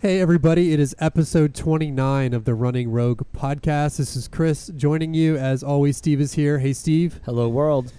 Hey, 0.00 0.20
everybody, 0.20 0.72
it 0.72 0.78
is 0.78 0.94
episode 1.00 1.56
29 1.56 2.32
of 2.32 2.44
the 2.44 2.54
Running 2.54 2.92
Rogue 2.92 3.22
podcast. 3.36 3.96
This 3.96 4.14
is 4.14 4.28
Chris 4.28 4.70
joining 4.76 5.12
you. 5.12 5.36
As 5.36 5.64
always, 5.64 5.96
Steve 5.96 6.20
is 6.20 6.34
here. 6.34 6.60
Hey, 6.60 6.72
Steve. 6.72 7.18
Hello, 7.24 7.48
world. 7.48 7.92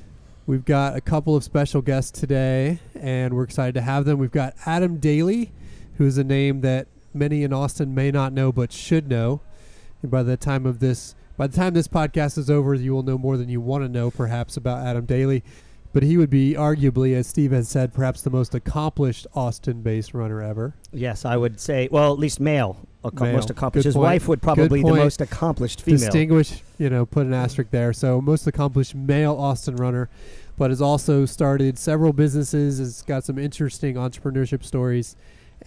We've 0.48 0.64
got 0.64 0.96
a 0.96 1.02
couple 1.02 1.36
of 1.36 1.44
special 1.44 1.82
guests 1.82 2.18
today, 2.18 2.80
and 2.98 3.34
we're 3.34 3.44
excited 3.44 3.74
to 3.74 3.82
have 3.82 4.06
them. 4.06 4.18
We've 4.18 4.32
got 4.32 4.56
Adam 4.66 4.96
Daly, 4.96 5.52
who 5.98 6.06
is 6.06 6.18
a 6.18 6.24
name 6.24 6.62
that 6.62 6.88
many 7.14 7.44
in 7.44 7.52
Austin 7.52 7.94
may 7.94 8.12
not 8.12 8.32
know 8.32 8.54
but 8.54 8.72
should 8.72 9.10
know. 9.10 9.42
And 10.02 10.10
by 10.10 10.24
the 10.24 10.38
time 10.38 10.66
of 10.66 10.80
this, 10.80 11.16
by 11.36 11.48
the 11.48 11.58
time 11.58 11.74
this 11.74 11.90
podcast 11.90 12.38
is 12.38 12.50
over, 12.50 12.74
you 12.76 12.94
will 12.94 13.04
know 13.04 13.18
more 13.18 13.36
than 13.36 13.50
you 13.50 13.60
want 13.60 13.84
to 13.84 13.90
know, 13.90 14.10
perhaps, 14.10 14.56
about 14.56 14.88
Adam 14.88 15.06
Daly. 15.06 15.44
But 15.92 16.04
he 16.04 16.18
would 16.18 16.30
be 16.30 16.54
arguably, 16.54 17.16
as 17.16 17.26
Steve 17.26 17.52
has 17.52 17.68
said, 17.68 17.94
perhaps 17.94 18.22
the 18.22 18.30
most 18.30 18.54
accomplished 18.54 19.26
Austin-based 19.34 20.14
runner 20.14 20.42
ever. 20.42 20.76
Yes, 20.92 21.26
I 21.26 21.36
would 21.36 21.60
say, 21.60 21.90
well, 21.92 22.14
at 22.14 22.20
least 22.20 22.40
male, 22.40 22.88
ac- 23.04 23.16
Male. 23.24 23.34
most 23.34 23.50
accomplished. 23.50 23.84
Good 23.84 23.90
His 23.90 23.96
point. 23.96 24.04
wife 24.04 24.28
would 24.28 24.42
probably 24.42 24.84
be 24.84 24.88
the 24.88 24.96
most 24.96 25.20
accomplished 25.20 25.82
female. 25.82 26.00
distinguished, 26.00 26.62
you 26.78 26.92
know, 26.92 27.08
put 27.08 27.26
an 27.26 27.34
asterisk 27.34 27.72
there. 27.72 27.92
So 27.92 28.22
most 28.22 28.46
accomplished 28.46 28.94
male 28.94 29.36
Austin 29.36 29.78
runner, 29.78 30.10
but 30.58 30.70
has 30.70 30.80
also 30.82 31.26
started 31.26 31.80
several 31.80 32.14
businesses, 32.14 32.78
has 32.78 33.02
got 33.02 33.24
some 33.24 33.40
interesting 33.40 33.96
entrepreneurship 33.96 34.64
stories, 34.64 35.16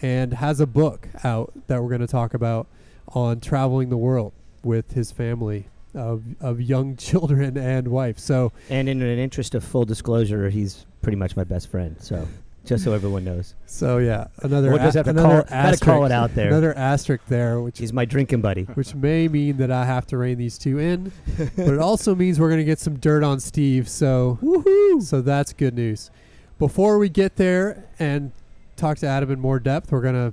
and 0.01 0.35
has 0.35 0.61
a 0.61 0.67
book 0.69 1.09
out 1.25 1.53
that 1.67 1.83
we're 1.83 1.89
going 1.89 2.01
to 2.01 2.07
talk 2.07 2.33
about 2.33 2.69
on 3.09 3.41
traveling 3.41 3.89
the 3.89 3.97
world 3.97 4.33
with 4.63 4.93
his 4.93 5.11
family 5.11 5.67
of 5.95 6.23
of 6.41 6.61
young 6.61 6.97
children 7.09 7.57
and 7.57 7.89
wife. 7.89 8.19
So 8.19 8.53
And 8.71 8.89
in 8.89 9.03
an 9.03 9.19
interest 9.19 9.55
of 9.55 9.65
full 9.65 9.85
disclosure, 9.85 10.49
he's 10.51 10.87
pretty 11.03 11.17
much 11.17 11.37
my 11.37 11.45
best 11.45 11.69
friend. 11.71 11.97
So, 12.01 12.27
just 12.65 12.85
so 12.85 12.93
everyone 12.99 13.25
knows, 13.25 13.55
so 13.67 13.99
yeah, 13.99 14.29
another 14.43 14.69
We'll 14.71 14.79
just 14.79 14.97
have 14.97 15.07
to 15.07 15.11
another 15.11 15.43
call- 15.43 15.51
gotta 15.51 15.79
call 15.79 16.05
it 16.07 16.13
out 16.13 16.35
there. 16.37 16.47
Another 16.49 16.73
asterisk 16.79 17.27
there, 17.27 17.61
which 17.61 17.79
he's 17.79 17.93
my 17.93 18.05
drinking 18.05 18.41
buddy. 18.41 18.63
which 18.75 18.95
may 18.95 19.27
mean 19.27 19.57
that 19.57 19.73
I 19.73 19.85
have 19.85 20.07
to 20.09 20.17
rein 20.19 20.39
these 20.39 20.59
two 20.59 20.79
in, 20.79 21.11
but 21.57 21.69
it 21.75 21.79
also 21.81 22.15
means 22.23 22.39
we're 22.39 22.49
going 22.51 22.61
to 22.61 22.65
get 22.65 22.79
some 22.79 22.99
dirt 23.01 23.25
on 23.25 23.41
Steve. 23.41 23.89
So, 23.89 24.39
so 25.01 25.21
that's 25.23 25.53
good 25.53 25.75
news. 25.75 26.11
Before 26.61 26.99
we 26.99 27.09
get 27.09 27.35
there 27.35 27.85
and 27.99 28.31
talk 28.77 28.99
to 28.99 29.07
Adam 29.09 29.33
in 29.33 29.41
more 29.41 29.59
depth, 29.59 29.91
we're 29.91 30.01
going 30.01 30.15
to 30.15 30.33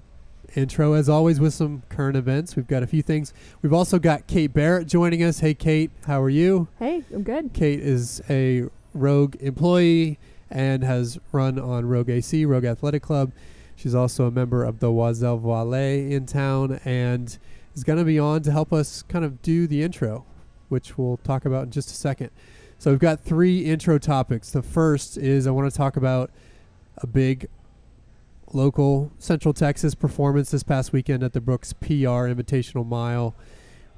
intro 0.56 0.94
as 0.94 1.10
always 1.10 1.40
with 1.40 1.54
some 1.54 1.84
current 1.90 2.18
events. 2.18 2.56
We've 2.56 2.68
got 2.68 2.84
a 2.84 2.88
few 2.88 3.02
things. 3.02 3.34
We've 3.62 3.74
also 3.74 4.00
got 4.00 4.28
Kate 4.28 4.54
Barrett 4.54 4.88
joining 4.88 5.24
us. 5.24 5.40
Hey, 5.40 5.54
Kate, 5.54 5.92
how 6.06 6.22
are 6.22 6.30
you? 6.30 6.68
Hey, 6.80 7.04
I'm 7.14 7.24
good. 7.24 7.54
Kate 7.54 7.80
is 7.80 8.22
a 8.30 8.66
Rogue 8.94 9.36
employee 9.40 10.20
and 10.50 10.84
has 10.84 11.20
run 11.32 11.60
on 11.60 11.86
Rogue 11.86 12.10
AC, 12.10 12.46
Rogue 12.46 12.66
Athletic 12.66 13.04
Club. 13.04 13.32
She's 13.76 13.96
also 13.96 14.26
a 14.26 14.32
member 14.32 14.64
of 14.64 14.80
the 14.80 14.88
Oiselle 14.88 15.40
Volée 15.40 16.12
in 16.12 16.26
town 16.26 16.80
and 16.84 17.38
is 17.76 17.84
going 17.84 18.00
to 18.00 18.06
be 18.06 18.20
on 18.20 18.42
to 18.44 18.52
help 18.52 18.74
us 18.74 19.04
kind 19.04 19.24
of 19.24 19.42
do 19.42 19.68
the 19.68 19.84
intro, 19.84 20.26
which 20.68 20.98
we'll 20.98 21.18
talk 21.18 21.46
about 21.46 21.64
in 21.66 21.72
just 21.72 21.90
a 21.92 21.94
second. 21.94 22.32
So 22.78 22.92
we've 22.92 23.00
got 23.00 23.20
three 23.20 23.66
intro 23.66 23.98
topics. 23.98 24.52
The 24.52 24.62
first 24.62 25.18
is 25.18 25.48
I 25.48 25.52
want 25.52 25.72
to 25.72 25.78
talk 25.78 25.98
about 25.98 26.32
a 26.98 27.08
big 27.08 27.48
local 28.54 29.12
Central 29.20 29.54
Texas 29.54 29.96
performance 29.96 30.52
this 30.52 30.64
past 30.64 30.92
weekend 30.94 31.24
at 31.24 31.34
the 31.34 31.42
Brooks 31.42 31.74
PR 31.74 32.28
Invitational 32.28 32.86
Mile. 32.86 33.36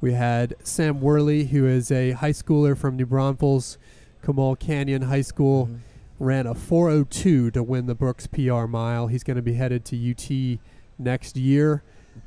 We 0.01 0.13
had 0.13 0.55
Sam 0.63 0.99
Worley, 0.99 1.45
who 1.45 1.65
is 1.65 1.91
a 1.91 2.11
high 2.11 2.31
schooler 2.31 2.75
from 2.75 2.95
New 2.95 3.05
Braunfels, 3.05 3.77
Comal 4.23 4.57
Canyon 4.59 5.03
High 5.03 5.21
School, 5.21 5.67
Mhm. 5.67 5.77
ran 6.19 6.47
a 6.47 6.55
402 6.55 7.51
to 7.51 7.63
win 7.63 7.85
the 7.85 7.95
Brooks 7.95 8.27
PR 8.27 8.67
Mile. 8.67 9.07
He's 9.07 9.23
going 9.23 9.37
to 9.37 9.43
be 9.43 9.53
headed 9.53 9.85
to 9.85 9.95
UT 9.95 10.59
next 10.99 11.37
year. 11.37 11.83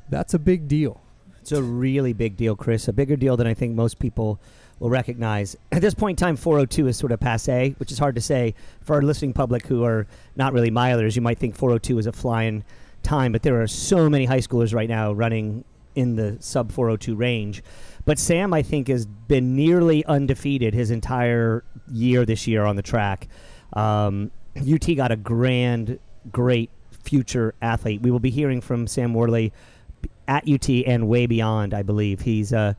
That's 0.08 0.34
a 0.34 0.38
big 0.38 0.68
deal. 0.68 1.00
It's 1.40 1.52
a 1.52 1.62
really 1.62 2.12
big 2.12 2.36
deal, 2.36 2.56
Chris. 2.56 2.88
A 2.88 2.92
bigger 2.92 3.16
deal 3.16 3.36
than 3.36 3.46
I 3.46 3.54
think 3.54 3.74
most 3.74 3.98
people 3.98 4.40
will 4.78 4.90
recognize. 4.90 5.56
At 5.72 5.82
this 5.82 5.94
point 5.94 6.20
in 6.20 6.26
time, 6.26 6.36
402 6.36 6.88
is 6.88 6.96
sort 6.96 7.12
of 7.12 7.20
passe, 7.20 7.74
which 7.78 7.92
is 7.92 7.98
hard 7.98 8.14
to 8.14 8.20
say 8.20 8.54
for 8.82 8.94
our 8.94 9.02
listening 9.02 9.32
public 9.32 9.66
who 9.66 9.84
are 9.84 10.06
not 10.36 10.52
really 10.52 10.70
milers. 10.70 11.16
You 11.16 11.22
might 11.22 11.38
think 11.38 11.54
402 11.54 11.98
is 11.98 12.06
a 12.06 12.12
flying 12.12 12.64
time, 13.02 13.32
but 13.32 13.42
there 13.42 13.60
are 13.62 13.66
so 13.66 14.08
many 14.10 14.24
high 14.24 14.38
schoolers 14.38 14.74
right 14.74 14.88
now 14.88 15.12
running 15.12 15.64
in 15.94 16.16
the 16.16 16.36
sub 16.40 16.72
402 16.72 17.14
range. 17.14 17.62
But 18.04 18.18
Sam, 18.18 18.52
I 18.52 18.62
think, 18.62 18.88
has 18.88 19.06
been 19.06 19.54
nearly 19.56 20.04
undefeated 20.04 20.74
his 20.74 20.90
entire 20.90 21.64
year 21.90 22.24
this 22.24 22.46
year 22.46 22.64
on 22.64 22.76
the 22.76 22.82
track. 22.82 23.28
Um, 23.72 24.30
UT 24.56 24.86
got 24.96 25.10
a 25.10 25.16
grand, 25.16 25.98
great 26.30 26.70
future 26.90 27.54
athlete. 27.62 28.02
We 28.02 28.10
will 28.10 28.20
be 28.20 28.30
hearing 28.30 28.60
from 28.60 28.86
Sam 28.86 29.14
Worley 29.14 29.52
at 30.28 30.48
UT 30.48 30.68
and 30.68 31.08
way 31.08 31.26
beyond. 31.26 31.74
I 31.74 31.82
believe 31.82 32.22
he's 32.22 32.52
uh, 32.52 32.74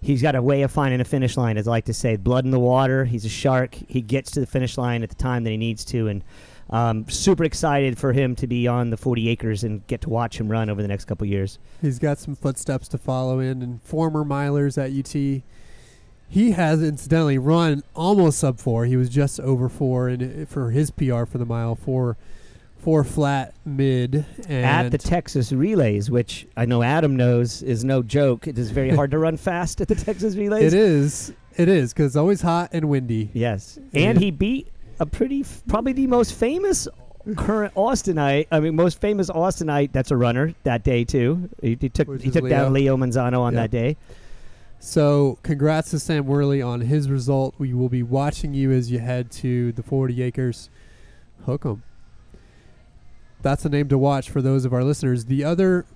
he's 0.00 0.22
got 0.22 0.34
a 0.34 0.42
way 0.42 0.62
of 0.62 0.70
finding 0.70 1.00
a 1.00 1.04
finish 1.04 1.36
line, 1.36 1.56
as 1.56 1.68
I 1.68 1.70
like 1.70 1.84
to 1.86 1.94
say. 1.94 2.16
Blood 2.16 2.44
in 2.44 2.50
the 2.50 2.58
water. 2.58 3.04
He's 3.04 3.24
a 3.24 3.28
shark. 3.28 3.74
He 3.88 4.00
gets 4.00 4.30
to 4.32 4.40
the 4.40 4.46
finish 4.46 4.78
line 4.78 5.02
at 5.02 5.08
the 5.08 5.14
time 5.14 5.44
that 5.44 5.50
he 5.50 5.56
needs 5.56 5.84
to, 5.86 6.08
and 6.08 6.24
um, 6.70 7.08
super 7.08 7.44
excited 7.44 7.98
for 7.98 8.12
him 8.12 8.36
to 8.36 8.46
be 8.46 8.68
on 8.68 8.90
the 8.90 8.96
40 8.96 9.28
acres 9.28 9.64
and 9.64 9.86
get 9.86 10.00
to 10.02 10.08
watch 10.08 10.38
him 10.38 10.48
run 10.48 10.70
over 10.70 10.80
the 10.80 10.88
next 10.88 11.06
couple 11.06 11.26
years. 11.26 11.58
He's 11.82 11.98
got 11.98 12.18
some 12.18 12.36
footsteps 12.36 12.88
to 12.88 12.98
follow 12.98 13.40
in, 13.40 13.62
and 13.62 13.82
former 13.82 14.24
milers 14.24 14.78
at 14.78 14.96
UT. 14.96 15.42
He 16.28 16.52
has 16.52 16.80
incidentally 16.80 17.38
run 17.38 17.82
almost 17.94 18.38
sub 18.38 18.60
four. 18.60 18.84
He 18.84 18.96
was 18.96 19.08
just 19.08 19.40
over 19.40 19.68
four, 19.68 20.08
and 20.08 20.48
for 20.48 20.70
his 20.70 20.92
PR 20.92 21.24
for 21.24 21.38
the 21.38 21.44
mile, 21.44 21.74
four, 21.74 22.16
four 22.80 23.04
flat 23.04 23.54
mid. 23.64 24.24
And 24.48 24.64
at 24.64 24.90
the 24.90 24.98
Texas 24.98 25.52
Relays, 25.52 26.10
which 26.10 26.46
I 26.56 26.64
know 26.64 26.82
Adam 26.82 27.16
knows 27.16 27.62
is 27.62 27.84
no 27.84 28.02
joke. 28.02 28.46
It 28.46 28.58
is 28.58 28.70
very 28.70 28.90
hard 28.90 29.10
to 29.12 29.18
run 29.18 29.36
fast 29.48 29.80
at 29.80 29.88
the 29.88 29.94
Texas 29.94 30.34
Relays. 30.36 30.72
it 30.72 30.78
is, 30.78 31.32
it 31.56 31.68
is, 31.68 31.92
because 31.92 32.06
it's 32.06 32.16
always 32.16 32.40
hot 32.40 32.70
and 32.72 32.88
windy. 32.88 33.30
Yes, 33.32 33.78
and 33.94 34.18
he 34.18 34.30
beat 34.30 34.68
a 34.98 35.06
pretty, 35.06 35.40
f- 35.40 35.62
probably 35.68 35.92
the 35.92 36.06
most 36.06 36.34
famous 36.34 36.88
current 37.36 37.74
Austinite. 37.74 38.46
I 38.50 38.60
mean, 38.60 38.74
most 38.76 39.00
famous 39.00 39.28
Austinite 39.30 39.92
that's 39.92 40.10
a 40.10 40.16
runner 40.16 40.54
that 40.64 40.82
day 40.84 41.04
too. 41.04 41.50
He, 41.60 41.76
he 41.80 41.88
took 41.88 42.08
Which 42.08 42.22
he 42.22 42.30
took 42.30 42.48
down 42.48 42.72
Leo. 42.72 42.96
Leo 42.96 43.06
Manzano 43.06 43.40
on 43.40 43.52
Yeah. 43.54 43.60
that 43.62 43.70
day. 43.70 43.96
So, 44.82 45.38
congrats 45.42 45.90
to 45.90 45.98
Sam 45.98 46.24
Worley 46.24 46.62
on 46.62 46.80
his 46.80 47.10
result. 47.10 47.54
We 47.58 47.74
will 47.74 47.90
be 47.90 48.02
watching 48.02 48.54
you 48.54 48.72
as 48.72 48.90
you 48.90 48.98
head 48.98 49.30
to 49.32 49.72
the 49.72 49.82
40 49.82 50.22
acres. 50.22 50.70
Hook 51.44 51.64
Hook 51.64 51.72
'em. 51.76 51.82
That's 53.42 53.64
a 53.64 53.68
name 53.68 53.88
to 53.88 53.98
watch 53.98 54.30
for 54.30 54.42
those 54.42 54.64
of 54.64 54.72
our 54.72 54.84
listeners. 54.84 55.26
The 55.26 55.44
other 55.44 55.86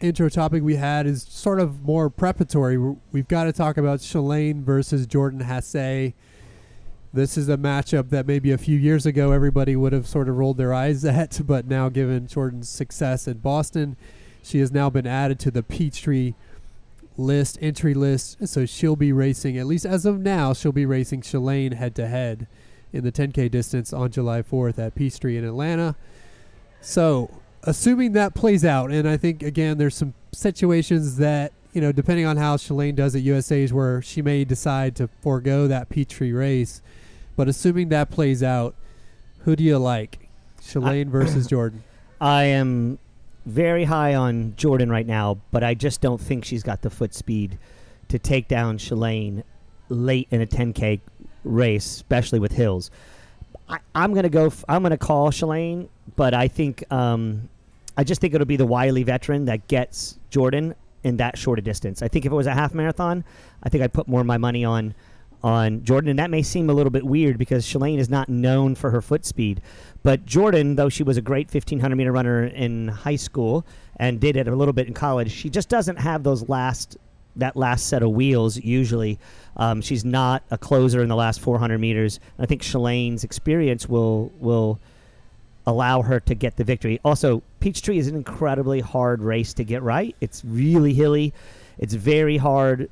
intro 0.00 0.28
topic 0.28 0.62
we 0.62 0.76
had 0.76 1.06
is 1.06 1.22
sort 1.22 1.60
of 1.60 1.82
more 1.82 2.10
preparatory. 2.10 2.78
We've 3.12 3.28
got 3.28 3.44
to 3.44 3.52
talk 3.52 3.76
about 3.76 4.00
Shalane 4.00 4.62
versus 4.62 5.06
Jordan 5.06 5.40
Hasay. 5.40 6.14
This 7.12 7.36
is 7.36 7.48
a 7.48 7.56
matchup 7.56 8.10
that 8.10 8.26
maybe 8.26 8.50
a 8.52 8.58
few 8.58 8.76
years 8.76 9.06
ago 9.06 9.32
everybody 9.32 9.76
would 9.76 9.92
have 9.92 10.06
sort 10.06 10.28
of 10.28 10.36
rolled 10.36 10.58
their 10.58 10.74
eyes 10.74 11.04
at, 11.04 11.40
but 11.46 11.66
now 11.66 11.88
given 11.88 12.26
Jordan's 12.26 12.68
success 12.68 13.26
in 13.26 13.38
Boston, 13.38 13.96
she 14.42 14.60
has 14.60 14.70
now 14.70 14.90
been 14.90 15.06
added 15.06 15.38
to 15.40 15.50
the 15.50 15.62
Peachtree 15.62 16.34
list, 17.16 17.58
entry 17.60 17.94
list. 17.94 18.46
So 18.48 18.66
she'll 18.66 18.96
be 18.96 19.12
racing, 19.12 19.58
at 19.58 19.66
least 19.66 19.86
as 19.86 20.06
of 20.06 20.20
now, 20.20 20.52
she'll 20.52 20.72
be 20.72 20.86
racing 20.86 21.22
Shalane 21.22 21.74
head 21.74 21.94
to 21.96 22.06
head 22.06 22.46
in 22.92 23.04
the 23.04 23.12
10K 23.12 23.50
distance 23.50 23.92
on 23.92 24.10
July 24.10 24.42
4th 24.42 24.78
at 24.78 24.94
Peachtree 24.94 25.36
in 25.36 25.44
Atlanta. 25.44 25.96
So, 26.80 27.30
assuming 27.62 28.12
that 28.12 28.34
plays 28.34 28.64
out, 28.64 28.90
and 28.90 29.08
I 29.08 29.16
think, 29.16 29.42
again, 29.42 29.78
there's 29.78 29.94
some 29.94 30.14
situations 30.32 31.16
that, 31.16 31.52
you 31.72 31.80
know, 31.80 31.92
depending 31.92 32.26
on 32.26 32.36
how 32.36 32.56
Shalane 32.56 32.94
does 32.94 33.14
at 33.14 33.22
USA's, 33.22 33.72
where 33.72 34.00
she 34.02 34.22
may 34.22 34.44
decide 34.44 34.96
to 34.96 35.08
forego 35.20 35.66
that 35.66 35.88
Peachtree 35.88 36.32
race. 36.32 36.80
But 37.36 37.48
assuming 37.48 37.88
that 37.90 38.10
plays 38.10 38.42
out, 38.42 38.74
who 39.40 39.56
do 39.56 39.64
you 39.64 39.78
like? 39.78 40.28
Shalane 40.60 41.08
versus 41.08 41.46
Jordan. 41.48 41.82
I 42.20 42.44
am 42.44 42.98
very 43.46 43.84
high 43.84 44.14
on 44.14 44.54
Jordan 44.56 44.90
right 44.90 45.06
now, 45.06 45.38
but 45.50 45.64
I 45.64 45.74
just 45.74 46.00
don't 46.00 46.20
think 46.20 46.44
she's 46.44 46.62
got 46.62 46.82
the 46.82 46.90
foot 46.90 47.14
speed 47.14 47.58
to 48.08 48.18
take 48.18 48.48
down 48.48 48.78
Shalane 48.78 49.42
late 49.88 50.28
in 50.30 50.40
a 50.40 50.46
10K 50.46 51.00
race, 51.44 51.86
especially 51.86 52.38
with 52.38 52.52
hills. 52.52 52.90
I, 53.68 53.78
I'm 53.94 54.14
gonna 54.14 54.28
go. 54.28 54.46
F- 54.46 54.64
I'm 54.68 54.82
gonna 54.82 54.96
call 54.96 55.30
Shalane, 55.30 55.88
but 56.16 56.34
I 56.34 56.48
think 56.48 56.84
um, 56.92 57.48
I 57.96 58.04
just 58.04 58.20
think 58.20 58.34
it'll 58.34 58.46
be 58.46 58.56
the 58.56 58.66
wily 58.66 59.02
veteran 59.02 59.44
that 59.46 59.68
gets 59.68 60.18
Jordan 60.30 60.74
in 61.04 61.16
that 61.18 61.38
short 61.38 61.58
a 61.58 61.62
distance. 61.62 62.02
I 62.02 62.08
think 62.08 62.24
if 62.24 62.32
it 62.32 62.34
was 62.34 62.46
a 62.46 62.54
half 62.54 62.74
marathon, 62.74 63.24
I 63.62 63.68
think 63.68 63.82
I'd 63.84 63.92
put 63.92 64.08
more 64.08 64.20
of 64.20 64.26
my 64.26 64.38
money 64.38 64.64
on 64.64 64.94
on 65.42 65.84
Jordan, 65.84 66.10
and 66.10 66.18
that 66.18 66.30
may 66.30 66.42
seem 66.42 66.68
a 66.68 66.72
little 66.72 66.90
bit 66.90 67.04
weird 67.04 67.38
because 67.38 67.64
Shalane 67.64 67.98
is 67.98 68.08
not 68.08 68.28
known 68.28 68.74
for 68.74 68.90
her 68.90 69.00
foot 69.00 69.24
speed. 69.24 69.60
But 70.02 70.24
Jordan, 70.24 70.76
though 70.76 70.88
she 70.88 71.02
was 71.02 71.16
a 71.16 71.22
great 71.22 71.52
1500 71.52 71.94
meter 71.94 72.12
runner 72.12 72.44
in 72.44 72.88
high 72.88 73.16
school 73.16 73.64
and 73.96 74.20
did 74.20 74.36
it 74.36 74.48
a 74.48 74.54
little 74.56 74.72
bit 74.72 74.88
in 74.88 74.94
college, 74.94 75.30
she 75.30 75.48
just 75.48 75.68
doesn't 75.68 75.96
have 75.96 76.22
those 76.24 76.48
last 76.48 76.96
that 77.38 77.56
last 77.56 77.86
set 77.88 78.02
of 78.02 78.10
wheels 78.10 78.56
usually. 78.56 79.18
Um, 79.56 79.80
she's 79.80 80.04
not 80.04 80.42
a 80.50 80.58
closer 80.58 81.02
in 81.02 81.08
the 81.08 81.16
last 81.16 81.40
400 81.40 81.78
meters. 81.78 82.20
I 82.38 82.46
think 82.46 82.62
Shalane's 82.62 83.24
experience 83.24 83.88
will 83.88 84.30
will 84.38 84.78
allow 85.66 86.00
her 86.02 86.18
to 86.20 86.34
get 86.34 86.56
the 86.56 86.64
victory. 86.64 86.98
Also, 87.04 87.42
Peachtree 87.60 87.98
is 87.98 88.06
an 88.08 88.14
incredibly 88.16 88.80
hard 88.80 89.20
race 89.22 89.52
to 89.54 89.64
get 89.64 89.82
right. 89.82 90.16
It's 90.20 90.42
really 90.44 90.94
hilly. 90.94 91.34
It's 91.78 91.92
very 91.94 92.38
hard 92.38 92.88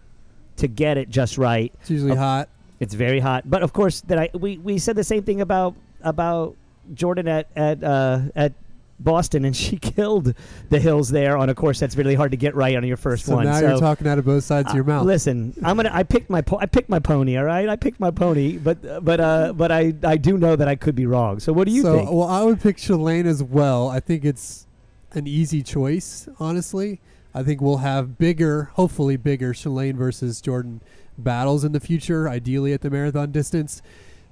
to 0.56 0.68
get 0.68 0.98
it 0.98 1.08
just 1.08 1.38
right. 1.38 1.72
It's 1.80 1.90
usually 1.90 2.12
Uh, 2.12 2.16
hot. 2.16 2.48
It's 2.78 2.92
very 2.94 3.20
hot. 3.20 3.48
But 3.48 3.62
of 3.62 3.72
course, 3.72 4.02
that 4.02 4.18
I 4.18 4.28
we, 4.34 4.58
we 4.58 4.78
said 4.78 4.96
the 4.96 5.04
same 5.04 5.22
thing 5.22 5.40
about 5.40 5.74
about 6.02 6.54
Jordan 6.94 7.26
at 7.28 7.48
at 7.56 7.82
uh, 7.82 8.20
at 8.34 8.52
Boston, 8.98 9.44
and 9.44 9.54
she 9.56 9.76
killed 9.80 10.34
the 10.70 10.78
hills 10.78 11.10
there 11.10 11.36
on 11.36 11.48
a 11.48 11.54
course 11.54 11.78
that's 11.80 11.96
really 11.96 12.14
hard 12.14 12.30
to 12.30 12.36
get 12.36 12.54
right 12.54 12.76
on 12.76 12.84
your 12.84 12.96
first 12.96 13.26
So 13.26 13.36
one. 13.36 13.44
now 13.44 13.60
so 13.60 13.68
you're 13.68 13.78
talking 13.80 14.06
out 14.06 14.18
of 14.18 14.24
both 14.24 14.44
sides 14.44 14.70
of 14.70 14.74
your 14.74 14.84
uh, 14.84 14.88
mouth. 14.88 15.06
Listen, 15.06 15.54
I'm 15.62 15.76
gonna. 15.76 15.90
I 15.92 16.02
picked 16.02 16.30
my. 16.30 16.40
Po- 16.40 16.58
I 16.58 16.66
picked 16.66 16.88
my 16.88 16.98
pony. 16.98 17.36
All 17.36 17.44
right, 17.44 17.68
I 17.68 17.76
picked 17.76 18.00
my 18.00 18.10
pony. 18.10 18.56
But 18.56 19.04
but 19.04 19.20
uh 19.20 19.52
but 19.52 19.70
I 19.70 19.94
I 20.02 20.16
do 20.16 20.38
know 20.38 20.56
that 20.56 20.68
I 20.68 20.76
could 20.76 20.94
be 20.94 21.06
wrong. 21.06 21.40
So 21.40 21.52
what 21.52 21.66
do 21.66 21.72
you 21.72 21.82
so, 21.82 21.96
think? 21.96 22.10
well, 22.10 22.28
I 22.28 22.42
would 22.42 22.60
pick 22.60 22.76
Shalane 22.78 23.26
as 23.26 23.42
well. 23.42 23.88
I 23.88 24.00
think 24.00 24.24
it's 24.24 24.66
an 25.12 25.26
easy 25.26 25.62
choice, 25.62 26.28
honestly. 26.38 27.00
I 27.34 27.42
think 27.42 27.60
we'll 27.60 27.78
have 27.78 28.16
bigger, 28.16 28.70
hopefully 28.74 29.16
bigger 29.16 29.52
Shalane 29.52 29.94
versus 29.94 30.40
Jordan 30.40 30.80
battles 31.18 31.64
in 31.64 31.72
the 31.72 31.80
future, 31.80 32.28
ideally 32.28 32.72
at 32.72 32.80
the 32.80 32.88
marathon 32.88 33.30
distance. 33.30 33.82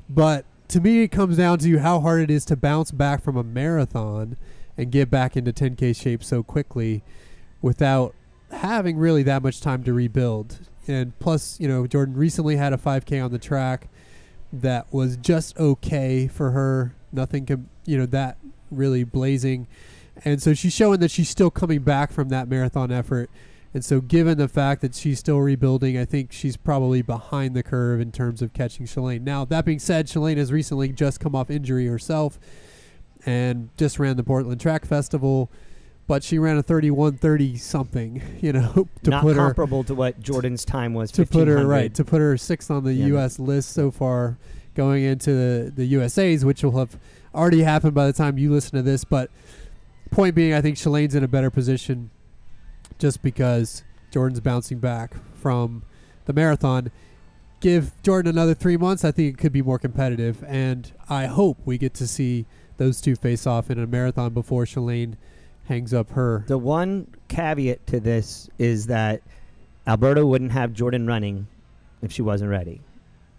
But 0.09 0.47
to 0.69 0.81
me, 0.81 1.03
it 1.03 1.09
comes 1.09 1.37
down 1.37 1.59
to 1.59 1.79
how 1.79 2.01
hard 2.01 2.23
it 2.23 2.31
is 2.31 2.45
to 2.47 2.57
bounce 2.57 2.91
back 2.91 3.23
from 3.23 3.37
a 3.37 3.45
marathon 3.45 4.37
and 4.77 4.91
get 4.91 5.11
back 5.11 5.37
into 5.37 5.53
10K 5.53 5.95
shape 5.97 6.25
so 6.25 6.43
quickly 6.43 7.03
without 7.63 8.15
having 8.51 8.97
really 8.97 9.23
that 9.23 9.43
much 9.43 9.61
time 9.61 9.85
to 9.85 9.93
rebuild. 9.93 10.59
And 10.87 11.19
plus, 11.19 11.59
you 11.61 11.69
know, 11.69 11.87
Jordan 11.87 12.15
recently 12.15 12.57
had 12.57 12.73
a 12.73 12.77
5K 12.77 13.25
on 13.25 13.33
the 13.33 13.39
track 13.39 13.89
that 14.53 14.93
was 14.93 15.17
just 15.17 15.59
okay 15.59 16.29
for 16.29 16.51
her. 16.51 16.95
Nothing, 17.13 17.47
com- 17.47 17.69
you 17.85 17.97
know, 17.97 18.07
that 18.07 18.39
really 18.71 19.05
blazing. 19.05 19.67
And 20.25 20.43
so 20.43 20.55
she's 20.55 20.73
showing 20.73 21.01
that 21.01 21.11
she's 21.11 21.29
still 21.29 21.51
coming 21.51 21.81
back 21.81 22.13
from 22.13 22.29
that 22.29 22.49
marathon 22.49 22.93
effort. 22.93 23.31
And 23.75 23.85
so, 23.85 24.01
given 24.01 24.39
the 24.39 24.47
fact 24.49 24.81
that 24.83 24.95
she's 24.95 25.19
still 25.19 25.41
rebuilding, 25.41 25.99
I 25.99 26.05
think 26.05 26.31
she's 26.33 26.57
probably 26.57 27.03
behind 27.03 27.57
the 27.57 27.63
curve 27.65 28.01
in 28.01 28.13
terms 28.13 28.41
of 28.41 28.53
catching 28.53 28.87
Shalane. 28.87 29.23
Now, 29.23 29.45
that 29.47 29.65
being 29.65 29.81
said, 29.81 30.07
Shalane 30.07 30.37
has 30.37 30.53
recently 30.53 30.91
just 30.91 31.19
come 31.19 31.35
off 31.35 31.51
injury 31.51 31.87
herself 31.89 32.39
and 33.27 33.71
just 33.77 33.99
ran 33.99 34.17
the 34.17 34.23
Portland 34.23 34.61
Track 34.61 34.85
Festival, 34.87 35.51
but 36.07 36.23
she 36.23 36.39
ran 36.39 36.57
a 36.57 36.63
31 36.63 37.17
30 37.19 37.57
something, 37.57 38.23
you 38.41 38.53
know, 38.53 38.87
to 39.03 39.11
Not 39.11 39.23
put 39.23 39.37
her 39.37 39.47
comparable 39.47 39.83
to 39.85 39.95
what 39.95 40.21
Jordan's 40.21 40.65
time 40.65 40.95
was. 40.95 41.11
to 41.13 41.27
put 41.27 41.49
her 41.49 41.67
right 41.67 41.93
to 41.95 42.05
put 42.05 42.21
her 42.21 42.37
sixth 42.37 42.71
on 42.71 42.85
the 42.85 42.93
Yeah. 42.95 43.07
U.S. 43.07 43.39
list 43.41 43.71
so 43.71 43.91
far, 43.91 44.39
going 44.75 45.03
into 45.03 45.33
the 45.33 45.73
the 45.75 45.87
USA's, 45.87 46.45
which 46.45 46.63
will 46.63 46.79
have 46.79 46.97
already 47.35 47.63
happened 47.63 47.95
by 47.95 48.07
the 48.07 48.13
time 48.13 48.39
you 48.39 48.53
listen 48.53 48.77
to 48.77 48.83
this. 48.83 49.03
But 49.05 49.31
point 50.13 50.37
being, 50.37 50.53
I 50.55 50.61
think 50.61 50.77
Shalane's 50.77 51.15
in 51.17 51.25
a 51.25 51.29
better 51.29 51.51
position, 51.51 52.11
just 52.99 53.23
because 53.23 53.85
Jordan's 54.11 54.41
bouncing 54.41 54.79
back 54.79 55.15
from 55.35 55.83
the 56.27 56.33
marathon. 56.33 56.91
Give 57.61 57.93
Jordan 58.03 58.31
another 58.31 58.55
three 58.55 58.77
months, 58.77 59.05
I 59.05 59.11
think 59.11 59.35
it 59.35 59.39
could 59.39 59.53
be 59.53 59.63
more 59.63 59.79
competitive, 59.79 60.45
and 60.47 60.93
I 61.09 61.27
hope 61.27 61.59
we 61.65 61.79
get 61.79 61.95
to 61.95 62.07
see 62.07 62.47
those 62.77 63.01
two 63.01 63.17
face 63.17 63.47
off 63.47 63.71
in 63.71 63.79
a 63.79 63.87
marathon 63.87 64.35
before 64.35 64.65
Shalane 64.65 65.15
hangs 65.65 65.95
up 65.95 66.11
her. 66.11 66.45
The 66.47 66.59
one 66.59 67.09
caveat 67.29 67.87
to 67.89 68.01
this 68.01 68.51
is 68.59 68.87
that 68.87 69.23
Alberto 69.87 70.27
wouldn't 70.27 70.53
have 70.53 70.73
Jordan 70.73 71.07
running 71.07 71.47
if 72.03 72.13
she 72.13 72.23
wasn't 72.23 72.51
ready. 72.51 72.81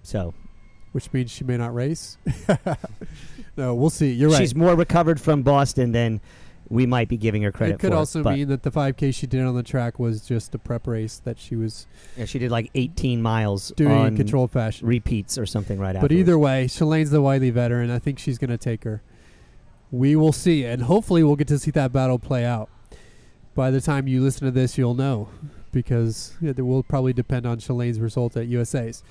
So 0.04 0.34
Which 0.92 1.12
means 1.14 1.32
she 1.32 1.44
may 1.44 1.58
not 1.58 1.74
race. 1.74 2.18
no, 3.58 3.76
we'll 3.76 3.90
see. 3.90 4.12
You're 4.12 4.30
right. 4.30 4.40
she's 4.40 4.56
more 4.56 4.76
recovered 4.76 5.20
from 5.20 5.44
Boston 5.44 5.92
than 5.92 6.22
we 6.70 6.86
might 6.86 7.08
be 7.08 7.18
giving 7.18 7.44
her 7.44 7.52
credit 7.52 7.76
it 7.76 7.80
could 7.80 7.94
also 7.94 8.24
mean 8.24 8.48
that 8.48 8.64
the 8.64 8.72
5K 8.72 9.14
she 9.14 9.28
did 9.28 9.42
on 9.46 9.56
the 9.56 9.64
track 9.64 10.00
was 10.00 10.22
just 10.22 10.56
a 10.56 10.58
prep 10.58 10.88
race 10.88 11.22
that 11.24 11.38
she 11.38 11.56
was 11.56 11.86
Yeah, 12.18 12.26
she 12.26 12.40
did 12.40 12.52
like 12.52 12.72
18 12.74 13.22
miles 13.22 13.72
doing 13.76 13.92
on 13.92 14.16
in 14.16 14.48
fashion. 14.48 14.88
repeats 14.88 15.38
or 15.38 15.46
something 15.46 15.80
right 15.80 15.96
after. 15.96 16.08
but 16.08 16.12
either 16.12 16.38
way, 16.40 16.66
Shalane's 16.66 17.12
the 17.12 17.22
Wiley 17.22 17.52
veteran. 17.52 17.92
I 17.92 18.00
think 18.00 18.20
she's 18.20 18.38
going 18.38 18.50
to 18.50 18.58
take 18.58 18.84
her. 18.84 19.02
We 19.92 20.16
will 20.16 20.34
see, 20.34 20.66
and 20.66 20.84
hopefully 20.84 21.24
we'll 21.24 21.36
get 21.36 21.48
to 21.50 21.60
see 21.60 21.72
that 21.72 21.94
battle 21.94 22.20
play 22.20 22.44
out. 22.44 22.70
By 23.54 23.72
the 23.72 23.80
time 23.80 24.08
you 24.08 24.22
listen 24.22 24.46
to 24.46 24.52
this, 24.52 24.78
you'll 24.78 24.96
know, 24.96 25.30
because 25.72 26.34
it 26.42 26.60
will 26.60 26.84
probably 26.84 27.14
depend 27.14 27.46
on 27.46 27.60
Shalane's 27.60 28.00
result 28.00 28.36
at 28.36 28.48
USA's. 28.48 29.04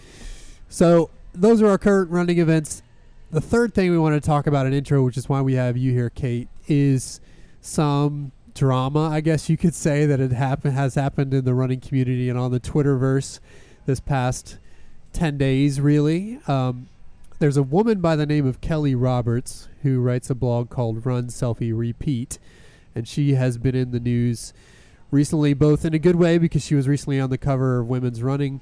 So 0.69 1.09
those 1.33 1.63
are 1.63 1.69
our 1.69 1.79
current 1.79 2.11
running 2.11 2.39
events. 2.39 2.83
The 3.31 3.41
third 3.41 3.75
thing 3.75 3.91
we 3.91 3.99
want 3.99 4.15
to 4.15 4.21
talk 4.21 4.47
about 4.47 4.67
in 4.67 4.73
intro, 4.73 5.03
which 5.03 5.17
is 5.17 5.29
why 5.29 5.41
we 5.41 5.55
have 5.55 5.77
you 5.77 5.93
here, 5.93 6.11
Kate, 6.11 6.49
is 6.69 7.21
some 7.65 8.31
drama, 8.53 9.09
I 9.09 9.21
guess 9.21 9.49
you 9.49 9.57
could 9.57 9.75
say, 9.75 10.07
that 10.07 10.21
it 10.21 10.33
happen 10.33 10.73
has 10.73 10.95
happened 10.95 11.33
in 11.33 11.45
the 11.45 11.55
running 11.55 11.81
community 11.81 12.29
and 12.29 12.39
on 12.39 12.51
the 12.51 12.61
Twitterverse 12.61 13.41
this 13.87 14.01
past 14.01 14.59
ten 15.13 15.39
days. 15.39 15.81
Really, 15.81 16.39
um, 16.47 16.89
there's 17.39 17.57
a 17.57 17.63
woman 17.63 18.01
by 18.01 18.17
the 18.17 18.27
name 18.27 18.47
of 18.47 18.61
Kelly 18.61 18.95
Roberts 18.95 19.69
who 19.83 20.01
writes 20.01 20.29
a 20.29 20.35
blog 20.35 20.69
called 20.69 21.07
Run 21.07 21.29
Selfie 21.29 21.77
Repeat, 21.77 22.39
and 22.95 23.09
she 23.09 23.35
has 23.35 23.57
been 23.57 23.75
in 23.75 23.93
the 23.93 24.01
news 24.01 24.53
recently, 25.11 25.55
both 25.55 25.85
in 25.85 25.95
a 25.95 25.99
good 25.99 26.17
way 26.17 26.37
because 26.37 26.65
she 26.65 26.75
was 26.75 26.87
recently 26.87 27.19
on 27.19 27.31
the 27.31 27.39
cover 27.39 27.81
of 27.81 27.89
Women's 27.89 28.23
Running, 28.23 28.61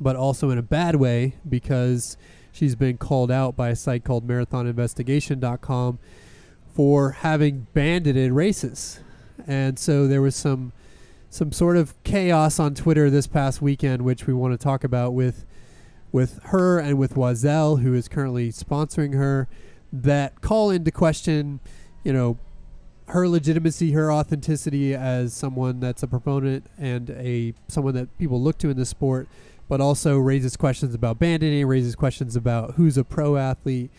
but 0.00 0.14
also 0.14 0.50
in 0.50 0.58
a 0.58 0.62
bad 0.62 0.96
way 0.96 1.34
because 1.48 2.16
she's 2.52 2.76
been 2.76 2.96
called 2.96 3.32
out 3.32 3.56
by 3.56 3.70
a 3.70 3.76
site 3.76 4.04
called 4.04 4.26
marathoninvestigation.com 4.26 5.98
for 6.74 7.12
having 7.12 7.68
bandited 7.72 8.32
races. 8.32 9.00
And 9.46 9.78
so 9.78 10.06
there 10.06 10.20
was 10.20 10.34
some 10.34 10.72
some 11.30 11.50
sort 11.50 11.76
of 11.76 12.00
chaos 12.04 12.60
on 12.60 12.74
Twitter 12.74 13.10
this 13.10 13.26
past 13.26 13.60
weekend 13.60 14.02
which 14.02 14.24
we 14.24 14.32
want 14.32 14.52
to 14.52 14.58
talk 14.58 14.84
about 14.84 15.14
with 15.14 15.44
with 16.12 16.40
her 16.44 16.78
and 16.78 16.98
with 16.98 17.14
Oiselle 17.14 17.80
who 17.80 17.94
is 17.94 18.06
currently 18.08 18.50
sponsoring 18.52 19.14
her 19.14 19.48
that 19.92 20.40
call 20.40 20.70
into 20.70 20.90
question, 20.92 21.58
you 22.04 22.12
know, 22.12 22.38
her 23.08 23.28
legitimacy, 23.28 23.92
her 23.92 24.12
authenticity 24.12 24.94
as 24.94 25.32
someone 25.32 25.80
that's 25.80 26.02
a 26.02 26.06
proponent 26.06 26.66
and 26.78 27.10
a 27.10 27.54
someone 27.68 27.94
that 27.94 28.16
people 28.18 28.40
look 28.40 28.58
to 28.58 28.70
in 28.70 28.76
the 28.76 28.86
sport, 28.86 29.28
but 29.68 29.80
also 29.80 30.18
raises 30.18 30.56
questions 30.56 30.94
about 30.94 31.18
banditing, 31.18 31.66
raises 31.66 31.94
questions 31.94 32.34
about 32.34 32.74
who's 32.74 32.96
a 32.96 33.04
pro 33.04 33.36
athlete 33.36 33.90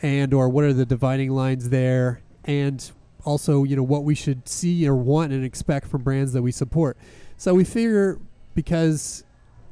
and 0.00 0.32
or 0.32 0.48
what 0.48 0.64
are 0.64 0.72
the 0.72 0.86
dividing 0.86 1.30
lines 1.30 1.68
there 1.68 2.22
and 2.44 2.90
also, 3.24 3.64
you 3.64 3.76
know, 3.76 3.82
what 3.82 4.04
we 4.04 4.14
should 4.14 4.48
see 4.48 4.86
or 4.88 4.96
want 4.96 5.32
and 5.32 5.44
expect 5.44 5.86
from 5.86 6.02
brands 6.02 6.32
that 6.32 6.42
we 6.42 6.50
support. 6.50 6.96
So 7.36 7.54
we 7.54 7.64
figure 7.64 8.18
because 8.54 9.24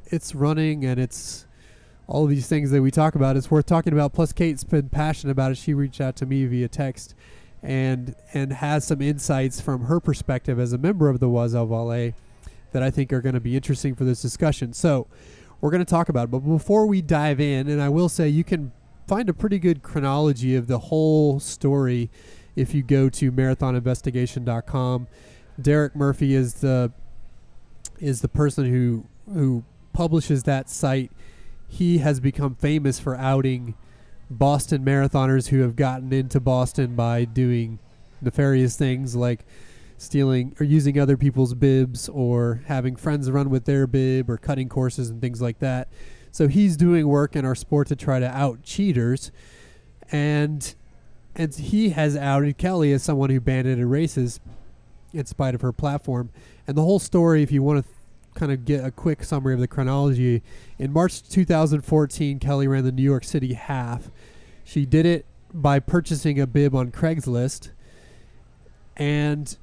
it's 0.05 0.35
running 0.35 0.85
and 0.85 0.99
it's 0.99 1.45
all 2.07 2.25
these 2.25 2.47
things 2.47 2.71
that 2.71 2.81
we 2.81 2.91
talk 2.91 3.15
about, 3.15 3.37
it's 3.37 3.49
worth 3.49 3.65
talking 3.65 3.93
about. 3.93 4.13
Plus, 4.13 4.33
Kate's 4.33 4.63
been 4.63 4.89
passionate 4.89 5.31
about 5.31 5.51
it. 5.51 5.57
She 5.57 5.73
reached 5.73 6.01
out 6.01 6.15
to 6.17 6.25
me 6.25 6.45
via 6.45 6.67
text 6.67 7.15
and 7.63 8.15
and 8.33 8.53
has 8.53 8.85
some 8.85 9.01
insights 9.01 9.61
from 9.61 9.85
her 9.85 9.99
perspective 9.99 10.59
as 10.59 10.73
a 10.73 10.77
member 10.77 11.09
of 11.09 11.19
the 11.19 11.27
Oiselle 11.27 11.67
Volée 11.67 12.13
that 12.71 12.81
I 12.81 12.89
think 12.89 13.13
are 13.13 13.21
going 13.21 13.35
to 13.35 13.41
be 13.41 13.55
interesting 13.55 13.95
for 13.95 14.03
this 14.03 14.21
discussion. 14.21 14.73
So 14.73 15.07
we're 15.59 15.71
going 15.71 15.85
to 15.85 15.89
talk 15.89 16.09
about 16.09 16.25
it. 16.25 16.31
But 16.31 16.39
before 16.39 16.87
we 16.87 17.01
dive 17.01 17.39
in, 17.39 17.69
and 17.69 17.81
I 17.81 17.89
will 17.89 18.09
say 18.09 18.27
you 18.27 18.43
can 18.43 18.71
find 19.07 19.29
a 19.29 19.33
pretty 19.33 19.59
good 19.59 19.81
chronology 19.81 20.55
of 20.55 20.67
the 20.67 20.79
whole 20.79 21.39
story 21.39 22.09
if 22.55 22.73
you 22.73 22.83
go 22.83 23.09
to 23.09 23.31
marathoninvestigation.com. 23.31 25.07
Derek 25.61 25.95
Murphy 25.95 26.33
is 26.33 26.55
the 26.55 26.91
is 27.99 28.21
the 28.21 28.27
person 28.27 28.65
who 28.65 29.05
who 29.31 29.63
publishes 29.93 30.43
that 30.43 30.69
site. 30.69 31.11
He 31.67 31.99
has 31.99 32.19
become 32.19 32.55
famous 32.55 32.99
for 32.99 33.15
outing 33.15 33.75
Boston 34.29 34.83
marathoners 34.83 35.49
who 35.49 35.61
have 35.61 35.75
gotten 35.75 36.11
into 36.13 36.39
Boston 36.39 36.95
by 36.95 37.25
doing 37.25 37.79
nefarious 38.21 38.77
things 38.77 39.15
like 39.15 39.45
stealing 39.97 40.55
or 40.59 40.63
using 40.63 40.99
other 40.99 41.17
people's 41.17 41.53
bibs 41.53 42.09
or 42.09 42.61
having 42.65 42.95
friends 42.95 43.29
run 43.29 43.49
with 43.49 43.65
their 43.65 43.85
bib 43.85 44.29
or 44.29 44.37
cutting 44.37 44.67
courses 44.67 45.09
and 45.09 45.21
things 45.21 45.41
like 45.41 45.59
that. 45.59 45.87
So 46.31 46.47
he's 46.47 46.77
doing 46.77 47.07
work 47.07 47.35
in 47.35 47.45
our 47.45 47.55
sport 47.55 47.87
to 47.89 47.95
try 47.95 48.19
to 48.19 48.27
out 48.27 48.63
cheaters 48.63 49.31
and 50.11 50.75
and 51.35 51.53
he 51.55 51.89
has 51.89 52.17
outed 52.17 52.57
Kelly 52.57 52.91
as 52.91 53.03
someone 53.03 53.29
who 53.29 53.39
banded 53.39 53.79
races 53.79 54.39
in 55.13 55.25
spite 55.25 55.55
of 55.55 55.61
her 55.61 55.71
platform. 55.71 56.29
And 56.67 56.77
the 56.77 56.81
whole 56.81 56.99
story, 56.99 57.41
if 57.41 57.51
you 57.51 57.63
want 57.63 57.83
to 57.83 57.89
th- 57.89 57.97
kind 58.33 58.51
of 58.51 58.65
get 58.65 58.83
a 58.83 58.91
quick 58.91 59.23
summary 59.23 59.53
of 59.53 59.59
the 59.59 59.67
chronology, 59.67 60.41
in 60.77 60.91
March 60.91 61.23
2014, 61.23 62.39
Kelly 62.39 62.67
ran 62.67 62.83
the 62.83 62.91
New 62.91 63.01
York 63.01 63.23
City 63.23 63.53
half. 63.53 64.11
She 64.63 64.85
did 64.85 65.05
it 65.05 65.25
by 65.53 65.79
purchasing 65.79 66.39
a 66.39 66.47
bib 66.47 66.75
on 66.75 66.91
Craigslist 66.91 67.71
and 68.97 69.57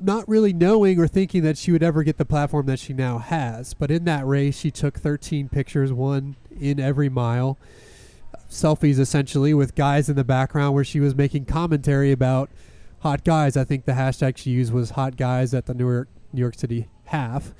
not 0.00 0.28
really 0.28 0.52
knowing 0.52 0.98
or 0.98 1.08
thinking 1.08 1.42
that 1.42 1.58
she 1.58 1.72
would 1.72 1.82
ever 1.82 2.02
get 2.02 2.18
the 2.18 2.24
platform 2.24 2.66
that 2.66 2.78
she 2.78 2.92
now 2.92 3.18
has. 3.18 3.74
But 3.74 3.90
in 3.90 4.04
that 4.04 4.26
race, 4.26 4.58
she 4.58 4.70
took 4.70 4.98
13 4.98 5.48
pictures, 5.48 5.92
one 5.92 6.36
in 6.60 6.78
every 6.80 7.08
mile 7.08 7.58
selfies 8.50 8.98
essentially 8.98 9.52
with 9.52 9.74
guys 9.74 10.08
in 10.08 10.16
the 10.16 10.24
background 10.24 10.74
where 10.74 10.84
she 10.84 11.00
was 11.00 11.14
making 11.14 11.44
commentary 11.44 12.12
about 12.12 12.50
hot 13.00 13.24
guys. 13.24 13.56
I 13.56 13.64
think 13.64 13.84
the 13.84 13.92
hashtag 13.92 14.36
she 14.36 14.50
used 14.50 14.72
was 14.72 14.90
hot 14.90 15.16
guys 15.16 15.54
at 15.54 15.66
the 15.66 15.74
New 15.74 15.90
York 15.90 16.08
New 16.32 16.40
York 16.40 16.54
City 16.54 16.88
half. 17.06 17.54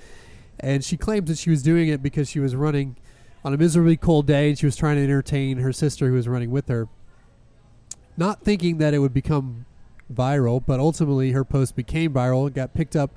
And 0.61 0.85
she 0.85 0.97
claims 0.97 1.29
that 1.29 1.39
she 1.39 1.51
was 1.51 1.63
doing 1.63 1.89
it 1.89 2.03
because 2.03 2.29
she 2.29 2.41
was 2.41 2.55
running 2.55 2.97
on 3.45 3.55
a 3.55 3.57
miserably 3.57 3.97
cold 3.97 4.27
day 4.27 4.49
and 4.49 4.59
she 4.59 4.67
was 4.67 4.77
trying 4.77 4.97
to 4.97 5.03
entertain 5.03 5.59
her 5.59 5.73
sister 5.73 6.09
who 6.09 6.15
was 6.15 6.29
running 6.29 6.51
with 6.51 6.69
her. 6.69 6.89
Not 8.17 8.43
thinking 8.43 8.79
that 8.79 8.95
it 8.95 8.99
would 8.99 9.15
become 9.15 9.65
viral, 10.13 10.63
but 10.65 10.81
ultimately 10.81 11.33
her 11.33 11.45
post 11.45 11.77
became 11.77 12.13
viral. 12.13 12.53
Got 12.53 12.75
picked 12.75 12.97
up 12.97 13.17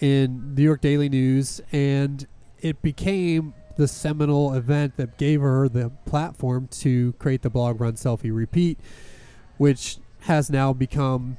in 0.00 0.54
New 0.54 0.62
York 0.62 0.80
Daily 0.80 1.08
News 1.08 1.60
and 1.72 2.26
it 2.60 2.82
became 2.82 3.54
the 3.76 3.88
seminal 3.88 4.54
event 4.54 4.96
that 4.96 5.16
gave 5.18 5.40
her 5.40 5.68
the 5.68 5.90
platform 6.04 6.66
to 6.68 7.12
create 7.14 7.42
the 7.42 7.50
blog 7.50 7.80
Run 7.80 7.94
Selfie 7.94 8.34
Repeat, 8.34 8.78
which 9.56 9.98
has 10.22 10.50
now 10.50 10.72
become 10.72 11.36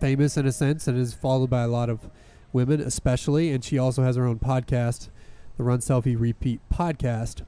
famous 0.00 0.36
in 0.36 0.46
a 0.46 0.52
sense 0.52 0.88
and 0.88 0.98
is 0.98 1.14
followed 1.14 1.48
by 1.48 1.62
a 1.62 1.68
lot 1.68 1.88
of 1.88 2.10
women, 2.52 2.80
especially. 2.80 3.52
And 3.52 3.64
she 3.64 3.78
also 3.78 4.02
has 4.02 4.16
her 4.16 4.26
own 4.26 4.40
podcast, 4.40 5.08
the 5.56 5.62
Run 5.62 5.78
Selfie 5.78 6.18
Repeat 6.18 6.60
podcast. 6.72 7.46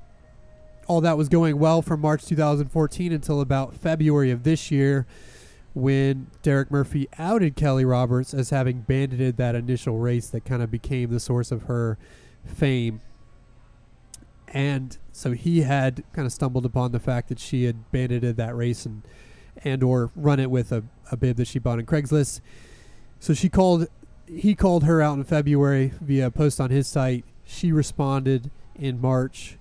All 0.87 1.01
that 1.01 1.19
was 1.19 1.29
going 1.29 1.59
well 1.59 1.83
from 1.83 2.01
March 2.01 2.25
2014 2.25 3.13
until 3.13 3.41
about 3.41 3.75
February 3.75 4.31
of 4.31 4.45
this 4.45 4.71
year 4.71 5.07
when 5.79 6.29
Derek 6.43 6.71
Murphy 6.71 7.09
outed 7.19 7.57
Kelly 7.57 7.85
Roberts 7.85 8.35
as 8.35 8.51
having 8.51 8.81
bandited 8.81 9.37
that 9.37 9.55
initial 9.55 9.99
race 9.99 10.29
that 10.29 10.45
kind 10.45 10.63
of 10.63 10.71
became 10.71 11.11
the 11.11 11.21
source 11.21 11.51
of 11.51 11.63
her 11.65 11.99
fame 12.45 13.01
and 14.53 14.97
so 15.13 15.33
he 15.33 15.63
had 15.63 16.03
kind 16.13 16.27
of 16.27 16.33
stumbled 16.33 16.65
upon 16.65 16.93
the 16.93 17.01
fact 17.01 17.29
that 17.29 17.39
she 17.39 17.65
had 17.65 17.91
bandited 17.91 18.37
that 18.37 18.57
race 18.57 18.87
and 18.87 19.03
and 19.65 19.83
or 19.83 20.11
run 20.15 20.39
it 20.39 20.51
with 20.51 20.71
a, 20.71 20.85
a 21.11 21.17
bib 21.17 21.37
that 21.37 21.49
she 21.49 21.59
bought 21.59 21.79
on 21.79 21.85
Craigslist. 21.85 22.41
So 23.19 23.35
she 23.35 23.49
called 23.49 23.89
he 24.27 24.55
called 24.55 24.85
her 24.85 25.03
out 25.03 25.17
in 25.19 25.25
February 25.25 25.93
via 26.01 26.27
a 26.27 26.31
post 26.31 26.61
on 26.61 26.71
his 26.71 26.87
site. 26.87 27.25
She 27.45 27.73
responded 27.73 28.51
in 28.75 29.01
March 29.01 29.59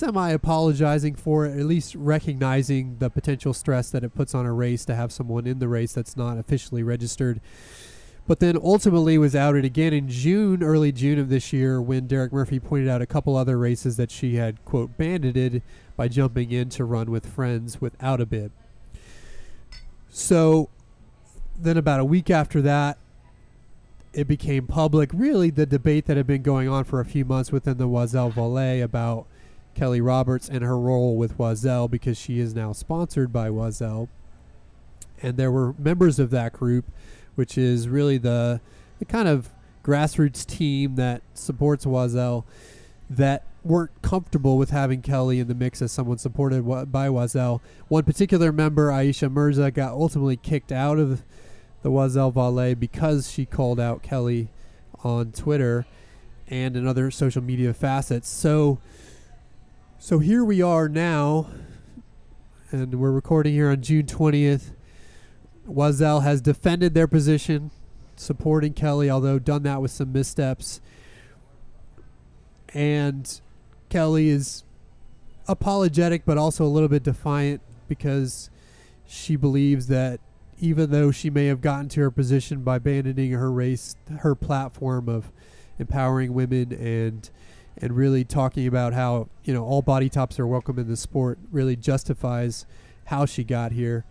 semi 0.00 0.30
apologizing 0.30 1.14
for 1.14 1.46
it, 1.46 1.58
at 1.58 1.66
least 1.66 1.94
recognizing 1.94 2.96
the 2.98 3.10
potential 3.10 3.52
stress 3.52 3.90
that 3.90 4.02
it 4.02 4.14
puts 4.14 4.34
on 4.34 4.46
a 4.46 4.52
race 4.52 4.84
to 4.84 4.94
have 4.94 5.12
someone 5.12 5.46
in 5.46 5.58
the 5.58 5.68
race 5.68 5.92
that's 5.92 6.16
not 6.16 6.38
officially 6.38 6.82
registered 6.82 7.40
but 8.30 8.38
then 8.38 8.56
ultimately 8.62 9.18
was 9.18 9.34
outed 9.34 9.64
again 9.64 9.92
in 9.92 10.08
June, 10.08 10.62
early 10.62 10.92
June 10.92 11.18
of 11.18 11.28
this 11.28 11.52
year, 11.52 11.82
when 11.82 12.06
Derek 12.06 12.32
Murphy 12.32 12.60
pointed 12.60 12.88
out 12.88 13.02
a 13.02 13.06
couple 13.06 13.34
other 13.34 13.58
races 13.58 13.96
that 13.96 14.08
she 14.08 14.36
had, 14.36 14.64
quote, 14.64 14.96
bandited 14.96 15.62
by 15.96 16.06
jumping 16.06 16.52
in 16.52 16.68
to 16.68 16.84
run 16.84 17.10
with 17.10 17.26
friends 17.26 17.80
without 17.80 18.20
a 18.20 18.26
bib. 18.26 18.52
So 20.10 20.68
then 21.58 21.76
about 21.76 21.98
a 21.98 22.04
week 22.04 22.30
after 22.30 22.62
that, 22.62 22.98
it 24.12 24.28
became 24.28 24.68
public. 24.68 25.10
Really, 25.12 25.50
the 25.50 25.66
debate 25.66 26.06
that 26.06 26.16
had 26.16 26.28
been 26.28 26.42
going 26.42 26.68
on 26.68 26.84
for 26.84 27.00
a 27.00 27.04
few 27.04 27.24
months 27.24 27.50
within 27.50 27.78
the 27.78 27.88
Oiselle 27.88 28.30
Volée 28.30 28.80
about 28.80 29.26
Kelly 29.74 30.00
Roberts 30.00 30.48
and 30.48 30.62
her 30.62 30.78
role 30.78 31.16
with 31.16 31.38
Oiselle 31.38 31.90
because 31.90 32.18
she 32.18 32.38
is 32.38 32.54
now 32.54 32.72
sponsored 32.72 33.32
by 33.32 33.48
Oiselle. 33.48 34.08
And 35.22 35.36
there 35.36 35.50
were 35.50 35.74
members 35.78 36.18
of 36.18 36.30
that 36.30 36.52
group 36.52 36.86
which 37.40 37.56
is 37.56 37.88
really 37.88 38.18
the 38.18 38.60
the 38.98 39.04
kind 39.06 39.26
of 39.26 39.48
grassroots 39.82 40.44
team 40.44 40.96
that 40.96 41.22
supports 41.32 41.86
Oiselle 41.86 42.44
that 43.08 43.44
weren't 43.64 43.90
comfortable 44.02 44.58
with 44.58 44.68
having 44.68 45.00
Kelly 45.00 45.40
in 45.40 45.48
the 45.48 45.54
mix 45.54 45.80
as 45.80 45.90
someone 45.90 46.18
supported 46.18 46.62
by 46.92 47.08
Oiselle. 47.08 47.62
One 47.88 48.04
particular 48.04 48.52
member, 48.52 48.90
Aisha 48.90 49.32
Mirza, 49.32 49.70
got 49.70 49.92
ultimately 49.92 50.36
kicked 50.36 50.70
out 50.70 50.98
of 50.98 51.22
the 51.80 51.90
Oiselle 51.90 52.30
Volée 52.30 52.78
because 52.78 53.30
she 53.30 53.46
called 53.46 53.80
out 53.80 54.02
Kelly 54.02 54.48
on 55.02 55.32
Twitter 55.32 55.86
and 56.46 56.76
in 56.76 56.86
other 56.86 57.10
social 57.10 57.42
media 57.42 57.72
facets. 57.72 58.28
So 58.28 58.80
so 60.02 60.18
here 60.18 60.42
we 60.42 60.62
are 60.62 60.88
now 60.88 61.46
and 62.70 62.94
we're 62.94 63.12
recording 63.12 63.52
here 63.52 63.68
on 63.68 63.82
June 63.82 64.06
20th 64.06 64.72
Oiselle 65.68 66.22
has 66.22 66.40
defended 66.40 66.94
their 66.94 67.06
position, 67.06 67.70
supporting 68.16 68.72
Kelly, 68.72 69.10
although 69.10 69.38
done 69.38 69.62
that 69.64 69.82
with 69.82 69.90
some 69.90 70.10
missteps. 70.10 70.80
And 72.72 73.40
Kelly 73.90 74.30
is 74.30 74.64
apologetic, 75.46 76.24
but 76.24 76.38
also 76.38 76.64
a 76.64 76.68
little 76.68 76.88
bit 76.88 77.02
defiant 77.02 77.60
because 77.88 78.48
she 79.06 79.36
believes 79.36 79.88
that 79.88 80.18
even 80.58 80.90
though 80.90 81.10
she 81.10 81.28
may 81.28 81.46
have 81.46 81.60
gotten 81.60 81.90
to 81.90 82.00
her 82.00 82.10
position 82.10 82.62
by 82.62 82.76
abandoning 82.76 83.32
her 83.32 83.52
race, 83.52 83.96
her 84.20 84.34
platform 84.34 85.10
of 85.10 85.30
empowering 85.78 86.32
women 86.32 86.72
and 86.72 87.30
and 87.80 87.96
really 87.96 88.24
talking 88.24 88.66
about 88.66 88.92
how 88.92 89.28
you 89.44 89.54
know 89.54 89.64
all 89.64 89.82
body 89.82 90.08
types 90.08 90.38
are 90.38 90.46
welcome 90.46 90.78
in 90.78 90.88
the 90.88 90.96
sport 90.96 91.38
really 91.50 91.76
justifies 91.76 92.66
how 93.06 93.26
she 93.26 93.44
got 93.44 93.72
here. 93.72 94.04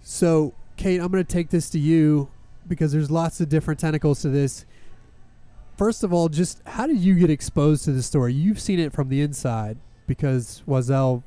So, 0.00 0.54
Kate, 0.76 1.00
I'm 1.00 1.08
going 1.08 1.24
to 1.24 1.32
take 1.32 1.50
this 1.50 1.70
to 1.70 1.78
you 1.78 2.28
because 2.66 2.92
there's 2.92 3.10
lots 3.10 3.40
of 3.40 3.48
different 3.48 3.78
tentacles 3.80 4.22
to 4.22 4.28
this. 4.28 4.64
First 5.76 6.04
of 6.04 6.12
all, 6.12 6.28
just 6.28 6.62
how 6.66 6.86
did 6.86 6.98
you 6.98 7.14
get 7.14 7.30
exposed 7.30 7.84
to 7.84 7.92
the 7.92 8.02
story? 8.02 8.32
You've 8.32 8.60
seen 8.60 8.78
it 8.78 8.92
from 8.92 9.08
the 9.08 9.20
inside 9.20 9.78
because 10.06 10.62
Oiselle 10.66 11.22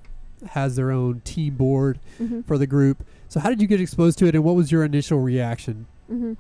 has 0.50 0.76
their 0.76 0.92
own 0.92 1.22
team 1.22 1.56
board 1.56 2.00
mm-hmm. 2.20 2.42
for 2.42 2.58
the 2.58 2.68
group. 2.68 3.06
So, 3.28 3.40
how 3.40 3.50
did 3.50 3.62
you 3.62 3.68
get 3.68 3.82
exposed 3.82 4.20
to 4.20 4.28
it, 4.28 4.36
and 4.36 4.44
what 4.44 4.56
was 4.56 4.72
your 4.72 4.84
initial 4.84 5.20
reaction? 5.20 5.88
Mm-hmm. 6.12 6.34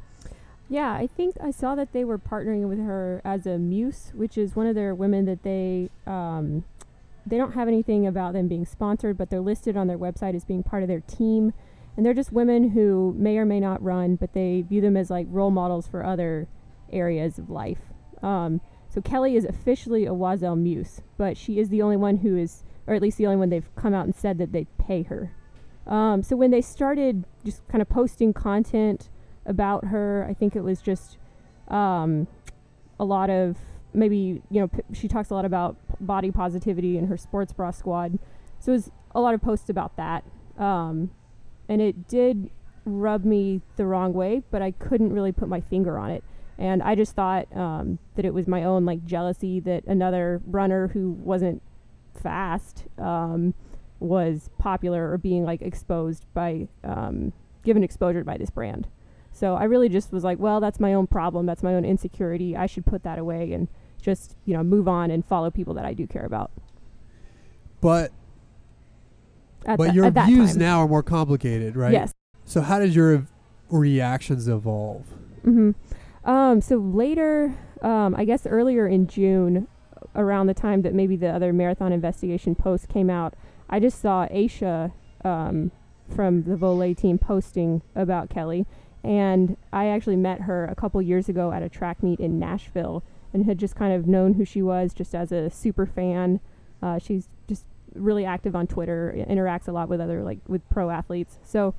Yeah, 0.68 0.94
I 0.94 1.08
think 1.08 1.36
I 1.42 1.52
saw 1.52 1.76
that 1.76 1.94
they 1.94 2.04
were 2.04 2.18
partnering 2.18 2.68
with 2.68 2.80
her 2.80 3.22
as 3.24 3.46
a 3.46 3.58
muse, 3.58 4.12
which 4.16 4.38
is 4.38 4.56
one 4.56 4.66
of 4.66 4.76
their 4.76 4.96
women 4.96 5.26
that 5.26 5.44
they 5.44 5.90
um, 6.08 6.64
they 7.26 7.38
don't 7.38 7.54
have 7.54 7.68
anything 7.68 8.08
about 8.08 8.34
them 8.34 8.48
being 8.48 8.66
sponsored, 8.66 9.18
but 9.18 9.30
they're 9.30 9.42
listed 9.42 9.78
on 9.78 9.88
their 9.88 9.98
website 9.98 10.36
as 10.36 10.44
being 10.44 10.64
part 10.64 10.84
of 10.84 10.90
their 10.90 11.02
team 11.02 11.54
and 11.98 12.06
they're 12.06 12.14
just 12.14 12.32
women 12.32 12.72
who 12.72 13.14
may 13.18 13.38
or 13.38 13.46
may 13.46 13.60
not 13.60 13.82
run, 13.82 14.16
but 14.16 14.34
they 14.34 14.62
view 14.62 14.82
them 14.82 14.98
as 14.98 15.10
like 15.10 15.28
role 15.30 15.52
models 15.52 15.88
for 15.88 16.06
other 16.06 16.48
areas 16.92 17.40
of 17.40 17.50
life. 17.50 17.94
Um, 18.22 18.62
so 18.90 19.02
Kelly 19.02 19.36
is 19.36 19.46
officially 19.46 20.06
a 20.06 20.12
Oiselle 20.12 20.58
Muse, 20.58 21.02
but 21.18 21.38
she 21.38 21.60
is 21.60 21.70
the 21.70 21.82
only 21.82 21.98
one 21.98 22.18
who 22.18 22.38
is, 22.38 22.64
or 22.88 22.94
at 22.96 23.02
least 23.02 23.18
the 23.18 23.26
only 23.26 23.38
one 23.38 23.50
they've 23.50 23.76
come 23.76 23.94
out 23.94 24.06
and 24.06 24.16
said 24.16 24.38
that 24.40 24.52
they 24.52 24.66
pay 24.78 25.04
her. 25.04 25.34
Um, 25.88 26.24
so 26.24 26.36
when 26.36 26.52
they 26.52 26.62
started 26.62 27.24
just 27.44 27.66
kind 27.68 27.82
of 27.82 27.88
posting 27.88 28.34
content 28.34 29.10
about 29.46 29.86
her, 29.86 30.26
I 30.30 30.34
think 30.34 30.56
it 30.56 30.62
was 30.62 30.82
just 30.82 31.18
um, 31.68 32.28
a 33.00 33.06
lot 33.06 33.30
of 33.30 33.58
maybe 33.94 34.42
you 34.50 34.62
know 34.62 34.68
p- 34.68 34.82
she 34.94 35.08
talks 35.08 35.30
a 35.30 35.34
lot 35.34 35.46
about 35.46 35.78
body 36.00 36.32
positivity 36.32 36.98
in 36.98 37.08
her 37.08 37.18
sports 37.18 37.54
bra 37.54 37.72
squad. 37.72 38.20
So 38.60 38.72
it 38.72 38.76
was 38.76 38.92
a 39.14 39.22
lot 39.22 39.34
of 39.34 39.42
posts 39.42 39.70
about 39.70 39.96
that. 39.98 40.24
Um, 40.58 41.12
and 41.68 41.82
it 41.82 42.08
did 42.08 42.50
rub 42.86 43.26
me 43.26 43.62
the 43.78 43.86
wrong 43.86 44.14
way, 44.14 44.44
but 44.52 44.62
I 44.62 44.72
couldn't 44.72 45.14
really 45.14 45.32
put 45.32 45.48
my 45.50 45.62
finger 45.62 45.98
on 45.98 46.12
it. 46.12 46.24
And 46.58 46.82
I 46.84 46.96
just 46.96 47.14
thought 47.14 47.54
um, 47.56 48.00
that 48.16 48.26
it 48.26 48.34
was 48.34 48.48
my 48.48 48.64
own 48.64 48.86
like 48.86 49.06
jealousy 49.06 49.60
that 49.62 49.84
another 49.86 50.42
runner 50.46 50.90
who 50.90 51.12
wasn't 51.12 51.62
fast 52.14 52.86
um, 52.98 53.54
was 54.00 54.50
popular 54.58 55.12
or 55.12 55.18
being 55.18 55.44
like 55.44 55.62
exposed 55.62 56.26
by 56.34 56.68
um, 56.84 57.34
given 57.64 57.84
exposure 57.84 58.24
by 58.24 58.38
this 58.38 58.50
brand. 58.50 58.88
So 59.36 59.56
I 59.56 59.66
really 59.66 59.90
just 59.90 60.14
was 60.14 60.24
like, 60.24 60.40
well, 60.40 60.62
that's 60.62 60.80
my 60.80 60.94
own 60.94 61.08
problem. 61.08 61.46
That's 61.46 61.62
my 61.62 61.76
own 61.76 61.84
insecurity. 61.84 62.56
I 62.56 62.68
should 62.68 62.86
put 62.86 63.04
that 63.04 63.20
away 63.20 63.52
and 63.52 63.68
just 64.02 64.38
you 64.46 64.56
know 64.56 64.64
move 64.64 64.88
on 64.88 65.12
and 65.12 65.26
follow 65.26 65.52
people 65.52 65.74
that 65.74 65.84
I 65.84 65.94
do 65.94 66.08
care 66.08 66.26
about. 66.26 66.52
But 67.82 68.14
at 69.66 69.78
but 69.78 69.90
the, 69.90 69.94
your 69.94 70.10
views 70.10 70.52
time. 70.52 70.60
now 70.60 70.80
are 70.80 70.88
more 70.88 71.04
complicated, 71.04 71.76
right? 71.76 71.92
Yes. 71.92 72.14
So 72.46 72.62
how 72.62 72.80
did 72.80 72.96
your 72.96 73.28
reactions 73.70 74.48
evolve? 74.48 75.04
Mm-hmm. 75.46 75.72
Um, 76.30 76.62
so 76.62 76.78
later, 76.78 77.56
um, 77.82 78.16
I 78.16 78.24
guess 78.24 78.48
earlier 78.48 78.88
in 78.88 79.06
June, 79.06 79.68
around 80.16 80.48
the 80.48 80.54
time 80.54 80.82
that 80.84 80.94
maybe 80.94 81.18
the 81.18 81.30
other 81.30 81.52
marathon 81.52 81.92
investigation 81.92 82.56
post 82.56 82.88
came 82.88 83.10
out, 83.10 83.34
I 83.70 83.82
just 83.82 84.02
saw 84.02 84.28
Aisha 84.28 84.94
um, 85.26 85.72
from 86.10 86.44
the 86.44 86.56
Volée 86.56 86.96
team 86.96 87.18
posting 87.18 87.82
about 87.96 88.30
Kelly, 88.30 88.66
and 89.06 89.56
I 89.72 89.88
actually 89.88 90.16
met 90.16 90.42
her 90.42 90.66
a 90.66 90.76
couple 90.76 91.02
years 91.02 91.30
ago 91.30 91.52
at 91.52 91.62
a 91.62 91.70
track 91.70 92.02
meet 92.02 92.20
in 92.20 92.40
Nashville, 92.40 93.04
and 93.32 93.46
had 93.46 93.58
just 93.58 93.76
kind 93.76 93.94
of 93.94 94.08
known 94.08 94.34
who 94.34 94.46
she 94.46 94.62
was 94.62 94.94
just 94.94 95.14
as 95.14 95.32
a 95.32 95.50
super 95.50 95.86
fan. 95.86 96.40
Uh, 96.82 96.98
she's 96.98 97.30
just 97.48 97.66
really 97.94 98.26
active 98.26 98.56
on 98.56 98.68
Twitter, 98.68 99.14
interacts 99.30 99.68
a 99.68 99.72
lot 99.72 99.88
with 99.88 100.02
other 100.02 100.24
like 100.24 100.40
with 100.48 100.68
pro 100.70 100.90
athletes. 100.90 101.38
So 101.44 101.76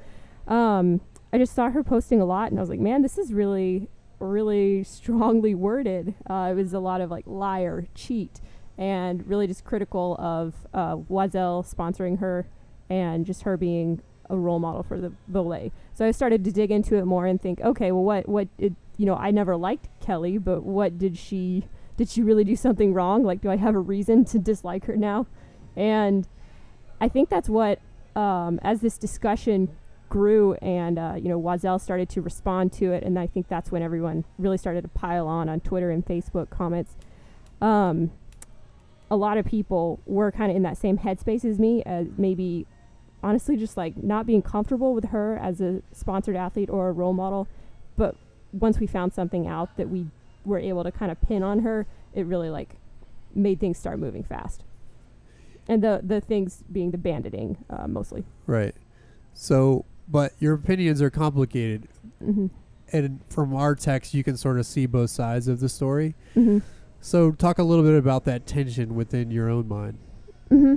um, 0.47 1.01
I 1.33 1.39
just 1.39 1.55
saw 1.55 1.71
her 1.71 1.83
posting 1.83 2.21
a 2.21 2.25
lot, 2.25 2.51
and 2.51 2.59
I 2.59 2.63
was 2.63 2.71
like, 2.71 2.81
man, 2.81 3.03
this 3.03 3.19
is 3.19 3.33
really 3.33 3.89
really 4.19 4.83
strongly 4.85 5.55
worded. 5.55 6.15
Uh, 6.29 6.49
it 6.51 6.55
was 6.55 6.73
a 6.73 6.79
lot 6.79 7.01
of 7.01 7.11
like 7.11 7.25
liar, 7.27 7.87
cheat, 7.95 8.41
and 8.79 9.27
really 9.29 9.47
just 9.47 9.65
critical 9.65 10.17
of 10.19 10.55
uh, 10.73 10.97
Oiselle 11.11 11.63
sponsoring 11.65 12.21
her 12.21 12.47
and 12.89 13.27
just 13.27 13.43
her 13.43 13.57
being 13.57 14.01
a 14.31 14.37
role 14.37 14.59
model 14.59 14.83
for 14.83 14.99
the 14.99 15.13
Volée. 15.31 15.71
So 15.97 16.05
I 16.05 16.11
started 16.11 16.45
to 16.45 16.53
dig 16.53 16.71
into 16.71 16.97
it 16.97 17.07
more 17.07 17.25
and 17.25 17.41
think, 17.41 17.59
okay, 17.63 17.91
well, 17.91 18.05
what, 18.05 18.29
what, 18.29 18.55
did, 18.59 18.77
you 18.99 19.07
know, 19.07 19.15
I 19.15 19.31
never 19.31 19.57
liked 19.57 19.89
Kelly, 19.99 20.37
but 20.37 20.63
what 20.63 20.99
did 20.99 21.17
she, 21.17 21.65
did 21.97 22.11
she 22.11 22.23
really 22.23 22.45
do 22.45 22.55
something 22.55 22.93
wrong? 22.93 23.25
Like, 23.25 23.41
do 23.41 23.51
I 23.51 23.57
have 23.57 23.75
a 23.75 23.81
reason 23.81 24.27
to 24.27 24.39
dislike 24.39 24.85
her 24.85 24.97
now? 24.97 25.27
And 25.75 26.29
I 27.01 27.09
think 27.09 27.31
that's 27.31 27.49
what, 27.49 27.81
um, 28.15 28.61
as 28.63 28.83
this 28.83 28.99
discussion 28.99 29.75
grew 30.11 30.53
and, 30.61 30.99
uh, 30.99 31.15
you 31.17 31.31
know, 31.31 31.41
Oiselle 31.41 31.81
started 31.81 32.11
to 32.11 32.21
respond 32.21 32.75
to 32.75 32.93
it, 32.93 33.03
and 33.03 33.19
I 33.19 33.27
think 33.27 33.49
that's 33.49 33.73
when 33.73 33.81
everyone 33.81 34.27
really 34.39 34.59
started 34.59 34.83
to 34.83 34.89
pile 34.89 35.27
on 35.27 35.49
on 35.49 35.61
Twitter 35.61 35.91
and 35.91 36.05
Facebook 36.05 36.51
comments. 36.51 36.95
Um, 37.63 38.13
a 39.11 39.17
lot 39.17 39.39
of 39.39 39.47
people 39.47 40.01
were 40.05 40.31
kind 40.31 40.51
of 40.51 40.59
in 40.59 40.63
that 40.65 40.77
same 40.77 40.99
headspace 40.99 41.43
as 41.43 41.59
me, 41.59 41.83
as 41.85 42.09
maybe 42.19 42.67
honestly 43.23 43.57
just 43.57 43.77
like 43.77 44.03
not 44.03 44.27
being 44.27 44.43
comfortable 44.43 44.95
with 44.95 45.07
her 45.07 45.37
as 45.39 45.61
a 45.61 45.83
sponsored 45.93 46.37
athlete 46.37 46.71
or 46.71 46.89
a 46.89 46.93
role 46.93 47.13
model. 47.13 47.49
But 47.97 48.17
once 48.53 48.79
we 48.79 48.87
found 48.87 49.13
something 49.13 49.47
out 49.47 49.77
that 49.77 49.89
we 49.89 50.07
were 50.45 50.59
able 50.59 50.85
to 50.85 50.93
kind 50.93 51.11
of 51.11 51.21
pin 51.21 51.43
on 51.43 51.61
her, 51.61 51.87
it 52.15 52.27
really 52.27 52.51
like 52.51 52.77
made 53.35 53.61
things 53.61 53.79
start 53.79 53.99
moving 53.99 54.23
fast. 54.23 54.63
And 55.69 55.83
the 55.83 56.01
the 56.03 56.21
things 56.21 56.63
being 56.71 56.93
the 56.93 56.99
banditing 56.99 57.59
uh, 57.69 57.89
mostly. 57.89 58.25
Right. 58.47 58.75
So, 59.35 59.85
but 60.09 60.33
your 60.39 60.55
opinions 60.55 61.03
are 61.03 61.11
complicated, 61.11 61.89
Mm-hmm. 62.23 62.47
and 62.93 63.21
from 63.29 63.55
our 63.55 63.75
text, 63.75 64.15
you 64.15 64.25
can 64.25 64.37
sort 64.39 64.59
of 64.59 64.65
see 64.65 64.87
both 64.87 65.11
sides 65.11 65.49
of 65.49 65.61
the 65.61 65.69
story. 65.69 66.15
Mm-hmm. 66.37 66.59
So, 67.01 67.33
talk 67.33 67.59
a 67.59 67.63
little 67.63 67.85
bit 67.85 67.95
about 67.99 68.25
that 68.25 68.47
tension 68.47 68.95
within 68.95 69.31
your 69.31 69.51
own 69.51 69.69
mind. 69.69 69.99
Mm-hmm. 70.51 70.77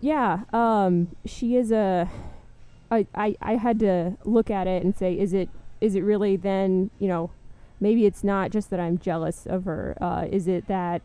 Yeah. 0.00 0.40
Um, 0.52 1.14
she 1.24 1.56
is 1.56 1.70
a. 1.70 2.08
I, 2.90 3.06
I 3.14 3.36
I 3.40 3.56
had 3.56 3.78
to 3.80 4.16
look 4.24 4.50
at 4.50 4.66
it 4.66 4.82
and 4.82 4.96
say, 4.96 5.18
is 5.18 5.32
it 5.32 5.48
is 5.80 5.94
it 5.94 6.02
really 6.02 6.36
then 6.36 6.90
you 6.98 7.08
know, 7.08 7.30
maybe 7.80 8.06
it's 8.06 8.24
not 8.24 8.50
just 8.50 8.70
that 8.70 8.80
I'm 8.80 8.98
jealous 8.98 9.46
of 9.46 9.64
her. 9.64 9.96
Uh, 10.00 10.26
is 10.30 10.48
it 10.48 10.66
that 10.68 11.02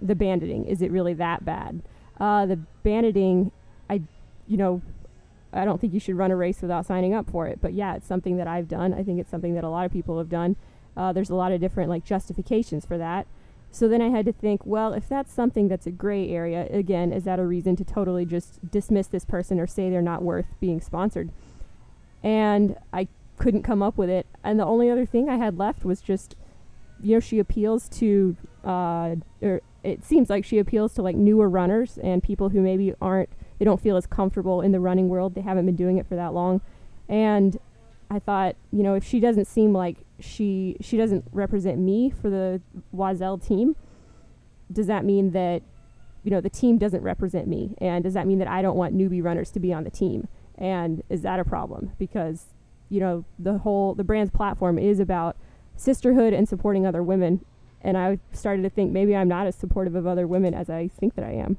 the 0.00 0.14
banditing 0.14 0.64
is 0.64 0.82
it 0.82 0.90
really 0.90 1.14
that 1.14 1.44
bad? 1.44 1.82
Uh, 2.18 2.46
the 2.46 2.56
banditing, 2.82 3.52
I, 3.88 4.02
you 4.48 4.56
know, 4.56 4.82
I 5.52 5.64
don't 5.64 5.80
think 5.80 5.94
you 5.94 6.00
should 6.00 6.16
run 6.16 6.30
a 6.30 6.36
race 6.36 6.60
without 6.60 6.84
signing 6.84 7.14
up 7.14 7.30
for 7.30 7.46
it. 7.46 7.60
But 7.60 7.72
yeah, 7.72 7.94
it's 7.94 8.06
something 8.06 8.36
that 8.38 8.48
I've 8.48 8.68
done. 8.68 8.92
I 8.92 9.02
think 9.04 9.20
it's 9.20 9.30
something 9.30 9.54
that 9.54 9.64
a 9.64 9.68
lot 9.68 9.86
of 9.86 9.92
people 9.92 10.18
have 10.18 10.28
done. 10.28 10.56
Uh, 10.96 11.12
there's 11.12 11.30
a 11.30 11.34
lot 11.36 11.52
of 11.52 11.60
different 11.60 11.90
like 11.90 12.04
justifications 12.04 12.84
for 12.84 12.98
that. 12.98 13.26
So 13.70 13.86
then 13.86 14.00
I 14.00 14.08
had 14.08 14.24
to 14.26 14.32
think, 14.32 14.64
well, 14.64 14.92
if 14.92 15.08
that's 15.08 15.32
something 15.32 15.68
that's 15.68 15.86
a 15.86 15.90
gray 15.90 16.30
area, 16.30 16.66
again, 16.70 17.12
is 17.12 17.24
that 17.24 17.38
a 17.38 17.46
reason 17.46 17.76
to 17.76 17.84
totally 17.84 18.24
just 18.24 18.70
dismiss 18.70 19.06
this 19.06 19.24
person 19.24 19.60
or 19.60 19.66
say 19.66 19.90
they're 19.90 20.02
not 20.02 20.22
worth 20.22 20.46
being 20.60 20.80
sponsored? 20.80 21.30
And 22.22 22.76
I 22.92 23.08
couldn't 23.38 23.62
come 23.62 23.82
up 23.82 23.96
with 23.96 24.10
it. 24.10 24.26
And 24.42 24.58
the 24.58 24.64
only 24.64 24.90
other 24.90 25.06
thing 25.06 25.28
I 25.28 25.36
had 25.36 25.58
left 25.58 25.84
was 25.84 26.00
just, 26.00 26.34
you 27.00 27.14
know, 27.14 27.20
she 27.20 27.38
appeals 27.38 27.88
to, 27.90 28.36
uh, 28.64 29.16
or 29.42 29.60
it 29.84 30.04
seems 30.04 30.28
like 30.28 30.44
she 30.44 30.58
appeals 30.58 30.94
to 30.94 31.02
like 31.02 31.16
newer 31.16 31.48
runners 31.48 31.98
and 32.02 32.22
people 32.22 32.48
who 32.48 32.60
maybe 32.60 32.94
aren't, 33.00 33.28
they 33.58 33.64
don't 33.64 33.80
feel 33.80 33.96
as 33.96 34.06
comfortable 34.06 34.60
in 34.60 34.72
the 34.72 34.80
running 34.80 35.08
world. 35.08 35.34
They 35.34 35.40
haven't 35.42 35.66
been 35.66 35.76
doing 35.76 35.98
it 35.98 36.06
for 36.06 36.16
that 36.16 36.34
long. 36.34 36.60
And 37.08 37.58
I 38.10 38.18
thought, 38.18 38.56
you 38.72 38.82
know, 38.82 38.94
if 38.94 39.04
she 39.04 39.20
doesn't 39.20 39.46
seem 39.46 39.72
like 39.72 39.98
she 40.18 40.76
she 40.80 40.96
doesn't 40.96 41.24
represent 41.32 41.78
me 41.78 42.10
for 42.10 42.30
the 42.30 42.60
Oiselle 42.94 43.38
team, 43.38 43.76
does 44.72 44.86
that 44.86 45.04
mean 45.04 45.32
that 45.32 45.62
you 46.24 46.30
know 46.30 46.40
the 46.40 46.50
team 46.50 46.78
doesn't 46.78 47.02
represent 47.02 47.46
me? 47.46 47.74
And 47.78 48.04
does 48.04 48.14
that 48.14 48.26
mean 48.26 48.38
that 48.38 48.48
I 48.48 48.62
don't 48.62 48.76
want 48.76 48.96
newbie 48.96 49.22
runners 49.22 49.50
to 49.52 49.60
be 49.60 49.72
on 49.72 49.84
the 49.84 49.90
team? 49.90 50.28
And 50.56 51.02
is 51.08 51.22
that 51.22 51.38
a 51.38 51.44
problem? 51.44 51.92
Because 51.98 52.46
you 52.88 53.00
know 53.00 53.24
the 53.38 53.58
whole 53.58 53.94
the 53.94 54.04
brand's 54.04 54.30
platform 54.30 54.78
is 54.78 55.00
about 55.00 55.36
sisterhood 55.76 56.32
and 56.32 56.48
supporting 56.48 56.86
other 56.86 57.02
women. 57.02 57.44
And 57.80 57.96
I 57.96 58.18
started 58.32 58.62
to 58.62 58.70
think 58.70 58.90
maybe 58.90 59.14
I'm 59.14 59.28
not 59.28 59.46
as 59.46 59.54
supportive 59.54 59.94
of 59.94 60.06
other 60.06 60.26
women 60.26 60.52
as 60.52 60.68
I 60.68 60.88
think 60.88 61.14
that 61.14 61.24
I 61.24 61.32
am. 61.32 61.58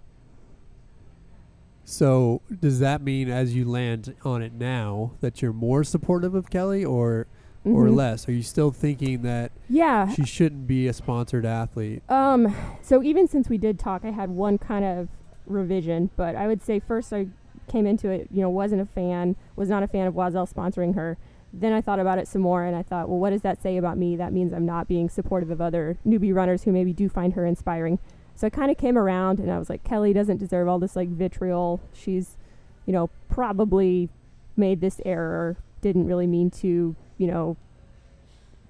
So, 1.90 2.42
does 2.62 2.80
that 2.82 3.02
mean 3.02 3.30
as 3.32 3.56
you 3.56 3.66
land 3.66 4.14
on 4.24 4.44
it 4.44 4.54
now 4.54 5.14
that 5.22 5.42
you're 5.42 5.52
more 5.54 5.84
supportive 5.84 6.36
of 6.36 6.50
Kelly 6.52 6.86
or 6.86 7.26
or 7.66 7.88
Mhm. 7.88 7.96
less? 7.96 8.28
Are 8.30 8.32
you 8.32 8.42
still 8.44 8.72
thinking 8.72 9.22
that 9.24 9.52
Yeah, 9.68 10.08
she 10.08 10.24
shouldn't 10.24 10.66
be 10.68 10.88
a 10.88 10.94
sponsored 10.94 11.46
athlete? 11.46 12.04
Um, 12.08 12.54
so 12.82 13.04
even 13.04 13.28
since 13.28 13.50
we 13.50 13.58
did 13.58 13.78
talk, 13.78 14.06
I 14.06 14.12
had 14.12 14.30
one 14.30 14.58
kind 14.58 14.86
of 14.86 15.10
revision, 15.46 16.10
but 16.16 16.36
I 16.36 16.48
would 16.48 16.62
say 16.62 16.80
first 16.80 17.12
I 17.12 17.28
came 17.68 17.86
into 17.86 18.10
it, 18.10 18.28
you 18.32 18.42
know, 18.42 18.50
wasn't 18.50 18.82
a 18.82 18.86
fan, 18.86 19.36
was 19.56 19.68
not 19.68 19.84
a 19.84 19.88
fan 19.88 20.08
of 20.08 20.14
Oiselle 20.16 20.48
sponsoring 20.52 20.96
her. 20.96 21.18
Then 21.52 21.74
I 21.74 21.82
thought 21.82 22.00
about 22.00 22.18
it 22.18 22.28
some 22.28 22.42
more 22.44 22.64
and 22.64 22.76
I 22.76 22.82
thought, 22.84 23.10
well, 23.10 23.20
what 23.20 23.32
does 23.32 23.42
that 23.42 23.62
say 23.62 23.78
about 23.78 23.98
me? 23.98 24.16
That 24.16 24.32
means 24.32 24.54
I'm 24.54 24.66
not 24.66 24.88
being 24.88 25.10
supportive 25.10 25.50
of 25.52 25.60
other 25.60 25.98
newbie 26.08 26.34
runners 26.34 26.64
who 26.64 26.72
maybe 26.72 26.94
do 26.94 27.10
find 27.10 27.34
her 27.34 27.46
inspiring. 27.46 28.00
So 28.40 28.48
I 28.48 28.50
kind 28.50 28.72
of 28.72 28.78
came 28.78 28.98
around 28.98 29.42
and 29.42 29.52
I 29.52 29.60
was 29.60 29.70
like, 29.70 29.84
Kelly 29.84 30.14
doesn't 30.14 30.38
deserve 30.38 30.70
all 30.70 30.80
this 30.80 30.96
like 30.96 31.10
vitriol. 31.10 31.82
She's, 31.92 32.38
you 32.86 32.94
know, 32.94 33.10
probably 33.28 34.08
made 34.56 34.80
this 34.80 35.02
error, 35.04 35.58
didn't 35.82 36.08
really 36.08 36.26
mean 36.26 36.50
to, 36.52 36.96
you 37.18 37.28
know, 37.28 37.58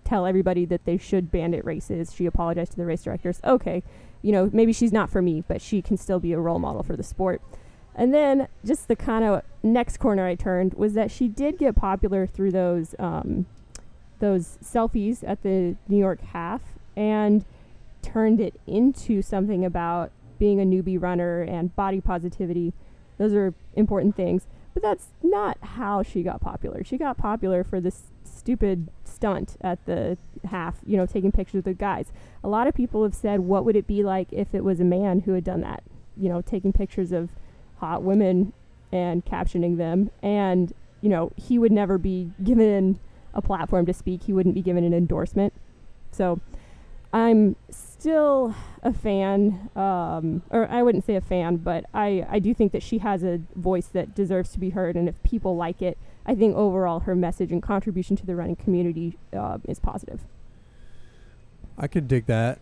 tell 0.03 0.25
everybody 0.25 0.65
that 0.65 0.85
they 0.85 0.97
should 0.97 1.29
bandit 1.29 1.63
races. 1.65 2.15
She 2.15 2.25
apologized 2.25 2.71
to 2.71 2.77
the 2.77 2.85
race 2.87 3.03
directors. 3.03 3.39
Okay, 3.43 3.83
you 4.23 4.31
know, 4.31 4.49
maybe 4.51 4.73
she's 4.73 4.91
not 4.91 5.07
for 5.07 5.21
me, 5.21 5.43
but 5.47 5.61
she 5.61 5.83
can 5.83 5.97
still 5.97 6.19
be 6.19 6.33
a 6.33 6.39
role 6.39 6.57
model 6.57 6.81
for 6.81 6.95
the 6.95 7.03
sport. 7.03 7.39
And 7.93 8.11
then 8.11 8.47
just 8.65 8.87
the 8.87 8.95
kind 8.95 9.23
of 9.23 9.43
next 9.61 9.97
corner 9.97 10.25
I 10.25 10.33
turned 10.33 10.73
was 10.73 10.95
that 10.95 11.11
she 11.11 11.27
did 11.27 11.59
get 11.59 11.75
popular 11.75 12.25
through 12.25 12.53
those 12.53 12.95
um, 12.97 13.45
those 14.17 14.57
selfies 14.63 15.23
at 15.23 15.43
the 15.43 15.75
New 15.87 15.99
York 15.99 16.21
half 16.21 16.61
and 16.95 17.45
turned 18.01 18.39
it 18.39 18.59
into 18.67 19.21
something 19.21 19.65
about 19.65 20.11
being 20.37 20.59
a 20.59 20.63
newbie 20.63 21.01
runner 21.01 21.41
and 21.41 21.75
body 21.75 22.01
positivity. 22.01 22.73
Those 23.17 23.33
are 23.33 23.53
important 23.75 24.15
things. 24.15 24.47
But 24.73 24.83
that's 24.83 25.07
not 25.23 25.57
how 25.61 26.03
she 26.03 26.23
got 26.23 26.41
popular. 26.41 26.83
She 26.83 26.97
got 26.97 27.17
popular 27.17 27.63
for 27.63 27.81
this 27.81 28.03
stupid 28.23 28.89
stunt 29.03 29.57
at 29.61 29.83
the 29.85 30.17
half, 30.45 30.77
you 30.85 30.95
know, 30.95 31.05
taking 31.05 31.31
pictures 31.31 31.59
of 31.59 31.63
the 31.65 31.73
guys. 31.73 32.11
A 32.43 32.47
lot 32.47 32.67
of 32.67 32.73
people 32.75 33.03
have 33.03 33.15
said, 33.15 33.41
what 33.41 33.65
would 33.65 33.75
it 33.75 33.87
be 33.87 34.03
like 34.03 34.31
if 34.31 34.53
it 34.53 34.63
was 34.63 34.79
a 34.79 34.85
man 34.85 35.21
who 35.21 35.33
had 35.33 35.43
done 35.43 35.61
that? 35.61 35.83
You 36.15 36.29
know, 36.29 36.41
taking 36.41 36.71
pictures 36.71 37.11
of 37.11 37.29
hot 37.77 38.03
women 38.03 38.53
and 38.91 39.25
captioning 39.25 39.77
them. 39.77 40.11
And, 40.21 40.71
you 41.01 41.09
know, 41.09 41.31
he 41.35 41.57
would 41.57 41.71
never 41.71 41.97
be 41.97 42.31
given 42.43 42.99
a 43.33 43.41
platform 43.41 43.85
to 43.85 43.93
speak, 43.93 44.23
he 44.23 44.33
wouldn't 44.33 44.55
be 44.55 44.61
given 44.61 44.83
an 44.83 44.93
endorsement. 44.93 45.53
So 46.11 46.39
I'm 47.13 47.55
still 47.99 48.55
a 48.81 48.93
fan, 48.93 49.69
um, 49.75 50.41
or 50.49 50.69
I 50.69 50.81
wouldn't 50.83 51.05
say 51.05 51.15
a 51.15 51.21
fan, 51.21 51.57
but 51.57 51.85
I, 51.93 52.25
I 52.29 52.39
do 52.39 52.53
think 52.53 52.71
that 52.71 52.81
she 52.81 52.99
has 52.99 53.23
a 53.23 53.41
voice 53.55 53.87
that 53.87 54.15
deserves 54.15 54.51
to 54.51 54.59
be 54.59 54.69
heard. 54.69 54.95
And 54.95 55.09
if 55.09 55.21
people 55.23 55.57
like 55.57 55.81
it, 55.81 55.97
I 56.25 56.35
think 56.35 56.55
overall 56.55 57.01
her 57.01 57.15
message 57.15 57.51
and 57.51 57.61
contribution 57.61 58.15
to 58.15 58.25
the 58.25 58.35
running 58.35 58.55
community 58.55 59.17
uh, 59.35 59.57
is 59.67 59.79
positive. 59.79 60.21
I 61.77 61.87
can 61.87 62.07
dig 62.07 62.25
that, 62.27 62.59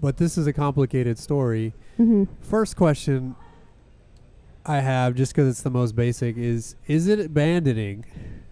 but 0.00 0.16
this 0.16 0.38
is 0.38 0.46
a 0.46 0.52
complicated 0.52 1.18
story. 1.18 1.74
Mm-hmm. 1.98 2.24
First 2.40 2.76
question 2.76 3.34
I 4.64 4.80
have, 4.80 5.14
just 5.14 5.34
because 5.34 5.48
it's 5.48 5.62
the 5.62 5.70
most 5.70 5.96
basic, 5.96 6.36
is 6.36 6.76
is 6.86 7.08
it 7.08 7.20
abandoning 7.20 8.04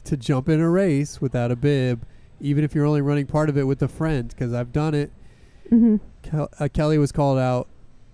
to 0.04 0.16
jump 0.16 0.48
in 0.48 0.60
a 0.60 0.68
race 0.68 1.20
without 1.20 1.50
a 1.50 1.56
bib, 1.56 2.06
even 2.40 2.64
if 2.64 2.74
you're 2.74 2.86
only 2.86 3.02
running 3.02 3.26
part 3.26 3.48
of 3.48 3.58
it 3.58 3.64
with 3.64 3.82
a 3.82 3.88
friend? 3.88 4.28
Because 4.28 4.52
I've 4.52 4.72
done 4.72 4.94
it. 4.94 5.10
Mm-hmm. 5.70 5.96
Kel- 6.22 6.50
uh, 6.58 6.68
Kelly 6.72 6.98
was 6.98 7.12
called 7.12 7.38
out 7.38 7.68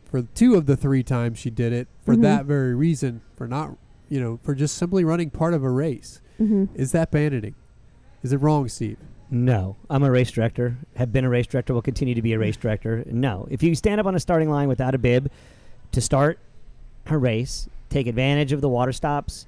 for 0.05 0.23
two 0.23 0.55
of 0.55 0.67
the 0.67 0.77
three 0.77 1.03
times 1.03 1.38
she 1.38 1.51
did 1.51 1.73
it 1.73 1.88
for 2.05 2.15
Mhm. 2.15 2.23
that 2.23 2.45
very 2.47 2.75
reason, 2.75 3.23
for 3.37 3.47
not, 3.49 3.77
you 4.09 4.21
know, 4.21 4.38
for 4.43 4.55
just 4.55 4.77
simply 4.77 5.05
running 5.05 5.31
part 5.31 5.55
of 5.55 5.62
a 5.65 5.71
race. 5.71 6.21
Mm-hmm. 6.41 6.67
Is 6.75 6.93
that 6.93 7.09
abandoning? 7.09 7.55
Is 8.23 8.33
it 8.33 8.38
wrong, 8.38 8.69
Steve? 8.69 8.99
No, 9.31 9.77
I'm 9.88 10.03
a 10.03 10.11
race 10.11 10.31
director. 10.31 10.77
Have 10.97 11.12
been 11.12 11.25
a 11.25 11.29
race 11.31 11.47
director. 11.47 11.73
Will 11.73 11.81
continue 11.83 12.15
to 12.15 12.21
be 12.23 12.33
a 12.35 12.38
race 12.38 12.57
director. 12.61 13.03
No, 13.07 13.47
if 13.51 13.62
you 13.62 13.75
stand 13.75 14.01
up 14.01 14.07
on 14.07 14.15
a 14.15 14.21
starting 14.21 14.51
line 14.51 14.69
without 14.69 14.95
a 14.95 14.99
bib 14.99 15.31
to 15.93 16.01
start 16.01 16.38
a 17.07 17.17
race, 17.17 17.69
take 17.88 18.07
advantage 18.07 18.53
of 18.53 18.61
the 18.61 18.69
water 18.69 18.93
stops, 18.93 19.47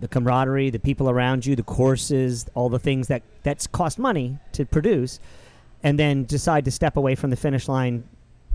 the 0.00 0.08
camaraderie, 0.08 0.70
the 0.70 0.78
people 0.78 1.08
around 1.08 1.46
you, 1.46 1.56
the 1.56 1.62
courses, 1.62 2.46
all 2.54 2.68
the 2.68 2.78
things 2.78 3.08
that 3.08 3.22
that's 3.42 3.66
cost 3.66 3.98
money 3.98 4.38
to 4.52 4.64
produce, 4.66 5.18
and 5.84 5.98
then 5.98 6.24
decide 6.24 6.64
to 6.64 6.70
step 6.70 6.96
away 6.96 7.14
from 7.14 7.30
the 7.30 7.36
finish 7.36 7.68
line 7.68 8.02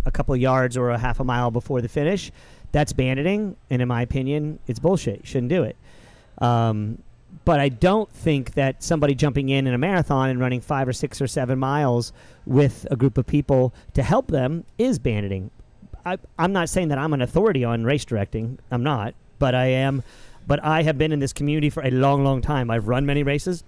a 0.06 0.12
couple 0.12 0.36
yards 0.36 0.76
or 0.76 0.90
a 0.90 0.98
half 0.98 1.20
a 1.20 1.24
mile 1.24 1.52
before 1.52 1.80
the 1.80 1.88
finish, 1.88 2.32
that's 2.72 2.92
banditing. 2.92 3.56
And 3.70 3.82
in 3.82 3.88
my 3.88 4.02
opinion, 4.02 4.60
it's 4.68 4.80
bullshit. 4.80 5.20
You 5.20 5.26
shouldn't 5.26 5.50
do 5.50 5.64
it. 5.64 5.78
Um, 6.40 6.98
but 7.46 7.60
I 7.60 7.70
don't 7.70 8.12
think 8.12 8.56
that 8.56 8.82
somebody 8.84 9.14
jumping 9.14 9.50
in 9.50 9.68
in 9.68 9.74
a 9.74 9.78
marathon 9.78 10.30
and 10.30 10.40
running 10.40 10.62
five 10.62 10.88
or 10.88 10.94
six 10.94 11.22
or 11.22 11.28
seven 11.28 11.60
miles 11.60 12.12
with 12.46 12.88
a 12.90 12.96
group 12.96 13.18
of 13.18 13.28
people 13.28 13.74
to 13.94 14.02
help 14.02 14.28
them 14.28 14.66
is 14.80 14.98
banditing. 14.98 15.52
I, 16.06 16.18
I'm 16.40 16.54
not 16.54 16.70
saying 16.70 16.88
that 16.88 16.98
I'm 16.98 17.14
an 17.14 17.22
authority 17.22 17.64
on 17.64 17.84
race 17.84 18.06
directing. 18.06 18.58
I'm 18.72 18.82
not, 18.82 19.14
but 19.38 19.54
I 19.54 19.66
am. 19.66 20.02
But 20.48 20.64
I 20.64 20.82
have 20.82 20.98
been 20.98 21.12
in 21.12 21.20
this 21.20 21.34
community 21.34 21.70
for 21.70 21.84
a 21.84 21.92
long, 21.92 22.24
long 22.24 22.42
time. 22.42 22.72
I've 22.72 22.88
run 22.88 23.06
many 23.06 23.22
races. 23.22 23.64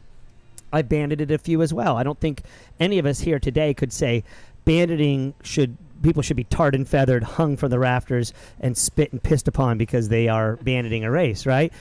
I 0.71 0.81
banded 0.81 1.31
a 1.31 1.37
few 1.37 1.61
as 1.61 1.73
well. 1.73 1.97
I 1.97 2.03
don't 2.03 2.19
think 2.19 2.43
any 2.79 2.99
of 2.99 3.05
us 3.05 3.21
here 3.21 3.39
today 3.39 3.73
could 3.73 3.91
say 3.91 4.23
banditing 4.65 5.33
should 5.43 5.77
people 6.01 6.21
should 6.21 6.37
be 6.37 6.43
tarred 6.45 6.73
and 6.73 6.87
feathered, 6.87 7.23
hung 7.23 7.55
from 7.55 7.69
the 7.69 7.79
rafters, 7.79 8.33
and 8.59 8.75
spit 8.75 9.11
and 9.11 9.21
pissed 9.21 9.47
upon 9.47 9.77
because 9.77 10.09
they 10.09 10.27
are 10.27 10.55
banditing 10.57 11.03
a 11.03 11.11
race, 11.11 11.45
right? 11.45 11.71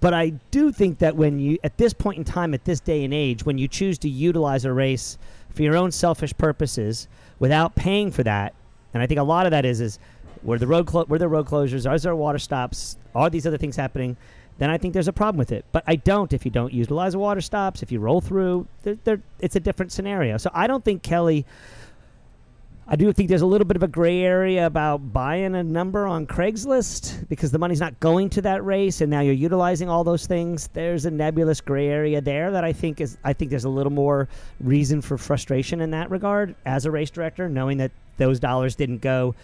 But 0.00 0.14
I 0.14 0.30
do 0.50 0.70
think 0.70 0.98
that 0.98 1.16
when 1.16 1.38
you, 1.40 1.58
at 1.64 1.78
this 1.78 1.92
point 1.92 2.18
in 2.18 2.24
time, 2.24 2.54
at 2.54 2.64
this 2.64 2.78
day 2.78 3.04
and 3.04 3.14
age, 3.14 3.44
when 3.44 3.58
you 3.58 3.66
choose 3.66 3.98
to 3.98 4.08
utilize 4.08 4.64
a 4.64 4.72
race 4.72 5.18
for 5.50 5.62
your 5.62 5.76
own 5.76 5.90
selfish 5.90 6.36
purposes 6.36 7.08
without 7.38 7.74
paying 7.74 8.10
for 8.10 8.22
that, 8.22 8.54
and 8.92 9.02
I 9.02 9.06
think 9.06 9.18
a 9.18 9.24
lot 9.24 9.46
of 9.46 9.50
that 9.50 9.64
is 9.64 9.80
is 9.80 9.98
where 10.42 10.58
the 10.58 10.66
road 10.66 10.86
clo- 10.86 11.06
where 11.06 11.18
the 11.18 11.28
road 11.28 11.46
closures, 11.46 11.90
are 11.90 11.98
there 11.98 12.14
water 12.14 12.38
stops, 12.38 12.96
are 13.14 13.30
these 13.30 13.46
other 13.46 13.58
things 13.58 13.76
happening? 13.76 14.16
Then 14.58 14.70
I 14.70 14.78
think 14.78 14.94
there's 14.94 15.08
a 15.08 15.12
problem 15.12 15.38
with 15.38 15.52
it. 15.52 15.64
But 15.72 15.84
I 15.86 15.96
don't 15.96 16.32
if 16.32 16.44
you 16.44 16.50
don't 16.50 16.72
utilize 16.72 17.16
water 17.16 17.40
stops, 17.40 17.82
if 17.82 17.90
you 17.90 18.00
roll 18.00 18.20
through, 18.20 18.66
they're, 18.82 18.98
they're, 19.04 19.22
it's 19.40 19.56
a 19.56 19.60
different 19.60 19.92
scenario. 19.92 20.36
So 20.36 20.50
I 20.54 20.66
don't 20.66 20.84
think 20.84 21.02
Kelly 21.02 21.44
I 22.86 22.96
do 22.96 23.10
think 23.14 23.30
there's 23.30 23.40
a 23.40 23.46
little 23.46 23.66
bit 23.66 23.76
of 23.76 23.82
a 23.82 23.88
gray 23.88 24.20
area 24.20 24.66
about 24.66 25.10
buying 25.10 25.54
a 25.54 25.62
number 25.62 26.06
on 26.06 26.26
Craigslist 26.26 27.28
because 27.28 27.50
the 27.50 27.58
money's 27.58 27.80
not 27.80 27.98
going 27.98 28.28
to 28.30 28.42
that 28.42 28.62
race, 28.62 29.00
and 29.00 29.10
now 29.10 29.20
you're 29.20 29.32
utilizing 29.32 29.88
all 29.88 30.04
those 30.04 30.26
things. 30.26 30.68
There's 30.74 31.06
a 31.06 31.10
nebulous 31.10 31.62
gray 31.62 31.88
area 31.88 32.20
there 32.20 32.50
that 32.50 32.62
I 32.62 32.74
think 32.74 33.00
is. 33.00 33.16
I 33.24 33.32
think 33.32 33.50
there's 33.50 33.64
a 33.64 33.70
little 33.70 33.92
more 33.92 34.28
reason 34.60 35.00
for 35.00 35.16
frustration 35.16 35.80
in 35.80 35.92
that 35.92 36.10
regard 36.10 36.54
as 36.66 36.84
a 36.84 36.90
race 36.90 37.10
director, 37.10 37.48
knowing 37.48 37.78
that 37.78 37.90
those 38.18 38.38
dollars 38.38 38.74
didn't 38.76 39.00
go 39.00 39.34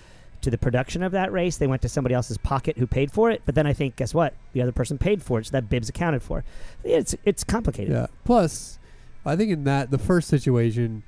to 0.43 0.51
the 0.51 0.59
production 0.59 1.03
of 1.03 1.13
that 1.13 1.33
race; 1.33 1.57
they 1.57 1.67
went 1.67 1.83
to 1.83 1.89
somebody 1.89 2.15
else's 2.15 2.39
pocket 2.39 2.79
who 2.79 2.87
paid 2.87 3.13
for 3.13 3.31
it. 3.31 3.43
But 3.47 3.55
then 3.55 3.67
I 3.67 3.73
think, 3.73 3.97
guess 3.97 4.15
what? 4.15 4.35
The 4.53 4.63
other 4.63 4.73
person 4.73 4.99
paid 4.99 5.23
for 5.23 5.39
it, 5.39 5.47
so 5.47 5.53
that 5.53 5.69
bib's 5.69 5.89
accounted 5.89 6.23
for. 6.23 6.45
It's 6.85 7.15
it's 7.25 7.45
complicated. 7.45 7.93
Yeah. 7.93 8.07
Plus, 8.25 8.79
I 9.25 9.37
think 9.37 9.51
in 9.51 9.65
that 9.65 9.91
the 9.91 9.99
first 9.99 10.29
situation 10.29 11.03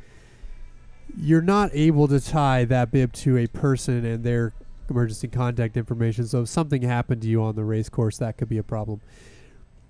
you're 1.16 1.42
not 1.42 1.71
able 1.73 2.09
to 2.09 2.21
tie 2.21 2.64
that 2.64 2.90
bib 2.90 3.12
to 3.12 3.37
a 3.37 3.47
person 3.47 4.05
and 4.05 4.25
their 4.25 4.53
emergency 4.88 5.29
contact 5.29 5.77
information. 5.77 6.27
So 6.27 6.42
if 6.42 6.49
something 6.49 6.83
happened 6.83 7.23
to 7.23 7.29
you 7.29 7.42
on 7.42 7.57
the 7.57 7.64
race 7.64 7.88
course, 7.88 8.18
that 8.18 8.37
could 8.38 8.49
be 8.49 8.59
a 8.59 8.62
problem. 8.62 9.01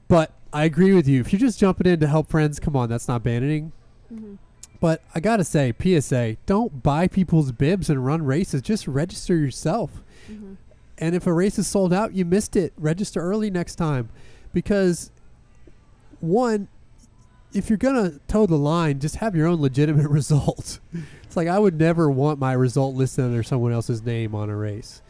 But 0.08 0.32
I 0.52 0.64
agree 0.64 0.92
with 0.92 1.08
you. 1.08 1.20
If 1.20 1.32
you're 1.32 1.40
just 1.40 1.58
jumping 1.58 1.90
in 1.90 2.00
to 2.00 2.06
help 2.06 2.28
friends, 2.28 2.60
come 2.60 2.76
on, 2.76 2.88
that's 2.88 3.08
not 3.08 3.22
banning. 3.22 3.72
Mm-hmm. 4.12 4.34
But 4.82 5.00
I 5.14 5.20
gotta 5.20 5.44
say, 5.44 5.72
PSA: 5.80 6.38
don't 6.44 6.82
buy 6.82 7.06
people's 7.06 7.52
bibs 7.52 7.88
and 7.88 8.04
run 8.04 8.24
races. 8.24 8.62
Just 8.62 8.88
register 8.88 9.36
yourself. 9.36 10.02
Mm-hmm. 10.28 10.54
And 10.98 11.14
if 11.14 11.24
a 11.24 11.32
race 11.32 11.56
is 11.56 11.68
sold 11.68 11.92
out, 11.92 12.14
you 12.14 12.24
missed 12.24 12.56
it. 12.56 12.72
Register 12.76 13.20
early 13.20 13.48
next 13.48 13.76
time, 13.76 14.08
because 14.52 15.12
one, 16.18 16.66
if 17.52 17.70
you're 17.70 17.76
gonna 17.76 18.14
toe 18.26 18.44
the 18.44 18.58
line, 18.58 18.98
just 18.98 19.16
have 19.16 19.36
your 19.36 19.46
own 19.46 19.60
legitimate 19.60 20.08
result. 20.10 20.80
it's 21.22 21.36
like 21.36 21.46
I 21.46 21.60
would 21.60 21.78
never 21.78 22.10
want 22.10 22.40
my 22.40 22.52
result 22.52 22.96
listed 22.96 23.24
under 23.24 23.44
someone 23.44 23.72
else's 23.72 24.02
name 24.02 24.34
on 24.34 24.50
a 24.50 24.56
race. 24.56 25.00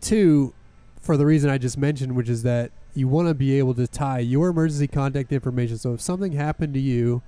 Two, 0.00 0.52
for 1.00 1.16
the 1.16 1.26
reason 1.26 1.48
I 1.48 1.58
just 1.58 1.78
mentioned, 1.78 2.16
which 2.16 2.28
is 2.28 2.42
that 2.42 2.72
you 2.92 3.06
want 3.06 3.28
to 3.28 3.34
be 3.34 3.56
able 3.60 3.74
to 3.74 3.86
tie 3.86 4.18
your 4.18 4.48
emergency 4.48 4.88
contact 4.88 5.30
information. 5.30 5.78
So 5.78 5.94
if 5.94 6.00
something 6.00 6.32
happened 6.32 6.74
to 6.74 6.80
you 6.80 7.22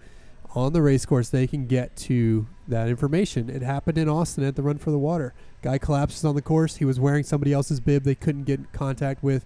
on 0.54 0.72
the 0.72 0.82
race 0.82 1.06
course, 1.06 1.28
they 1.28 1.46
can 1.46 1.66
get 1.66 1.96
to 1.96 2.46
that 2.66 2.88
information. 2.88 3.48
It 3.48 3.62
happened 3.62 3.98
in 3.98 4.08
Austin 4.08 4.44
at 4.44 4.56
the 4.56 4.62
Run 4.62 4.78
for 4.78 4.90
the 4.90 4.98
Water. 4.98 5.34
Guy 5.62 5.78
collapses 5.78 6.24
on 6.24 6.34
the 6.34 6.42
course. 6.42 6.76
He 6.76 6.84
was 6.84 6.98
wearing 6.98 7.24
somebody 7.24 7.52
else's 7.52 7.80
bib. 7.80 8.04
They 8.04 8.14
couldn't 8.14 8.44
get 8.44 8.60
in 8.60 8.66
contact 8.72 9.22
with 9.22 9.44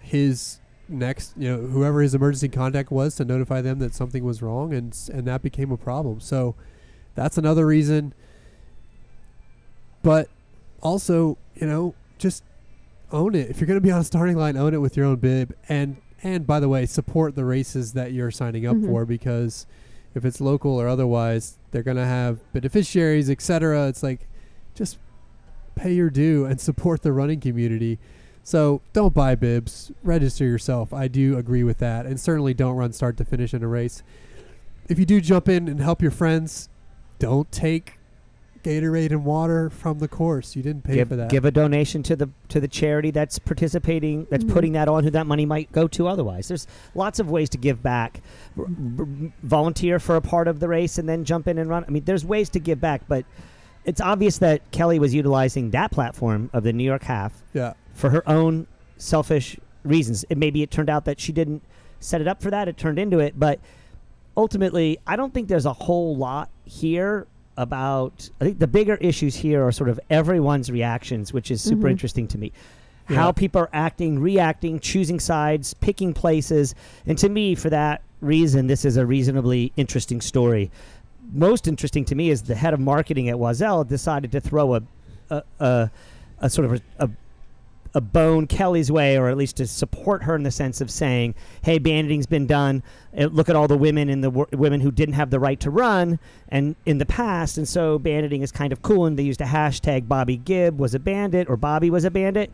his 0.00 0.60
next, 0.88 1.34
you 1.36 1.48
know, 1.48 1.66
whoever 1.66 2.00
his 2.00 2.14
emergency 2.14 2.48
contact 2.48 2.90
was 2.90 3.14
to 3.16 3.24
notify 3.24 3.60
them 3.60 3.78
that 3.80 3.94
something 3.94 4.24
was 4.24 4.40
wrong, 4.40 4.72
and 4.72 4.96
and 5.12 5.26
that 5.26 5.42
became 5.42 5.70
a 5.72 5.76
problem. 5.76 6.20
So 6.20 6.54
that's 7.14 7.36
another 7.36 7.66
reason. 7.66 8.14
But 10.02 10.28
also, 10.80 11.38
you 11.56 11.66
know, 11.66 11.94
just 12.18 12.44
own 13.10 13.34
it. 13.34 13.50
If 13.50 13.60
you're 13.60 13.66
going 13.66 13.80
to 13.80 13.84
be 13.84 13.90
on 13.90 14.00
a 14.00 14.04
starting 14.04 14.36
line, 14.36 14.56
own 14.56 14.74
it 14.74 14.78
with 14.78 14.96
your 14.96 15.06
own 15.06 15.16
bib, 15.16 15.54
and 15.68 15.96
and 16.22 16.46
by 16.46 16.60
the 16.60 16.68
way, 16.68 16.86
support 16.86 17.34
the 17.34 17.44
races 17.44 17.92
that 17.92 18.12
you're 18.12 18.30
signing 18.30 18.66
up 18.66 18.76
Mhm. 18.76 18.86
for 18.86 19.04
because 19.04 19.66
if 20.14 20.24
it's 20.24 20.40
local 20.40 20.72
or 20.72 20.88
otherwise, 20.88 21.58
they're 21.70 21.82
going 21.82 21.96
to 21.96 22.04
have 22.06 22.38
beneficiaries, 22.52 23.28
etc. 23.30 23.88
It's 23.88 24.02
like 24.02 24.26
just 24.74 24.98
pay 25.74 25.92
your 25.94 26.10
due 26.10 26.44
and 26.44 26.60
support 26.68 27.02
the 27.02 27.12
running 27.12 27.40
community. 27.40 27.98
So 28.42 28.80
don't 28.94 29.12
buy 29.12 29.34
bibs. 29.34 29.92
Register 30.02 30.44
yourself. 30.44 30.92
I 30.94 31.06
do 31.06 31.36
agree 31.36 31.62
with 31.62 31.78
that, 31.78 32.06
and 32.06 32.18
certainly 32.18 32.54
don't 32.54 32.76
run 32.76 32.92
start 32.92 33.16
to 33.18 33.24
finish 33.24 33.52
in 33.52 33.62
a 33.62 33.68
race. 33.68 34.02
If 34.88 34.98
you 34.98 35.04
do 35.04 35.20
jump 35.20 35.48
in 35.50 35.68
and 35.68 35.80
help 35.80 36.00
your 36.00 36.10
friends, 36.10 36.70
don't 37.18 37.52
take 37.52 37.97
Gatorade 38.68 39.10
and 39.12 39.24
water 39.24 39.70
from 39.70 39.98
the 39.98 40.08
course. 40.08 40.54
You 40.54 40.62
didn't 40.62 40.84
pay 40.84 40.96
give, 40.96 41.08
for 41.08 41.16
that. 41.16 41.30
give 41.30 41.44
a 41.46 41.50
donation 41.50 42.02
to 42.04 42.16
the 42.16 42.28
to 42.48 42.60
the 42.60 42.68
charity 42.68 43.10
that's 43.10 43.38
participating 43.38 44.26
that's 44.30 44.44
Mhm. 44.44 44.52
putting 44.52 44.72
that 44.72 44.88
on 44.88 45.04
who 45.04 45.10
that 45.10 45.26
money 45.26 45.46
might 45.46 45.72
go 45.72 45.88
to 45.88 46.06
otherwise 46.06 46.48
there's 46.48 46.66
lots 46.94 47.18
of 47.18 47.30
ways 47.30 47.48
to 47.50 47.58
give 47.58 47.82
back 47.82 48.20
R- 48.58 48.64
r- 48.98 49.06
volunteer 49.42 49.98
for 49.98 50.16
a 50.16 50.20
part 50.20 50.48
of 50.48 50.60
the 50.60 50.68
race 50.68 50.98
and 50.98 51.08
then 51.08 51.24
jump 51.24 51.48
in 51.48 51.56
and 51.58 51.68
run 51.70 51.84
i 51.86 51.90
mean 51.90 52.04
there's 52.04 52.24
ways 52.24 52.48
to 52.50 52.58
give 52.60 52.80
back 52.80 53.02
but 53.08 53.24
it's 53.84 54.00
obvious 54.00 54.38
that 54.38 54.70
kelly 54.70 54.98
was 54.98 55.14
utilizing 55.14 55.70
that 55.70 55.90
platform 55.90 56.50
of 56.52 56.62
the 56.62 56.72
new 56.72 56.84
york 56.84 57.04
half 57.04 57.42
yeah, 57.54 57.72
for 57.94 58.10
her 58.10 58.28
own 58.28 58.66
selfish 58.96 59.58
reasons 59.84 60.24
it 60.28 60.36
maybe 60.38 60.62
it 60.62 60.70
turned 60.70 60.90
out 60.90 61.04
that 61.06 61.18
she 61.20 61.32
didn't 61.32 61.62
set 62.00 62.20
it 62.20 62.28
up 62.28 62.42
for 62.42 62.50
that 62.50 62.68
it 62.68 62.76
turned 62.76 62.98
into 62.98 63.18
it 63.18 63.38
but 63.38 63.58
ultimately 64.36 64.98
i 65.06 65.16
don't 65.16 65.32
think 65.34 65.48
there's 65.48 65.66
a 65.66 65.72
whole 65.72 66.16
lot 66.16 66.50
here 66.64 67.26
about 67.58 68.30
i 68.40 68.44
think 68.44 68.58
the 68.60 68.66
bigger 68.68 68.94
issues 68.96 69.34
here 69.34 69.66
are 69.66 69.72
sort 69.72 69.90
of 69.90 69.98
everyone's 70.10 70.70
reactions 70.70 71.32
which 71.32 71.50
is 71.50 71.60
super 71.60 71.88
Mhm. 71.88 71.90
interesting 71.90 72.26
to 72.28 72.38
me 72.38 72.52
Yeah. 73.10 73.16
how 73.16 73.32
people 73.32 73.60
are 73.62 73.68
acting 73.72 74.20
reacting 74.20 74.78
choosing 74.80 75.18
sides 75.18 75.74
picking 75.74 76.14
places 76.14 76.74
and 77.06 77.18
to 77.18 77.28
me 77.28 77.54
for 77.56 77.68
that 77.70 78.00
reason 78.20 78.68
this 78.68 78.84
is 78.84 78.96
a 78.96 79.04
reasonably 79.04 79.72
interesting 79.76 80.20
story 80.20 80.70
most 81.32 81.66
interesting 81.68 82.04
to 82.06 82.14
me 82.14 82.30
is 82.30 82.42
the 82.42 82.54
head 82.54 82.72
of 82.72 82.80
marketing 82.80 83.28
at 83.28 83.36
Oiselle 83.36 83.84
decided 83.86 84.30
to 84.32 84.40
throw 84.40 84.76
a 84.76 84.82
a, 85.30 85.42
a, 85.60 85.90
a 86.40 86.48
sort 86.48 86.64
of 86.64 86.72
a, 86.98 87.04
a 87.04 87.10
a 87.94 88.00
bone 88.00 88.46
Kelly's 88.46 88.90
way, 88.90 89.16
or 89.18 89.28
at 89.28 89.36
least 89.36 89.56
to 89.56 89.66
support 89.66 90.22
her 90.24 90.34
in 90.34 90.42
the 90.42 90.50
sense 90.50 90.80
of 90.80 90.90
saying, 90.90 91.34
"Hey, 91.62 91.78
banditing's 91.78 92.26
been 92.26 92.46
done. 92.46 92.82
Uh, 93.16 93.26
look 93.26 93.48
at 93.48 93.56
all 93.56 93.68
the 93.68 93.76
women 93.76 94.08
and 94.08 94.22
the 94.22 94.30
women 94.30 94.80
who 94.80 94.90
didn't 94.90 95.14
have 95.14 95.30
the 95.30 95.40
right 95.40 95.58
to 95.60 95.70
run, 95.70 96.18
and 96.48 96.76
in 96.86 96.98
the 96.98 97.06
past, 97.06 97.58
and 97.58 97.68
so 97.68 97.98
banditing 97.98 98.42
is 98.42 98.52
kind 98.52 98.72
of 98.72 98.82
cool." 98.82 99.06
And 99.06 99.18
they 99.18 99.22
used 99.22 99.40
a 99.40 99.46
hashtag 99.46 100.06
Bobbi 100.06 100.42
Gibb 100.44 100.78
was 100.78 100.94
a 100.94 100.98
bandit 100.98 101.48
or 101.48 101.56
Bobbi 101.56 101.90
was 101.90 102.04
a 102.04 102.10
bandit. 102.10 102.50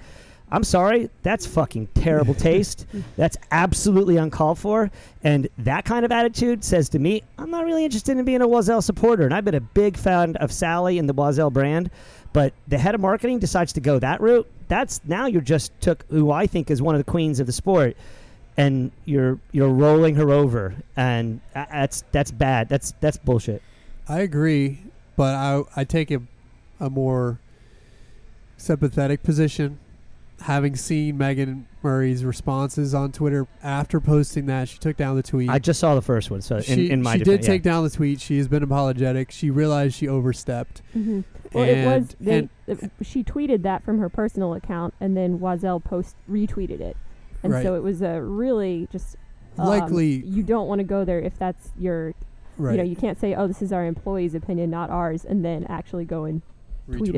I'm 0.51 0.63
sorry, 0.65 1.11
that's 1.23 1.47
fucking 1.47 1.89
terrible 1.95 2.35
taste. 2.51 2.87
That's 3.17 3.37
absolutely 3.51 4.19
uncalled 4.19 4.59
for. 4.59 4.91
And 5.23 5.49
that 5.59 5.85
kind 5.85 6.05
of 6.05 6.13
attitude 6.13 6.63
says 6.63 6.89
to 6.91 6.99
me, 6.99 7.23
I'm 7.39 7.51
not 7.51 7.65
really 7.65 7.85
interested 7.85 8.17
in 8.17 8.25
being 8.25 8.43
a 8.43 8.47
Oiselle 8.47 8.83
supporter. 8.83 9.25
And 9.25 9.35
I've 9.35 9.45
been 9.45 9.55
a 9.55 9.61
big 9.61 9.97
fan 9.97 10.37
of 10.37 10.53
Sally 10.53 10.99
and 10.99 11.09
the 11.09 11.15
Oiselle 11.15 11.51
brand. 11.53 11.91
But 12.33 12.53
the 12.69 12.79
head 12.79 12.95
of 12.95 13.01
marketing 13.01 13.39
decides 13.39 13.73
to 13.75 13.81
go 13.81 13.99
that 13.99 14.21
route. 14.21 14.49
That's 14.69 15.01
now 15.05 15.27
you're 15.27 15.43
just 15.43 15.73
took 15.81 16.05
who 16.11 16.31
I 16.31 16.47
think 16.47 16.71
is 16.71 16.81
one 16.81 16.95
of 16.95 16.99
the 17.05 17.11
queens 17.11 17.41
of 17.41 17.47
the 17.47 17.53
sport, 17.53 17.97
and 18.57 18.91
you're 19.05 19.39
you're 19.53 19.69
rolling 19.69 20.15
her 20.17 20.31
over, 20.31 20.75
and 20.97 21.41
tha- 21.53 21.67
that's 21.71 22.05
that's 22.13 22.31
bad. 22.31 22.69
That's 22.69 22.93
that's 23.01 23.17
bullshit. 23.19 23.63
I 24.09 24.21
agree, 24.21 24.81
but 25.17 25.35
I 25.35 25.63
I 25.77 25.85
take 25.85 26.11
a 26.11 26.23
a 26.81 26.91
more 26.91 27.39
sympathetic 28.57 29.23
position. 29.23 29.79
Having 30.45 30.77
seen 30.77 31.17
Megan 31.17 31.67
Murray's 31.83 32.23
responses 32.23 32.95
on 32.95 33.13
Twitter 33.13 33.47
after 33.63 33.99
posting 33.99 34.45
that, 34.47 34.69
she 34.69 34.77
took 34.79 34.95
down 34.95 35.17
the 35.17 35.23
tweet. 35.23 35.49
I 35.49 35.59
just 35.59 35.81
saw 35.81 35.95
the 35.95 36.03
first 36.03 36.31
one, 36.31 36.43
so 36.43 36.57
in, 36.57 36.63
she 36.63 36.91
in 36.91 37.03
my 37.03 37.13
she 37.15 37.19
did 37.21 37.25
defense, 37.25 37.47
yeah. 37.47 37.53
take 37.55 37.63
down 37.63 37.83
the 37.83 37.89
tweet. 37.89 38.21
She 38.21 38.37
has 38.37 38.47
been 38.47 38.63
apologetic. 38.63 39.31
She 39.31 39.49
realized 39.49 39.95
she 39.95 40.07
overstepped. 40.07 40.83
Mm-hmm. 40.95 41.23
Well, 41.55 41.65
it 41.65 41.87
was. 41.87 42.17
They, 42.21 42.39
and- 42.41 42.51
uh, 42.69 42.89
she 43.03 43.25
tweeted 43.25 43.63
that 43.63 43.85
from 43.85 43.99
her 44.01 44.11
personal 44.11 44.53
account, 44.53 44.93
and 45.01 45.17
then 45.17 45.39
Oiselle 45.39 45.83
post 45.83 46.15
retweeted 46.31 46.81
it, 46.81 46.99
and 47.43 47.51
Right. 47.53 47.63
so 47.63 47.75
it 47.75 47.83
was 47.83 48.03
a 48.03 48.21
really 48.21 48.87
just 48.93 49.17
um, 49.57 49.67
Likely- 49.69 50.25
You 50.27 50.43
don't 50.43 50.69
want 50.69 50.81
to 50.81 50.85
go 50.85 51.07
there 51.07 51.21
if 51.21 51.39
that's 51.39 51.71
your. 51.79 52.13
Right. 52.59 52.73
You 52.73 52.79
know, 52.79 52.85
you 52.85 52.97
can't 52.97 53.19
say, 53.19 53.35
"Oh, 53.35 53.47
this 53.49 53.63
is 53.63 53.73
our 53.73 53.87
employee's 53.87 54.35
opinion, 54.35 54.69
not 54.71 54.91
ours," 54.91 55.25
and 55.25 55.43
then 55.43 55.65
actually 55.71 56.05
go 56.05 56.25
and 56.25 56.43
tweet 56.43 56.54
Retweet 56.89 57.15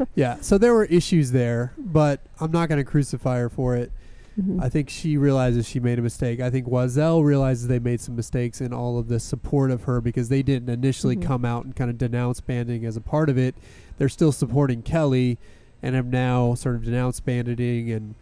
it. 0.00 0.08
yeah. 0.14 0.36
So 0.40 0.58
there 0.58 0.74
were 0.74 0.84
issues 0.86 1.32
there, 1.32 1.72
but 1.78 2.20
I'm 2.40 2.50
not 2.50 2.68
going 2.68 2.78
to 2.78 2.84
crucify 2.84 3.38
her 3.38 3.48
for 3.48 3.74
it. 3.76 3.90
Mhm. 4.38 4.62
I 4.62 4.68
think 4.68 4.88
she 4.88 5.16
realizes 5.16 5.66
she 5.66 5.80
made 5.80 5.98
a 5.98 6.02
mistake. 6.02 6.40
I 6.40 6.48
think 6.50 6.66
Oiselle 6.68 7.24
realizes 7.24 7.66
they 7.68 7.78
made 7.80 8.00
some 8.00 8.14
mistakes 8.14 8.60
in 8.60 8.72
all 8.72 8.98
of 8.98 9.08
the 9.08 9.18
support 9.18 9.70
of 9.70 9.82
her 9.84 10.00
because 10.00 10.28
they 10.28 10.42
didn't 10.42 10.68
initially 10.68 11.16
Mhm. 11.16 11.22
come 11.22 11.44
out 11.44 11.64
and 11.64 11.74
kind 11.74 11.90
of 11.90 11.98
denounce 11.98 12.40
banding 12.40 12.84
as 12.84 12.96
a 12.96 13.00
part 13.00 13.28
of 13.30 13.36
it. 13.38 13.56
They're 13.96 14.08
still 14.08 14.30
supporting 14.30 14.82
Kelly 14.82 15.38
and 15.82 15.96
have 15.96 16.06
now 16.06 16.54
sort 16.54 16.76
of 16.76 16.84
denounced 16.84 17.24
banding 17.24 17.90
and 17.90 18.14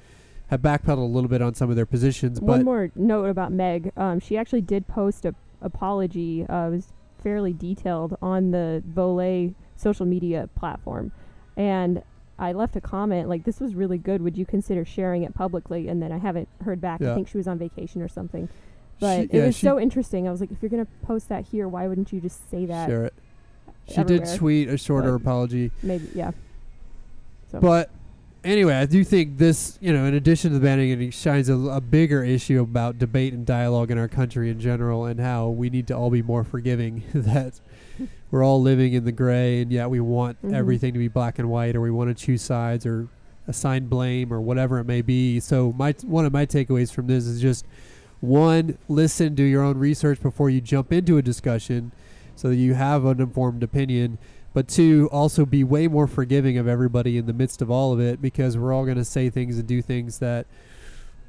have 0.46 0.62
backpedaled 0.62 0.98
a 0.98 1.00
little 1.12 1.28
bit 1.28 1.42
on 1.42 1.52
some 1.54 1.68
of 1.68 1.76
their 1.76 1.84
positions. 1.86 2.40
One 2.40 2.64
more 2.64 2.90
note 2.94 3.26
about 3.26 3.52
Meg. 3.52 3.90
Um, 3.96 4.20
she 4.20 4.38
actually 4.38 4.60
did 4.62 4.86
post 4.86 5.24
a 5.26 5.34
apology. 5.60 6.46
Uh, 6.48 6.68
it 6.68 6.70
was 6.70 6.92
fairly 7.22 7.52
detailed 7.52 8.16
on 8.22 8.52
the 8.52 8.82
Volée 8.94 9.54
social 9.76 10.06
media 10.06 10.48
platform, 10.54 11.12
and 11.56 12.02
I 12.38 12.52
left 12.52 12.76
a 12.76 12.80
comment 12.80 13.28
like, 13.28 13.44
"This 13.44 13.60
was 13.60 13.74
really 13.74 13.98
good. 13.98 14.20
Would 14.22 14.36
you 14.36 14.44
consider 14.44 14.84
sharing 14.84 15.22
it 15.22 15.34
publicly?" 15.34 15.88
And 15.88 16.02
then 16.02 16.12
I 16.12 16.18
haven't 16.18 16.48
heard 16.64 16.80
back. 16.80 17.00
Yeah. 17.00 17.12
I 17.12 17.14
think 17.14 17.28
she 17.28 17.36
was 17.38 17.46
on 17.48 17.58
vacation 17.58 18.02
or 18.02 18.08
something. 18.08 18.48
But 19.00 19.16
She- 19.16 19.22
it 19.24 19.34
yeah, 19.34 19.46
was 19.46 19.56
so 19.56 19.78
interesting. 19.78 20.26
I 20.26 20.30
was 20.30 20.40
like, 20.40 20.50
if 20.50 20.62
you're 20.62 20.70
gonna 20.70 20.86
post 21.02 21.28
that 21.28 21.44
here, 21.46 21.68
why 21.68 21.86
wouldn't 21.86 22.12
you 22.12 22.20
just 22.20 22.48
say 22.50 22.64
that? 22.66 22.88
share 22.88 23.04
it. 23.04 23.14
She 23.88 24.02
did 24.04 24.26
tweet 24.36 24.68
a 24.68 24.76
shorter 24.76 25.12
But- 25.12 25.22
apology. 25.22 25.70
Maybe, 25.82 26.08
yeah. 26.14 26.32
So 27.52 27.60
But 27.60 27.90
anyway, 28.46 28.74
I 28.74 28.86
do 28.86 29.04
think 29.04 29.38
this, 29.38 29.76
you 29.80 29.92
know, 29.92 30.04
in 30.04 30.14
addition 30.14 30.52
to 30.52 30.58
the 30.58 30.64
banning, 30.64 31.00
it 31.02 31.12
shines 31.12 31.48
a, 31.48 31.54
a 31.56 31.80
bigger 31.80 32.24
issue 32.24 32.60
about 32.62 32.98
debate 32.98 33.32
and 33.34 33.44
dialogue 33.44 33.90
in 33.90 33.98
our 33.98 34.08
country 34.08 34.50
in 34.50 34.60
general, 34.60 35.04
and 35.04 35.20
how 35.20 35.48
we 35.48 35.68
need 35.68 35.86
to 35.88 35.94
all 35.94 36.10
be 36.10 36.22
more 36.22 36.44
forgiving. 36.44 37.02
that 37.14 37.60
we're 38.30 38.44
all 38.44 38.60
living 38.62 38.92
in 38.94 39.04
the 39.04 39.12
gray, 39.12 39.60
and 39.60 39.70
yet 39.72 39.90
we 39.90 40.00
want 40.00 40.40
Mhm. 40.42 40.54
everything 40.54 40.92
to 40.92 40.98
be 40.98 41.08
black 41.08 41.38
and 41.38 41.50
white, 41.50 41.76
or 41.76 41.80
we 41.80 41.90
want 41.90 42.08
to 42.16 42.24
choose 42.26 42.42
sides, 42.42 42.86
or 42.86 43.08
assign 43.48 43.86
blame, 43.86 44.32
or 44.32 44.40
whatever 44.40 44.78
it 44.78 44.84
may 44.84 45.02
be. 45.02 45.40
So 45.40 45.72
my 45.76 45.94
one 46.04 46.24
of 46.24 46.32
my 46.32 46.46
takeaways 46.46 46.92
from 46.92 47.06
this 47.08 47.26
is 47.26 47.40
just 47.40 47.66
one: 48.20 48.78
listen, 48.88 49.34
do 49.34 49.42
your 49.42 49.62
own 49.62 49.78
research 49.78 50.20
before 50.22 50.50
you 50.50 50.60
jump 50.60 50.92
into 50.92 51.18
a 51.18 51.22
discussion, 51.22 51.92
so 52.34 52.48
that 52.48 52.56
you 52.56 52.74
have 52.74 53.04
an 53.04 53.20
informed 53.20 53.62
opinion 53.62 54.18
but 54.56 54.68
two, 54.68 55.06
also 55.12 55.44
be 55.44 55.62
way 55.62 55.86
more 55.86 56.06
forgiving 56.06 56.56
of 56.56 56.66
everybody 56.66 57.18
in 57.18 57.26
the 57.26 57.34
midst 57.34 57.60
of 57.60 57.70
all 57.70 57.92
of 57.92 58.00
it 58.00 58.22
because 58.22 58.56
we're 58.56 58.72
all 58.72 58.86
going 58.86 58.96
to 58.96 59.04
say 59.04 59.28
things 59.28 59.58
and 59.58 59.68
do 59.68 59.82
things 59.82 60.18
that, 60.20 60.46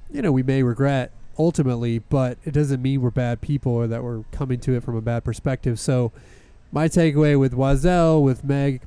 you 0.09 0.21
know, 0.21 0.31
we 0.31 0.43
may 0.43 0.63
regret 0.63 1.11
ultimately, 1.37 1.99
but 1.99 2.37
it 2.45 2.51
doesn't 2.51 2.81
mean 2.81 3.01
we're 3.01 3.11
bad 3.11 3.41
people 3.41 3.73
or 3.73 3.85
that 3.85 4.01
we're 4.01 4.23
coming 4.31 4.61
to 4.61 4.75
it 4.77 4.81
from 4.81 4.95
a 4.95 5.01
bad 5.01 5.25
perspective. 5.25 5.77
So, 5.77 6.13
my 6.71 6.87
takeaway 6.87 7.37
with 7.37 7.51
Oiselle, 7.51 8.23
with 8.23 8.45
Meg, 8.45 8.83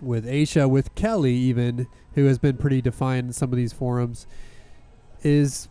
with 0.00 0.24
Aisha, 0.24 0.70
with 0.70 0.94
Kelly, 0.94 1.34
even, 1.34 1.88
who 2.14 2.26
has 2.26 2.38
been 2.38 2.56
pretty 2.56 2.80
defiant 2.80 3.26
in 3.26 3.32
some 3.32 3.50
of 3.50 3.56
these 3.56 3.72
forums, 3.72 4.28
is 5.24 5.66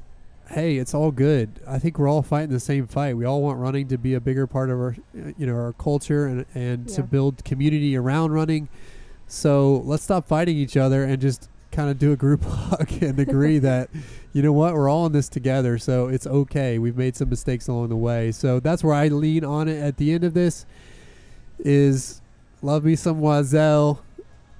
hey, 0.49 0.77
it's 0.77 0.93
all 0.93 1.11
good. 1.11 1.59
I 1.67 1.79
think 1.79 1.97
we're 1.97 2.07
all 2.07 2.21
fighting 2.21 2.51
the 2.51 2.59
same 2.59 2.87
fight. 2.87 3.17
We 3.17 3.25
all 3.25 3.41
want 3.41 3.59
running 3.59 3.87
to 3.89 3.97
be 3.97 4.13
a 4.13 4.21
bigger 4.21 4.47
part 4.47 4.69
of 4.69 4.79
our, 4.79 4.95
you 5.13 5.45
know, 5.45 5.55
our 5.55 5.73
culture 5.73 6.25
and 6.25 6.45
and 6.53 6.87
to 6.89 7.03
build 7.03 7.43
community 7.43 7.95
around 7.95 8.31
running. 8.31 8.69
So 9.27 9.81
let's 9.85 10.03
stop 10.03 10.27
fighting 10.27 10.57
each 10.57 10.77
other 10.77 11.03
and 11.03 11.19
just 11.21 11.49
kind 11.71 11.89
of 11.89 11.99
do 11.99 12.11
a 12.11 12.15
group 12.15 12.43
hug 12.47 12.91
and 13.01 13.19
agree 13.19 13.59
that, 13.59 13.89
you 14.33 14.41
know 14.41 14.53
what, 14.53 14.73
we're 14.73 14.89
all 14.89 15.05
in 15.05 15.11
this 15.11 15.29
together. 15.29 15.77
So 15.77 16.07
it's 16.07 16.25
okay. 16.25 16.79
We've 16.79 16.97
made 16.97 17.15
some 17.15 17.29
mistakes 17.29 17.67
along 17.67 17.89
the 17.89 17.95
way. 17.95 18.31
So 18.31 18.59
that's 18.59 18.83
where 18.83 18.93
I 18.93 19.07
lean 19.09 19.43
on 19.43 19.67
it 19.67 19.81
at 19.81 19.97
the 19.97 20.13
end 20.13 20.23
of 20.23 20.33
this. 20.33 20.65
Is 21.59 22.21
love 22.61 22.83
me 22.83 22.95
some 22.95 23.21
Oiselle. 23.21 23.99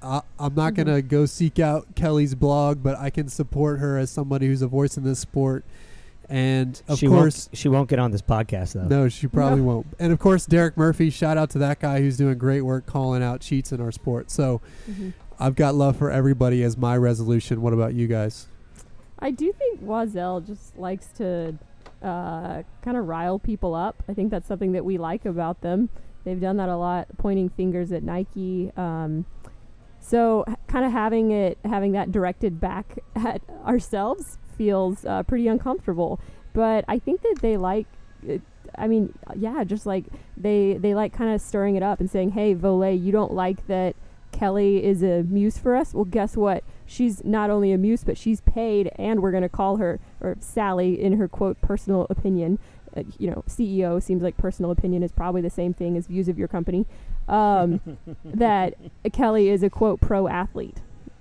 I, 0.06 0.22
I'm 0.40 0.54
not 0.56 0.74
Mhm. 0.74 0.78
gonna 0.86 1.02
go 1.02 1.26
seek 1.26 1.60
out 1.60 1.96
Kelly's 1.96 2.36
blog, 2.36 2.84
but 2.84 2.98
I 3.00 3.10
can 3.10 3.28
support 3.28 3.80
her 3.80 3.98
as 3.98 4.10
somebody 4.12 4.48
who's 4.48 4.62
a 4.62 4.68
voice 4.68 4.98
in 4.98 5.04
this 5.04 5.20
sport. 5.20 5.66
And 6.30 6.82
of 6.88 6.98
she 6.98 7.08
course, 7.08 7.48
won't, 7.48 7.58
she 7.58 7.70
won't 7.70 7.90
get 7.90 8.00
on 8.00 8.12
this 8.12 8.22
podcast 8.22 8.74
though. 8.74 8.88
no, 8.88 9.10
she 9.10 9.28
probably 9.28 9.60
No. 9.62 9.66
won't. 9.66 9.88
And 10.00 10.12
of 10.12 10.20
course, 10.20 10.46
Derek 10.46 10.76
Murphy. 10.76 11.10
Shout 11.12 11.38
out 11.38 11.50
to 11.52 11.60
that 11.60 11.80
guy 11.80 12.00
who's 12.02 12.18
doing 12.18 12.38
great 12.38 12.62
work 12.62 12.86
calling 12.86 13.22
out 13.22 13.42
cheats 13.42 13.72
in 13.72 13.80
our 13.82 13.92
sport. 13.92 14.32
So 14.32 14.60
Mhm. 14.90 15.14
I've 15.40 15.56
got 15.56 15.76
love 15.76 15.98
for 15.98 16.10
everybody 16.10 16.64
as 16.64 16.78
my 16.78 16.98
resolution. 16.98 17.62
What 17.62 17.74
about 17.74 17.94
you 17.94 18.08
guys? 18.08 18.48
I 19.20 19.32
do 19.32 19.52
think 19.54 19.82
Oiselle 19.84 20.42
just 20.46 20.78
likes 20.78 21.08
to 21.18 21.56
uh, 22.02 22.62
kind 22.84 22.98
of 22.98 23.08
rile 23.08 23.40
people 23.40 23.74
up. 23.74 24.04
I 24.08 24.14
think 24.14 24.30
that's 24.30 24.48
something 24.48 24.74
that 24.74 24.86
we 24.86 24.98
like 25.00 25.26
about 25.26 25.62
them. 25.62 25.90
They've 26.24 26.40
done 26.40 26.58
that 26.58 26.70
a 26.70 26.76
lot, 26.78 27.08
pointing 27.18 27.50
fingers 27.50 27.92
at 27.92 28.04
Nike. 28.04 28.72
Um, 28.78 29.26
so, 30.06 30.46
kind 30.68 30.86
of 30.86 30.92
having 30.92 31.32
it, 31.32 31.58
having 31.66 31.94
that 31.94 32.12
directed 32.12 32.60
back 32.60 33.00
at 33.16 33.42
ourselves 33.66 34.38
feels 34.56 35.04
uh, 35.04 35.24
pretty 35.24 35.48
uncomfortable. 35.48 36.20
But 36.54 36.86
I 36.88 37.00
think 37.00 37.24
that 37.24 37.38
they 37.42 37.58
like. 37.58 37.88
I 38.78 38.88
mean, 38.88 39.18
yeah, 39.36 39.64
just 39.64 39.88
like 39.88 40.06
they 40.38 40.74
they 40.74 40.94
like 40.94 41.12
kind 41.12 41.34
of 41.34 41.42
stirring 41.42 41.76
it 41.76 41.82
up 41.82 42.00
and 42.00 42.10
saying, 42.10 42.32
"Hey, 42.32 42.54
Volée, 42.54 43.02
you 43.02 43.12
don't 43.12 43.34
like 43.34 43.66
that 43.66 43.96
Kelly 44.32 44.84
is 44.84 45.02
a 45.02 45.24
muse 45.24 45.58
for 45.58 45.76
us? 45.76 45.94
Well, 45.94 46.06
guess 46.06 46.38
what? 46.38 46.64
She's 46.86 47.24
not 47.24 47.50
only 47.50 47.72
a 47.72 47.78
muse, 47.78 48.04
but 48.04 48.18
she's 48.18 48.42
paid, 48.42 48.92
and 48.98 49.22
we're 49.22 49.32
going 49.32 49.44
to 49.44 49.50
call 49.50 49.78
her, 49.78 50.00
or 50.22 50.36
Sally, 50.40 51.02
in 51.02 51.14
her 51.14 51.28
quote, 51.28 51.60
personal 51.62 52.06
opinion. 52.10 52.60
Uh, 52.96 53.04
you 53.18 53.30
know, 53.30 53.44
CEO 53.48 54.02
seems 54.04 54.22
like 54.22 54.38
personal 54.38 54.72
opinion 54.72 55.04
is 55.04 55.12
probably 55.12 55.42
the 55.42 55.50
same 55.50 55.74
thing 55.74 55.98
as 55.98 56.08
views 56.08 56.28
of 56.28 56.38
your 56.38 56.48
company. 56.48 56.86
Um, 57.28 57.80
that 58.26 58.76
Kelly 59.14 59.50
is 59.50 59.64
a 59.64 59.70
quote 59.70 60.00
pro 60.02 60.28
athlete. 60.28 60.78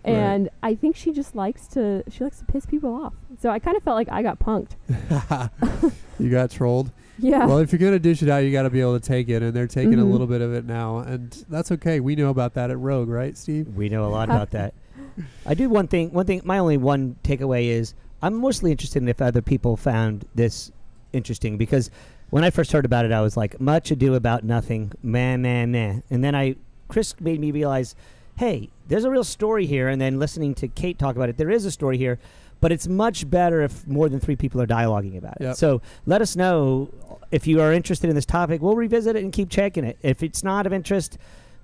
Right. 0.06 0.12
And 0.12 0.50
I 0.62 0.74
think 0.74 0.96
she 0.96 1.12
just 1.12 1.34
likes 1.34 1.66
to 1.68 2.04
she 2.10 2.24
likes 2.24 2.38
to 2.40 2.44
piss 2.44 2.66
people 2.66 2.94
off. 2.94 3.14
So 3.40 3.48
I 3.50 3.58
kind 3.58 3.74
of 3.76 3.82
felt 3.82 3.94
like 3.96 4.08
I 4.10 4.22
got 4.22 4.38
punked. 4.38 4.72
you 6.18 6.30
got 6.30 6.50
trolled. 6.50 6.90
Yeah. 7.18 7.46
Well, 7.46 7.58
if 7.58 7.72
you're 7.72 7.78
gonna 7.78 7.98
dish 7.98 8.22
it 8.22 8.28
out, 8.28 8.38
you 8.38 8.52
got 8.52 8.62
to 8.64 8.70
be 8.70 8.80
able 8.80 8.98
to 8.98 9.06
take 9.06 9.28
it, 9.28 9.42
and 9.42 9.54
they're 9.54 9.66
taking 9.66 9.94
a 9.94 10.02
Mhm. 10.04 10.10
little 10.10 10.26
bit 10.26 10.40
of 10.40 10.52
it 10.52 10.64
now, 10.66 10.98
and 10.98 11.30
that's 11.48 11.70
okay. 11.72 12.00
We 12.00 12.16
know 12.16 12.28
about 12.28 12.54
that 12.54 12.70
at 12.70 12.78
Rogue, 12.78 13.08
right, 13.08 13.36
Steve? 13.36 13.68
We 13.76 13.88
know 13.88 14.04
a 14.04 14.10
lot 14.10 14.28
about 14.28 14.50
that. 14.50 14.74
I 15.46 15.54
do 15.54 15.68
one 15.68 15.86
thing. 15.86 16.12
One 16.12 16.26
thing. 16.26 16.40
My 16.44 16.58
only 16.58 16.76
one 16.76 17.16
takeaway 17.22 17.66
is 17.68 17.94
I'm 18.20 18.34
mostly 18.34 18.72
interested 18.72 19.02
in 19.02 19.08
if 19.08 19.22
other 19.22 19.42
people 19.42 19.76
found 19.76 20.26
this 20.34 20.72
interesting 21.12 21.56
because 21.56 21.90
when 22.34 22.42
I 22.42 22.50
first 22.50 22.72
heard 22.72 22.84
about 22.84 23.04
it, 23.04 23.12
I 23.12 23.20
was 23.20 23.36
like, 23.36 23.60
much 23.60 23.92
ado 23.92 24.14
about 24.14 24.42
nothing, 24.42 24.90
man, 25.04 25.40
man, 25.40 25.70
man. 25.70 26.02
And 26.10 26.24
then 26.24 26.34
I, 26.34 26.56
Chris 26.88 27.14
made 27.20 27.38
me 27.38 27.52
realize, 27.52 27.94
hey, 28.38 28.70
there's 28.88 29.04
a 29.04 29.10
real 29.10 29.22
story 29.22 29.66
here. 29.66 29.86
And 29.86 30.00
then 30.00 30.18
listening 30.18 30.52
to 30.56 30.66
Kate 30.66 30.98
talk 30.98 31.14
about 31.14 31.28
it, 31.28 31.36
there 31.36 31.48
is 31.48 31.64
a 31.64 31.70
story 31.70 31.96
here, 31.96 32.18
but 32.60 32.72
it's 32.72 32.88
much 32.88 33.30
better 33.30 33.62
if 33.62 33.86
more 33.86 34.08
than 34.08 34.18
three 34.18 34.34
people 34.34 34.60
are 34.60 34.66
dialoguing 34.66 35.16
about 35.16 35.36
it. 35.36 35.44
Yep. 35.44 35.54
So 35.54 35.80
let 36.06 36.22
us 36.22 36.34
know 36.34 36.90
if 37.30 37.46
you 37.46 37.60
are 37.60 37.72
interested 37.72 38.10
in 38.10 38.16
this 38.16 38.26
topic. 38.26 38.60
We'll 38.60 38.74
revisit 38.74 39.14
it 39.14 39.22
and 39.22 39.32
keep 39.32 39.48
checking 39.48 39.84
it. 39.84 39.96
If 40.02 40.20
it's 40.24 40.42
not 40.42 40.66
of 40.66 40.72
interest, 40.72 41.18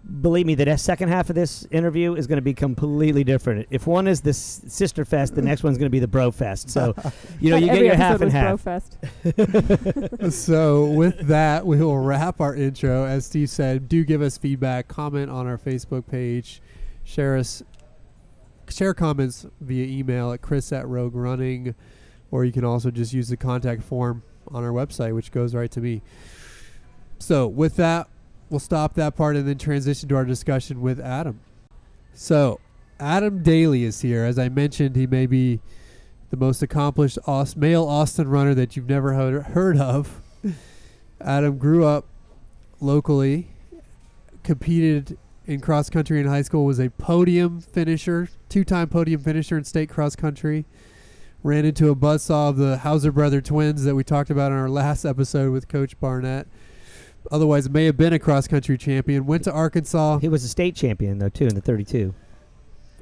believe 0.04 0.46
me, 0.46 0.54
the 0.54 0.76
second 0.76 1.08
half 1.08 1.28
of 1.28 1.36
this 1.36 1.66
interview 1.70 2.14
is 2.14 2.26
going 2.26 2.38
to 2.38 2.42
be 2.42 2.54
completely 2.54 3.24
different. 3.24 3.66
If 3.70 3.86
one 3.86 4.06
is 4.06 4.22
the 4.22 4.30
s- 4.30 4.62
sister 4.66 5.04
fest, 5.04 5.34
the 5.34 5.42
next 5.42 5.62
one's 5.62 5.76
going 5.78 5.86
to 5.86 5.90
be 5.90 5.98
the 5.98 6.08
bro 6.08 6.30
fest. 6.30 6.70
So, 6.70 6.94
you 7.40 7.50
know, 7.50 7.56
you 7.56 7.66
get 7.66 7.84
your 7.84 7.94
half 7.94 8.20
episode 8.20 8.34
and 8.34 8.52
was 8.52 8.64
half. 8.64 9.00
Brofest. 9.24 10.32
so 10.32 10.86
with 10.86 11.26
that, 11.28 11.66
we 11.66 11.78
will 11.78 11.98
wrap 11.98 12.40
our 12.40 12.54
intro. 12.54 13.04
As 13.04 13.26
Steve 13.26 13.50
said, 13.50 13.88
do 13.88 14.04
give 14.04 14.22
us 14.22 14.38
feedback, 14.38 14.88
comment 14.88 15.30
on 15.30 15.46
our 15.46 15.58
Facebook 15.58 16.06
page, 16.06 16.62
share 17.04 17.36
us, 17.36 17.62
share 18.68 18.94
comments 18.94 19.46
via 19.60 19.86
email 19.86 20.32
at 20.32 20.40
chris 20.40 20.72
at 20.72 20.88
rogue 20.88 21.14
running, 21.14 21.74
or 22.30 22.44
you 22.44 22.52
can 22.52 22.64
also 22.64 22.90
just 22.90 23.12
use 23.12 23.28
the 23.28 23.36
contact 23.36 23.82
form 23.82 24.22
on 24.48 24.64
our 24.64 24.70
website, 24.70 25.14
which 25.14 25.30
goes 25.30 25.54
right 25.54 25.70
to 25.70 25.80
me. 25.80 26.02
So 27.18 27.46
with 27.46 27.76
that, 27.76 28.08
we'll 28.50 28.60
stop 28.60 28.94
that 28.94 29.16
part 29.16 29.36
and 29.36 29.48
then 29.48 29.56
transition 29.56 30.08
to 30.08 30.16
our 30.16 30.24
discussion 30.24 30.80
with 30.82 31.00
Adam. 31.00 31.40
So 32.12 32.60
Adam 32.98 33.42
Daly 33.42 33.84
is 33.84 34.02
here. 34.02 34.24
As 34.24 34.38
I 34.38 34.48
mentioned, 34.48 34.96
he 34.96 35.06
may 35.06 35.26
be 35.26 35.60
the 36.30 36.36
most 36.36 36.62
accomplished 36.62 37.18
Aus- 37.26 37.56
male 37.56 37.86
Austin 37.86 38.28
runner 38.28 38.54
that 38.54 38.76
you've 38.76 38.88
never 38.88 39.14
heard, 39.14 39.42
heard 39.44 39.78
of. 39.78 40.20
Adam 41.20 41.58
grew 41.58 41.84
up 41.84 42.06
locally, 42.80 43.48
competed 44.42 45.16
in 45.46 45.60
cross 45.60 45.90
country 45.90 46.20
in 46.20 46.26
high 46.26 46.42
school, 46.42 46.64
was 46.64 46.78
a 46.78 46.90
podium 46.90 47.60
finisher, 47.60 48.28
two 48.48 48.64
time 48.64 48.88
podium 48.88 49.22
finisher 49.22 49.56
in 49.58 49.64
state 49.64 49.88
cross 49.88 50.16
country. 50.16 50.64
Ran 51.42 51.64
into 51.64 51.88
a 51.88 51.96
buzzsaw 51.96 52.50
of 52.50 52.56
the 52.58 52.78
Hauser 52.78 53.10
brother 53.10 53.40
twins 53.40 53.84
that 53.84 53.94
we 53.94 54.04
talked 54.04 54.28
about 54.28 54.52
in 54.52 54.58
our 54.58 54.68
last 54.68 55.06
episode 55.06 55.52
with 55.52 55.68
Coach 55.68 55.98
Barnett. 55.98 56.46
Otherwise, 57.30 57.68
may 57.68 57.84
have 57.84 57.96
been 57.96 58.12
a 58.12 58.18
cross 58.18 58.46
country 58.48 58.76
champion. 58.78 59.26
Went 59.26 59.44
to 59.44 59.52
Arkansas. 59.52 60.18
He 60.18 60.28
was 60.28 60.44
a 60.44 60.48
state 60.48 60.74
champion, 60.74 61.18
though, 61.18 61.28
too, 61.28 61.46
in 61.46 61.54
the 61.54 61.60
32. 61.60 62.14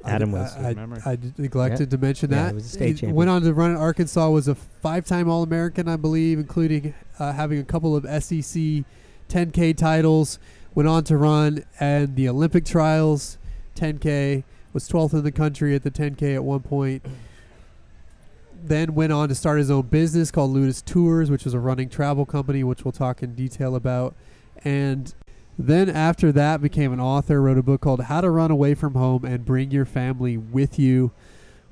Adam 0.05 0.33
I, 0.33 0.39
was. 0.39 0.55
I, 0.55 0.69
Remember. 0.69 1.01
I 1.05 1.15
d- 1.15 1.33
neglected 1.37 1.89
to 1.91 1.97
mention 1.97 2.31
Yeah, 2.31 2.43
that. 2.43 2.49
he 2.49 2.55
was 2.55 2.65
a 2.65 2.69
state 2.69 2.87
He 2.87 2.93
champion. 2.93 3.15
Went 3.15 3.29
on 3.29 3.41
to 3.43 3.53
run 3.53 3.71
at 3.71 3.77
Arkansas. 3.77 4.29
Was 4.29 4.47
a 4.47 4.55
five-time 4.55 5.29
All-American, 5.29 5.87
I 5.87 5.95
believe, 5.97 6.39
including 6.39 6.93
uh, 7.17 7.33
having 7.33 7.59
a 7.59 7.63
couple 7.63 7.95
of 7.95 8.03
SEC 8.23 8.83
10K 9.29 9.75
titles. 9.75 10.39
Went 10.75 10.87
on 10.87 11.03
to 11.05 11.17
run 11.17 11.65
and 11.79 12.15
the 12.15 12.29
Olympic 12.29 12.63
trials 12.65 13.37
10K. 13.75 14.43
Was 14.71 14.87
12th 14.87 15.13
in 15.13 15.23
the 15.23 15.31
country 15.31 15.73
at 15.75 15.83
the 15.83 15.91
10K 15.91 16.35
at 16.35 16.43
one 16.43 16.59
point. 16.61 17.03
Then 18.63 18.95
went 18.95 19.11
on 19.11 19.29
to 19.29 19.35
start 19.35 19.59
his 19.59 19.71
own 19.71 19.83
business 19.83 20.31
called 20.31 20.51
Ludus 20.51 20.81
Tours, 20.81 21.31
which 21.31 21.45
was 21.45 21.53
a 21.53 21.59
running 21.59 21.89
travel 21.89 22.25
company, 22.25 22.63
which 22.63 22.83
we'll 22.83 22.91
talk 22.91 23.23
in 23.23 23.35
detail 23.35 23.75
about. 23.75 24.15
And 24.63 25.13
then 25.57 25.89
after 25.89 26.31
that, 26.31 26.61
became 26.61 26.93
an 26.93 26.99
author, 26.99 27.41
wrote 27.41 27.57
a 27.57 27.63
book 27.63 27.81
called 27.81 28.03
How 28.03 28.21
to 28.21 28.29
Run 28.29 28.51
Away 28.51 28.75
from 28.75 28.93
Home 28.93 29.25
and 29.25 29.45
Bring 29.45 29.71
Your 29.71 29.85
Family 29.85 30.37
with 30.37 30.79
You. 30.79 31.11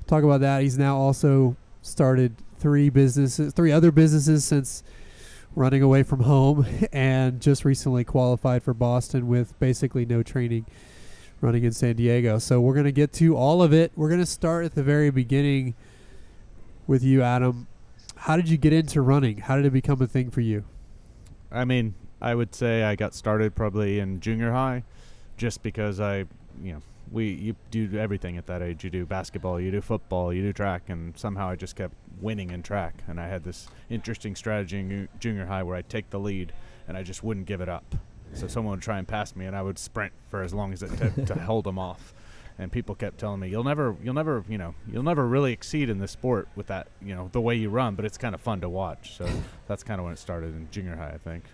talk 0.06 0.24
about 0.24 0.40
that. 0.40 0.62
He's 0.62 0.78
now 0.78 0.96
also 0.96 1.56
started 1.82 2.34
three 2.58 2.90
businesses, 2.90 3.52
three 3.52 3.72
other 3.72 3.90
businesses 3.90 4.44
since 4.44 4.82
running 5.54 5.82
away 5.82 6.02
from 6.02 6.20
home, 6.20 6.66
and 6.92 7.40
just 7.40 7.64
recently 7.64 8.04
qualified 8.04 8.62
for 8.62 8.74
Boston 8.74 9.28
with 9.28 9.58
basically 9.58 10.04
no 10.04 10.22
training 10.22 10.66
running 11.40 11.64
in 11.64 11.72
San 11.72 11.96
Diego. 11.96 12.38
So 12.38 12.60
we're 12.60 12.74
going 12.74 12.86
to 12.86 12.92
get 12.92 13.12
to 13.14 13.36
all 13.36 13.62
of 13.62 13.72
it. 13.72 13.92
We're 13.96 14.08
going 14.08 14.20
to 14.20 14.26
start 14.26 14.64
at 14.64 14.74
the 14.74 14.82
very 14.82 15.10
beginning 15.10 15.74
with 16.88 17.04
you, 17.04 17.22
Adam. 17.22 17.68
How 18.16 18.34
did 18.36 18.48
you 18.48 18.56
get 18.56 18.72
into 18.72 19.00
running? 19.00 19.38
How 19.38 19.54
did 19.54 19.66
it 19.66 19.70
become 19.70 20.02
a 20.02 20.08
thing 20.08 20.30
for 20.30 20.40
you? 20.40 20.64
I 21.52 21.64
mean, 21.64 21.94
I 22.20 22.34
would 22.34 22.54
say 22.54 22.82
I 22.82 22.96
got 22.96 23.14
started 23.14 23.54
probably 23.54 24.00
in 24.00 24.18
junior 24.18 24.50
high, 24.50 24.82
just 25.36 25.62
because 25.62 26.00
I, 26.00 26.24
you 26.60 26.72
know, 26.72 26.82
we 27.12 27.28
you 27.28 27.56
do 27.70 27.96
everything 27.96 28.36
at 28.36 28.46
that 28.46 28.60
age. 28.60 28.82
You 28.82 28.90
do 28.90 29.06
basketball, 29.06 29.60
you 29.60 29.70
do 29.70 29.80
football, 29.80 30.32
you 30.32 30.42
do 30.42 30.52
track, 30.52 30.88
and 30.88 31.16
somehow 31.16 31.48
I 31.50 31.56
just 31.56 31.76
kept 31.76 31.94
winning 32.20 32.50
in 32.50 32.62
track. 32.62 33.04
And 33.06 33.20
I 33.20 33.28
had 33.28 33.44
this 33.44 33.68
interesting 33.88 34.34
strategy 34.34 34.80
in 34.80 35.08
junior 35.20 35.46
high 35.46 35.62
where 35.62 35.76
I'd 35.76 35.88
take 35.88 36.10
the 36.10 36.18
lead 36.18 36.52
and 36.88 36.96
I 36.96 37.02
just 37.02 37.22
wouldn't 37.22 37.46
give 37.46 37.60
it 37.60 37.68
up. 37.68 37.94
So 38.32 38.46
someone 38.46 38.72
would 38.72 38.82
try 38.82 38.98
and 38.98 39.06
pass 39.06 39.36
me, 39.36 39.46
and 39.46 39.54
I 39.54 39.62
would 39.62 39.78
sprint 39.78 40.12
for 40.28 40.42
as 40.42 40.52
long 40.52 40.72
as 40.72 40.82
it 40.82 40.90
took 40.98 41.26
to 41.26 41.34
hold 41.40 41.64
them 41.64 41.78
off. 41.78 42.12
And 42.58 42.72
people 42.72 42.94
kept 42.94 43.18
telling 43.18 43.40
me, 43.40 43.48
"You'll 43.48 43.64
never, 43.64 43.96
you'll 44.02 44.14
never, 44.14 44.44
you 44.48 44.58
know, 44.58 44.74
you'll 44.90 45.04
never 45.04 45.26
really 45.26 45.52
exceed 45.52 45.88
in 45.88 45.98
this 45.98 46.10
sport 46.10 46.48
with 46.56 46.66
that, 46.66 46.88
you 47.00 47.14
know, 47.14 47.28
the 47.32 47.40
way 47.40 47.54
you 47.54 47.70
run." 47.70 47.94
But 47.94 48.04
it's 48.04 48.18
kind 48.18 48.34
of 48.34 48.40
fun 48.40 48.60
to 48.62 48.68
watch. 48.68 49.16
So 49.16 49.28
that's 49.68 49.84
kind 49.84 50.00
of 50.00 50.04
when 50.04 50.12
it 50.12 50.18
started 50.18 50.54
in 50.54 50.68
junior 50.70 50.96
high, 50.96 51.12
I 51.14 51.18
think. 51.18 51.44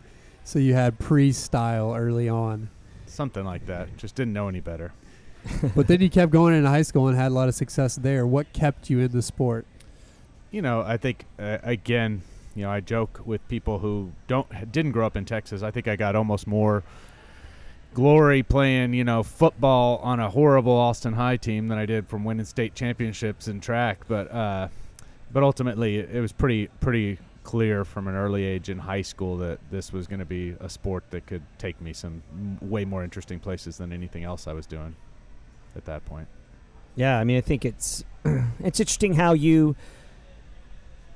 So 0.44 0.58
you 0.58 0.74
had 0.74 0.98
pre-style 0.98 1.94
early 1.94 2.28
on, 2.28 2.70
something 3.06 3.44
like 3.44 3.66
that. 3.66 3.96
Just 3.96 4.14
didn't 4.14 4.32
know 4.32 4.48
any 4.48 4.60
better. 4.60 4.92
but 5.76 5.88
then 5.88 6.00
you 6.00 6.10
kept 6.10 6.32
going 6.32 6.54
into 6.54 6.68
high 6.68 6.82
school 6.82 7.08
and 7.08 7.16
had 7.16 7.32
a 7.32 7.34
lot 7.34 7.48
of 7.48 7.54
success 7.54 7.96
there. 7.96 8.26
What 8.26 8.52
kept 8.52 8.88
you 8.90 9.00
in 9.00 9.12
the 9.12 9.22
sport? 9.22 9.66
You 10.50 10.62
know, 10.62 10.82
I 10.82 10.96
think 10.96 11.24
uh, 11.38 11.58
again, 11.62 12.22
you 12.54 12.62
know, 12.62 12.70
I 12.70 12.80
joke 12.80 13.20
with 13.24 13.46
people 13.48 13.80
who 13.80 14.12
don't 14.28 14.72
didn't 14.72 14.92
grow 14.92 15.06
up 15.06 15.16
in 15.16 15.24
Texas. 15.24 15.62
I 15.62 15.70
think 15.70 15.88
I 15.88 15.96
got 15.96 16.14
almost 16.14 16.46
more 16.46 16.84
glory 17.94 18.42
playing, 18.42 18.92
you 18.92 19.04
know, 19.04 19.22
football 19.22 19.98
on 19.98 20.20
a 20.20 20.28
horrible 20.28 20.72
Austin 20.72 21.14
High 21.14 21.36
team 21.36 21.68
than 21.68 21.78
I 21.78 21.86
did 21.86 22.08
from 22.08 22.24
winning 22.24 22.44
state 22.44 22.74
championships 22.74 23.48
in 23.48 23.60
track. 23.60 24.00
But 24.08 24.30
uh, 24.30 24.68
but 25.32 25.42
ultimately, 25.42 25.98
it 25.98 26.20
was 26.20 26.32
pretty 26.32 26.68
pretty 26.80 27.18
clear 27.44 27.84
from 27.84 28.08
an 28.08 28.14
early 28.14 28.42
age 28.44 28.68
in 28.68 28.78
high 28.78 29.02
school 29.02 29.36
that 29.36 29.58
this 29.70 29.92
was 29.92 30.06
going 30.06 30.18
to 30.18 30.24
be 30.24 30.56
a 30.60 30.68
sport 30.68 31.04
that 31.10 31.26
could 31.26 31.42
take 31.58 31.80
me 31.80 31.92
some 31.92 32.22
way 32.60 32.84
more 32.84 33.04
interesting 33.04 33.38
places 33.38 33.76
than 33.76 33.92
anything 33.92 34.24
else 34.24 34.46
I 34.46 34.54
was 34.54 34.66
doing 34.66 34.96
at 35.76 35.84
that 35.84 36.04
point. 36.06 36.26
Yeah, 36.96 37.18
I 37.18 37.24
mean, 37.24 37.36
I 37.36 37.42
think 37.42 37.64
it's 37.64 38.04
it's 38.60 38.80
interesting 38.80 39.14
how 39.14 39.32
you 39.32 39.76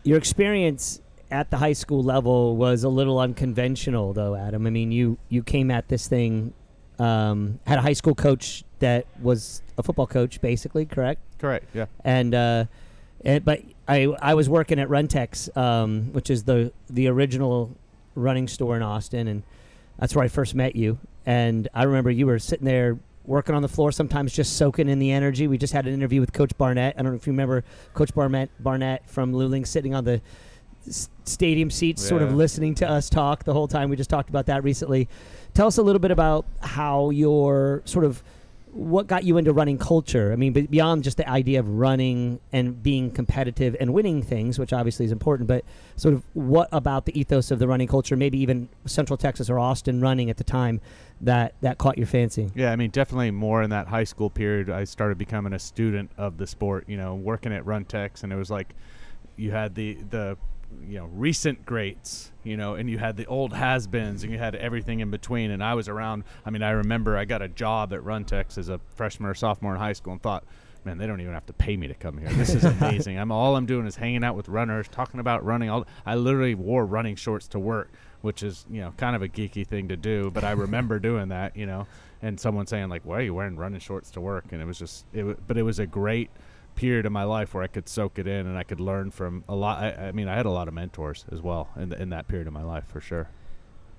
your 0.04 0.18
experience 0.18 1.00
at 1.30 1.50
the 1.50 1.58
high 1.58 1.72
school 1.72 2.02
level 2.02 2.56
was 2.56 2.84
a 2.84 2.88
little 2.88 3.18
unconventional, 3.18 4.12
though, 4.12 4.34
Adam. 4.34 4.66
I 4.66 4.70
mean, 4.70 4.92
you 4.92 5.18
you 5.28 5.42
came 5.42 5.70
at 5.70 5.88
this 5.88 6.08
thing, 6.08 6.52
um, 6.98 7.60
had 7.66 7.78
a 7.78 7.82
high 7.82 7.92
school 7.92 8.14
coach 8.14 8.64
that 8.78 9.06
was 9.20 9.62
a 9.76 9.82
football 9.82 10.06
coach, 10.06 10.40
basically, 10.40 10.86
correct? 10.86 11.20
Correct. 11.38 11.66
Yeah. 11.74 11.86
And 12.04 12.34
uh, 12.34 12.64
and 13.24 13.44
but 13.44 13.62
I 13.86 14.04
I 14.20 14.34
was 14.34 14.48
working 14.48 14.78
at 14.78 14.88
Runtex, 14.88 15.56
um, 15.56 16.12
which 16.12 16.30
is 16.30 16.44
the 16.44 16.72
the 16.88 17.08
original 17.08 17.76
running 18.14 18.48
store 18.48 18.76
in 18.76 18.82
Austin, 18.82 19.28
and 19.28 19.42
that's 19.98 20.14
where 20.14 20.24
I 20.24 20.28
first 20.28 20.54
met 20.54 20.76
you. 20.76 20.98
And 21.26 21.68
I 21.74 21.84
remember 21.84 22.10
you 22.10 22.26
were 22.26 22.38
sitting 22.38 22.64
there 22.64 22.98
working 23.24 23.54
on 23.54 23.62
the 23.62 23.68
floor, 23.68 23.92
sometimes 23.92 24.32
just 24.32 24.56
soaking 24.56 24.88
in 24.88 24.98
the 24.98 25.12
energy. 25.12 25.46
We 25.46 25.58
just 25.58 25.72
had 25.72 25.86
an 25.86 25.92
interview 25.92 26.20
with 26.20 26.32
Coach 26.32 26.56
Barnett. 26.56 26.94
I 26.98 27.02
don't 27.02 27.12
know 27.12 27.16
if 27.16 27.26
you 27.26 27.32
remember 27.32 27.64
Coach 27.94 28.14
Barnett 28.14 28.50
Barnett 28.58 29.08
from 29.08 29.32
Luling 29.32 29.66
sitting 29.66 29.94
on 29.94 30.04
the 30.04 30.20
stadium 31.24 31.70
seats, 31.70 32.02
yeah. 32.02 32.08
sort 32.08 32.22
of 32.22 32.34
listening 32.34 32.74
to 32.76 32.88
us 32.88 33.10
talk 33.10 33.44
the 33.44 33.52
whole 33.52 33.68
time. 33.68 33.90
We 33.90 33.96
just 33.96 34.10
talked 34.10 34.30
about 34.30 34.46
that 34.46 34.64
recently. 34.64 35.08
Tell 35.54 35.66
us 35.66 35.78
a 35.78 35.82
little 35.82 35.98
bit 35.98 36.10
about 36.10 36.46
how 36.60 37.10
your 37.10 37.82
sort 37.84 38.04
of 38.04 38.22
what 38.72 39.06
got 39.06 39.24
you 39.24 39.38
into 39.38 39.52
running 39.52 39.78
culture? 39.78 40.32
I 40.32 40.36
mean, 40.36 40.52
beyond 40.52 41.02
just 41.02 41.16
the 41.16 41.28
idea 41.28 41.58
of 41.60 41.68
running 41.68 42.38
and 42.52 42.80
being 42.82 43.10
competitive 43.10 43.74
and 43.80 43.92
winning 43.92 44.22
things, 44.22 44.58
which 44.58 44.72
obviously 44.72 45.06
is 45.06 45.12
important, 45.12 45.48
but 45.48 45.64
sort 45.96 46.14
of 46.14 46.22
what 46.34 46.68
about 46.70 47.06
the 47.06 47.18
ethos 47.18 47.50
of 47.50 47.58
the 47.58 47.66
running 47.66 47.88
culture, 47.88 48.16
maybe 48.16 48.38
even 48.38 48.68
Central 48.86 49.16
Texas 49.16 49.48
or 49.50 49.58
Austin 49.58 50.00
running 50.00 50.30
at 50.30 50.36
the 50.36 50.44
time, 50.44 50.80
that 51.20 51.54
that 51.60 51.78
caught 51.78 51.98
your 51.98 52.06
fancy? 52.06 52.50
Yeah, 52.54 52.70
I 52.70 52.76
mean, 52.76 52.90
definitely 52.90 53.30
more 53.30 53.62
in 53.62 53.70
that 53.70 53.88
high 53.88 54.04
school 54.04 54.30
period. 54.30 54.70
I 54.70 54.84
started 54.84 55.18
becoming 55.18 55.52
a 55.52 55.58
student 55.58 56.10
of 56.16 56.36
the 56.36 56.46
sport. 56.46 56.84
You 56.88 56.96
know, 56.96 57.14
working 57.14 57.52
at 57.52 57.64
Runtex, 57.64 58.22
and 58.22 58.32
it 58.32 58.36
was 58.36 58.50
like 58.50 58.74
you 59.36 59.50
had 59.50 59.74
the 59.74 59.98
the 60.10 60.36
you 60.86 60.98
know 60.98 61.06
recent 61.06 61.64
greats 61.66 62.32
you 62.44 62.56
know 62.56 62.74
and 62.74 62.88
you 62.88 62.98
had 62.98 63.16
the 63.16 63.26
old 63.26 63.52
has-beens 63.52 64.22
and 64.22 64.32
you 64.32 64.38
had 64.38 64.54
everything 64.54 65.00
in 65.00 65.10
between. 65.10 65.50
And 65.50 65.62
i 65.62 65.74
was 65.74 65.88
around 65.88 66.24
i 66.44 66.50
mean 66.50 66.62
i 66.62 66.70
remember 66.70 67.16
i 67.16 67.24
got 67.24 67.42
a 67.42 67.48
job 67.48 67.92
at 67.92 68.00
runtex 68.00 68.58
as 68.58 68.68
a 68.68 68.80
freshman 68.94 69.28
or 69.28 69.34
sophomore 69.34 69.74
in 69.74 69.80
high 69.80 69.92
school 69.92 70.12
and 70.12 70.22
thought 70.22 70.44
man 70.84 70.98
they 70.98 71.06
don't 71.06 71.20
even 71.20 71.34
have 71.34 71.46
to 71.46 71.52
pay 71.52 71.76
me 71.76 71.88
to 71.88 71.94
come 71.94 72.18
here. 72.18 72.28
This 72.30 72.54
is 72.54 72.64
amazing. 72.80 73.18
I'm 73.18 73.32
all 73.32 73.56
i'm 73.56 73.66
doing 73.66 73.86
is 73.86 73.96
hanging 73.96 74.24
out 74.24 74.36
with 74.36 74.48
runners 74.48 74.86
talking 74.88 75.20
about 75.20 75.44
running 75.44 75.70
all 75.70 75.86
i 76.06 76.14
literally 76.14 76.54
wore 76.54 76.86
running 76.86 77.16
shorts 77.16 77.48
to 77.48 77.58
work 77.58 77.90
which 78.20 78.42
is 78.42 78.64
you 78.70 78.80
know 78.80 78.92
kind 78.96 79.14
of 79.16 79.22
a 79.22 79.28
geeky 79.28 79.66
thing 79.66 79.88
to 79.88 79.96
do 79.96 80.30
but 80.30 80.44
i 80.44 80.52
remember 80.52 80.98
doing 81.10 81.28
that 81.28 81.56
you 81.56 81.66
know 81.66 81.86
and 82.22 82.38
someone 82.38 82.66
saying 82.66 82.88
like 82.88 83.02
why 83.04 83.18
are 83.18 83.22
you 83.22 83.34
wearing 83.34 83.56
running 83.56 83.80
shorts 83.80 84.10
to 84.12 84.20
work? 84.20 84.46
And 84.50 84.60
it 84.60 84.64
was 84.64 84.78
just 84.78 85.04
it 85.12 85.18
w- 85.18 85.36
but 85.46 85.56
it 85.56 85.62
was 85.62 85.78
a 85.78 85.86
great 85.86 86.30
period 86.78 87.06
of 87.06 87.12
my 87.12 87.24
life 87.24 87.54
where 87.54 87.64
I 87.64 87.66
could 87.66 87.88
soak 87.88 88.20
it 88.20 88.28
in 88.28 88.46
and 88.46 88.56
I 88.56 88.62
could 88.62 88.78
learn 88.78 89.10
from 89.10 89.42
a 89.48 89.54
lot. 89.56 89.82
I, 89.82 90.08
I 90.08 90.12
mean, 90.12 90.28
I 90.28 90.36
had 90.36 90.46
a 90.46 90.50
lot 90.50 90.68
of 90.68 90.74
mentors 90.74 91.24
as 91.32 91.42
well 91.42 91.68
in 91.76 91.88
the, 91.88 92.00
in 92.00 92.10
that 92.10 92.28
period 92.28 92.46
of 92.46 92.52
my 92.52 92.62
life 92.62 92.84
for 92.86 93.00
sure. 93.00 93.28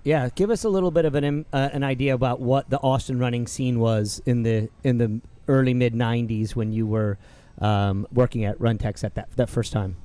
Yeah, 0.06 0.30
give 0.34 0.50
us 0.50 0.63
a 0.63 0.70
little 0.70 0.89
bit 0.89 1.04
of 1.04 1.13
an 1.13 1.46
uh, 1.52 1.70
an 1.74 1.84
idea 1.84 2.13
about 2.15 2.39
what 2.39 2.70
the 2.70 2.78
Austin 2.78 3.20
running 3.20 3.48
scene 3.48 3.80
was 3.80 4.22
in 4.26 4.44
the 4.44 4.70
in 4.82 4.98
the 4.98 5.20
early 5.50 5.74
mid 5.74 5.94
'90s 5.94 6.56
when 6.56 6.72
you 6.72 6.88
were 6.88 7.18
um, 7.60 8.08
working 8.13 8.46
at 8.46 8.58
Runtex 8.60 9.04
at 9.04 9.15
that 9.15 9.30
that 9.36 9.50
first 9.50 9.74
time. 9.74 9.98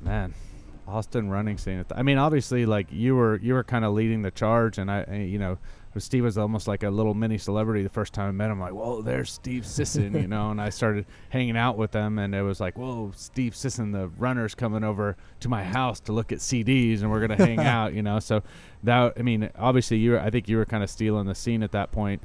Man, 0.00 0.34
Austin 0.88 1.30
running 1.30 1.56
scene. 1.56 1.84
I 1.94 2.02
mean, 2.02 2.18
obviously, 2.18 2.66
like 2.66 2.88
you 2.90 3.14
were 3.14 3.38
you 3.38 3.54
were 3.54 3.62
kind 3.62 3.84
of 3.84 3.94
leading 3.94 4.22
the 4.22 4.32
charge, 4.32 4.76
and 4.76 4.90
I, 4.90 5.04
you 5.30 5.38
know, 5.38 5.58
Steve 5.98 6.22
was 6.22 6.38
almost 6.38 6.68
like 6.68 6.84
a 6.84 6.90
little 6.90 7.14
mini 7.14 7.36
celebrity 7.36 7.82
the 7.82 7.88
first 7.88 8.12
time 8.12 8.28
I 8.28 8.30
met 8.30 8.50
him. 8.50 8.60
Like, 8.60 8.72
whoa, 8.72 9.02
there's 9.02 9.32
Steve 9.32 9.66
Sisson, 9.66 10.14
you 10.14 10.28
know. 10.28 10.50
And 10.50 10.60
I 10.60 10.70
started 10.70 11.04
hanging 11.30 11.56
out 11.56 11.76
with 11.76 11.90
them, 11.90 12.18
and 12.18 12.32
it 12.32 12.42
was 12.42 12.60
like, 12.60 12.78
whoa, 12.78 13.10
Steve 13.16 13.56
Sisson, 13.56 13.90
the 13.90 14.06
runner's 14.08 14.54
coming 14.54 14.84
over 14.84 15.16
to 15.40 15.48
my 15.48 15.64
house 15.64 15.98
to 16.00 16.12
look 16.12 16.30
at 16.30 16.38
CDs, 16.38 17.00
and 17.00 17.10
we're 17.10 17.26
gonna 17.26 17.44
hang 17.44 17.58
out, 17.66 17.92
you 17.92 18.02
know. 18.02 18.20
So 18.20 18.42
that, 18.84 19.14
I 19.18 19.22
mean, 19.22 19.50
obviously, 19.58 19.96
you, 19.96 20.12
were, 20.12 20.20
I 20.20 20.30
think 20.30 20.48
you 20.48 20.58
were 20.58 20.64
kind 20.64 20.84
of 20.84 20.90
stealing 20.90 21.26
the 21.26 21.34
scene 21.34 21.62
at 21.64 21.72
that 21.72 21.90
point. 21.90 22.22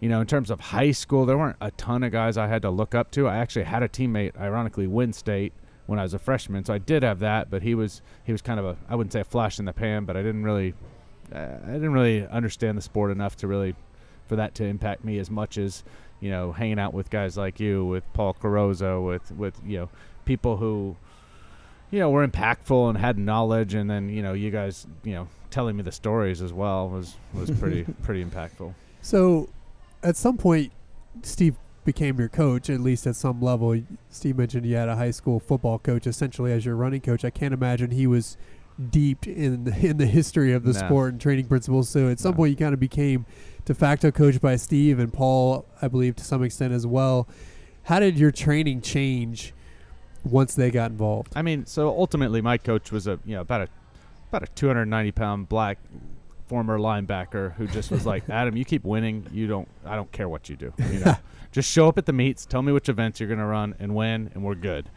You 0.00 0.08
know, 0.08 0.20
in 0.20 0.26
terms 0.26 0.50
of 0.50 0.60
high 0.60 0.90
school, 0.90 1.26
there 1.26 1.36
weren't 1.36 1.56
a 1.60 1.70
ton 1.72 2.02
of 2.02 2.12
guys 2.12 2.36
I 2.38 2.46
had 2.46 2.62
to 2.62 2.70
look 2.70 2.94
up 2.94 3.10
to. 3.12 3.28
I 3.28 3.36
actually 3.36 3.64
had 3.64 3.82
a 3.82 3.88
teammate, 3.88 4.38
ironically, 4.38 4.86
win 4.86 5.12
state 5.12 5.52
when 5.86 5.98
I 5.98 6.02
was 6.02 6.14
a 6.14 6.18
freshman, 6.18 6.64
so 6.64 6.72
I 6.72 6.78
did 6.78 7.02
have 7.02 7.18
that. 7.20 7.50
But 7.50 7.62
he 7.62 7.74
was 7.74 8.00
he 8.24 8.32
was 8.32 8.40
kind 8.40 8.58
of 8.58 8.64
a 8.64 8.76
I 8.88 8.96
wouldn't 8.96 9.12
say 9.12 9.20
a 9.20 9.24
flash 9.24 9.58
in 9.58 9.66
the 9.66 9.74
pan, 9.74 10.06
but 10.06 10.16
I 10.16 10.22
didn't 10.22 10.44
really 10.44 10.74
I 11.34 11.72
didn't 11.72 11.92
really 11.92 12.26
understand 12.26 12.78
the 12.78 12.82
sport 12.82 13.10
enough 13.10 13.36
to 13.38 13.48
really 13.48 13.74
for 14.26 14.36
that 14.36 14.54
to 14.56 14.64
impact 14.64 15.04
me 15.04 15.18
as 15.18 15.30
much 15.30 15.58
as 15.58 15.84
you 16.20 16.30
know 16.30 16.52
hanging 16.52 16.78
out 16.78 16.94
with 16.94 17.10
guys 17.10 17.36
like 17.36 17.60
you, 17.60 17.84
with 17.84 18.04
Paul 18.12 18.34
Carrozza, 18.34 19.04
with 19.04 19.30
with 19.32 19.60
you 19.64 19.78
know 19.78 19.88
people 20.24 20.56
who 20.56 20.96
you 21.90 21.98
know 21.98 22.10
were 22.10 22.26
impactful 22.26 22.88
and 22.88 22.98
had 22.98 23.18
knowledge, 23.18 23.74
and 23.74 23.90
then 23.90 24.08
you 24.08 24.22
know 24.22 24.32
you 24.32 24.50
guys 24.50 24.86
you 25.02 25.12
know 25.12 25.28
telling 25.50 25.76
me 25.76 25.82
the 25.82 25.92
stories 25.92 26.42
as 26.42 26.52
well 26.52 26.88
was 26.88 27.14
was 27.32 27.50
pretty 27.50 27.84
pretty 28.02 28.24
impactful. 28.24 28.74
So, 29.02 29.50
at 30.02 30.16
some 30.16 30.38
point, 30.38 30.72
Steve 31.22 31.56
became 31.84 32.18
your 32.18 32.30
coach, 32.30 32.70
at 32.70 32.80
least 32.80 33.06
at 33.06 33.16
some 33.16 33.42
level. 33.42 33.78
Steve 34.08 34.38
mentioned 34.38 34.64
you 34.64 34.76
had 34.76 34.88
a 34.88 34.96
high 34.96 35.10
school 35.10 35.38
football 35.38 35.78
coach 35.78 36.06
essentially 36.06 36.52
as 36.52 36.64
your 36.64 36.76
running 36.76 37.02
coach. 37.02 37.24
I 37.24 37.30
can't 37.30 37.52
imagine 37.52 37.90
he 37.90 38.06
was 38.06 38.36
deep 38.90 39.26
in 39.26 39.72
in 39.80 39.96
the 39.98 40.06
history 40.06 40.52
of 40.52 40.64
the 40.64 40.72
no. 40.72 40.78
sport 40.78 41.12
and 41.12 41.20
training 41.20 41.46
principles. 41.46 41.88
So 41.88 42.08
at 42.08 42.18
some 42.18 42.32
no. 42.32 42.36
point, 42.36 42.50
you 42.50 42.56
kind 42.56 42.74
of 42.74 42.80
became 42.80 43.26
de 43.64 43.74
facto 43.74 44.10
coach 44.10 44.40
by 44.40 44.56
Steve 44.56 44.98
and 44.98 45.12
Paul, 45.12 45.66
I 45.80 45.88
believe, 45.88 46.16
to 46.16 46.24
some 46.24 46.42
extent 46.42 46.72
as 46.72 46.86
well. 46.86 47.28
How 47.84 48.00
did 48.00 48.18
your 48.18 48.30
training 48.30 48.80
change 48.80 49.52
once 50.24 50.54
they 50.54 50.70
got 50.70 50.90
involved? 50.90 51.32
I 51.36 51.42
mean, 51.42 51.66
so 51.66 51.88
ultimately, 51.88 52.40
my 52.40 52.58
coach 52.58 52.90
was 52.90 53.06
a 53.06 53.18
you 53.24 53.34
know 53.34 53.42
about 53.42 53.62
a 53.62 53.68
about 54.30 54.42
a 54.42 54.52
290 54.52 55.12
pound 55.12 55.48
black 55.48 55.78
former 56.46 56.78
linebacker 56.78 57.54
who 57.54 57.66
just 57.66 57.90
was 57.90 58.04
like, 58.04 58.28
Adam, 58.28 58.56
you 58.56 58.64
keep 58.64 58.84
winning. 58.84 59.26
You 59.32 59.46
don't. 59.46 59.68
I 59.84 59.96
don't 59.96 60.10
care 60.12 60.28
what 60.28 60.48
you 60.48 60.56
do. 60.56 60.72
You 60.90 60.98
know, 61.04 61.16
just 61.52 61.70
show 61.70 61.88
up 61.88 61.98
at 61.98 62.06
the 62.06 62.12
meets. 62.12 62.44
Tell 62.46 62.62
me 62.62 62.72
which 62.72 62.88
events 62.88 63.20
you're 63.20 63.28
going 63.28 63.38
to 63.38 63.46
run 63.46 63.74
and 63.78 63.94
when, 63.94 64.30
and 64.34 64.42
we're 64.42 64.54
good 64.54 64.90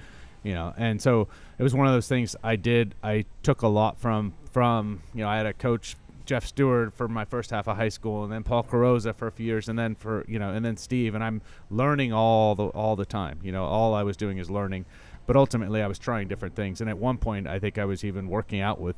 you 0.47 0.53
know. 0.53 0.73
And 0.77 1.01
so 1.01 1.27
it 1.59 1.63
was 1.63 1.75
one 1.75 1.87
of 1.87 1.93
those 1.93 2.07
things 2.07 2.35
I 2.41 2.55
did. 2.55 2.95
I 3.03 3.25
took 3.43 3.61
a 3.61 3.67
lot 3.67 3.99
from 3.99 4.33
from 4.51 5.01
you 5.13 5.21
know 5.23 5.29
I 5.29 5.37
had 5.37 5.45
a 5.45 5.53
coach 5.53 5.97
Jeff 6.25 6.45
Stewart 6.45 6.93
for 6.93 7.07
my 7.07 7.25
first 7.25 7.51
half 7.51 7.67
of 7.67 7.75
high 7.75 7.89
school, 7.89 8.23
and 8.23 8.31
then 8.31 8.43
Paul 8.43 8.63
Carrozza 8.63 9.13
for 9.13 9.27
a 9.27 9.31
few 9.31 9.45
years, 9.45 9.67
and 9.67 9.77
then 9.77 9.93
for 9.93 10.23
you 10.27 10.39
know, 10.39 10.51
and 10.51 10.63
then 10.63 10.77
Steve, 10.77 11.15
and 11.15 11.23
I'm 11.23 11.41
learning 11.69 12.13
all 12.13 12.55
the 12.55 12.67
all 12.67 12.95
the 12.95 13.05
time. 13.05 13.39
You 13.43 13.51
know, 13.51 13.65
all 13.65 13.93
I 13.93 14.03
was 14.03 14.15
doing 14.15 14.37
is 14.37 14.49
learning, 14.49 14.85
but 15.25 15.35
ultimately 15.35 15.81
I 15.81 15.87
was 15.87 15.99
trying 15.99 16.29
different 16.29 16.55
things. 16.55 16.79
And 16.79 16.89
at 16.89 16.97
one 16.97 17.17
point, 17.17 17.47
I 17.47 17.59
think 17.59 17.77
I 17.77 17.85
was 17.85 18.05
even 18.05 18.29
working 18.29 18.61
out 18.61 18.79
with 18.79 18.95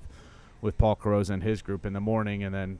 with 0.61 0.77
Paul 0.77 0.95
Carrozza 0.95 1.31
and 1.31 1.43
his 1.43 1.63
group 1.63 1.83
in 1.83 1.93
the 1.93 1.99
morning, 1.99 2.43
and 2.43 2.53
then 2.53 2.77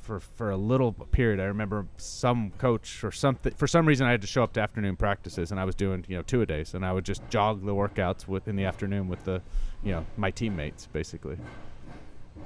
for 0.00 0.20
for 0.20 0.50
a 0.50 0.56
little 0.56 0.92
period, 0.92 1.40
I 1.40 1.44
remember 1.44 1.86
some 1.96 2.50
coach 2.58 3.04
or 3.04 3.12
something 3.12 3.52
for 3.54 3.66
some 3.66 3.86
reason 3.86 4.06
I 4.06 4.10
had 4.10 4.20
to 4.22 4.26
show 4.26 4.42
up 4.42 4.52
to 4.54 4.60
afternoon 4.60 4.96
practices, 4.96 5.50
and 5.50 5.60
I 5.60 5.64
was 5.64 5.74
doing 5.74 6.04
you 6.08 6.16
know 6.16 6.22
two 6.22 6.42
a 6.42 6.46
days, 6.46 6.74
and 6.74 6.84
I 6.84 6.92
would 6.92 7.04
just 7.04 7.28
jog 7.28 7.64
the 7.64 7.74
workouts 7.74 8.26
with 8.26 8.48
in 8.48 8.56
the 8.56 8.64
afternoon 8.64 9.08
with 9.08 9.24
the 9.24 9.42
you 9.82 9.92
know 9.92 10.06
my 10.16 10.30
teammates 10.30 10.86
basically. 10.86 11.36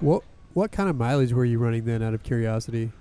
What 0.01 0.23
what 0.55 0.73
kind 0.73 0.89
of 0.89 0.97
mileage 0.97 1.33
were 1.33 1.45
you 1.45 1.59
running 1.59 1.85
then, 1.85 2.03
out 2.03 2.15
of 2.15 2.23
curiosity? 2.23 2.93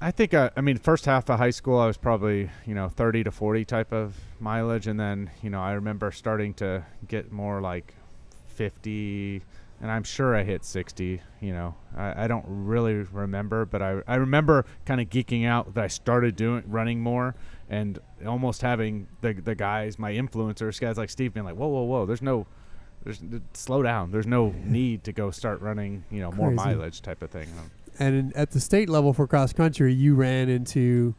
I 0.00 0.10
think 0.10 0.34
I, 0.34 0.50
I 0.56 0.60
mean 0.60 0.78
first 0.78 1.04
half 1.04 1.30
of 1.30 1.38
high 1.38 1.50
school 1.50 1.78
I 1.78 1.86
was 1.86 1.96
probably 1.96 2.50
you 2.66 2.74
know 2.74 2.88
30 2.88 3.24
to 3.24 3.30
40 3.30 3.64
type 3.64 3.92
of 3.92 4.16
mileage 4.40 4.88
and 4.88 4.98
then 4.98 5.30
you 5.42 5.50
know 5.50 5.60
I 5.60 5.72
remember 5.72 6.10
starting 6.10 6.54
to 6.54 6.84
get 7.06 7.30
more 7.30 7.60
like 7.60 7.94
50 8.48 9.42
and 9.82 9.90
I'm 9.90 10.04
sure 10.04 10.34
I 10.34 10.44
hit 10.44 10.64
60 10.64 11.20
you 11.40 11.52
know 11.52 11.74
I, 11.94 12.24
I 12.24 12.26
don't 12.28 12.44
really 12.46 12.94
remember 12.94 13.66
but 13.66 13.82
I, 13.82 14.00
I 14.06 14.14
remember 14.14 14.64
kind 14.86 15.00
of 15.00 15.10
geeking 15.10 15.46
out 15.46 15.74
that 15.74 15.84
I 15.84 15.88
started 15.88 16.36
doing 16.36 16.62
running 16.66 17.00
more 17.00 17.34
and 17.68 17.98
almost 18.26 18.62
having 18.62 19.08
the 19.20 19.34
the 19.34 19.54
guys 19.54 19.98
my 19.98 20.12
influencers 20.12 20.80
guys 20.80 20.96
like 20.96 21.10
Steve 21.10 21.34
being 21.34 21.44
like 21.44 21.56
whoa 21.56 21.68
whoa 21.68 21.82
whoa 21.82 22.06
there's 22.06 22.22
no 22.22 22.46
there's 23.04 23.20
slow 23.52 23.82
down 23.82 24.12
there's 24.12 24.26
no 24.26 24.54
need 24.64 25.04
to 25.04 25.12
go 25.12 25.30
start 25.30 25.60
running 25.60 26.04
you 26.10 26.20
know 26.20 26.30
more 26.32 26.50
mileage 26.50 27.02
type 27.02 27.20
of 27.20 27.30
thing 27.30 27.48
um, 27.58 27.70
And 27.98 28.14
in, 28.14 28.32
at 28.34 28.52
the 28.52 28.60
state 28.60 28.88
level 28.88 29.12
for 29.12 29.26
cross 29.26 29.52
country, 29.52 29.92
you 29.92 30.14
ran 30.14 30.48
into 30.48 31.14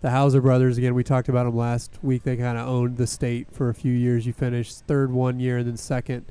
the 0.00 0.10
Hauser 0.10 0.40
brothers 0.40 0.78
again. 0.78 0.94
We 0.94 1.04
talked 1.04 1.28
about 1.28 1.44
them 1.44 1.56
last 1.56 1.98
week. 2.02 2.22
They 2.24 2.36
kind 2.36 2.58
of 2.58 2.66
owned 2.66 2.96
the 2.96 3.06
state 3.06 3.48
for 3.52 3.68
a 3.68 3.74
few 3.74 3.92
years. 3.92 4.26
You 4.26 4.32
finished 4.32 4.86
third 4.86 5.12
one 5.12 5.38
year 5.38 5.58
and 5.58 5.68
then 5.68 5.76
second 5.76 6.26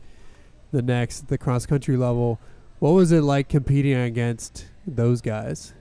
the 0.71 0.81
next, 0.81 1.27
the 1.27 1.37
cross 1.37 1.65
country 1.65 1.97
level. 1.97 2.39
What 2.79 2.91
was 2.91 3.11
it 3.11 3.21
like 3.21 3.49
competing 3.49 3.95
against 3.97 4.65
those 4.87 5.21
guys? 5.21 5.73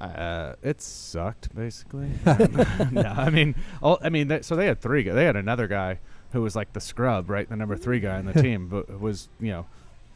Uh, 0.00 0.54
it 0.62 0.80
sucked 0.82 1.54
basically. 1.54 2.10
no, 2.26 3.02
I 3.16 3.30
mean, 3.30 3.54
all, 3.82 3.98
I 4.02 4.10
mean, 4.10 4.42
so 4.42 4.54
they 4.56 4.66
had 4.66 4.80
three. 4.80 5.02
They 5.08 5.24
had 5.24 5.36
another 5.36 5.66
guy 5.66 6.00
who 6.32 6.42
was 6.42 6.54
like 6.56 6.72
the 6.72 6.80
scrub, 6.80 7.30
right, 7.30 7.48
the 7.48 7.56
number 7.56 7.76
three 7.76 8.00
guy 8.00 8.18
on 8.18 8.26
the 8.26 8.32
team, 8.42 8.68
but 8.68 9.00
was 9.00 9.28
you 9.40 9.50
know 9.50 9.66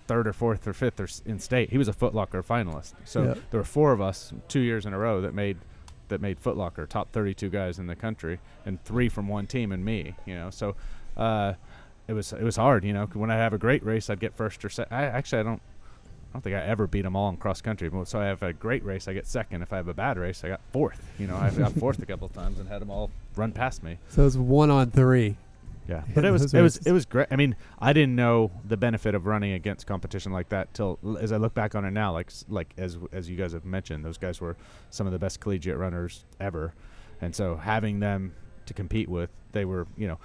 third 0.07 0.27
or 0.27 0.33
fourth 0.33 0.67
or 0.67 0.73
fifth 0.73 1.01
or 1.01 1.05
s- 1.05 1.23
in 1.27 1.39
state. 1.39 1.71
He 1.71 1.79
was 1.79 1.87
a 1.89 1.93
Footlocker 1.93 2.45
finalist. 2.45 2.95
So 3.05 3.23
Yeah. 3.23 3.35
there 3.51 3.61
were 3.61 3.65
four 3.65 3.93
of 3.93 4.01
us 4.01 4.33
two 4.49 4.61
years 4.61 4.85
in 4.87 4.93
a 4.93 4.99
row 4.99 5.21
that 5.21 5.35
made 5.35 5.59
that 6.09 6.21
made 6.21 6.41
Footlocker 6.43 6.89
top 6.89 7.13
32 7.13 7.49
guys 7.51 7.79
in 7.79 7.87
the 7.87 7.97
country, 7.97 8.41
and 8.67 8.83
three 8.85 9.09
from 9.09 9.29
one 9.29 9.47
team 9.47 9.73
and 9.73 9.85
me. 9.85 10.15
You 10.27 10.35
know, 10.35 10.51
so. 10.51 10.77
Uh, 11.17 11.55
it 12.09 12.15
was 12.15 12.33
it 12.33 12.43
was 12.43 12.57
hard, 12.57 12.85
you 12.85 12.93
know, 12.93 13.07
When 13.13 13.31
I 13.31 13.37
have 13.37 13.53
a 13.53 13.59
great 13.59 13.85
race, 13.85 14.11
I'd 14.11 14.19
get 14.19 14.35
first 14.35 14.65
or 14.65 14.71
second. 14.71 14.97
I 14.97 15.05
actually 15.05 15.41
I 15.41 15.43
don't 15.45 15.61
I 15.61 16.33
don't 16.33 16.43
think 16.43 16.57
I 16.57 16.61
ever 16.61 16.87
beat 16.87 17.03
them 17.03 17.15
all 17.15 17.29
in 17.29 17.37
cross 17.37 17.61
country. 17.61 17.89
But 17.89 18.09
So 18.09 18.19
I 18.19 18.27
have 18.27 18.43
a 18.43 18.53
great 18.53 18.85
race, 18.85 19.07
I 19.09 19.13
get 19.13 19.27
second. 19.27 19.63
If 19.63 19.73
I 19.73 19.77
have 19.77 19.89
a 19.89 19.95
bad 19.95 20.19
race, 20.19 20.43
I 20.43 20.49
got 20.49 20.61
fourth. 20.73 21.07
You 21.19 21.27
know, 21.27 21.37
I 21.37 21.51
got 21.51 21.73
fourth 21.73 22.03
a 22.03 22.07
couple 22.07 22.27
of 22.27 22.33
times 22.33 22.59
and 22.59 22.69
had 22.69 22.81
them 22.81 22.91
all 22.91 23.11
run 23.37 23.53
past 23.53 23.83
me. 23.83 23.99
So 24.09 24.23
it 24.23 24.25
was 24.25 24.39
one 24.39 24.71
on 24.71 24.91
three. 24.91 25.37
Yeah, 25.87 26.03
Yeah, 26.07 26.15
but 26.15 26.25
it 26.25 26.31
was 26.31 26.53
it 26.53 26.61
was 26.61 26.77
it 26.79 26.93
was 26.93 27.05
great. 27.07 27.29
I 27.31 27.37
mean, 27.37 27.57
I 27.79 27.93
didn't 27.93 28.15
know 28.15 28.51
the 28.67 28.77
benefit 28.77 29.15
of 29.15 29.27
running 29.27 29.53
against 29.53 29.87
competition 29.87 30.33
like 30.33 30.51
that 30.51 30.73
till 30.75 30.99
as 31.19 31.33
I 31.33 31.39
look 31.39 31.55
back 31.55 31.75
on 31.75 31.85
it 31.85 31.93
now. 31.93 32.13
Like 32.13 32.31
like 32.49 32.73
as 32.77 32.99
as 33.13 33.29
you 33.29 33.37
guys 33.37 33.53
have 33.53 33.65
mentioned, 33.65 34.05
those 34.05 34.19
guys 34.19 34.41
were 34.41 34.57
some 34.91 35.07
of 35.07 35.13
the 35.15 35.19
best 35.19 35.41
collegiate 35.41 35.79
runners 35.79 36.25
ever, 36.41 36.75
and 37.23 37.35
so 37.35 37.57
having 37.57 38.01
them 38.01 38.35
to 38.67 38.75
compete 38.75 39.09
with, 39.09 39.31
they 39.53 39.65
were 39.65 39.87
you 39.97 40.07
know 40.07 40.19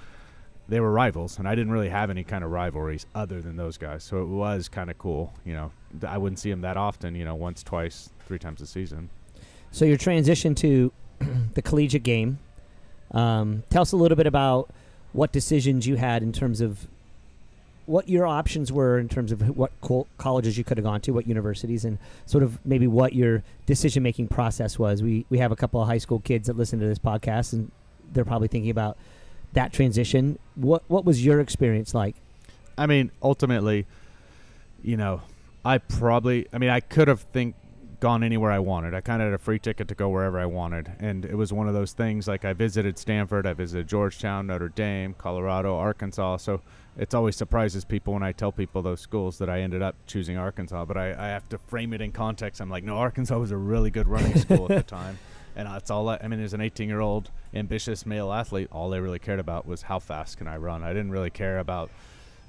they 0.68 0.80
were 0.80 0.92
rivals, 0.92 1.40
and 1.40 1.48
I 1.48 1.56
didn't 1.56 1.72
really 1.72 1.90
have 1.90 2.10
any 2.10 2.24
kind 2.24 2.44
of 2.44 2.52
rivalries 2.52 3.06
other 3.14 3.42
than 3.42 3.58
those 3.58 3.78
guys. 3.78 4.04
So 4.04 4.22
it 4.22 4.28
was 4.28 4.70
kind 4.70 4.90
of 4.90 4.98
cool. 4.98 5.34
You 5.46 5.54
know, 5.54 5.72
I 6.08 6.18
wouldn't 6.18 6.40
see 6.40 6.50
them 6.50 6.62
that 6.62 6.78
often. 6.78 7.16
You 7.16 7.26
know, 7.26 7.36
once, 7.36 7.64
twice, 7.64 8.10
three 8.28 8.40
times 8.40 8.62
a 8.62 8.68
season. 8.68 9.10
So 9.72 9.86
your 9.86 9.98
transition 9.98 10.56
to 10.56 10.92
the 11.54 11.62
collegiate 11.62 12.04
game. 12.04 12.40
Um, 13.12 13.64
tell 13.70 13.84
us 13.84 13.92
a 13.92 13.98
little 13.98 14.16
bit 14.16 14.26
about 14.26 14.70
what 15.12 15.32
decisions 15.32 15.86
you 15.86 15.98
had 15.98 16.24
in 16.24 16.32
terms 16.32 16.62
of 16.62 16.88
what 17.86 18.08
your 18.08 18.26
options 18.26 18.72
were 18.72 18.98
in 18.98 19.10
terms 19.10 19.32
of 19.32 19.58
what 19.58 19.72
col- 19.82 20.08
colleges 20.18 20.58
you 20.58 20.64
could 20.64 20.78
have 20.78 20.86
gone 20.86 21.02
to, 21.02 21.12
what 21.12 21.28
universities, 21.28 21.84
and 21.84 21.98
sort 22.26 22.44
of 22.44 22.66
maybe 22.66 22.88
what 22.88 23.14
your 23.14 23.44
decision 23.66 24.02
making 24.02 24.28
process 24.28 24.80
was. 24.80 25.04
We 25.04 25.26
we 25.30 25.40
have 25.40 25.52
a 25.52 25.56
couple 25.56 25.82
of 25.82 25.88
high 25.88 25.98
school 25.98 26.20
kids 26.20 26.48
that 26.48 26.58
listen 26.58 26.80
to 26.80 26.88
this 26.88 27.00
podcast, 27.00 27.54
and 27.54 27.72
they're 28.14 28.26
probably 28.26 28.48
thinking 28.48 28.72
about 28.72 28.98
that 29.54 29.74
transition. 29.74 30.38
What 30.56 30.84
what 30.88 31.06
was 31.06 31.26
your 31.26 31.40
experience 31.40 31.94
like? 31.94 32.16
I 32.78 32.88
mean, 32.88 33.12
ultimately, 33.22 33.86
you 34.82 34.98
know, 34.98 35.22
I 35.64 35.78
probably, 35.78 36.48
I 36.52 36.58
mean, 36.58 36.70
I 36.70 36.80
could 36.80 37.08
have 37.08 37.22
think 37.22 37.56
gone 38.00 38.22
anywhere 38.22 38.52
I 38.52 38.60
wanted. 38.60 38.94
I 38.94 39.00
kind 39.00 39.22
of 39.22 39.28
had 39.28 39.34
a 39.34 39.38
free 39.38 39.60
ticket 39.60 39.88
to 39.88 39.96
go 39.96 40.10
wherever 40.10 40.38
I 40.38 40.46
wanted, 40.46 40.92
and 41.00 41.24
it 41.24 41.36
was 41.36 41.54
one 41.54 41.70
of 41.70 41.74
those 41.74 41.94
things. 41.94 42.28
Like 42.28 42.44
I 42.44 42.52
visited 42.52 42.98
Stanford, 42.98 43.48
I 43.48 43.54
visited 43.54 43.88
Georgetown, 43.88 44.48
Notre 44.48 44.68
Dame, 44.70 45.16
Colorado, 45.18 45.78
Arkansas. 45.78 46.38
So 46.38 46.62
it's 46.98 47.14
always 47.14 47.38
surprises 47.38 47.86
people 47.86 48.14
when 48.14 48.24
I 48.24 48.34
tell 48.34 48.52
people 48.52 48.82
those 48.82 49.00
schools 49.00 49.38
that 49.38 49.50
I 49.50 49.62
ended 49.62 49.82
up 49.82 49.96
choosing 50.06 50.38
Arkansas. 50.38 50.84
But 50.84 50.98
I, 50.98 51.12
I 51.12 51.28
have 51.30 51.48
to 51.50 51.58
frame 51.58 51.94
it 51.94 52.02
in 52.02 52.12
context. 52.12 52.60
I'm 52.60 52.70
like, 52.70 52.84
no, 52.84 52.98
Arkansas 52.98 53.38
was 53.38 53.52
a 53.52 53.58
really 53.58 53.90
good 53.90 54.08
running 54.08 54.38
school 54.38 54.66
at 54.70 54.76
the 54.76 54.84
time. 54.96 55.18
And 55.56 55.68
that's 55.68 55.92
all 55.92 56.10
I, 56.10 56.20
I 56.24 56.28
mean, 56.28 56.40
as 56.40 56.54
an 56.54 56.62
18 56.62 56.90
year 56.90 57.00
old 57.00 57.30
ambitious 57.54 58.06
male 58.06 58.32
athlete, 58.32 58.70
all 58.72 58.94
I 58.94 58.98
really 58.98 59.20
cared 59.20 59.40
about 59.40 59.66
was 59.66 59.84
how 59.84 60.00
fast 60.00 60.38
can 60.38 60.48
I 60.48 60.58
run. 60.58 60.84
I 60.84 60.90
didn't 60.90 61.12
really 61.12 61.30
care 61.30 61.60
about 61.60 61.92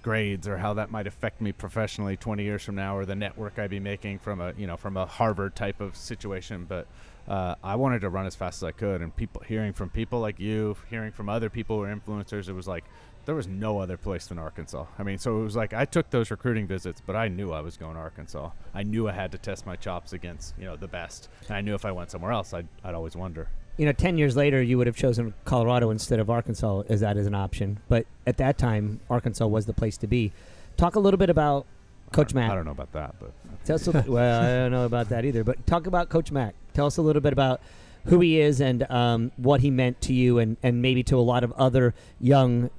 grades 0.04 0.46
or 0.46 0.58
how 0.58 0.74
that 0.74 0.90
might 0.90 1.06
affect 1.06 1.40
me 1.40 1.50
professionally 1.50 2.14
20 2.14 2.44
years 2.44 2.62
from 2.62 2.74
now 2.74 2.94
or 2.94 3.06
the 3.06 3.14
network 3.14 3.58
I'd 3.58 3.70
be 3.70 3.80
making 3.80 4.18
from 4.18 4.38
a 4.38 4.52
you 4.56 4.66
know 4.66 4.76
from 4.76 4.98
a 4.98 5.06
Harvard 5.06 5.56
type 5.56 5.80
of 5.80 5.96
situation 5.96 6.66
but 6.68 6.86
uh, 7.26 7.54
I 7.64 7.76
wanted 7.76 8.02
to 8.02 8.10
run 8.10 8.26
as 8.26 8.34
fast 8.34 8.58
as 8.58 8.64
I 8.64 8.72
could 8.72 9.00
and 9.00 9.16
people 9.16 9.42
hearing 9.48 9.72
from 9.72 9.88
people 9.88 10.20
like 10.20 10.38
you 10.38 10.76
hearing 10.90 11.10
from 11.10 11.30
other 11.30 11.48
people 11.48 11.78
who 11.78 11.84
are 11.84 11.96
influencers 11.96 12.50
it 12.50 12.52
was 12.52 12.68
like 12.68 12.84
there 13.26 13.34
was 13.34 13.48
no 13.48 13.78
other 13.78 13.96
place 13.96 14.26
than 14.26 14.38
Arkansas 14.38 14.86
I 14.98 15.02
mean 15.02 15.18
so 15.18 15.40
it 15.40 15.44
was 15.44 15.56
like 15.56 15.72
I 15.72 15.84
took 15.84 16.10
those 16.10 16.30
recruiting 16.30 16.66
visits 16.66 17.02
but 17.04 17.16
I 17.16 17.28
knew 17.28 17.52
I 17.52 17.60
was 17.60 17.76
going 17.76 17.94
to 17.94 18.00
Arkansas 18.00 18.50
I 18.74 18.82
knew 18.82 19.08
I 19.08 19.12
had 19.12 19.32
to 19.32 19.38
test 19.38 19.66
my 19.66 19.76
chops 19.76 20.12
against 20.12 20.54
you 20.58 20.64
know 20.64 20.76
the 20.76 20.88
best 20.88 21.28
and 21.48 21.56
I 21.56 21.60
knew 21.60 21.74
if 21.74 21.84
I 21.84 21.92
went 21.92 22.10
somewhere 22.10 22.32
else 22.32 22.54
I'd, 22.54 22.68
I'd 22.82 22.94
always 22.94 23.16
wonder 23.16 23.48
you 23.76 23.86
know, 23.86 23.92
10 23.92 24.18
years 24.18 24.36
later, 24.36 24.62
you 24.62 24.78
would 24.78 24.86
have 24.86 24.96
chosen 24.96 25.34
Colorado 25.44 25.90
instead 25.90 26.20
of 26.20 26.30
Arkansas 26.30 26.84
as 26.88 27.00
that 27.00 27.16
as 27.16 27.26
an 27.26 27.34
option. 27.34 27.80
But 27.88 28.06
at 28.24 28.36
that 28.36 28.56
time, 28.56 29.00
Arkansas 29.10 29.46
was 29.46 29.66
the 29.66 29.72
place 29.72 29.96
to 29.98 30.06
be. 30.06 30.32
Talk 30.76 30.94
a 30.94 31.00
little 31.00 31.18
bit 31.18 31.28
about 31.28 31.66
Coach 32.12 32.34
Mack. 32.34 32.50
I 32.50 32.54
don't 32.54 32.64
know 32.64 32.70
about 32.70 32.92
that 32.92 33.16
but 33.18 33.32
Tell 33.64 33.76
us 33.76 33.88
a, 33.88 34.04
well, 34.06 34.42
I 34.42 34.46
don't 34.46 34.70
know 34.70 34.84
about 34.84 35.08
that 35.08 35.24
either, 35.24 35.42
but 35.42 35.66
talk 35.66 35.86
about 35.86 36.08
Coach 36.08 36.30
Mack. 36.30 36.54
Tell 36.74 36.86
us 36.86 36.96
a 36.96 37.02
little 37.02 37.22
bit 37.22 37.32
about 37.32 37.60
who 38.06 38.20
he 38.20 38.40
is 38.40 38.60
and 38.60 38.88
um, 38.90 39.32
what 39.36 39.60
he 39.60 39.70
meant 39.70 40.00
to 40.02 40.12
you 40.12 40.38
and, 40.38 40.56
and 40.62 40.82
maybe 40.82 41.02
to 41.04 41.16
a 41.16 41.20
lot 41.22 41.42
of 41.42 41.52
other 41.52 41.94
young 42.20 42.70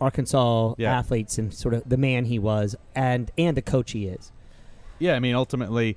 Arkansas 0.00 0.74
Yeah. 0.78 0.98
athletes 0.98 1.38
and 1.38 1.52
sort 1.54 1.74
of 1.74 1.88
the 1.88 1.96
man 1.96 2.24
he 2.26 2.38
was 2.38 2.76
and, 2.94 3.30
and 3.38 3.56
the 3.56 3.62
coach 3.62 3.92
he 3.92 4.06
is. 4.06 4.32
yeah, 4.98 5.14
I 5.14 5.20
mean, 5.20 5.34
ultimately, 5.34 5.96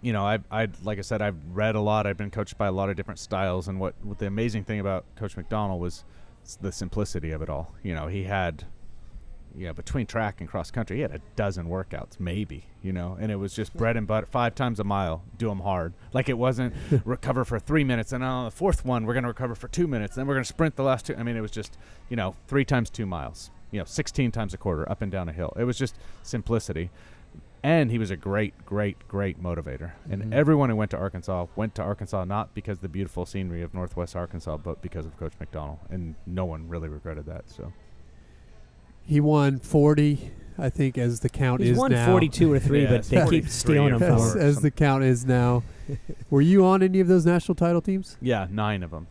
you 0.00 0.12
know, 0.12 0.24
I, 0.26 0.38
I, 0.50 0.68
like 0.82 0.98
I 0.98 1.02
said, 1.02 1.22
I've 1.22 1.36
read 1.52 1.74
a 1.76 1.80
lot. 1.80 2.06
I've 2.06 2.16
been 2.16 2.30
coached 2.30 2.58
by 2.58 2.66
a 2.66 2.72
lot 2.72 2.90
of 2.90 2.96
different 2.96 3.20
styles, 3.20 3.68
and 3.68 3.78
what, 3.78 3.94
what 4.02 4.18
the 4.18 4.26
amazing 4.26 4.64
thing 4.64 4.80
about 4.80 5.04
Coach 5.16 5.36
McDonald 5.36 5.80
was 5.80 6.04
the 6.60 6.72
simplicity 6.72 7.30
of 7.30 7.40
it 7.42 7.48
all. 7.48 7.72
You 7.84 7.94
know, 7.94 8.08
he 8.08 8.24
had, 8.24 8.64
know, 9.66 9.72
between 9.72 10.06
track 10.06 10.40
and 10.40 10.48
cross 10.48 10.70
country, 10.70 10.96
he 10.96 11.02
had 11.02 11.10
a 11.12 11.20
dozen 11.36 11.66
workouts, 11.66 12.18
maybe, 12.18 12.64
you 12.82 12.92
know, 12.92 13.16
and 13.20 13.30
it 13.30 13.36
was 13.36 13.54
just 13.54 13.74
bread 13.74 13.96
and 13.96 14.06
butter, 14.06 14.26
five 14.26 14.54
times 14.54 14.80
a 14.80 14.84
mile, 14.84 15.22
do 15.36 15.48
them 15.48 15.60
hard. 15.60 15.92
Like 16.12 16.28
it 16.28 16.38
wasn't 16.38 16.74
recover 17.04 17.44
for 17.44 17.58
three 17.58 17.84
minutes, 17.84 18.12
and 18.12 18.24
on 18.24 18.46
the 18.46 18.50
fourth 18.50 18.84
one, 18.84 19.04
we're 19.06 19.14
going 19.14 19.24
to 19.24 19.28
recover 19.28 19.54
for 19.54 19.68
two 19.68 19.86
minutes, 19.86 20.16
then 20.16 20.26
we're 20.26 20.34
going 20.34 20.44
to 20.44 20.48
sprint 20.48 20.76
the 20.76 20.82
last 20.84 21.06
two. 21.06 21.14
I 21.16 21.22
mean, 21.22 21.36
it 21.36 21.40
was 21.42 21.50
just, 21.50 21.76
you 22.08 22.16
know, 22.16 22.34
three 22.46 22.64
times 22.64 22.88
two 22.90 23.06
miles, 23.06 23.50
you 23.70 23.78
know, 23.78 23.84
16 23.84 24.30
times 24.32 24.54
a 24.54 24.58
quarter 24.58 24.90
up 24.90 25.02
and 25.02 25.12
down 25.12 25.28
a 25.28 25.32
hill. 25.32 25.52
It 25.58 25.64
was 25.64 25.76
just 25.78 25.96
simplicity 26.22 26.90
and 27.64 27.92
he 27.92 27.98
was 27.98 28.10
a 28.10 28.16
great, 28.16 28.54
great, 28.66 29.06
great 29.06 29.40
motivator. 29.40 29.92
And 30.10 30.20
Mhm. 30.24 30.32
everyone 30.34 30.68
who 30.68 30.74
went 30.74 30.90
to 30.90 30.96
Arkansas 30.98 31.46
went 31.54 31.76
to 31.76 31.82
Arkansas 31.82 32.24
not 32.24 32.54
because 32.54 32.78
of 32.78 32.82
the 32.82 32.88
beautiful 32.88 33.24
scenery 33.24 33.62
of 33.62 33.72
Northwest 33.72 34.16
Arkansas, 34.16 34.56
but 34.56 34.82
because 34.82 35.06
of 35.06 35.16
Coach 35.16 35.34
McDonald. 35.38 35.78
And 35.88 36.16
no 36.26 36.44
one 36.44 36.66
really 36.68 36.88
regretted 36.88 37.24
that. 37.26 37.48
So 37.48 37.72
He 39.04 39.20
won 39.20 39.58
40, 39.58 40.30
I 40.58 40.70
think, 40.70 40.96
as 40.98 41.20
the 41.20 41.28
count 41.28 41.60
He's 41.60 41.70
is 41.72 41.78
won 41.78 41.92
now. 41.92 42.06
42 42.10 42.52
or 42.52 42.58
3, 42.58 42.82
Yeah, 42.82 42.88
but 42.88 42.94
it's 42.96 43.08
they 43.08 43.16
keep 43.16 43.24
43 43.44 43.50
stealing 43.50 43.92
or 43.94 43.98
them 43.98 44.08
from 44.16 44.16
as, 44.26 44.32
four. 44.32 44.40
him. 44.40 44.46
as 44.48 44.60
the 44.60 44.70
count 44.70 45.04
is 45.04 45.26
now. 45.26 45.62
Were 46.30 46.40
you 46.40 46.64
on 46.64 46.82
any 46.82 47.00
of 47.00 47.08
those 47.08 47.26
national 47.26 47.54
title 47.56 47.80
teams? 47.82 48.16
yeah, 48.20 48.46
nine 48.50 48.82
of 48.82 48.90
them. 48.90 49.06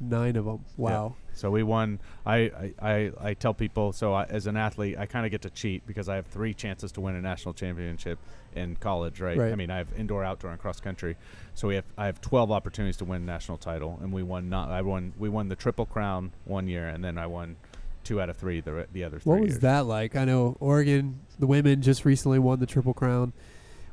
Nine 0.00 0.34
of 0.36 0.44
them. 0.46 0.64
Wow. 0.76 1.14
So 1.34 1.50
we 1.50 1.62
won. 1.62 2.00
I 2.26 2.36
I, 2.36 2.72
I, 2.82 3.12
I 3.20 3.34
tell 3.34 3.54
people 3.54 3.92
so 3.92 4.12
I, 4.14 4.24
as 4.24 4.46
an 4.48 4.56
athlete, 4.56 4.96
I 4.98 5.06
kind 5.06 5.24
of 5.24 5.30
get 5.30 5.42
to 5.42 5.50
cheat 5.50 5.86
because 5.86 6.08
I 6.08 6.16
have 6.16 6.26
three 6.26 6.52
chances 6.54 6.90
to 6.92 7.00
win 7.00 7.14
a 7.14 7.20
national 7.20 7.54
championship 7.54 8.18
in 8.54 8.74
college. 8.76 9.20
Right. 9.20 9.38
Right. 9.38 9.52
I 9.52 9.54
mean, 9.54 9.70
I 9.70 9.78
have 9.78 9.88
indoor, 9.96 10.24
outdoor, 10.24 10.50
and 10.50 10.60
cross 10.60 10.80
country. 10.80 11.16
So 11.54 11.68
we 11.68 11.76
have 11.76 11.84
I 11.96 12.06
have 12.06 12.20
12 12.20 12.50
opportunities 12.50 12.96
to 12.98 13.04
win 13.04 13.22
a 13.22 13.24
national 13.24 13.58
title, 13.58 13.98
and 14.02 14.12
we 14.12 14.22
won. 14.24 14.48
Not 14.48 14.70
I 14.70 14.82
won. 14.82 15.12
We 15.18 15.28
won 15.28 15.48
the 15.48 15.56
triple 15.56 15.86
crown 15.86 16.32
one 16.44 16.66
year, 16.66 16.88
and 16.88 17.02
then 17.04 17.16
I 17.16 17.26
won 17.26 17.56
two 18.04 18.20
out 18.20 18.28
of 18.28 18.36
three 18.36 18.60
the 18.60 18.86
the 18.92 19.04
other 19.04 19.18
three 19.18 19.30
What 19.30 19.40
was 19.40 19.50
years. 19.52 19.60
that 19.60 19.86
like? 19.86 20.16
I 20.16 20.24
know 20.24 20.56
Oregon, 20.60 21.20
the 21.38 21.46
women 21.46 21.82
just 21.82 22.04
recently 22.04 22.38
won 22.38 22.60
the 22.60 22.66
Triple 22.66 22.94
Crown, 22.94 23.32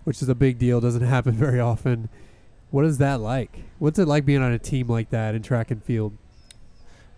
which 0.03 0.21
is 0.21 0.29
a 0.29 0.35
big 0.35 0.57
deal. 0.57 0.79
Doesn't 0.81 1.01
happen 1.05 1.33
very 1.33 1.59
often. 1.59 2.09
What 2.71 2.85
is 2.85 2.99
that 2.99 3.19
like? 3.19 3.63
What's 3.79 3.97
it 3.97 4.07
like 4.07 4.25
being 4.25 4.41
on 4.41 4.51
a 4.51 4.59
team 4.59 4.87
like 4.87 5.09
that 5.09 5.33
in 5.35 5.41
track 5.41 5.71
and 5.71 5.83
field? 5.83 6.15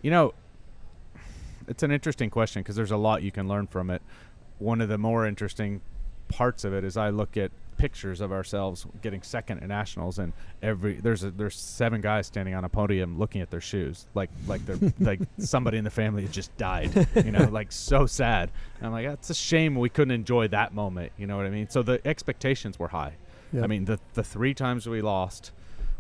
You 0.02 0.10
know, 0.12 0.34
it's 1.68 1.84
an 1.84 1.92
interesting 1.92 2.30
question 2.30 2.62
because 2.62 2.76
there's 2.76 2.92
a 2.92 2.98
lot 2.98 3.22
you 3.22 3.32
can 3.32 3.48
learn 3.48 3.68
from 3.68 3.90
it. 3.90 4.02
One 4.60 4.80
of 4.82 4.90
the 4.90 4.98
more 4.98 5.26
interesting 5.28 5.82
parts 6.30 6.64
of 6.64 6.74
it 6.74 6.84
is 6.84 6.96
I 6.96 7.10
look 7.10 7.36
at 7.36 7.52
pictures 7.82 8.22
of 8.22 8.32
ourselves 8.32 8.86
getting 9.02 9.24
second 9.24 9.58
at 9.64 9.68
nationals, 9.68 10.20
and 10.20 10.34
every 10.62 10.94
there's 10.94 11.24
a, 11.24 11.32
there's 11.32 11.56
seven 11.56 12.00
guys 12.00 12.28
standing 12.28 12.54
on 12.54 12.64
a 12.64 12.70
podium 12.70 13.18
looking 13.18 13.42
at 13.42 13.50
their 13.50 13.60
shoes, 13.60 14.06
like 14.14 14.30
like 14.46 14.64
they're 14.68 14.94
like 15.00 15.20
somebody 15.40 15.80
in 15.80 15.84
the 15.84 15.90
family 15.90 16.28
just 16.28 16.56
died, 16.58 17.08
you 17.16 17.32
know, 17.32 17.46
like 17.46 17.72
so 17.72 18.06
sad. 18.06 18.52
And 18.78 18.86
I'm 18.86 18.94
like, 18.94 19.08
it's 19.08 19.32
a 19.32 19.34
shame 19.34 19.74
we 19.74 19.90
couldn't 19.90 20.12
enjoy 20.12 20.48
that 20.50 20.76
moment, 20.76 21.12
you 21.18 21.26
know 21.26 21.38
what 21.38 21.48
I 21.48 21.50
mean? 21.50 21.70
So 21.70 21.82
the 21.82 22.00
expectations 22.06 22.78
were 22.78 22.90
high. 22.90 23.14
I 23.64 23.66
mean, 23.66 23.86
the 23.86 24.00
the 24.14 24.24
three 24.24 24.54
times 24.54 24.88
we 24.88 25.02
lost, 25.02 25.52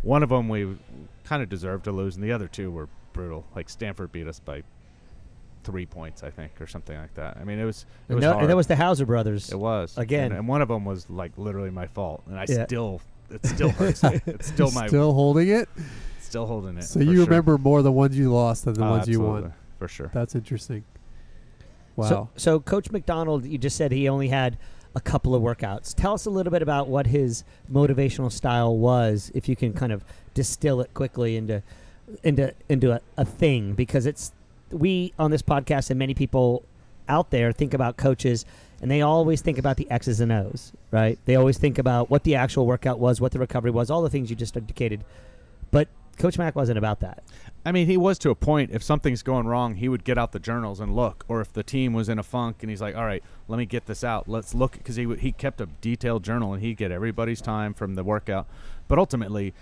one 0.04 0.22
of 0.22 0.30
them 0.30 0.50
we 0.50 0.78
kind 1.24 1.42
of 1.42 1.50
deserved 1.50 1.86
to 1.86 1.92
lose, 1.92 2.16
and 2.16 2.24
the 2.24 2.32
other 2.32 2.48
two 2.48 2.70
were 2.70 2.90
brutal. 3.12 3.44
Like 3.56 3.70
Stanford 3.70 4.12
beat 4.12 4.28
us 4.28 4.40
by 4.40 4.62
three 5.64 5.86
points, 5.86 6.24
I 6.24 6.30
think, 6.30 6.60
or 6.62 6.68
something 6.68 6.98
like 6.98 7.14
that. 7.16 7.38
I 7.40 7.44
mean, 7.44 7.60
it 7.60 7.66
was 7.66 7.86
it 8.10 8.16
was 8.16 8.22
no- 8.22 8.32
hard. 8.34 8.44
and 8.44 8.50
that 8.50 8.56
was 8.56 8.68
the 8.68 8.76
Hauser 8.76 9.06
brothers. 9.06 9.52
it 9.52 9.60
was 9.60 9.98
again. 9.98 10.26
and, 10.32 10.34
and 10.40 10.48
one 10.48 10.62
of 10.62 10.68
them 10.68 10.86
was 10.86 11.10
like 11.10 11.32
literally 11.38 11.70
my 11.72 11.88
fault, 11.88 12.24
and 12.28 12.38
I 12.40 12.46
Yeah. 12.48 12.66
still 12.66 13.02
it 13.30 13.46
still 13.46 13.70
hurts 13.70 14.04
me. 14.04 14.20
It's 14.26 14.48
still 14.48 14.72
my 14.76 14.88
still 14.88 15.14
holding 15.14 15.50
it. 15.50 15.70
still 16.20 16.46
holding 16.46 16.78
it. 16.78 16.84
So 16.84 17.00
you 17.00 17.16
sure. 17.18 17.26
remember 17.26 17.58
more 17.58 17.82
the 17.82 17.92
ones 17.92 18.18
you 18.18 18.32
lost 18.34 18.66
than 18.66 18.74
the 18.76 18.86
Oh, 18.86 18.90
ones 18.92 19.08
you 19.08 19.22
won. 19.22 19.54
for 19.80 19.88
sure. 19.88 20.12
That's 20.14 20.36
interesting. 20.36 20.84
Wow. 21.96 22.08
So, 22.10 22.30
so 22.38 22.60
Coach 22.60 22.90
McDonald, 22.92 23.46
you 23.46 23.58
just 23.58 23.76
said 23.76 23.92
he 23.92 24.08
only 24.08 24.30
had 24.30 24.58
a 24.96 25.02
couple 25.02 25.36
of 25.36 25.42
workouts. 25.42 25.94
Tell 25.94 26.14
us 26.14 26.26
a 26.26 26.30
little 26.30 26.52
bit 26.52 26.62
about 26.62 26.88
what 26.88 27.08
his 27.08 27.44
motivational 27.72 28.32
style 28.32 28.78
was, 28.78 29.32
if 29.34 29.48
you 29.48 29.56
can 29.56 29.74
kind 29.74 29.92
of 29.92 30.04
distill 30.34 30.82
it 30.82 30.94
quickly 30.94 31.36
into 31.38 31.62
into 32.24 32.54
into 32.68 32.92
a, 32.92 33.02
a 33.18 33.24
thing, 33.26 33.74
because 33.74 34.06
it's 34.06 34.34
we 34.72 35.14
on 35.20 35.32
this 35.32 35.42
podcast 35.42 35.90
and 35.90 36.00
many 36.00 36.14
people 36.14 36.64
out 37.08 37.32
there 37.32 37.52
think 37.52 37.74
about 37.74 37.98
coaches 37.98 38.46
and 38.82 38.90
they 38.90 39.02
always 39.02 39.42
think 39.42 39.58
about 39.58 39.78
the 39.78 39.90
X's 39.92 40.20
and 40.20 40.32
O's, 40.32 40.72
right? 40.90 41.20
They 41.26 41.36
always 41.36 41.58
think 41.58 41.78
about 41.78 42.10
what 42.10 42.24
the 42.24 42.36
actual 42.36 42.66
workout 42.66 43.00
was, 43.00 43.22
what 43.22 43.32
the 43.32 43.40
recovery 43.40 43.72
was, 43.72 43.92
all 43.92 44.02
the 44.02 44.10
things 44.10 44.30
you 44.30 44.36
just 44.36 44.58
indicated. 44.58 45.04
But 45.70 45.88
Coach 46.18 46.38
Mack 46.38 46.56
wasn't 46.56 46.80
about 46.80 47.00
that. 47.02 47.24
I 47.64 47.72
mean, 47.72 47.86
he 47.86 47.96
was 47.96 48.18
to 48.20 48.32
a 48.32 48.36
point. 48.36 48.72
If 48.74 48.82
something's 48.82 49.22
going 49.22 49.46
wrong, 49.46 49.76
he 49.76 49.88
would 49.88 50.04
get 50.04 50.18
out 50.18 50.32
the 50.32 50.40
journals 50.40 50.80
and 50.80 50.96
look. 50.96 51.26
Or 51.28 51.42
if 51.42 51.54
the 51.54 51.62
team 51.62 51.94
was 51.94 52.10
in 52.10 52.18
a 52.18 52.24
funk 52.24 52.58
and 52.62 52.72
he's 52.72 52.82
like, 52.82 52.96
"All 52.96 53.06
right, 53.06 53.24
let 53.48 53.58
me 53.58 53.66
get 53.66 53.86
this 53.86 54.04
out. 54.04 54.28
Let's 54.28 54.56
look," 54.56 54.74
because 54.74 54.96
he 54.96 55.16
he 55.16 55.32
kept 55.32 55.62
a 55.62 55.68
detailed 55.80 56.24
journal 56.24 56.54
and 56.54 56.62
he'd 56.62 56.78
get 56.78 56.92
everybody's 56.92 57.40
time 57.40 57.74
from 57.76 57.94
the 57.94 58.04
workout. 58.04 58.48
But 58.88 58.98
ultimately, 58.98 59.54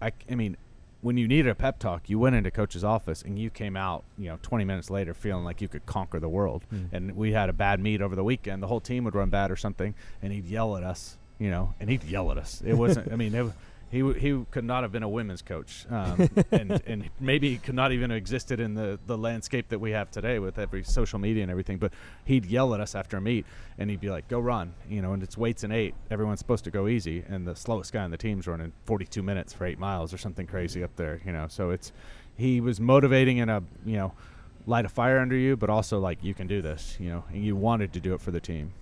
I, 0.00 0.12
I 0.30 0.36
mean, 0.36 0.56
when 1.02 1.16
you 1.16 1.26
needed 1.26 1.48
a 1.48 1.54
pep 1.54 1.78
talk, 1.78 2.08
you 2.08 2.18
went 2.18 2.36
into 2.36 2.50
coach's 2.50 2.84
office 2.84 3.22
and 3.22 3.38
you 3.38 3.50
came 3.50 3.76
out, 3.76 4.04
you 4.18 4.28
know, 4.28 4.38
20 4.42 4.64
minutes 4.64 4.90
later 4.90 5.14
feeling 5.14 5.44
like 5.44 5.60
you 5.60 5.68
could 5.68 5.86
conquer 5.86 6.20
the 6.20 6.28
world. 6.28 6.64
Hmm. 6.70 6.84
And 6.92 7.16
we 7.16 7.32
had 7.32 7.48
a 7.48 7.52
bad 7.52 7.80
meet 7.80 8.02
over 8.02 8.14
the 8.14 8.24
weekend. 8.24 8.62
The 8.62 8.66
whole 8.66 8.80
team 8.80 9.04
would 9.04 9.14
run 9.14 9.30
bad 9.30 9.50
or 9.50 9.56
something, 9.56 9.94
and 10.22 10.32
he'd 10.32 10.46
yell 10.46 10.76
at 10.76 10.82
us, 10.82 11.16
you 11.38 11.50
know, 11.50 11.74
and 11.80 11.88
he'd 11.88 12.04
yell 12.04 12.30
at 12.30 12.38
us. 12.38 12.62
It 12.64 12.74
wasn't. 12.74 13.12
I 13.12 13.16
mean, 13.16 13.34
it, 13.34 13.46
he 13.90 14.00
w- 14.00 14.18
he 14.18 14.44
could 14.52 14.64
not 14.64 14.84
have 14.84 14.92
been 14.92 15.02
a 15.02 15.08
women's 15.08 15.42
coach, 15.42 15.84
um, 15.90 16.28
and 16.52 16.80
and 16.86 17.10
maybe 17.18 17.58
could 17.58 17.74
not 17.74 17.90
even 17.92 18.10
have 18.10 18.16
existed 18.16 18.60
in 18.60 18.74
the 18.74 18.98
the 19.06 19.18
landscape 19.18 19.68
that 19.70 19.80
we 19.80 19.90
have 19.90 20.10
today 20.10 20.38
with 20.38 20.58
every 20.58 20.84
social 20.84 21.18
media 21.18 21.42
and 21.42 21.50
everything. 21.50 21.78
But 21.78 21.92
he'd 22.24 22.46
yell 22.46 22.72
at 22.74 22.80
us 22.80 22.94
after 22.94 23.16
a 23.16 23.20
meet, 23.20 23.46
and 23.78 23.90
he'd 23.90 24.00
be 24.00 24.10
like, 24.10 24.28
"Go 24.28 24.38
run," 24.38 24.74
you 24.88 25.02
know, 25.02 25.12
and 25.12 25.22
it's 25.22 25.36
weights 25.36 25.64
and 25.64 25.72
eight. 25.72 25.94
Everyone's 26.10 26.38
supposed 26.38 26.64
to 26.64 26.70
go 26.70 26.86
easy, 26.86 27.24
and 27.28 27.46
the 27.46 27.56
slowest 27.56 27.92
guy 27.92 28.04
on 28.04 28.10
the 28.12 28.16
team's 28.16 28.46
running 28.46 28.72
42 28.84 29.22
minutes 29.22 29.52
for 29.52 29.66
eight 29.66 29.78
miles 29.78 30.14
or 30.14 30.18
something 30.18 30.46
crazy 30.46 30.84
up 30.84 30.94
there, 30.94 31.20
you 31.26 31.32
know. 31.32 31.46
So 31.48 31.70
it's 31.70 31.92
he 32.36 32.60
was 32.60 32.80
motivating 32.80 33.38
in 33.38 33.48
a 33.48 33.62
you 33.84 33.96
know 33.96 34.12
light 34.66 34.84
a 34.84 34.88
fire 34.88 35.18
under 35.18 35.36
you, 35.36 35.56
but 35.56 35.68
also 35.68 35.98
like 35.98 36.22
you 36.22 36.32
can 36.32 36.46
do 36.46 36.62
this, 36.62 36.96
you 37.00 37.08
know, 37.10 37.24
and 37.32 37.44
you 37.44 37.56
wanted 37.56 37.92
to 37.94 38.00
do 38.00 38.14
it 38.14 38.20
for 38.20 38.30
the 38.30 38.40
team. 38.40 38.72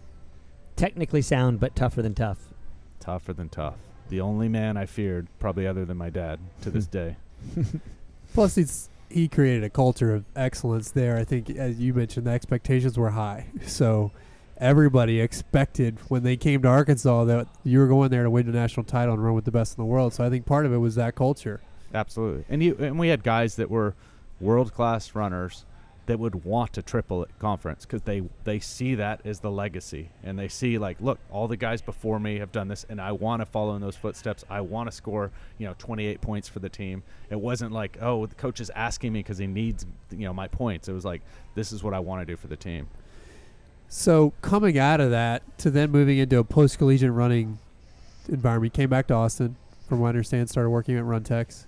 Technically 0.76 1.22
sound, 1.22 1.60
but 1.60 1.74
tougher 1.74 2.02
than 2.02 2.14
tough. 2.14 2.38
Tougher 3.00 3.32
than 3.32 3.48
tough. 3.48 3.76
The 4.08 4.20
only 4.20 4.48
man 4.48 4.76
I 4.76 4.86
feared, 4.86 5.26
probably 5.38 5.66
other 5.66 5.84
than 5.84 5.96
my 5.96 6.10
dad, 6.10 6.38
to 6.62 6.70
this 6.70 6.86
day. 7.00 7.16
Plus, 8.34 8.54
he's 8.54 8.88
he 9.10 9.26
created 9.28 9.64
a 9.64 9.70
culture 9.70 10.14
of 10.14 10.24
excellence 10.36 10.90
there. 10.90 11.16
I 11.16 11.24
think, 11.24 11.50
as 11.50 11.80
you 11.80 11.94
mentioned, 11.94 12.26
the 12.26 12.30
expectations 12.30 12.98
were 12.98 13.10
high. 13.10 13.46
So 13.66 14.12
everybody 14.58 15.20
expected 15.20 15.98
when 16.08 16.24
they 16.24 16.36
came 16.36 16.62
to 16.62 16.68
Arkansas 16.68 17.24
that 17.24 17.46
you 17.64 17.78
were 17.78 17.86
going 17.86 18.10
there 18.10 18.24
to 18.24 18.30
win 18.30 18.46
the 18.46 18.52
national 18.52 18.84
title 18.84 19.14
and 19.14 19.24
run 19.24 19.34
with 19.34 19.44
the 19.44 19.52
best 19.52 19.78
in 19.78 19.82
the 19.82 19.86
world. 19.86 20.12
So 20.12 20.24
I 20.24 20.30
think 20.30 20.46
part 20.46 20.66
of 20.66 20.72
it 20.72 20.78
was 20.78 20.96
that 20.96 21.14
culture. 21.14 21.60
Absolutely. 21.94 22.44
And 22.48 22.62
you 22.62 22.76
and 22.78 22.98
we 22.98 23.08
had 23.08 23.22
guys 23.22 23.56
that 23.56 23.70
were 23.70 23.94
world 24.40 24.74
class 24.74 25.14
runners 25.14 25.64
that 26.08 26.18
would 26.18 26.42
want 26.42 26.72
to 26.72 26.80
triple 26.80 27.26
conference 27.38 27.84
because 27.84 28.00
they 28.02 28.22
they 28.44 28.58
see 28.58 28.94
that 28.94 29.20
as 29.26 29.40
the 29.40 29.50
legacy. 29.50 30.08
And 30.24 30.38
they 30.38 30.48
see 30.48 30.78
like 30.78 30.98
look 31.00 31.18
all 31.30 31.46
the 31.46 31.56
guys 31.56 31.82
before 31.82 32.18
me 32.18 32.38
have 32.38 32.50
done 32.50 32.66
this 32.66 32.86
and 32.88 32.98
I 32.98 33.12
want 33.12 33.42
to 33.42 33.46
follow 33.46 33.76
in 33.76 33.82
those 33.82 33.94
footsteps. 33.94 34.42
I 34.48 34.62
want 34.62 34.90
to 34.90 34.96
score 34.96 35.30
you 35.58 35.66
know 35.66 35.74
28 35.78 36.20
points 36.22 36.48
for 36.48 36.60
the 36.60 36.70
team. 36.70 37.02
It 37.28 37.38
wasn't 37.38 37.72
like 37.72 37.98
oh 38.00 38.24
the 38.24 38.34
coach 38.34 38.58
is 38.58 38.70
asking 38.70 39.12
me 39.12 39.20
because 39.20 39.36
he 39.36 39.46
needs 39.46 39.84
you 40.10 40.24
know 40.24 40.32
my 40.32 40.48
points. 40.48 40.88
It 40.88 40.94
was 40.94 41.04
like 41.04 41.20
this 41.54 41.72
is 41.72 41.84
what 41.84 41.92
I 41.92 42.00
want 42.00 42.22
to 42.22 42.26
do 42.26 42.36
for 42.36 42.46
the 42.46 42.56
team. 42.56 42.88
So 43.90 44.32
coming 44.40 44.78
out 44.78 45.00
of 45.00 45.10
that 45.10 45.58
to 45.58 45.70
then 45.70 45.90
moving 45.90 46.16
into 46.16 46.38
a 46.38 46.44
post 46.44 46.78
collegiate 46.78 47.12
running 47.12 47.58
environment, 48.28 48.72
came 48.72 48.88
back 48.88 49.08
to 49.08 49.14
Austin, 49.14 49.56
from 49.88 50.00
what 50.00 50.08
I 50.08 50.10
understand, 50.10 50.48
started 50.48 50.70
working 50.70 50.96
at 50.96 51.04
Runtex. 51.04 51.66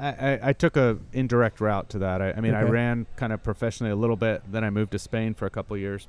I, 0.00 0.08
I, 0.08 0.38
I 0.42 0.52
took 0.52 0.76
a 0.76 0.98
indirect 1.12 1.60
route 1.60 1.90
to 1.90 1.98
that. 1.98 2.22
I, 2.22 2.32
I 2.32 2.40
mean, 2.40 2.54
I 2.54 2.62
ran 2.62 3.06
kind 3.16 3.32
of 3.32 3.42
professionally 3.42 3.92
a 3.92 3.96
little 3.96 4.16
bit. 4.16 4.42
Then 4.50 4.64
I 4.64 4.70
moved 4.70 4.92
to 4.92 4.98
Spain 4.98 5.34
for 5.34 5.46
a 5.46 5.50
couple 5.50 5.74
of 5.74 5.80
years, 5.80 6.08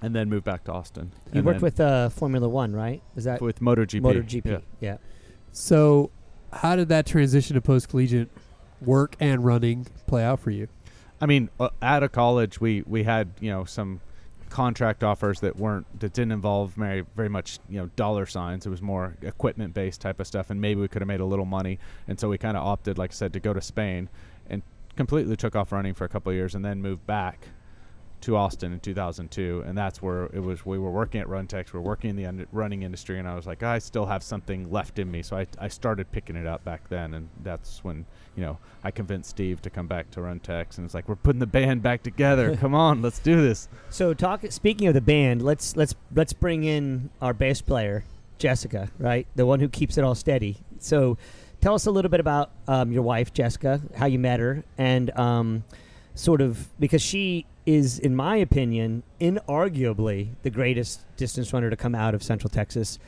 and 0.00 0.14
then 0.14 0.28
moved 0.28 0.44
back 0.44 0.64
to 0.64 0.72
Austin. 0.72 1.12
You 1.32 1.38
And 1.38 1.44
worked 1.44 1.62
with 1.62 1.80
uh, 1.80 2.08
Formula 2.10 2.48
One, 2.48 2.74
right? 2.74 3.02
Is 3.16 3.24
that 3.24 3.40
with 3.40 3.60
MotoGP. 3.60 4.00
MotoGP? 4.00 4.46
Yeah. 4.46 4.58
yeah. 4.80 4.96
So, 5.52 6.10
how 6.52 6.76
did 6.76 6.88
that 6.90 7.06
transition 7.06 7.54
to 7.54 7.60
post 7.60 7.88
collegiate 7.88 8.30
work 8.80 9.16
and 9.18 9.44
running 9.44 9.86
play 10.06 10.22
out 10.22 10.40
for 10.40 10.50
you? 10.50 10.68
I 11.20 11.26
mean, 11.26 11.50
uh, 11.58 11.70
out 11.82 12.02
of 12.02 12.12
college, 12.12 12.60
we 12.60 12.82
we 12.86 13.02
had 13.02 13.32
you 13.40 13.50
know 13.50 13.64
some 13.64 14.00
contract 14.48 15.04
offers 15.04 15.40
that 15.40 15.56
weren't 15.56 15.86
that 16.00 16.12
didn't 16.12 16.32
involve 16.32 16.72
very 16.72 17.04
very 17.16 17.28
much 17.28 17.58
you 17.68 17.78
know 17.78 17.86
dollar 17.96 18.26
signs. 18.26 18.66
It 18.66 18.70
was 18.70 18.82
more 18.82 19.16
equipment 19.22 19.74
based 19.74 20.00
type 20.00 20.20
of 20.20 20.26
stuff, 20.26 20.50
and 20.50 20.60
maybe 20.60 20.80
we 20.80 20.88
could 20.88 21.02
have 21.02 21.08
made 21.08 21.20
a 21.20 21.24
little 21.24 21.44
money. 21.44 21.78
And 22.06 22.18
so 22.18 22.28
we 22.28 22.38
kind 22.38 22.56
of 22.56 22.64
opted, 22.64 22.98
like 22.98 23.12
I 23.12 23.14
said, 23.14 23.32
to 23.34 23.40
go 23.40 23.52
to 23.52 23.60
Spain, 23.60 24.08
and 24.48 24.62
completely 24.96 25.36
took 25.36 25.56
off 25.56 25.72
running 25.72 25.94
for 25.94 26.04
a 26.04 26.08
couple 26.08 26.32
years, 26.32 26.54
and 26.54 26.64
then 26.64 26.82
moved 26.82 27.06
back 27.06 27.48
to 28.20 28.36
Austin 28.36 28.72
in 28.72 28.80
2002, 28.80 29.62
and 29.66 29.78
that's 29.78 30.02
where 30.02 30.24
it 30.26 30.40
was. 30.40 30.66
We 30.66 30.78
were 30.78 30.90
working 30.90 31.20
at 31.20 31.28
Runtex, 31.28 31.72
we 31.72 31.78
were 31.78 31.84
working 31.84 32.10
in 32.10 32.16
the 32.16 32.26
un- 32.26 32.46
running 32.52 32.82
industry, 32.82 33.18
and 33.18 33.28
I 33.28 33.34
was 33.34 33.46
like, 33.46 33.62
I 33.62 33.78
still 33.78 34.06
have 34.06 34.22
something 34.22 34.70
left 34.70 34.98
in 34.98 35.10
me, 35.10 35.22
so 35.22 35.36
I, 35.36 35.46
I 35.58 35.68
started 35.68 36.10
picking 36.10 36.36
it 36.36 36.46
up 36.46 36.64
back 36.64 36.88
then, 36.88 37.14
and 37.14 37.28
that's 37.42 37.84
when 37.84 38.06
you 38.38 38.44
know 38.44 38.56
I 38.84 38.92
convinced 38.92 39.30
Steve 39.30 39.60
to 39.62 39.70
come 39.70 39.88
back 39.88 40.12
to 40.12 40.20
Runtex, 40.20 40.78
and 40.78 40.84
it's 40.84 40.94
like 40.94 41.08
we're 41.08 41.16
putting 41.16 41.40
the 41.40 41.46
band 41.46 41.82
back 41.82 42.04
together. 42.04 42.56
come 42.60 42.72
on, 42.72 43.02
let's 43.02 43.18
do 43.18 43.42
this. 43.42 43.68
So 43.90 44.14
talk. 44.14 44.44
Speaking 44.50 44.86
of 44.86 44.94
the 44.94 45.00
band, 45.00 45.42
let's 45.42 45.74
let's 45.74 45.96
let's 46.14 46.32
bring 46.32 46.62
in 46.62 47.10
our 47.20 47.34
bass 47.34 47.60
player, 47.60 48.04
Jessica, 48.38 48.90
right? 48.96 49.26
The 49.34 49.44
one 49.44 49.58
who 49.58 49.68
keeps 49.68 49.98
it 49.98 50.04
all 50.04 50.14
steady. 50.14 50.58
So, 50.78 51.18
tell 51.60 51.74
us 51.74 51.86
a 51.86 51.90
little 51.90 52.10
bit 52.12 52.20
about 52.20 52.52
um, 52.68 52.92
your 52.92 53.02
wife, 53.02 53.32
Jessica, 53.32 53.80
how 53.96 54.06
you 54.06 54.20
met 54.20 54.38
her, 54.38 54.62
and 54.78 55.10
um, 55.18 55.64
sort 56.14 56.40
of 56.40 56.68
because 56.78 57.02
she 57.02 57.44
is, 57.66 57.98
in 57.98 58.14
my 58.14 58.36
opinion, 58.36 59.02
inarguably 59.20 60.28
the 60.44 60.50
greatest 60.50 61.04
distance 61.16 61.52
runner 61.52 61.70
to 61.70 61.76
come 61.76 61.96
out 61.96 62.14
of 62.14 62.22
Central 62.22 62.48
Texas 62.48 63.00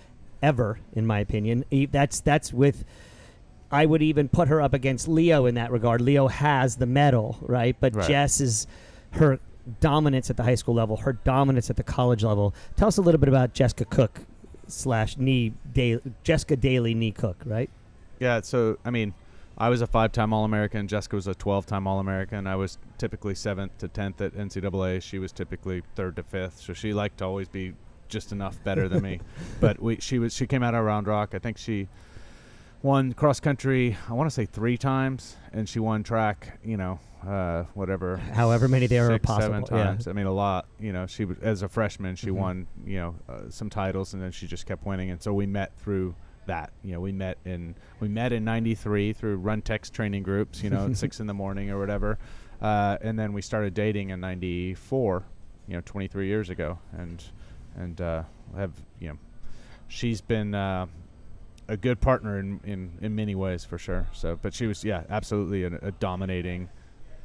ever, 0.43 0.81
in 0.93 1.07
my 1.07 1.21
opinion. 1.21 1.65
That's 1.93 2.19
that's 2.19 2.53
with. 2.53 2.85
I 3.73 3.87
would 3.87 4.03
even 4.03 4.29
put 4.29 4.49
her 4.49 4.61
up 4.61 4.75
against 4.75 5.07
Leo 5.09 5.47
in 5.47 5.55
that 5.55 5.71
regard. 5.71 6.01
Leo 6.01 6.29
has 6.29 6.77
the 6.77 6.87
medal, 6.87 7.39
right? 7.43 7.77
But 7.79 7.95
Right. 7.95 8.09
Jess 8.09 8.41
is 8.41 8.67
her 9.13 9.39
dominance 9.81 10.31
at 10.31 10.37
the 10.37 10.43
high 10.43 10.55
school 10.57 10.75
level, 10.75 10.97
her 10.99 11.13
dominance 11.13 11.71
at 11.71 11.77
the 11.77 11.83
college 11.85 12.25
level. 12.25 12.55
Tell 12.77 12.89
us 12.89 12.97
a 12.97 13.03
little 13.03 13.21
bit 13.21 13.29
about 13.29 13.53
Jessica 13.55 13.85
Cook 13.85 14.21
slash 14.67 15.17
knee 15.17 15.53
da- 15.73 16.01
Jessica 16.25 16.57
Daly 16.57 16.95
knee 16.95 17.13
Cook, 17.13 17.37
right? 17.45 17.71
Yeah, 18.19 18.41
so 18.41 18.79
I 18.85 18.91
mean, 18.91 19.15
I 19.57 19.69
was 19.69 19.83
a 19.83 19.87
five-time 19.87 20.33
All-American. 20.33 20.89
Jessica 20.89 21.17
was 21.17 21.27
a 21.27 21.35
12-time 21.35 21.87
All-American. 21.87 22.47
I 22.47 22.57
was 22.57 22.79
typically 22.99 23.35
seventh 23.35 23.77
to 23.79 23.89
tenth 23.89 24.21
at 24.21 24.33
NCAA. 24.35 25.03
She 25.03 25.19
was 25.19 25.33
typically 25.33 25.83
third 25.95 26.17
to 26.17 26.23
fifth. 26.23 26.59
So 26.61 26.73
she 26.73 26.93
liked 26.95 27.19
to 27.19 27.25
always 27.27 27.49
be 27.49 27.75
just 28.09 28.33
enough 28.33 28.63
better 28.65 28.89
than 28.89 29.03
me. 29.03 29.21
But 29.61 29.81
we, 29.81 29.97
she 30.01 30.19
was, 30.19 30.35
she 30.35 30.47
came 30.47 30.63
out 30.63 30.75
of 30.75 30.85
Round 30.85 31.07
Rock. 31.07 31.35
I 31.35 31.39
think 31.39 31.59
she 31.59 31.89
won 32.83 33.13
cross 33.13 33.41
country. 33.41 33.97
I 34.09 34.13
want 34.13 34.29
to 34.29 34.35
say 34.35 34.47
three 34.47 34.77
times, 34.77 35.37
and 35.53 35.69
she 35.69 35.79
won 35.79 36.03
track. 36.03 36.59
You 36.65 36.77
know, 36.77 37.01
uh, 37.27 37.65
whatever. 37.75 38.17
However 38.35 38.69
many 38.69 38.87
there 38.87 39.11
are 39.13 39.19
possible, 39.19 39.67
Seven 39.67 39.77
yeah. 39.79 39.85
times. 39.85 40.09
I 40.09 40.13
mean, 40.13 40.27
a 40.27 40.33
lot. 40.33 40.67
You 40.79 40.93
know, 40.93 41.07
she 41.07 41.25
was 41.25 41.39
as 41.41 41.63
a 41.63 41.69
freshman, 41.69 42.17
she 42.17 42.29
Mhm. 42.29 42.33
won. 42.35 42.67
You 42.85 42.97
know, 42.99 43.15
uh, 43.29 43.41
some 43.51 43.71
titles, 43.71 44.15
and 44.15 44.23
then 44.23 44.33
she 44.33 44.47
just 44.47 44.67
kept 44.67 44.85
winning. 44.87 45.11
And 45.11 45.23
so 45.23 45.33
we 45.33 45.47
met 45.47 45.77
through 45.79 46.15
that. 46.47 46.73
You 46.83 46.93
know, 46.93 47.01
we 47.01 47.13
met 47.13 47.39
in 47.45 47.75
we 48.01 48.09
met 48.09 48.33
in 48.33 48.45
'93 48.45 49.13
through 49.13 49.41
Runtex 49.41 49.91
training 49.91 50.23
groups. 50.23 50.63
You 50.63 50.71
know, 50.71 50.87
at 50.87 50.97
six 51.05 51.21
in 51.21 51.27
the 51.27 51.35
morning 51.35 51.71
or 51.71 51.79
whatever. 51.79 52.19
Uh, 52.61 52.99
and 53.01 53.19
then 53.19 53.33
we 53.33 53.41
started 53.43 53.75
dating 53.75 54.11
in 54.11 54.21
'94. 54.21 55.25
You 55.69 55.77
know, 55.77 55.83
23 55.85 56.27
years 56.27 56.51
ago, 56.51 56.79
and 56.99 57.23
and 57.77 58.01
uh, 58.01 58.23
have 58.57 58.73
you 58.99 59.11
know, 59.11 59.19
she's 59.89 60.21
been. 60.21 60.55
Uh, 60.55 60.87
a 61.71 61.77
good 61.77 62.01
partner 62.01 62.39
in, 62.39 62.61
in, 62.65 62.93
in 63.01 63.15
many 63.15 63.35
ways 63.35 63.65
for 63.65 63.79
sure. 63.79 64.09
So, 64.13 64.39
but 64.43 64.53
she 64.53 64.67
was 64.67 64.85
yeah, 64.85 65.05
absolutely 65.09 65.65
a, 65.65 65.73
a 65.81 65.93
dominating 65.93 66.69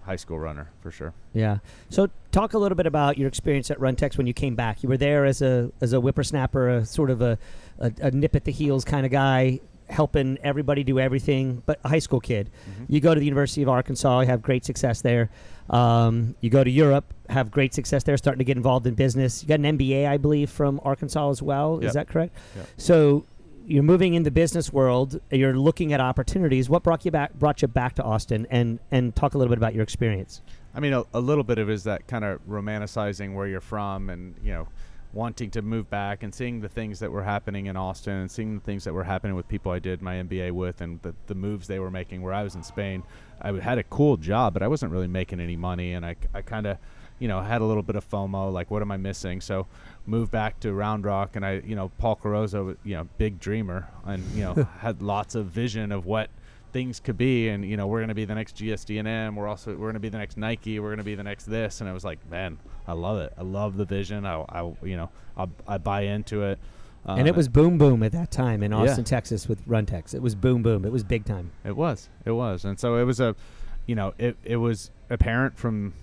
high 0.03 0.15
school 0.15 0.37
runner 0.37 0.69
for 0.81 0.91
sure. 0.91 1.13
Yeah. 1.33 1.57
So 1.89 2.09
talk 2.31 2.53
a 2.53 2.59
little 2.59 2.75
bit 2.75 2.85
about 2.85 3.17
your 3.17 3.27
experience 3.27 3.71
at 3.71 3.79
Runtex 3.79 4.17
when 4.17 4.27
you 4.27 4.33
came 4.33 4.55
back. 4.55 4.83
You 4.83 4.89
were 4.89 4.97
there 4.97 5.25
as 5.25 5.41
a 5.41 5.71
as 5.81 5.93
a 5.93 5.97
whippersnapper, 5.97 6.69
a 6.69 6.85
sort 6.85 7.09
of 7.09 7.21
a, 7.21 7.37
a, 7.79 7.91
a 8.01 8.11
nip 8.11 8.35
at 8.35 8.45
the 8.45 8.51
heels 8.51 8.85
kind 8.85 9.03
of 9.05 9.11
guy, 9.11 9.59
helping 9.89 10.37
everybody 10.43 10.83
do 10.83 10.99
everything, 10.99 11.63
but 11.65 11.79
a 11.83 11.89
high 11.89 11.99
school 11.99 12.19
kid. 12.19 12.51
Mhm. 12.69 12.85
You 12.87 12.99
go 12.99 13.15
to 13.15 13.19
the 13.19 13.25
University 13.25 13.63
of 13.63 13.69
Arkansas, 13.69 14.21
you 14.21 14.27
have 14.27 14.43
great 14.43 14.63
success 14.63 15.01
there. 15.01 15.31
Um, 15.71 16.35
you 16.41 16.51
go 16.51 16.63
to 16.63 16.69
Europe, 16.69 17.11
have 17.29 17.49
great 17.49 17.73
success 17.73 18.03
there, 18.03 18.15
starting 18.17 18.37
to 18.37 18.45
get 18.45 18.57
involved 18.57 18.85
in 18.85 18.93
business. 18.93 19.41
You 19.41 19.49
got 19.49 19.59
an 19.59 19.77
MBA, 19.77 20.07
I 20.07 20.17
believe, 20.17 20.51
from 20.51 20.79
Arkansas 20.83 21.31
as 21.31 21.41
well. 21.41 21.79
Yep. 21.81 21.87
Is 21.87 21.93
that 21.95 22.07
correct? 22.07 22.37
Yep. 22.55 22.67
So 22.77 23.25
you're 23.67 23.83
moving 23.83 24.13
in 24.13 24.23
the 24.23 24.31
business 24.31 24.71
world. 24.71 25.19
You're 25.31 25.57
looking 25.57 25.93
at 25.93 25.99
opportunities. 25.99 26.69
What 26.69 26.83
brought 26.83 27.05
you 27.05 27.11
back? 27.11 27.33
Brought 27.33 27.61
you 27.61 27.67
back 27.67 27.95
to 27.95 28.03
Austin, 28.03 28.47
and 28.49 28.79
and 28.91 29.15
talk 29.15 29.33
a 29.33 29.37
little 29.37 29.49
bit 29.49 29.57
about 29.57 29.73
your 29.73 29.83
experience. 29.83 30.41
I 30.73 30.79
mean, 30.79 30.93
a, 30.93 31.03
a 31.13 31.19
little 31.19 31.43
bit 31.43 31.57
of 31.57 31.69
is 31.69 31.83
that 31.85 32.07
kind 32.07 32.25
of 32.25 32.45
romanticizing 32.47 33.33
where 33.33 33.47
you're 33.47 33.61
from, 33.61 34.09
and 34.09 34.35
you 34.43 34.51
know, 34.51 34.67
wanting 35.13 35.49
to 35.51 35.61
move 35.61 35.89
back 35.89 36.23
and 36.23 36.35
seeing 36.35 36.61
the 36.61 36.69
things 36.69 36.99
that 36.99 37.11
were 37.11 37.23
happening 37.23 37.67
in 37.67 37.77
Austin, 37.77 38.13
and 38.13 38.31
seeing 38.31 38.55
the 38.55 38.63
things 38.63 38.83
that 38.83 38.93
were 38.93 39.03
happening 39.03 39.35
with 39.35 39.47
people 39.47 39.71
I 39.71 39.79
did 39.79 40.01
my 40.01 40.15
MBA 40.15 40.51
with, 40.51 40.81
and 40.81 41.01
the 41.01 41.13
the 41.27 41.35
moves 41.35 41.67
they 41.67 41.79
were 41.79 41.91
making. 41.91 42.21
Where 42.21 42.33
I 42.33 42.43
was 42.43 42.55
in 42.55 42.63
Spain, 42.63 43.03
I 43.41 43.51
had 43.53 43.77
a 43.77 43.83
cool 43.83 44.17
job, 44.17 44.53
but 44.53 44.63
I 44.63 44.67
wasn't 44.67 44.91
really 44.91 45.07
making 45.07 45.39
any 45.39 45.55
money, 45.55 45.93
and 45.93 46.05
I 46.05 46.15
I 46.33 46.41
kind 46.41 46.67
of 46.67 46.77
you 47.19 47.27
know 47.27 47.41
had 47.41 47.61
a 47.61 47.65
little 47.65 47.83
bit 47.83 47.95
of 47.95 48.09
FOMO, 48.09 48.51
like 48.51 48.69
what 48.71 48.81
am 48.81 48.91
I 48.91 48.97
missing? 48.97 49.41
So 49.41 49.67
moved 50.05 50.31
back 50.31 50.59
to 50.61 50.73
Round 50.73 51.05
Rock, 51.05 51.35
and 51.35 51.45
I 51.45 51.61
you 51.65 51.75
know 51.75 51.89
Paul 51.97 52.15
Carrozza, 52.21 52.77
you 52.83 52.95
know, 52.95 53.07
big 53.17 53.39
dreamer, 53.39 53.87
and 54.05 54.23
you 54.33 54.43
know 54.43 54.53
had 54.79 55.01
lots 55.01 55.35
of 55.35 55.47
vision 55.47 55.91
of 55.91 56.05
what 56.05 56.29
things 56.73 56.99
could 56.99 57.17
be 57.17 57.47
and 57.47 57.63
you 57.63 57.77
know 57.77 57.87
we're 57.87 57.99
going 57.99 58.09
to 58.09 58.13
be 58.13 58.25
the 58.25 58.35
next 58.35 58.57
GSD&M 58.57 59.37
we're 59.37 59.47
also 59.47 59.71
we're 59.71 59.77
going 59.87 59.93
to 59.93 59.99
be 60.01 60.09
the 60.09 60.17
next 60.17 60.35
Nike 60.35 60.77
we're 60.77 60.89
going 60.89 60.97
to 60.97 61.05
be 61.05 61.15
the 61.15 61.23
next 61.23 61.45
this 61.45 61.79
and 61.79 61.89
I 61.89 61.93
was 61.93 62.03
like 62.03 62.19
man 62.29 62.57
I 62.85 62.91
love 62.91 63.17
it 63.19 63.31
I 63.37 63.43
love 63.43 63.77
the 63.77 63.85
vision 63.85 64.25
I, 64.25 64.43
I 64.49 64.73
you 64.83 64.97
know 64.97 65.09
I, 65.37 65.47
I 65.65 65.77
buy 65.77 66.01
into 66.01 66.43
it 66.43 66.59
um, 67.05 67.17
and 67.17 67.29
it 67.29 67.35
was 67.35 67.47
boom 67.47 67.77
boom 67.77 68.03
at 68.03 68.11
that 68.11 68.29
time 68.29 68.61
in 68.61 68.71
Yeah. 68.71 68.79
Austin, 68.79 69.05
Texas, 69.05 69.47
with 69.47 69.65
Runtex. 69.65 70.13
It 70.13 70.21
was 70.21 70.35
boom 70.35 70.63
boom. 70.63 70.83
It 70.83 70.91
was 70.91 71.05
big 71.05 71.23
time. 71.23 71.51
it 71.63 71.77
was 71.77 72.09
it 72.25 72.31
was 72.31 72.65
and 72.65 72.77
so 72.77 72.97
it 72.97 73.05
was 73.05 73.21
a 73.21 73.37
you 73.85 73.95
know 73.95 74.13
it 74.17 74.35
it 74.43 74.57
was 74.57 74.91
apparent 75.09 75.57
from 75.57 75.93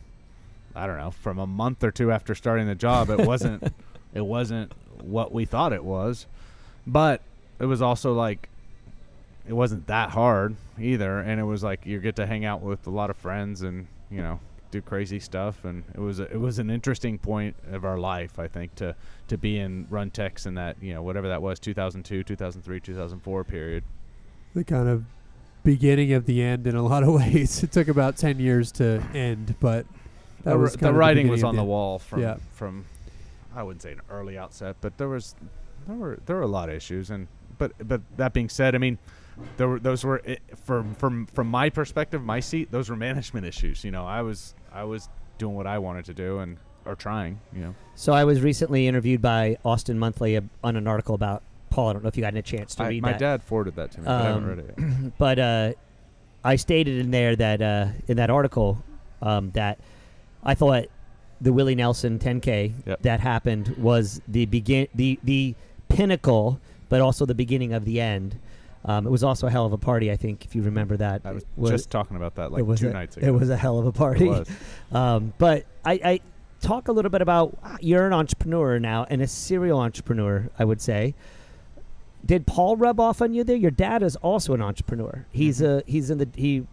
I 0.74 0.86
don't 0.86 0.98
know 0.98 1.10
from 1.10 1.38
a 1.38 1.46
month 1.46 1.82
or 1.84 1.90
two 1.90 2.10
after 2.10 2.34
starting 2.34 2.66
the 2.66 2.74
job 2.74 3.10
it 3.10 3.26
wasn't 3.26 3.72
it 4.14 4.24
wasn't 4.24 4.72
what 5.00 5.32
we 5.32 5.44
thought 5.44 5.72
it 5.72 5.84
was 5.84 6.26
but 6.86 7.22
it 7.58 7.66
was 7.66 7.82
also 7.82 8.12
like 8.12 8.48
it 9.46 9.52
wasn't 9.52 9.86
that 9.86 10.10
hard 10.10 10.56
either 10.78 11.20
and 11.20 11.40
it 11.40 11.44
was 11.44 11.62
like 11.62 11.84
you 11.84 11.98
get 11.98 12.16
to 12.16 12.26
hang 12.26 12.44
out 12.44 12.60
with 12.60 12.86
a 12.86 12.90
lot 12.90 13.10
of 13.10 13.16
friends 13.16 13.62
and 13.62 13.86
you 14.10 14.22
know 14.22 14.38
do 14.70 14.80
crazy 14.80 15.20
stuff 15.20 15.64
and 15.64 15.84
it 15.94 16.00
was 16.00 16.18
a, 16.18 16.24
it 16.32 16.40
was 16.40 16.58
an 16.58 16.70
interesting 16.70 17.18
point 17.18 17.54
of 17.70 17.84
our 17.84 17.98
life 17.98 18.38
I 18.38 18.48
think 18.48 18.74
to 18.76 18.94
to 19.28 19.36
be 19.36 19.58
in 19.58 19.86
run 19.90 20.10
tex 20.10 20.46
in 20.46 20.54
that 20.54 20.76
you 20.80 20.94
know 20.94 21.02
whatever 21.02 21.28
that 21.28 21.42
was 21.42 21.58
2002 21.58 22.22
2003 22.22 22.80
2004 22.80 23.44
period 23.44 23.84
the 24.54 24.64
kind 24.64 24.88
of 24.88 25.04
beginning 25.64 26.12
of 26.12 26.26
the 26.26 26.42
end 26.42 26.66
in 26.66 26.74
a 26.74 26.82
lot 26.82 27.02
of 27.02 27.08
ways. 27.14 27.62
It 27.62 27.72
took 27.72 27.88
about 27.88 28.16
ten 28.16 28.38
years 28.38 28.72
to 28.72 29.02
end, 29.14 29.54
but 29.60 29.86
that 30.44 30.52
the, 30.52 30.58
was 30.58 30.74
the 30.74 30.92
writing 30.92 31.24
beginning 31.24 31.30
was 31.32 31.44
on 31.44 31.56
the 31.56 31.62
end. 31.62 31.68
wall 31.68 31.98
from 31.98 32.20
Yeah. 32.20 32.36
from 32.52 32.84
I 33.54 33.62
wouldn't 33.62 33.82
say 33.82 33.92
an 33.92 34.00
early 34.10 34.38
outset, 34.38 34.76
but 34.80 34.96
there 34.98 35.08
was 35.08 35.34
there 35.86 35.96
were 35.96 36.18
there 36.26 36.36
were 36.36 36.42
a 36.42 36.46
lot 36.46 36.68
of 36.68 36.74
issues, 36.74 37.10
and 37.10 37.28
but 37.58 37.72
but 37.86 38.00
that 38.16 38.32
being 38.32 38.48
said, 38.48 38.74
I 38.74 38.78
mean, 38.78 38.98
there 39.56 39.68
were 39.68 39.78
those 39.78 40.04
were 40.04 40.22
i 40.26 40.38
from 40.64 40.94
from 40.94 41.26
from 41.26 41.48
my 41.48 41.68
perspective, 41.70 42.22
my 42.22 42.40
seat, 42.40 42.70
those 42.70 42.88
were 42.88 42.96
management 42.96 43.46
issues. 43.46 43.84
You 43.84 43.90
know, 43.90 44.06
I 44.06 44.22
was 44.22 44.54
I 44.72 44.84
was 44.84 45.08
doing 45.38 45.54
what 45.54 45.66
I 45.66 45.78
wanted 45.78 46.04
to 46.06 46.14
do 46.14 46.38
and 46.38 46.56
or 46.84 46.94
trying. 46.96 47.40
You 47.54 47.60
know, 47.62 47.74
So 47.94 48.12
I 48.12 48.24
was 48.24 48.40
recently 48.40 48.86
interviewed 48.88 49.20
by 49.22 49.56
Austin 49.64 49.98
Monthly 49.98 50.36
ab- 50.36 50.48
on 50.64 50.76
an 50.76 50.86
article 50.88 51.14
about 51.14 51.42
Paul. 51.70 51.90
I 51.90 51.92
don't 51.92 52.02
know 52.02 52.08
if 52.08 52.16
you 52.16 52.22
got 52.22 52.34
a 52.34 52.42
chance 52.42 52.74
to 52.76 52.82
I, 52.84 52.88
read 52.88 53.02
my 53.02 53.12
that. 53.12 53.18
dad 53.20 53.42
forwarded 53.42 53.76
that 53.76 53.92
to 53.92 54.00
me, 54.00 54.06
but 54.06 54.12
I 54.20 54.24
haven't 54.24 54.42
Um, 54.44 54.48
read 54.48 54.58
it 54.58 54.74
yet. 54.78 55.12
but 55.18 55.38
uh, 55.38 55.72
I 56.42 56.56
stated 56.56 56.98
in 56.98 57.10
there 57.12 57.36
that 57.36 57.62
uh, 57.62 57.86
in 58.08 58.16
that 58.16 58.30
article 58.30 58.82
um, 59.20 59.50
that 59.52 59.78
I 60.42 60.54
thought 60.54 60.86
the 61.40 61.52
Willie 61.52 61.74
Nelson 61.74 62.18
10K 62.18 62.72
Yep. 62.86 63.02
that 63.02 63.20
happened 63.20 63.74
was 63.78 64.20
the 64.28 64.46
begin 64.46 64.88
the 64.94 65.18
the 65.24 65.54
pinnacle, 65.88 66.60
but 66.88 67.00
also 67.00 67.26
the 67.26 67.34
beginning 67.34 67.72
of 67.72 67.84
the 67.84 68.00
end. 68.00 68.38
Um, 68.84 69.06
it 69.06 69.10
was 69.10 69.22
also 69.22 69.46
a 69.46 69.50
hell 69.50 69.64
of 69.64 69.72
a 69.72 69.78
party, 69.78 70.10
I 70.10 70.16
think, 70.16 70.44
if 70.44 70.56
you 70.56 70.62
remember 70.62 70.96
that. 70.96 71.20
I 71.24 71.32
was, 71.32 71.44
It 71.70 71.74
just 71.76 71.90
talking 71.90 72.16
about 72.16 72.34
that 72.34 72.50
like 72.50 72.60
it 72.60 72.66
was 72.66 72.80
two 72.80 72.88
a, 72.88 72.92
nights 72.92 73.16
ago. 73.16 73.26
It 73.26 73.30
was 73.30 73.48
a 73.48 73.56
hell 73.56 73.78
of 73.78 73.84
a 73.86 73.90
It 73.90 73.94
party. 73.94 74.26
was. 74.28 74.48
Um, 74.92 75.32
but 75.38 75.66
I, 75.84 75.92
I 76.04 76.20
talk 76.60 76.88
a 76.88 76.92
little 76.92 77.10
bit 77.10 77.22
about 77.22 77.56
you're 77.80 78.06
an 78.08 78.12
entrepreneur 78.12 78.78
now 78.80 79.06
and 79.08 79.22
a 79.22 79.26
serial 79.28 79.78
entrepreneur, 79.80 80.50
I 80.58 80.64
would 80.64 80.80
say. 80.80 81.14
Did 82.26 82.46
Paul 82.46 82.76
rub 82.76 83.00
off 83.00 83.22
on 83.22 83.34
you 83.34 83.42
there? 83.44 83.56
Your 83.56 83.70
dad 83.70 84.02
is 84.02 84.16
also 84.16 84.52
an 84.54 84.62
entrepreneur. 84.62 85.26
He's 85.32 85.60
Mhm. 85.60 85.78
a 85.86 85.90
he's 85.90 86.10
in 86.10 86.18
the 86.18 86.28
he 86.34 86.66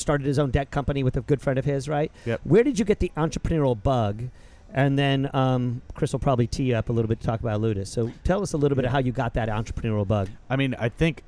started 0.00 0.26
his 0.26 0.38
own 0.38 0.50
debt 0.50 0.70
company 0.70 1.02
with 1.02 1.16
a 1.16 1.20
good 1.20 1.40
friend 1.40 1.58
of 1.58 1.64
his, 1.64 1.88
right? 1.88 2.10
Yep. 2.26 2.40
Where 2.44 2.64
did 2.64 2.78
you 2.78 2.84
get 2.84 3.00
the 3.00 3.12
entrepreneurial 3.16 3.80
bug? 3.80 4.24
And 4.72 4.98
then 4.98 5.30
um, 5.32 5.82
Chris 5.94 6.12
will 6.12 6.20
probably 6.20 6.46
tee 6.46 6.64
you 6.64 6.76
up 6.76 6.88
a 6.88 6.92
little 6.92 7.08
bit 7.08 7.20
to 7.20 7.26
talk 7.26 7.40
about 7.40 7.60
Ludus. 7.60 7.90
So 7.90 8.12
tell 8.24 8.42
us 8.42 8.52
a 8.52 8.58
little 8.58 8.76
bit 8.76 8.84
of 8.84 8.90
how 8.90 8.98
you 8.98 9.12
got 9.12 9.34
that 9.34 9.48
entrepreneurial 9.48 10.06
bug. 10.06 10.28
I 10.50 10.56
mean, 10.56 10.74
I 10.78 10.88
think 10.88 11.22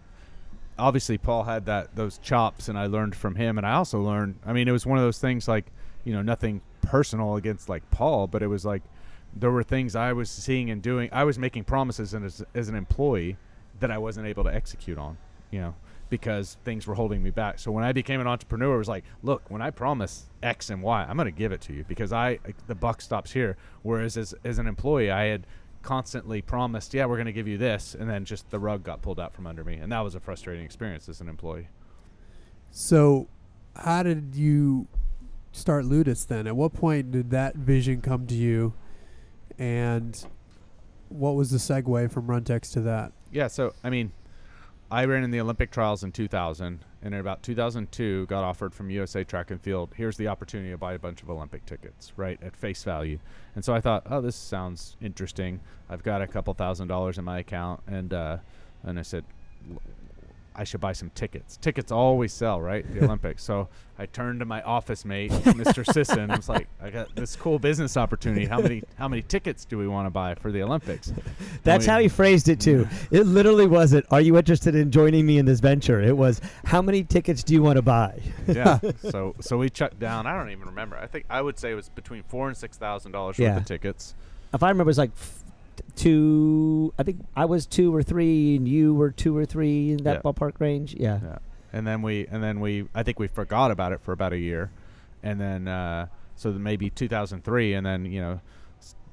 obviously 0.78 1.18
Paul 1.18 1.44
had 1.44 1.66
that 1.66 1.94
those 1.96 2.18
chops, 2.18 2.68
and 2.68 2.78
I 2.78 2.86
learned 2.86 3.14
from 3.14 3.36
him, 3.36 3.58
and 3.58 3.66
I 3.66 3.72
also 3.72 4.00
learned. 4.00 4.36
I 4.44 4.52
mean, 4.52 4.68
it 4.68 4.72
was 4.72 4.86
one 4.86 4.98
of 4.98 5.04
those 5.04 5.18
things 5.18 5.48
like 5.48 5.66
you 6.04 6.12
know 6.12 6.22
nothing 6.22 6.60
personal 6.82 7.36
against 7.36 7.68
like 7.68 7.88
Paul, 7.90 8.26
but 8.26 8.42
it 8.42 8.48
was 8.48 8.64
like 8.64 8.82
there 9.34 9.50
were 9.50 9.62
things 9.62 9.94
I 9.94 10.12
was 10.12 10.28
seeing 10.28 10.70
and 10.70 10.82
doing. 10.82 11.08
I 11.12 11.24
was 11.24 11.38
making 11.38 11.64
promises 11.64 12.14
as 12.14 12.42
as 12.54 12.68
an 12.68 12.74
employee 12.74 13.36
that 13.78 13.90
I 13.90 13.98
wasn't 13.98 14.26
able 14.26 14.44
to 14.44 14.54
execute 14.54 14.98
on. 14.98 15.16
You 15.50 15.60
know. 15.60 15.74
Because 16.10 16.58
things 16.64 16.86
were 16.86 16.94
holding 16.94 17.22
me 17.22 17.30
back. 17.30 17.58
So 17.58 17.70
when 17.70 17.84
I 17.84 17.92
became 17.92 18.20
an 18.20 18.26
entrepreneur, 18.26 18.74
it 18.74 18.78
was 18.78 18.88
like, 18.88 19.04
look, 19.22 19.48
when 19.48 19.62
I 19.62 19.70
promise 19.70 20.26
X 20.42 20.68
and 20.68 20.82
Y, 20.82 21.06
I'm 21.08 21.16
going 21.16 21.26
to 21.26 21.30
give 21.30 21.52
it 21.52 21.60
to 21.62 21.72
you 21.72 21.84
because 21.86 22.12
I 22.12 22.40
the 22.66 22.74
buck 22.74 23.00
stops 23.00 23.32
here. 23.32 23.56
Whereas 23.82 24.16
as, 24.16 24.34
as 24.44 24.58
an 24.58 24.66
employee, 24.66 25.10
I 25.10 25.26
had 25.26 25.46
constantly 25.82 26.42
promised, 26.42 26.94
yeah, 26.94 27.06
we're 27.06 27.16
going 27.16 27.26
to 27.26 27.32
give 27.32 27.48
you 27.48 27.58
this, 27.58 27.94
and 27.98 28.08
then 28.08 28.24
just 28.24 28.50
the 28.50 28.58
rug 28.58 28.82
got 28.82 29.02
pulled 29.02 29.18
out 29.18 29.34
from 29.34 29.46
under 29.46 29.64
me, 29.64 29.74
and 29.74 29.90
that 29.92 30.00
was 30.00 30.14
a 30.14 30.20
frustrating 30.20 30.64
experience 30.64 31.08
as 31.08 31.20
an 31.20 31.28
employee. 31.28 31.68
So, 32.70 33.28
how 33.74 34.02
did 34.02 34.34
you 34.34 34.86
start 35.52 35.84
Ludus 35.84 36.24
then? 36.24 36.46
At 36.46 36.56
what 36.56 36.72
point 36.72 37.10
did 37.12 37.30
that 37.30 37.54
vision 37.56 38.00
come 38.00 38.26
to 38.26 38.34
you, 38.34 38.74
and 39.58 40.24
what 41.08 41.34
was 41.34 41.50
the 41.50 41.58
segue 41.58 42.10
from 42.12 42.26
Runtex 42.26 42.72
to 42.72 42.80
that? 42.82 43.12
Yeah, 43.32 43.48
so 43.48 43.74
I 43.82 43.90
mean, 43.90 44.12
I 44.92 45.04
ran 45.04 45.22
in 45.22 45.30
the 45.30 45.40
Olympic 45.40 45.70
trials 45.70 46.02
in 46.02 46.10
2000, 46.10 46.84
and 47.02 47.14
in 47.14 47.20
about 47.20 47.44
2002, 47.44 48.26
got 48.26 48.42
offered 48.42 48.74
from 48.74 48.90
USA 48.90 49.22
Track 49.22 49.52
and 49.52 49.60
Field. 49.60 49.92
Here's 49.96 50.16
the 50.16 50.26
opportunity 50.26 50.70
to 50.70 50.78
buy 50.78 50.94
a 50.94 50.98
bunch 50.98 51.22
of 51.22 51.30
Olympic 51.30 51.64
tickets, 51.64 52.12
right 52.16 52.42
at 52.42 52.56
face 52.56 52.82
value. 52.82 53.20
And 53.54 53.64
so 53.64 53.72
I 53.72 53.80
thought, 53.80 54.02
oh, 54.10 54.20
this 54.20 54.34
sounds 54.34 54.96
interesting. 55.00 55.60
I've 55.88 56.02
got 56.02 56.22
a 56.22 56.26
couple 56.26 56.52
thousand 56.54 56.88
dollars 56.88 57.18
in 57.18 57.24
my 57.24 57.38
account, 57.38 57.82
and 57.86 58.12
uh, 58.12 58.38
and 58.82 58.98
I 58.98 59.02
said, 59.02 59.24
"L- 59.70 59.80
I 60.60 60.64
should 60.64 60.80
buy 60.82 60.92
some 60.92 61.08
tickets. 61.14 61.56
Tickets 61.56 61.90
always 61.90 62.34
sell, 62.34 62.60
right? 62.60 62.84
The 62.92 63.02
Olympics. 63.06 63.42
So 63.42 63.68
I 63.98 64.04
turned 64.04 64.40
to 64.40 64.44
my 64.44 64.60
office 64.60 65.06
mate, 65.06 65.30
Mr. 65.32 65.90
Sisson. 65.90 66.18
and 66.18 66.36
was 66.36 66.50
like, 66.50 66.68
I 66.82 66.90
got 66.90 67.14
this 67.16 67.34
cool 67.34 67.58
business 67.58 67.96
opportunity. 67.96 68.44
How 68.44 68.60
many 68.60 68.82
how 68.96 69.08
many 69.08 69.22
tickets 69.22 69.64
do 69.64 69.78
we 69.78 69.88
want 69.88 70.04
to 70.04 70.10
buy 70.10 70.34
for 70.34 70.52
the 70.52 70.62
Olympics? 70.62 71.14
That's 71.64 71.86
we- 71.86 71.90
how 71.90 71.98
he 71.98 72.08
phrased 72.08 72.50
it 72.50 72.60
too. 72.60 72.86
It 73.10 73.22
literally 73.24 73.66
wasn't, 73.66 74.04
"Are 74.10 74.20
you 74.20 74.36
interested 74.36 74.74
in 74.74 74.90
joining 74.90 75.24
me 75.24 75.38
in 75.38 75.46
this 75.46 75.60
venture?" 75.60 75.98
It 76.02 76.14
was, 76.14 76.42
"How 76.66 76.82
many 76.82 77.04
tickets 77.04 77.42
do 77.42 77.54
you 77.54 77.62
want 77.62 77.76
to 77.76 77.82
buy?" 77.82 78.20
yeah. 78.46 78.80
So 79.08 79.34
so 79.40 79.56
we 79.56 79.70
chucked 79.70 79.98
down. 79.98 80.26
I 80.26 80.36
don't 80.36 80.50
even 80.50 80.66
remember. 80.66 80.98
I 80.98 81.06
think 81.06 81.24
I 81.30 81.40
would 81.40 81.58
say 81.58 81.70
it 81.72 81.74
was 81.74 81.88
between 81.88 82.22
four 82.24 82.48
and 82.48 82.56
six 82.56 82.76
thousand 82.76 83.12
dollars 83.12 83.38
Yeah. 83.38 83.52
worth 83.54 83.62
of 83.62 83.66
tickets. 83.66 84.14
If 84.52 84.62
I 84.62 84.68
remember, 84.68 84.82
it 84.82 84.92
was 84.92 84.98
like 84.98 85.12
two. 85.96 86.92
I 86.98 87.02
think 87.02 87.24
I 87.36 87.44
was 87.44 87.66
two 87.66 87.94
or 87.94 88.02
three, 88.02 88.56
and 88.56 88.66
you 88.66 88.94
were 88.94 89.10
two 89.10 89.36
or 89.36 89.44
three 89.44 89.92
in 89.92 89.98
that 90.04 90.16
Yeah. 90.16 90.20
ballpark 90.22 90.60
range. 90.60 90.94
Yeah. 90.98 91.20
Yeah. 91.22 91.38
And 91.72 91.86
then 91.86 92.02
we 92.02 92.26
and 92.30 92.42
then 92.42 92.60
we 92.60 92.86
I 92.94 93.02
think 93.02 93.18
we 93.18 93.28
forgot 93.28 93.70
about 93.70 93.92
it 93.92 94.00
for 94.00 94.12
about 94.12 94.32
a 94.32 94.38
year, 94.38 94.70
and 95.22 95.40
then 95.40 95.68
uh, 95.68 96.06
so 96.36 96.50
maybe 96.52 96.90
2003, 96.90 97.74
and 97.74 97.86
then 97.86 98.04
you 98.06 98.20
know, 98.20 98.40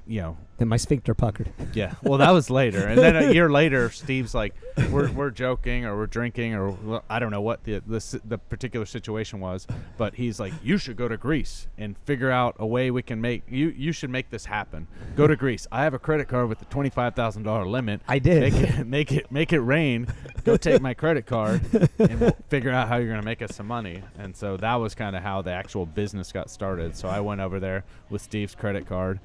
you 0.08 0.22
know, 0.22 0.38
Then 0.58 0.68
my 0.68 0.78
sphincter 0.78 1.14
puckered. 1.14 1.51
yeah. 1.74 1.93
Well, 2.01 2.18
that 2.20 2.32
was 2.32 2.49
later, 2.49 2.88
and 2.88 2.97
then 2.97 3.16
a 3.16 3.32
year 3.34 3.49
later, 3.49 3.89
Steve's 3.89 4.34
like, 4.34 4.55
we're 4.91 5.12
we're 5.12 5.30
joking 5.32 5.86
or 5.86 5.95
we're 5.97 6.08
drinking 6.08 6.53
or 6.53 6.70
well, 6.72 7.03
I 7.10 7.20
don't 7.20 7.32
know 7.32 7.41
what 7.41 7.64
the 7.64 7.82
the 7.86 8.20
the 8.26 8.38
particular 8.38 8.86
situation 8.86 9.39
was, 9.39 9.68
but 9.97 10.16
he's 10.16 10.39
like, 10.39 10.53
you 10.64 10.78
should 10.78 10.97
go 10.97 11.08
to 11.08 11.18
Greece 11.18 11.68
and 11.78 11.97
figure 11.99 12.32
out 12.32 12.55
a 12.60 12.66
way 12.66 12.89
we 12.91 13.01
can 13.03 13.20
make 13.22 13.43
you 13.49 13.70
you 13.70 13.91
should 13.91 14.10
make 14.10 14.30
this 14.30 14.45
happen. 14.45 14.88
Go 15.16 15.28
to 15.28 15.36
Greece. 15.36 15.68
I 15.72 15.84
have 15.84 15.93
a 15.93 15.99
credit 15.99 16.28
card 16.28 16.49
with 16.49 16.62
a 16.62 16.66
twenty 16.66 16.89
five 16.89 17.16
thousand 17.16 17.43
dollar 17.43 17.66
limit. 17.68 18.01
I 18.08 18.20
did. 18.20 18.41
Make 18.53 18.53
it 18.70 18.88
make 18.88 19.12
it 19.12 19.32
make 19.32 19.53
it 19.53 19.60
rain. 19.62 20.08
Go 20.43 20.55
take 20.58 20.82
my 20.82 20.93
credit 20.93 21.26
card 21.26 21.62
and 21.99 22.20
we'll 22.22 22.38
figure 22.49 22.72
out 22.72 22.88
how 22.88 22.95
you're 22.97 23.08
going 23.10 23.20
to 23.20 23.26
make 23.26 23.41
us 23.41 23.53
some 23.55 23.68
money. 23.68 24.01
And 24.18 24.36
so 24.36 24.55
that 24.58 24.76
was 24.76 24.95
kind 24.95 25.16
of 25.16 25.22
how 25.22 25.41
the 25.41 25.51
actual 25.51 25.86
business 25.86 26.32
got 26.32 26.49
started. 26.49 26.95
So 26.95 27.10
I 27.10 27.20
went 27.20 27.41
over 27.41 27.60
there 27.60 27.84
with 28.10 28.22
Steve's 28.22 28.55
credit 28.55 28.88
card 28.88 29.20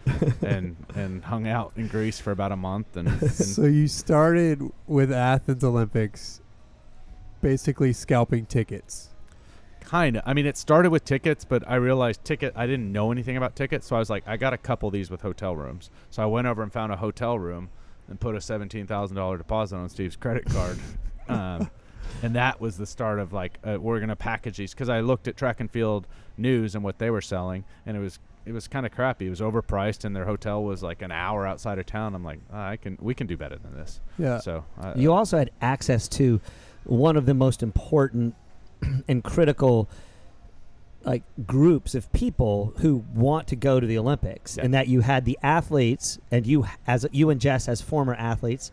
and 0.45 0.72
and 0.95 1.25
hung 1.25 1.47
out 1.47 1.73
in 1.77 1.89
Greece 1.89 2.19
for 2.21 2.31
about 2.31 2.53
a 2.53 2.57
month. 2.57 2.97
And, 2.97 3.09
and 3.23 3.31
So 3.31 3.65
you 3.65 3.89
started 3.89 4.63
with 4.87 5.13
Athens 5.13 5.65
Olympics, 5.65 6.41
basically 7.41 7.93
scalping 7.93 8.47
tickets. 8.47 9.11
kind 9.81 10.17
of, 10.17 10.23
I 10.27 10.35
mean, 10.35 10.47
it 10.47 10.57
started 10.57 10.91
with 10.91 11.05
tickets, 11.05 11.45
but 11.45 11.63
I 11.69 11.77
realized 11.77 12.25
ticket. 12.25 12.53
I 12.57 12.67
didn't 12.67 12.91
know 12.93 13.13
anything 13.13 13.37
about 13.37 13.57
tickets, 13.57 13.87
so 13.87 13.97
I 13.97 13.99
was 13.99 14.11
like, 14.11 14.25
I 14.27 14.37
got 14.37 14.53
a 14.53 14.59
couple 14.59 14.89
of 14.89 14.93
these 14.93 15.11
with 15.11 15.23
hotel 15.23 15.55
rooms. 15.57 15.91
So 16.11 16.23
I 16.23 16.27
went 16.27 16.47
over 16.47 16.63
and 16.63 16.73
found 16.73 16.93
a 16.93 16.97
hotel 16.97 17.39
room 17.39 17.71
and 18.09 18.19
put 18.21 18.35
a 18.35 18.41
seventeen 18.41 18.87
thousand 18.87 19.17
dollar 19.17 19.39
deposit 19.39 19.77
on 19.77 19.89
Steve's 19.89 20.17
credit 20.17 20.45
card. 20.47 20.79
um, 21.29 21.71
and 22.23 22.35
that 22.37 22.61
was 22.61 22.77
the 22.77 22.87
start 22.87 23.19
of 23.19 23.33
like 23.33 23.59
uh, 23.65 23.79
we're 23.81 24.01
gonna 24.01 24.17
package 24.17 24.57
these 24.57 24.73
because 24.73 24.89
I 24.89 25.01
looked 25.01 25.29
at 25.29 25.37
track 25.37 25.61
and 25.61 25.71
field 25.71 26.07
news 26.37 26.75
and 26.75 26.85
what 26.85 26.99
they 26.99 27.11
were 27.11 27.21
selling, 27.21 27.65
and 27.87 27.97
it 27.97 28.01
was 28.01 28.19
it 28.45 28.53
was 28.53 28.69
kind 28.69 28.85
of 28.87 28.93
crappy. 28.93 29.27
It 29.27 29.31
was 29.31 29.41
overpriced, 29.41 30.05
and 30.05 30.15
their 30.15 30.25
hotel 30.25 30.63
was 30.63 30.83
like 30.83 31.03
an 31.03 31.13
hour 31.13 31.47
outside 31.47 31.79
of 31.79 31.87
town. 31.87 32.15
I'm 32.15 32.25
like, 32.25 32.41
"Ah, 32.53 32.69
I 32.71 32.77
can 32.77 32.99
we 33.01 33.15
can 33.15 33.27
do 33.27 33.37
better 33.37 33.57
than 33.57 33.75
this. 33.75 34.01
Yeah. 34.19 34.39
So 34.39 34.65
uh, 34.81 34.95
You 34.97 35.13
also 35.13 35.39
had 35.39 35.51
access 35.61 36.09
to 36.11 36.41
one 36.85 37.17
of 37.17 37.27
the 37.27 37.35
most 37.35 37.63
important 37.63 38.35
and 39.09 39.23
critical 39.23 39.89
like 41.05 41.23
groups 41.47 41.95
of 41.97 42.13
people 42.13 42.75
who 42.79 43.05
want 43.15 43.49
to 43.49 43.57
go 43.57 43.81
to 43.81 43.87
the 43.87 43.99
Olympics 43.99 44.57
Yeah. 44.57 44.65
and 44.65 44.75
that 44.75 44.87
you 44.87 45.01
had 45.01 45.25
the 45.25 45.37
athletes 45.43 46.19
and 46.31 46.47
you 46.47 46.65
as 46.87 47.05
you 47.11 47.31
and 47.31 47.41
Jess 47.41 47.69
as 47.69 47.81
former 47.83 48.15
athletes 48.15 48.71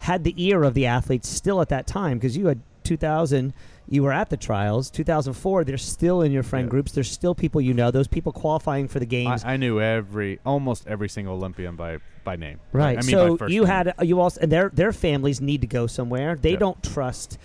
had 0.00 0.22
the 0.24 0.34
ear 0.36 0.62
of 0.62 0.74
the 0.74 0.86
athletes 0.86 1.28
still 1.28 1.60
at 1.60 1.68
that 1.70 1.86
time 1.88 2.18
because 2.18 2.36
you 2.36 2.46
had 2.46 2.60
2000 2.84 3.52
you 3.88 4.02
were 4.02 4.12
at 4.12 4.30
the 4.30 4.36
trials 4.36 4.90
2004 4.90 5.64
they're 5.64 5.76
still 5.76 6.22
in 6.22 6.30
your 6.32 6.42
friend 6.42 6.66
Yeah. 6.66 6.70
groups 6.70 6.92
there's 6.92 7.10
still 7.10 7.34
people 7.34 7.60
you 7.60 7.74
know 7.74 7.90
those 7.90 8.06
people 8.08 8.32
qualifying 8.32 8.88
for 8.88 8.98
the 9.00 9.06
games 9.06 9.44
I, 9.44 9.54
I 9.54 9.56
knew 9.56 9.80
every 9.80 10.38
almost 10.46 10.86
every 10.86 11.08
single 11.08 11.34
Olympian 11.34 11.76
by 11.76 11.98
by 12.24 12.36
name. 12.36 12.60
Right. 12.70 12.96
I 12.98 13.00
mean, 13.02 13.10
so 13.10 13.32
by 13.32 13.36
first 13.38 13.52
you 13.52 13.62
name. 13.62 13.68
had 13.68 13.94
you 14.02 14.20
also 14.20 14.40
and 14.40 14.52
their 14.52 14.68
their 14.68 14.92
families 14.92 15.40
need 15.40 15.60
to 15.62 15.66
go 15.66 15.88
somewhere. 15.88 16.36
They 16.36 16.52
Yeah. 16.52 16.58
don't 16.60 16.82
trust 16.82 17.36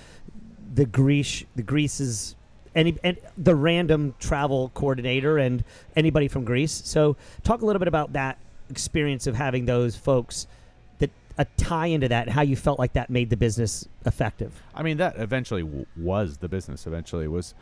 the 0.75 0.85
Greece 0.85 1.43
the 1.55 1.63
Greece's 1.63 2.35
any 2.75 2.95
and 3.03 3.17
the 3.35 3.55
random 3.55 4.13
travel 4.19 4.69
coordinator 4.75 5.39
and 5.39 5.63
anybody 5.95 6.27
from 6.27 6.43
Greece. 6.45 6.83
So 6.85 7.17
talk 7.43 7.63
a 7.63 7.65
little 7.65 7.79
bit 7.79 7.87
about 7.87 8.13
that 8.13 8.37
experience 8.69 9.25
of 9.25 9.35
having 9.35 9.65
those 9.65 9.95
folks 9.95 10.45
a 11.37 11.45
tie 11.57 11.87
into 11.87 12.07
that 12.07 12.27
and 12.27 12.33
how 12.33 12.41
you 12.41 12.55
felt 12.55 12.79
like 12.79 12.93
that 12.93 13.09
made 13.09 13.29
the 13.29 13.37
business 13.37 13.87
effective. 14.05 14.61
I 14.73 14.83
mean, 14.83 14.97
that 14.97 15.17
eventually 15.17 15.61
w- 15.63 15.85
was 15.95 16.37
the 16.37 16.47
business. 16.47 16.87
Eventually 16.87 17.27
was 17.27 17.53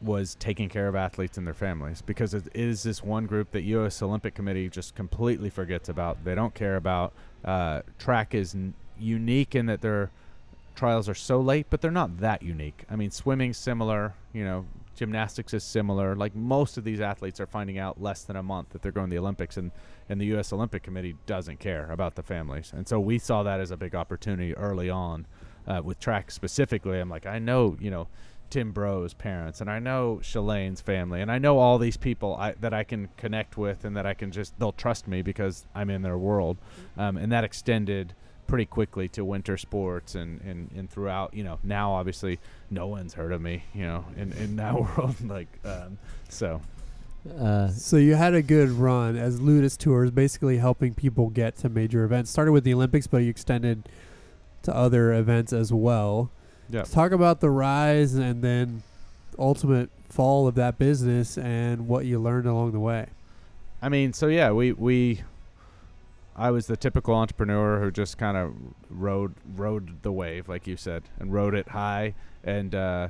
was 0.00 0.34
taking 0.34 0.68
care 0.68 0.88
of 0.88 0.96
athletes 0.96 1.38
and 1.38 1.46
their 1.46 1.54
families 1.54 2.02
because 2.02 2.34
it 2.34 2.44
is 2.54 2.82
this 2.82 3.04
one 3.04 3.26
group 3.26 3.52
that 3.52 3.62
U.S. 3.62 4.02
Olympic 4.02 4.34
Committee 4.34 4.68
just 4.68 4.96
completely 4.96 5.48
forgets 5.48 5.88
about. 5.88 6.24
They 6.24 6.34
don't 6.34 6.54
care 6.54 6.74
about. 6.74 7.12
Uh, 7.44 7.82
track 7.98 8.34
is 8.34 8.54
n- 8.54 8.74
unique 8.98 9.54
in 9.54 9.66
that 9.66 9.80
their 9.80 10.10
trials 10.74 11.08
are 11.08 11.14
so 11.14 11.40
late, 11.40 11.66
but 11.70 11.80
they're 11.80 11.90
not 11.90 12.18
that 12.18 12.42
unique. 12.42 12.84
I 12.90 12.96
mean, 12.96 13.10
swimming's 13.12 13.58
similar. 13.58 14.14
You 14.32 14.44
know, 14.44 14.66
gymnastics 14.96 15.54
is 15.54 15.62
similar. 15.64 16.16
Like 16.16 16.34
most 16.34 16.76
of 16.76 16.84
these 16.84 17.00
athletes 17.00 17.40
are 17.40 17.46
finding 17.46 17.78
out 17.78 18.02
less 18.02 18.24
than 18.24 18.36
a 18.36 18.42
month 18.42 18.70
that 18.70 18.82
they're 18.82 18.92
going 18.92 19.10
to 19.10 19.14
the 19.14 19.20
Olympics, 19.20 19.56
and 19.56 19.70
and 20.08 20.20
the 20.20 20.26
U.S. 20.26 20.52
Olympic 20.52 20.82
Committee 20.82 21.16
doesn't 21.26 21.60
care 21.60 21.90
about 21.90 22.14
the 22.14 22.22
families. 22.22 22.72
And 22.74 22.86
so 22.86 23.00
we 23.00 23.18
saw 23.18 23.42
that 23.42 23.60
as 23.60 23.70
a 23.70 23.76
big 23.76 23.94
opportunity 23.94 24.54
early 24.54 24.90
on 24.90 25.26
uh, 25.66 25.80
with 25.84 25.98
track 26.00 26.30
specifically. 26.30 26.98
I'm 26.98 27.08
like, 27.08 27.26
I 27.26 27.38
know, 27.38 27.76
you 27.80 27.90
know, 27.90 28.08
Tim 28.50 28.72
Broe's 28.72 29.14
parents, 29.14 29.62
and 29.62 29.70
I 29.70 29.78
know 29.78 30.20
Shalane's 30.22 30.82
family, 30.82 31.22
and 31.22 31.32
I 31.32 31.38
know 31.38 31.56
all 31.58 31.78
these 31.78 31.96
people 31.96 32.36
I, 32.36 32.52
that 32.60 32.74
I 32.74 32.84
can 32.84 33.08
connect 33.16 33.56
with, 33.56 33.86
and 33.86 33.96
that 33.96 34.04
I 34.04 34.12
can 34.12 34.30
just 34.30 34.58
they'll 34.58 34.72
trust 34.72 35.08
me 35.08 35.22
because 35.22 35.64
I'm 35.74 35.88
in 35.88 36.02
their 36.02 36.18
world, 36.18 36.58
um, 36.98 37.16
and 37.16 37.32
that 37.32 37.44
extended 37.44 38.12
pretty 38.46 38.66
quickly 38.66 39.08
to 39.08 39.24
winter 39.24 39.56
sports 39.56 40.14
and, 40.14 40.42
and, 40.42 40.70
and 40.76 40.90
throughout 40.90 41.32
you 41.32 41.42
know 41.42 41.58
now 41.62 41.92
obviously 41.92 42.38
no 42.70 42.86
one's 42.86 43.14
heard 43.14 43.32
of 43.32 43.40
me 43.40 43.64
you 43.72 43.86
know 43.86 44.04
in, 44.16 44.30
in 44.32 44.56
that 44.56 44.74
world 44.98 45.18
like 45.26 45.48
um, 45.64 45.96
so 46.28 46.60
Uh, 47.28 47.68
So 47.68 47.96
you 47.96 48.14
had 48.14 48.34
a 48.34 48.42
good 48.42 48.70
run 48.70 49.16
as 49.16 49.40
Ludus 49.40 49.76
Tours, 49.76 50.10
basically 50.10 50.58
helping 50.58 50.94
people 50.94 51.30
get 51.30 51.56
to 51.58 51.68
major 51.68 52.04
events. 52.04 52.30
Started 52.30 52.52
with 52.52 52.64
the 52.64 52.74
Olympics, 52.74 53.06
but 53.06 53.18
you 53.18 53.30
extended 53.30 53.88
to 54.62 54.74
other 54.74 55.12
events 55.12 55.52
as 55.52 55.72
well. 55.72 56.30
yeah 56.68 56.80
Let's 56.80 56.90
talk 56.90 57.12
about 57.12 57.40
the 57.40 57.50
rise 57.50 58.14
and 58.14 58.42
then 58.42 58.82
ultimate 59.38 59.90
fall 60.08 60.46
of 60.46 60.54
that 60.56 60.78
business 60.78 61.38
and 61.38 61.88
what 61.88 62.04
you 62.04 62.18
learned 62.18 62.46
along 62.46 62.72
the 62.72 62.80
way. 62.80 63.06
I 63.80 63.88
mean, 63.88 64.12
so 64.12 64.26
yeah, 64.28 64.52
we 64.52 64.72
we 64.72 65.22
I 66.36 66.50
was 66.50 66.66
the 66.66 66.76
typical 66.76 67.14
entrepreneur 67.14 67.80
who 67.80 67.90
just 67.90 68.18
kind 68.18 68.36
of 68.36 68.54
rode 68.90 69.34
rode 69.56 70.02
the 70.02 70.12
wave, 70.12 70.48
like 70.48 70.66
you 70.66 70.76
said, 70.76 71.04
and 71.18 71.32
rode 71.32 71.54
it 71.54 71.68
high, 71.68 72.14
and 72.44 72.74
uh, 72.74 73.08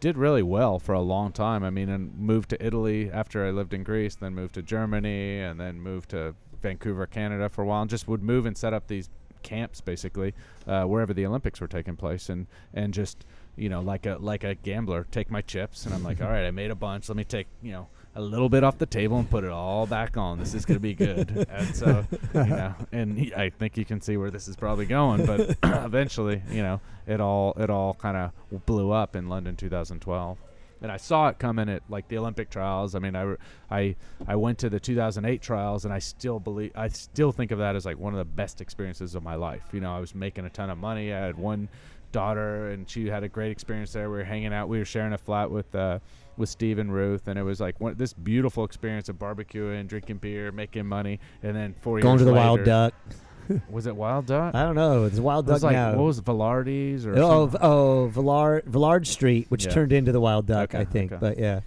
did 0.00 0.16
really 0.16 0.42
well 0.42 0.78
for 0.78 0.94
a 0.94 1.00
long 1.00 1.30
time. 1.30 1.62
I 1.62 1.70
mean, 1.70 1.88
and 1.88 2.18
moved 2.18 2.50
to 2.50 2.64
Italy 2.66 3.10
after 3.10 3.46
I 3.46 3.50
lived 3.50 3.74
in 3.74 3.84
Greece, 3.84 4.16
then 4.16 4.34
moved 4.34 4.54
to 4.54 4.62
Germany, 4.62 5.40
and 5.40 5.60
then 5.60 5.80
moved 5.80 6.10
to 6.10 6.34
Vancouver, 6.60 7.06
Canada 7.06 7.48
for 7.48 7.62
a 7.62 7.66
while, 7.66 7.82
and 7.82 7.90
just 7.90 8.08
would 8.08 8.22
move 8.22 8.46
and 8.46 8.56
set 8.56 8.72
up 8.72 8.88
these 8.88 9.10
camps 9.42 9.80
basically 9.80 10.34
uh, 10.66 10.84
wherever 10.84 11.14
the 11.14 11.24
Olympics 11.24 11.60
were 11.60 11.68
taking 11.68 11.96
place, 11.96 12.28
and 12.28 12.46
and 12.74 12.94
just 12.94 13.24
you 13.56 13.68
know 13.68 13.80
like 13.80 14.06
a 14.06 14.16
like 14.20 14.44
a 14.44 14.54
gambler, 14.54 15.06
take 15.10 15.30
my 15.30 15.42
chips, 15.42 15.84
and 15.84 15.94
I'm 15.94 16.02
like, 16.02 16.20
all 16.22 16.30
right, 16.30 16.46
I 16.46 16.50
made 16.50 16.70
a 16.70 16.74
bunch. 16.74 17.08
Let 17.08 17.16
me 17.16 17.24
take 17.24 17.46
you 17.62 17.72
know 17.72 17.88
a 18.14 18.20
little 18.20 18.48
bit 18.48 18.64
off 18.64 18.78
the 18.78 18.86
table 18.86 19.18
and 19.18 19.30
put 19.30 19.44
it 19.44 19.50
all 19.50 19.86
back 19.86 20.16
on. 20.16 20.38
This 20.38 20.54
is 20.54 20.64
going 20.64 20.76
to 20.76 20.80
be 20.80 20.94
good. 20.94 21.46
and 21.50 21.74
so, 21.74 22.04
you 22.34 22.44
know, 22.44 22.74
and 22.92 23.18
he, 23.18 23.34
I 23.34 23.50
think 23.50 23.76
you 23.76 23.84
can 23.84 24.00
see 24.00 24.16
where 24.16 24.30
this 24.30 24.48
is 24.48 24.56
probably 24.56 24.86
going. 24.86 25.26
But 25.26 25.56
eventually, 25.62 26.42
you 26.50 26.62
know, 26.62 26.80
it 27.06 27.20
all 27.20 27.54
it 27.56 27.70
all 27.70 27.94
kind 27.94 28.16
of 28.16 28.66
blew 28.66 28.90
up 28.90 29.16
in 29.16 29.28
London 29.28 29.56
2012. 29.56 30.38
And 30.82 30.90
I 30.90 30.96
saw 30.96 31.28
it 31.28 31.38
coming 31.38 31.68
at 31.68 31.82
like 31.90 32.08
the 32.08 32.16
Olympic 32.16 32.48
trials. 32.48 32.94
I 32.94 33.00
mean, 33.00 33.14
I, 33.14 33.36
I, 33.70 33.96
I 34.26 34.36
went 34.36 34.58
to 34.60 34.70
the 34.70 34.80
2008 34.80 35.42
trials, 35.42 35.84
and 35.84 35.92
I 35.92 35.98
still 35.98 36.40
believe, 36.40 36.72
I 36.74 36.88
still 36.88 37.32
think 37.32 37.50
of 37.50 37.58
that 37.58 37.76
as 37.76 37.84
like 37.84 37.98
one 37.98 38.14
of 38.14 38.18
the 38.18 38.24
best 38.24 38.62
experiences 38.62 39.14
of 39.14 39.22
my 39.22 39.34
life. 39.34 39.62
You 39.72 39.80
know, 39.80 39.94
I 39.94 40.00
was 40.00 40.14
making 40.14 40.46
a 40.46 40.50
ton 40.50 40.70
of 40.70 40.78
money. 40.78 41.12
I 41.12 41.18
had 41.18 41.36
one 41.36 41.68
daughter, 42.12 42.70
and 42.70 42.88
she 42.88 43.08
had 43.08 43.24
a 43.24 43.28
great 43.28 43.50
experience 43.50 43.92
there. 43.92 44.10
We 44.10 44.18
were 44.18 44.24
hanging 44.24 44.54
out. 44.54 44.70
We 44.70 44.78
were 44.78 44.86
sharing 44.86 45.12
a 45.12 45.18
flat 45.18 45.50
with 45.50 45.74
uh, 45.74 45.98
with 46.40 46.48
Steve 46.48 46.78
and 46.78 46.92
Ruth, 46.92 47.28
and 47.28 47.38
it 47.38 47.42
was 47.44 47.60
like 47.60 47.78
one, 47.80 47.94
this 47.96 48.12
beautiful 48.12 48.64
experience 48.64 49.08
of 49.08 49.16
barbecuing, 49.16 49.86
drinking 49.86 50.16
beer, 50.16 50.50
making 50.50 50.86
money, 50.86 51.20
and 51.42 51.54
then 51.54 51.74
four 51.80 52.00
going 52.00 52.14
years 52.14 52.20
to 52.22 52.24
the 52.24 52.32
later, 52.32 52.44
Wild 52.46 52.64
Duck. 52.64 52.94
Was 53.70 53.86
it 53.86 53.94
Wild 53.96 54.26
Duck? 54.26 54.54
I 54.54 54.62
don't 54.62 54.74
know. 54.76 55.04
It's 55.04 55.18
Wild 55.18 55.44
it 55.46 55.48
Duck 55.48 55.54
was 55.56 55.64
like 55.64 55.72
now. 55.74 55.90
what 55.96 56.04
was 56.04 56.18
it, 56.18 56.24
Velarde's 56.24 57.04
or 57.04 57.16
Oh, 57.18 57.46
something? 57.48 57.60
oh, 57.62 58.06
Villard, 58.08 58.64
Villard 58.66 59.06
Street, 59.08 59.46
which 59.48 59.64
Yeah. 59.66 59.72
turned 59.72 59.92
into 59.92 60.12
the 60.12 60.20
Wild 60.20 60.46
Duck, 60.46 60.70
Okay, 60.74 60.78
I 60.82 60.84
think. 60.84 61.10
okay. 61.12 61.18
But 61.20 61.38
yeah. 61.38 61.60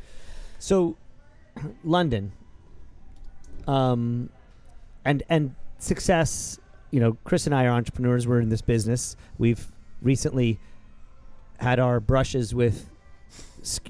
So, 0.60 0.96
London, 1.84 2.32
um, 3.68 4.30
and 5.06 5.24
and 5.30 5.56
success. 5.78 6.60
You 6.92 7.00
know, 7.00 7.18
Chris 7.24 7.48
and 7.48 7.56
I 7.56 7.66
are 7.66 7.72
entrepreneurs. 7.72 8.28
We're 8.28 8.40
in 8.40 8.50
this 8.50 8.62
business. 8.62 9.16
We've 9.38 9.66
recently 10.02 10.60
had 11.58 11.80
our 11.80 12.00
brushes 12.00 12.54
with 12.54 12.88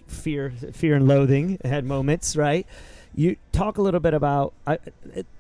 fear, 0.07 0.53
fear 0.73 0.95
and 0.95 1.07
loathing. 1.07 1.57
Had 1.63 1.85
moments, 1.85 2.35
right? 2.35 2.65
You 3.15 3.35
talk 3.51 3.77
a 3.77 3.81
little 3.81 3.99
bit 3.99 4.13
about 4.13 4.53
uh, 4.65 4.77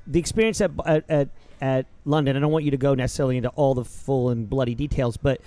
the 0.05 0.19
experience 0.19 0.61
at, 0.61 0.71
at 0.85 1.09
at 1.09 1.29
at 1.61 1.85
London. 2.05 2.35
I 2.37 2.39
don't 2.39 2.51
want 2.51 2.65
you 2.65 2.71
to 2.71 2.77
go 2.77 2.93
necessarily 2.93 3.37
into 3.37 3.49
all 3.49 3.73
the 3.73 3.85
full 3.85 4.29
and 4.29 4.49
bloody 4.49 4.75
details, 4.75 5.17
but 5.17 5.41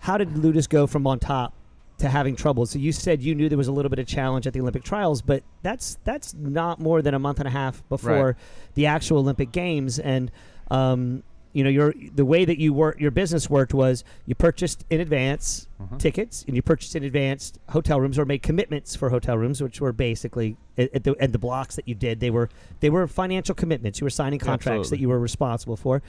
how 0.00 0.16
did 0.18 0.36
Ludus 0.36 0.66
go 0.68 0.86
from 0.86 1.06
on 1.06 1.18
top 1.18 1.54
to 1.98 2.08
having 2.08 2.36
trouble? 2.36 2.66
So 2.66 2.78
you 2.78 2.92
said 2.92 3.20
you 3.22 3.34
knew 3.34 3.48
there 3.48 3.58
was 3.58 3.66
a 3.68 3.72
little 3.72 3.88
bit 3.88 3.98
of 3.98 4.06
challenge 4.06 4.46
at 4.46 4.52
the 4.52 4.60
Olympic 4.60 4.84
trials, 4.84 5.22
but 5.22 5.42
that's 5.62 5.98
that's 6.04 6.34
not 6.34 6.78
more 6.78 7.02
than 7.02 7.14
a 7.14 7.18
month 7.18 7.40
and 7.40 7.48
a 7.48 7.50
half 7.50 7.86
before 7.88 8.26
Right. 8.26 8.34
the 8.74 8.86
actual 8.86 9.18
Olympic 9.18 9.50
Games, 9.50 9.98
and 9.98 10.30
um, 10.70 11.22
you 11.52 11.64
know 11.64 11.70
your 11.70 11.94
the 12.14 12.24
way 12.24 12.44
that 12.44 12.58
you 12.58 12.72
work 12.74 13.00
your 13.00 13.10
business 13.10 13.48
worked 13.48 13.72
was 13.74 14.04
you 14.26 14.34
purchased 14.34 14.84
in 14.90 15.00
advance 15.00 15.66
Uh-huh. 15.80 15.96
tickets 15.98 16.44
and 16.46 16.56
you 16.56 16.62
purchased 16.62 16.94
in 16.96 17.04
advance 17.04 17.52
hotel 17.70 18.00
rooms 18.00 18.18
or 18.18 18.24
made 18.24 18.42
commitments 18.42 18.96
for 18.96 19.10
hotel 19.10 19.38
rooms, 19.38 19.62
which 19.62 19.80
were 19.80 19.92
basically 19.92 20.56
at, 20.76 20.92
at 20.94 21.04
the 21.04 21.14
at 21.20 21.32
the 21.32 21.38
blocks 21.38 21.76
that 21.76 21.86
you 21.88 21.94
did. 21.94 22.20
They 22.20 22.30
were 22.30 22.48
they 22.80 22.90
were 22.90 23.06
financial 23.06 23.54
commitments. 23.54 24.00
You 24.00 24.04
were 24.04 24.10
signing 24.10 24.38
contracts 24.40 24.90
that 24.90 24.98
you 25.00 25.08
were 25.08 25.18
responsible 25.20 25.76
for. 25.76 26.02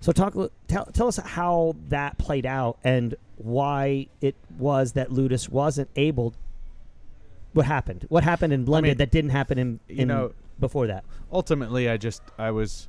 So 0.00 0.12
talk 0.12 0.34
tell 0.68 0.84
tell 0.86 1.08
us 1.08 1.16
how 1.16 1.74
that 1.88 2.18
played 2.18 2.46
out 2.46 2.76
and 2.84 3.14
why 3.38 4.06
it 4.20 4.34
was 4.58 4.92
that 4.92 5.10
Ludus 5.10 5.48
wasn't 5.48 5.88
able. 5.96 6.34
What 7.54 7.66
happened? 7.66 8.04
What 8.08 8.22
happened 8.22 8.52
in 8.52 8.66
London 8.66 8.90
mean, 8.90 8.98
that 8.98 9.10
didn't 9.10 9.30
happen 9.30 9.58
in, 9.58 9.80
you 9.88 10.04
know, 10.06 10.32
before 10.60 10.86
that? 10.86 11.04
ultimately 11.32 11.88
i 11.88 11.96
just 11.96 12.22
i 12.38 12.50
was 12.52 12.86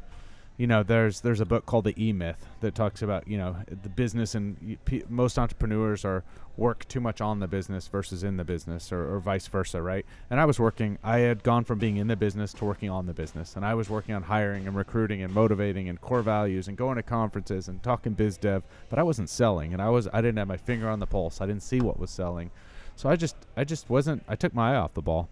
you 0.57 0.65
know 0.65 0.83
there's 0.83 1.21
there's 1.21 1.39
a 1.39 1.45
book 1.45 1.65
called 1.65 1.85
the 1.85 2.03
e-myth 2.03 2.45
that 2.61 2.73
talks 2.73 3.01
about 3.01 3.27
you 3.27 3.37
know 3.37 3.55
the 3.69 3.89
business 3.89 4.33
and 4.35 4.77
pe- 4.85 5.03
most 5.07 5.37
entrepreneurs 5.37 6.03
are 6.03 6.23
work 6.57 6.87
too 6.87 6.99
much 6.99 7.21
on 7.21 7.39
the 7.39 7.47
business 7.47 7.87
versus 7.87 8.23
in 8.23 8.37
the 8.37 8.43
business 8.43 8.91
or, 8.91 9.13
or 9.13 9.19
vice 9.19 9.47
versa 9.47 9.79
right? 9.81 10.05
And 10.29 10.39
i 10.39 10.45
was 10.45 10.59
working 10.59 10.97
i 11.03 11.19
had 11.19 11.43
gone 11.43 11.63
from 11.63 11.77
being 11.77 11.97
in 11.97 12.07
the 12.07 12.15
business 12.15 12.53
to 12.53 12.65
working 12.65 12.89
on 12.89 13.05
the 13.05 13.13
business. 13.13 13.55
And 13.55 13.63
i 13.63 13.75
was 13.75 13.89
working 13.89 14.15
on 14.15 14.23
hiring 14.23 14.67
and 14.67 14.75
recruiting 14.75 15.21
and 15.21 15.33
motivating 15.33 15.87
and 15.89 16.01
core 16.01 16.23
values 16.23 16.67
and 16.67 16.75
going 16.75 16.95
to 16.95 17.03
conferences 17.03 17.67
and 17.67 17.81
talking 17.83 18.13
biz 18.13 18.37
dev 18.37 18.63
but 18.89 18.97
i 18.97 19.03
wasn't 19.03 19.29
selling 19.29 19.73
and 19.73 19.81
i 19.81 19.89
was 19.89 20.07
i 20.11 20.21
didn't 20.21 20.37
have 20.37 20.47
my 20.47 20.57
finger 20.57 20.89
on 20.89 20.99
the 20.99 21.05
pulse. 21.05 21.39
I 21.39 21.45
didn't 21.45 21.63
see 21.63 21.81
what 21.81 21.99
was 21.99 22.09
selling. 22.09 22.49
So 22.95 23.09
i 23.09 23.15
just 23.15 23.35
i 23.55 23.63
just 23.63 23.89
wasn't 23.91 24.23
i 24.27 24.35
took 24.35 24.55
my 24.55 24.73
eye 24.73 24.77
off 24.77 24.95
the 24.95 25.03
ball 25.03 25.29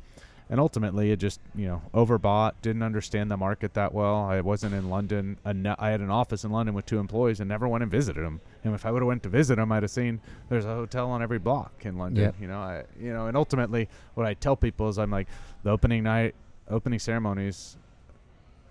and 0.50 0.60
ultimately 0.60 1.12
it 1.12 1.18
just 1.18 1.40
you 1.56 1.66
know 1.68 1.82
overbought 1.94 2.52
didn't 2.62 2.84
understand 2.84 3.32
the 3.32 3.38
market 3.38 3.74
that 3.74 3.94
well 3.94 4.16
i 4.26 4.40
wasn't 4.42 4.72
in 4.74 4.90
london 4.90 5.38
i 5.46 5.90
had 5.90 6.02
an 6.02 6.12
office 6.12 6.44
in 6.44 6.52
london 6.52 6.76
with 6.76 6.86
two 6.86 7.00
employees 7.00 7.40
and 7.40 7.50
never 7.50 7.68
went 7.68 7.82
and 7.82 7.92
visited 7.92 8.24
them 8.24 8.40
and 8.64 8.76
if 8.76 8.86
i 8.86 8.92
would 8.92 9.02
have 9.02 9.08
went 9.08 9.24
to 9.24 9.30
visit 9.30 9.56
them 9.56 9.72
i'd 9.72 9.82
have 9.82 9.90
seen 9.92 10.20
there's 10.50 10.66
a 10.66 10.74
hotel 10.76 11.10
on 11.10 11.22
every 11.24 11.40
block 11.40 11.72
in 11.84 11.98
london 11.98 12.24
Yep. 12.26 12.36
you 12.40 12.48
know 12.48 12.60
i 12.60 12.84
you 13.02 13.12
know 13.12 13.26
and 13.28 13.36
ultimately 13.36 13.90
what 14.14 14.28
i 14.28 14.34
tell 14.36 14.56
people 14.56 14.88
is 14.88 15.00
i'm 15.00 15.10
like 15.12 15.28
the 15.64 15.72
opening 15.72 16.04
night 16.04 16.36
opening 16.70 17.00
ceremonies 17.00 17.76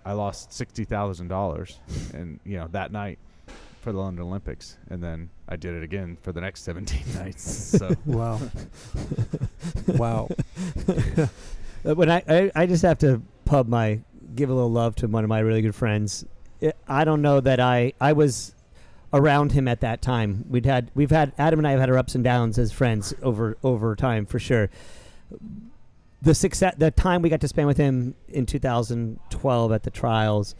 i 0.05 0.13
lost 0.13 0.51
$60000 0.51 1.75
and 2.13 2.39
you 2.45 2.57
know 2.57 2.67
that 2.71 2.91
night 2.93 3.19
for 3.81 3.91
the 3.91 3.99
london 3.99 4.23
olympics 4.25 4.77
and 4.89 5.03
then 5.03 5.29
i 5.49 5.55
did 5.55 5.73
it 5.75 5.83
again 5.83 6.17
for 6.21 6.31
the 6.31 6.39
next 6.41 6.63
17 6.63 7.01
nights 7.15 7.43
so 7.77 7.93
Wow. 8.05 8.39
wow. 9.87 10.29
Uh, 11.87 11.95
When 11.95 12.09
I, 12.09 12.23
I 12.27 12.51
I 12.55 12.65
just 12.65 12.83
have 12.83 12.97
to 12.99 13.21
pub 13.45 13.67
my 13.67 14.01
give 14.35 14.49
a 14.49 14.53
little 14.53 14.71
love 14.71 14.95
to 14.95 15.07
one 15.07 15.23
of 15.23 15.29
my 15.29 15.39
really 15.39 15.61
good 15.61 15.75
friends. 15.75 16.25
I- 16.61 16.73
I 16.87 17.03
don't 17.03 17.21
know 17.21 17.39
that 17.41 17.59
I 17.59 17.93
I 18.01 18.13
was 18.13 18.53
around 19.13 19.51
him 19.53 19.67
at 19.67 19.81
that 19.81 20.01
time. 20.01 20.45
We'd 20.49 20.65
had 20.65 20.91
we've 20.95 21.11
had 21.11 21.31
Adam 21.37 21.59
and 21.59 21.67
I 21.67 21.71
have 21.71 21.79
had 21.79 21.89
our 21.89 21.97
ups 21.97 22.15
and 22.15 22.23
downs 22.23 22.57
as 22.57 22.71
friends 22.71 23.13
over 23.21 23.57
over 23.63 23.95
time 23.95 24.25
for 24.25 24.39
sure. 24.39 24.69
The 26.21 26.33
success 26.33 26.73
the 26.77 26.91
time 26.91 27.21
we 27.21 27.29
got 27.29 27.41
to 27.41 27.47
spend 27.47 27.67
with 27.67 27.77
him 27.77 28.15
in 28.29 28.45
2012 28.45 29.71
at 29.71 29.83
the 29.83 29.91
trials 29.91 30.55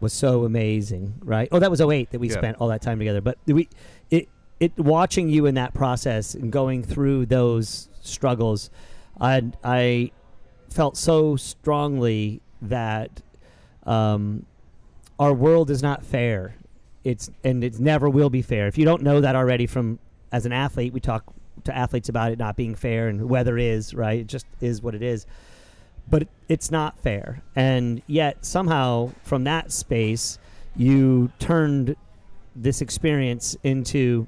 was 0.00 0.12
so 0.12 0.44
amazing, 0.44 1.14
right? 1.24 1.48
Oh, 1.50 1.58
that 1.58 1.70
was 1.72 1.80
08 1.80 2.10
that 2.12 2.20
we 2.20 2.28
Yeah. 2.28 2.34
spent 2.34 2.56
all 2.60 2.68
that 2.68 2.82
time 2.82 2.98
together. 2.98 3.20
But 3.20 3.36
we 3.46 3.68
it 4.10 4.28
it 4.60 4.78
watching 4.78 5.28
you 5.28 5.46
in 5.46 5.54
that 5.56 5.74
process 5.74 6.34
and 6.34 6.52
going 6.52 6.82
through 6.84 7.26
those 7.26 7.88
struggles, 8.00 8.70
I 9.20 9.42
I 9.64 10.12
felt 10.68 10.96
so 10.96 11.36
strongly 11.36 12.40
that 12.62 13.22
um, 13.84 14.44
our 15.18 15.32
world 15.32 15.70
is 15.70 15.82
not 15.82 16.04
fair. 16.04 16.54
It's 17.04 17.30
and 17.44 17.64
it 17.64 17.78
never 17.78 18.08
will 18.08 18.30
be 18.30 18.42
fair. 18.42 18.66
If 18.66 18.76
you 18.76 18.84
don't 18.84 19.02
know 19.02 19.20
that 19.20 19.34
already 19.34 19.66
from 19.66 19.98
as 20.30 20.46
an 20.46 20.52
athlete, 20.52 20.92
we 20.92 21.00
talk 21.00 21.24
to 21.64 21.76
athletes 21.76 22.08
about 22.08 22.32
it 22.32 22.38
not 22.38 22.56
being 22.56 22.74
fair 22.74 23.08
and 23.08 23.28
weather 23.28 23.58
is 23.58 23.94
right. 23.94 24.20
It 24.20 24.26
just 24.26 24.46
is 24.60 24.82
what 24.82 24.94
it 24.94 25.02
is. 25.02 25.26
But 26.10 26.28
it's 26.48 26.70
not 26.70 26.98
fair, 26.98 27.42
and 27.54 28.00
yet 28.06 28.44
somehow 28.44 29.12
from 29.24 29.44
that 29.44 29.70
space, 29.70 30.38
you 30.74 31.30
turned 31.38 31.96
this 32.56 32.80
experience 32.80 33.56
into 33.62 34.26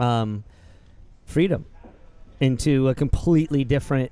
um, 0.00 0.42
freedom, 1.24 1.66
into 2.40 2.88
a 2.88 2.96
completely 2.96 3.62
different 3.62 4.10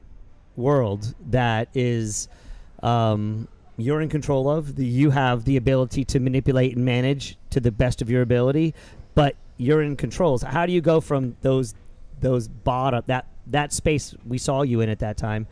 world 0.61 1.15
that 1.31 1.69
is 1.75 2.29
um, 2.83 3.49
you're 3.77 4.01
in 4.01 4.09
control 4.09 4.49
of. 4.49 4.79
You 4.79 5.11
have 5.11 5.45
the 5.45 5.57
ability 5.57 6.05
to 6.07 6.21
manipulate 6.21 6.77
and 6.77 6.85
manage 6.85 7.37
to 7.51 7.61
the 7.61 7.71
best 7.71 8.03
of 8.03 8.11
your 8.11 8.23
ability, 8.23 8.75
but 9.15 9.37
you're 9.57 9.83
in 9.83 9.97
control. 9.97 10.39
So 10.39 10.47
how 10.47 10.67
do 10.67 10.73
you 10.73 10.81
go 10.81 11.01
from 11.01 11.37
those 11.43 11.75
those 12.21 12.49
bottom 12.49 13.03
that 13.07 13.27
that 13.47 13.73
space 13.73 14.15
we 14.27 14.37
saw 14.37 14.63
you 14.63 14.83
in 14.83 14.89
at 14.89 14.99
that 14.99 15.17
time 15.17 15.47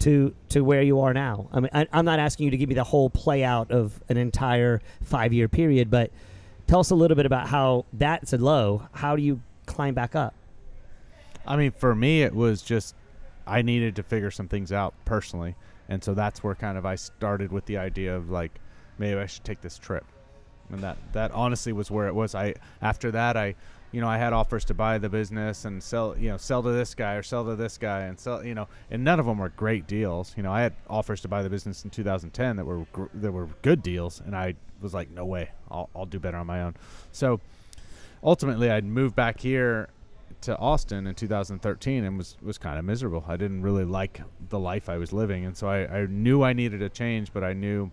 to 0.00 0.34
to 0.50 0.62
where 0.62 0.82
you 0.82 1.00
are 1.00 1.12
now? 1.12 1.48
I 1.52 1.60
mean, 1.60 1.70
I, 1.72 1.86
I'm 1.92 2.04
not 2.04 2.18
asking 2.18 2.44
you 2.44 2.50
to 2.52 2.56
give 2.56 2.68
me 2.68 2.74
the 2.74 2.84
whole 2.84 3.10
play 3.10 3.44
out 3.44 3.70
of 3.70 4.02
an 4.08 4.16
entire 4.16 4.80
five 5.02 5.32
year 5.32 5.48
period, 5.48 5.90
but 5.90 6.10
tell 6.66 6.80
us 6.80 6.90
a 6.90 6.94
little 6.94 7.16
bit 7.16 7.26
about 7.26 7.48
how 7.48 7.84
that's 7.92 8.32
a 8.32 8.38
low. 8.38 8.88
How 8.92 9.16
do 9.16 9.22
you 9.22 9.40
climb 9.66 9.94
back 9.94 10.14
up? 10.14 10.34
I 11.46 11.56
mean, 11.56 11.70
for 11.70 11.94
me, 11.94 12.22
it 12.22 12.34
was 12.34 12.62
just 12.62 12.94
I 13.46 13.62
needed 13.62 13.96
to 13.96 14.02
figure 14.02 14.30
some 14.30 14.48
things 14.48 14.72
out 14.72 14.94
personally, 15.04 15.54
and 15.88 16.02
so 16.02 16.14
that's 16.14 16.42
where 16.42 16.54
kind 16.54 16.76
of 16.76 16.84
I 16.84 16.96
started 16.96 17.52
with 17.52 17.66
the 17.66 17.78
idea 17.78 18.16
of 18.16 18.30
like 18.30 18.60
maybe 18.98 19.18
I 19.18 19.26
should 19.26 19.44
take 19.44 19.60
this 19.60 19.78
trip, 19.78 20.04
and 20.70 20.80
that 20.80 20.96
that 21.12 21.30
honestly 21.32 21.72
was 21.72 21.90
where 21.90 22.08
it 22.08 22.14
was. 22.14 22.34
I 22.34 22.54
after 22.82 23.10
that 23.12 23.36
I, 23.36 23.54
you 23.92 24.00
know, 24.00 24.08
I 24.08 24.18
had 24.18 24.32
offers 24.32 24.64
to 24.66 24.74
buy 24.74 24.98
the 24.98 25.08
business 25.08 25.64
and 25.64 25.82
sell, 25.82 26.16
you 26.18 26.28
know, 26.28 26.36
sell 26.36 26.62
to 26.62 26.70
this 26.70 26.94
guy 26.94 27.14
or 27.14 27.22
sell 27.22 27.44
to 27.44 27.54
this 27.54 27.78
guy 27.78 28.02
and 28.02 28.18
sell, 28.18 28.44
you 28.44 28.54
know, 28.54 28.66
and 28.90 29.04
none 29.04 29.20
of 29.20 29.26
them 29.26 29.38
were 29.38 29.50
great 29.50 29.86
deals. 29.86 30.34
You 30.36 30.42
know, 30.42 30.52
I 30.52 30.62
had 30.62 30.74
offers 30.88 31.20
to 31.22 31.28
buy 31.28 31.42
the 31.42 31.50
business 31.50 31.84
in 31.84 31.90
2010 31.90 32.56
that 32.56 32.64
were 32.64 32.86
gr- 32.92 33.04
that 33.14 33.32
were 33.32 33.48
good 33.62 33.82
deals, 33.82 34.20
and 34.20 34.36
I 34.36 34.54
was 34.80 34.92
like, 34.92 35.10
no 35.10 35.24
way, 35.24 35.50
I'll 35.70 35.88
I'll 35.94 36.06
do 36.06 36.18
better 36.18 36.36
on 36.36 36.46
my 36.46 36.62
own. 36.62 36.74
So 37.12 37.40
ultimately, 38.24 38.70
I'd 38.70 38.84
moved 38.84 39.14
back 39.14 39.38
here 39.40 39.88
to 40.42 40.56
Austin 40.58 41.06
in 41.06 41.14
2013 41.14 42.04
and 42.04 42.18
was 42.18 42.36
was 42.42 42.58
kind 42.58 42.78
of 42.78 42.84
miserable. 42.84 43.24
I 43.26 43.36
didn't 43.36 43.62
really 43.62 43.84
like 43.84 44.20
the 44.48 44.58
life 44.58 44.88
I 44.88 44.96
was 44.98 45.12
living, 45.12 45.44
and 45.44 45.56
so 45.56 45.68
I, 45.68 46.00
I 46.00 46.06
knew 46.06 46.42
I 46.42 46.52
needed 46.52 46.82
a 46.82 46.88
change, 46.88 47.32
but 47.32 47.42
I 47.42 47.52
knew 47.52 47.90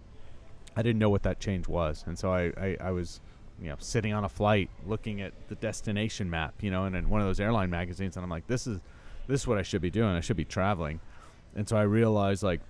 I 0.76 0.82
didn't 0.82 1.00
know 1.00 1.10
what 1.10 1.24
that 1.24 1.40
change 1.40 1.68
was, 1.68 2.04
and 2.08 2.18
so 2.18 2.34
I, 2.34 2.52
I, 2.58 2.78
I 2.80 2.92
was 2.92 3.22
you 3.62 3.70
know 3.70 3.76
sitting 3.80 4.14
on 4.14 4.24
a 4.24 4.30
flight 4.30 4.70
looking 4.86 5.22
at 5.22 5.34
the 5.48 5.56
destination 5.56 6.30
map, 6.30 6.56
you 6.62 6.72
know, 6.72 6.86
and 6.86 6.96
in 6.96 7.10
one 7.10 7.22
of 7.22 7.28
those 7.28 7.40
airline 7.40 7.70
magazines, 7.70 8.18
and 8.18 8.24
I'm 8.24 8.30
like, 8.30 8.48
this 8.48 8.68
is 8.68 8.80
this 9.28 9.42
is 9.42 9.48
what 9.48 9.58
I 9.58 9.64
should 9.64 9.82
be 9.82 9.92
doing. 9.92 10.16
I 10.16 10.22
should 10.22 10.38
be 10.38 10.46
traveling, 10.46 11.00
and 11.56 11.68
so 11.68 11.78
I 11.78 11.84
realized 11.84 12.44
like 12.44 12.62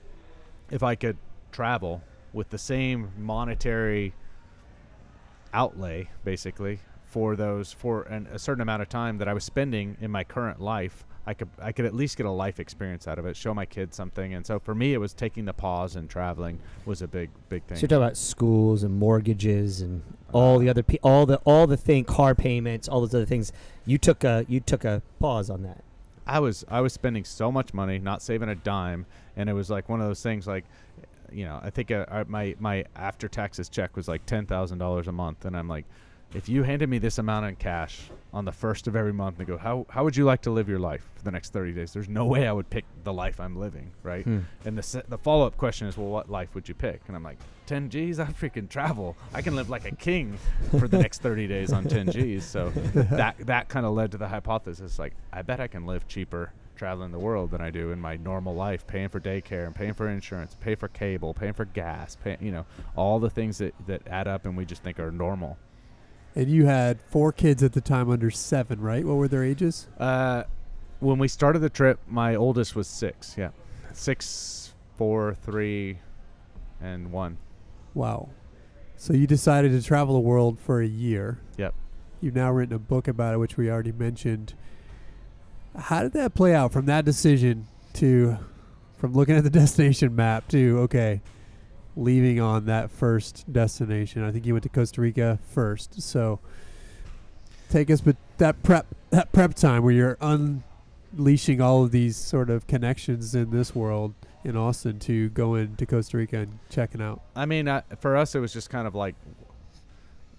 if 0.71 0.83
I 0.83 0.95
could 0.95 1.17
travel 1.51 2.01
with 2.31 2.49
the 2.49 2.57
same 2.57 3.11
monetary 3.17 4.13
outlay 5.53 6.09
basically 6.23 6.79
for 7.13 7.35
those 7.35 7.71
for 7.71 8.03
an, 8.03 8.27
a 8.33 8.39
certain 8.39 8.61
amount 8.61 8.81
of 8.81 8.89
time 8.89 9.19
that 9.19 9.27
I 9.27 9.33
was 9.33 9.43
spending 9.43 9.97
in 10.01 10.09
my 10.09 10.23
current 10.23 10.59
life 10.59 11.05
I 11.25 11.33
could 11.33 11.49
I 11.61 11.71
could 11.71 11.85
at 11.85 11.93
least 11.93 12.17
get 12.17 12.25
a 12.25 12.31
life 12.31 12.59
experience 12.59 13.07
out 13.07 13.19
of 13.19 13.25
it 13.27 13.37
show 13.37 13.53
my 13.53 13.65
kids 13.65 13.95
something 13.95 14.33
and 14.33 14.45
so 14.45 14.59
for 14.59 14.73
me 14.73 14.93
it 14.93 14.97
was 14.97 15.13
taking 15.13 15.45
the 15.45 15.53
pause 15.53 15.95
and 15.95 16.09
traveling 16.09 16.59
was 16.85 17.01
a 17.03 17.07
big 17.07 17.29
big 17.49 17.63
thing 17.65 17.77
So 17.77 17.81
you're 17.81 17.89
talking 17.89 18.03
about 18.03 18.17
schools 18.17 18.81
and 18.81 18.97
mortgages 18.97 19.81
and 19.81 20.01
all 20.33 20.57
the 20.57 20.69
other 20.69 20.81
pe- 20.83 20.97
all 21.03 21.25
the 21.25 21.37
all 21.45 21.67
the 21.67 21.77
thing 21.77 22.03
car 22.03 22.33
payments, 22.35 22.87
all 22.89 23.01
those 23.01 23.13
other 23.13 23.25
things. 23.25 23.53
You 23.85 23.97
took 23.99 24.23
a 24.23 24.45
you 24.49 24.59
took 24.59 24.83
a 24.83 25.03
pause 25.19 25.49
on 25.51 25.61
that. 25.63 25.83
I 26.25 26.39
was 26.39 26.65
I 26.69 26.81
was 26.81 26.91
spending 26.93 27.23
so 27.23 27.51
much 27.51 27.73
money, 27.73 27.99
not 27.99 28.21
saving 28.21 28.49
a 28.49 28.55
dime, 28.55 29.05
and 29.35 29.49
it 29.49 29.53
was 29.53 29.69
like 29.69 29.89
one 29.89 30.01
of 30.01 30.07
those 30.07 30.23
things 30.23 30.47
like, 30.47 30.65
you 31.31 31.45
know, 31.45 31.59
I 31.61 31.69
think 31.69 31.91
uh, 31.91 32.05
uh, 32.07 32.23
my 32.27 32.55
my 32.59 32.85
after 32.95 33.27
taxes 33.27 33.69
check 33.69 33.95
was 33.95 34.07
like 34.07 34.25
ten 34.25 34.45
thousand 34.45 34.79
dollars 34.79 35.07
a 35.07 35.11
month, 35.11 35.45
and 35.45 35.55
I'm 35.55 35.67
like, 35.67 35.85
if 36.33 36.49
you 36.49 36.63
handed 36.63 36.89
me 36.89 36.97
this 36.97 37.17
amount 37.17 37.45
in 37.45 37.55
cash 37.55 38.09
on 38.33 38.45
the 38.45 38.51
first 38.51 38.87
of 38.87 38.95
every 38.95 39.13
month 39.13 39.37
and 39.37 39.47
go, 39.47 39.57
how 39.57 39.85
how 39.89 40.03
would 40.03 40.15
you 40.15 40.25
like 40.25 40.41
to 40.41 40.51
live 40.51 40.67
your 40.67 40.79
life 40.79 41.07
for 41.15 41.23
the 41.23 41.31
next 41.31 41.53
30 41.53 41.73
days? 41.73 41.93
There's 41.93 42.09
no 42.09 42.25
way 42.25 42.47
I 42.47 42.51
would 42.51 42.69
pick 42.69 42.85
the 43.03 43.13
life 43.13 43.39
I'm 43.39 43.55
living, 43.55 43.91
right? 44.01 44.23
Hmm. 44.23 44.39
And 44.65 44.77
the 44.77 44.83
se- 44.83 45.03
the 45.07 45.17
follow 45.17 45.45
up 45.45 45.57
question 45.57 45.87
is, 45.87 45.97
well, 45.97 46.07
what 46.07 46.29
life 46.29 46.55
would 46.55 46.67
you 46.67 46.75
pick? 46.75 47.01
And 47.07 47.15
I'm 47.15 47.23
like, 47.23 47.37
10 47.67 47.89
G's. 47.89 48.19
I 48.19 48.25
freaking 48.25 48.67
travel. 48.67 49.15
I 49.33 49.41
can 49.41 49.55
live 49.55 49.69
like 49.69 49.85
a 49.85 49.95
king 49.95 50.37
for 50.79 50.87
the 50.87 50.97
next 50.97 51.21
30 51.21 51.47
days 51.47 51.71
on 51.71 51.85
10 51.85 52.11
G's. 52.11 52.43
So 52.45 52.69
that 52.93 53.35
that 53.39 53.69
kind 53.69 53.85
of 53.85 53.93
led 53.93 54.11
to 54.11 54.17
the 54.17 54.27
hypothesis, 54.27 54.97
like, 54.97 55.13
I 55.31 55.43
bet 55.43 55.59
I 55.59 55.67
can 55.67 55.85
live 55.85 56.07
cheaper 56.07 56.51
traveling 56.75 57.11
the 57.11 57.19
world 57.19 57.51
than 57.51 57.61
I 57.61 57.69
do 57.69 57.91
in 57.91 57.99
my 57.99 58.17
normal 58.17 58.55
life, 58.55 58.87
paying 58.87 59.07
for 59.09 59.19
daycare 59.19 59.67
and 59.67 59.75
paying 59.75 59.93
for 59.93 60.09
insurance, 60.09 60.57
pay 60.59 60.73
for 60.73 60.87
cable, 60.87 61.33
paying 61.33 61.53
for 61.53 61.65
gas, 61.65 62.15
pay, 62.15 62.35
you 62.41 62.51
know, 62.51 62.65
all 62.95 63.19
the 63.19 63.29
things 63.29 63.59
that 63.59 63.73
that 63.85 64.01
add 64.07 64.27
up 64.27 64.45
and 64.45 64.57
we 64.57 64.65
just 64.65 64.81
think 64.81 64.99
are 64.99 65.11
normal. 65.11 65.57
And 66.35 66.49
you 66.49 66.65
had 66.65 66.99
four 67.01 67.31
kids 67.31 67.61
at 67.61 67.73
the 67.73 67.81
time 67.81 68.09
under 68.09 68.31
seven, 68.31 68.81
right? 68.81 69.05
What 69.05 69.17
were 69.17 69.27
their 69.27 69.43
ages? 69.43 69.87
Uh, 69.99 70.43
when 70.99 71.19
we 71.19 71.27
started 71.27 71.59
the 71.59 71.69
trip, 71.69 71.99
my 72.07 72.35
oldest 72.35 72.75
was 72.75 72.87
six. 72.87 73.35
Yeah, 73.37 73.49
six, 73.91 74.73
four, 74.97 75.35
three, 75.35 75.99
and 76.81 77.11
one. 77.11 77.37
Wow. 77.93 78.29
So 78.95 79.13
you 79.13 79.27
decided 79.27 79.71
to 79.71 79.85
travel 79.85 80.15
the 80.15 80.21
world 80.21 80.59
for 80.59 80.81
a 80.81 80.87
year. 80.87 81.39
Yep. 81.57 81.75
You've 82.21 82.35
now 82.35 82.51
written 82.51 82.75
a 82.75 82.79
book 82.79 83.07
about 83.07 83.33
it, 83.33 83.37
which 83.37 83.57
we 83.57 83.69
already 83.69 83.91
mentioned. 83.91 84.53
How 85.77 86.03
did 86.03 86.13
that 86.13 86.33
play 86.33 86.55
out 86.55 86.71
from 86.71 86.85
that 86.85 87.03
decision 87.03 87.67
to, 87.93 88.37
from 88.97 89.13
looking 89.13 89.35
at 89.35 89.43
the 89.43 89.49
destination 89.61 90.15
map 90.15 90.47
to, 90.49 90.79
okay, 90.83 91.21
leaving 91.95 92.39
on 92.39 92.65
that 92.65 92.91
first 92.91 93.51
destination? 93.51 94.23
I 94.23 94.31
think 94.31 94.45
you 94.45 94.53
went 94.53 94.63
to 94.63 94.69
Costa 94.69 95.01
Rica 95.01 95.39
first. 95.49 96.01
So 96.01 96.39
take 97.69 97.89
us, 97.89 98.01
but 98.01 98.15
that 98.37 98.61
prep, 98.63 98.87
that 99.09 99.31
prep 99.31 99.53
time 99.53 99.83
where 99.83 99.93
you're 99.93 100.17
unleashing 100.21 101.61
all 101.61 101.83
of 101.83 101.91
these 101.91 102.15
sort 102.15 102.49
of 102.49 102.67
connections 102.67 103.35
in 103.35 103.51
this 103.51 103.75
world 103.75 104.13
in 104.43 104.57
Austin 104.57 104.99
to 104.99 105.29
go 105.29 105.55
into 105.55 105.85
Costa 105.85 106.17
Rica 106.17 106.39
and 106.39 106.59
checking 106.69 107.01
out. 107.01 107.21
I 107.35 107.45
mean, 107.45 107.67
uh, 107.67 107.81
for 107.99 108.17
us, 108.17 108.35
it 108.35 108.39
was 108.39 108.51
just 108.51 108.69
kind 108.69 108.87
of 108.87 108.95
like, 108.95 109.15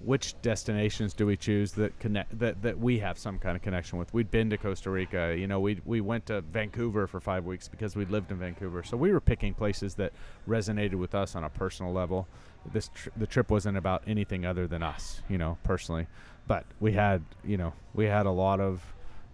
which 0.04 0.40
destinations 0.42 1.14
do 1.14 1.26
we 1.26 1.36
choose 1.36 1.72
that 1.72 1.98
connect 1.98 2.38
that, 2.38 2.62
that 2.62 2.78
we 2.78 2.98
have 2.98 3.18
some 3.18 3.38
kind 3.38 3.56
of 3.56 3.62
connection 3.62 3.98
with? 3.98 4.12
We'd 4.12 4.30
been 4.30 4.50
to 4.50 4.58
Costa 4.58 4.90
Rica, 4.90 5.34
you 5.36 5.46
know, 5.46 5.60
we 5.60 5.80
we 5.84 6.00
went 6.00 6.26
to 6.26 6.40
Vancouver 6.40 7.06
for 7.06 7.20
five 7.20 7.44
weeks 7.44 7.68
because 7.68 7.96
we 7.96 8.04
lived 8.04 8.30
in 8.30 8.38
Vancouver, 8.38 8.82
so 8.82 8.96
we 8.96 9.12
were 9.12 9.20
picking 9.20 9.54
places 9.54 9.94
that 9.96 10.12
resonated 10.48 10.94
with 10.94 11.14
us 11.14 11.34
on 11.34 11.44
a 11.44 11.50
personal 11.50 11.92
level. 11.92 12.26
This 12.72 12.90
tr- 12.94 13.10
the 13.16 13.26
trip 13.26 13.50
wasn't 13.50 13.76
about 13.76 14.02
anything 14.06 14.44
other 14.46 14.66
than 14.66 14.82
us, 14.82 15.22
you 15.28 15.38
know, 15.38 15.58
personally, 15.64 16.06
but 16.46 16.64
we 16.80 16.92
had 16.92 17.22
you 17.44 17.56
know 17.56 17.72
we 17.94 18.06
had 18.06 18.26
a 18.26 18.30
lot 18.30 18.60
of 18.60 18.82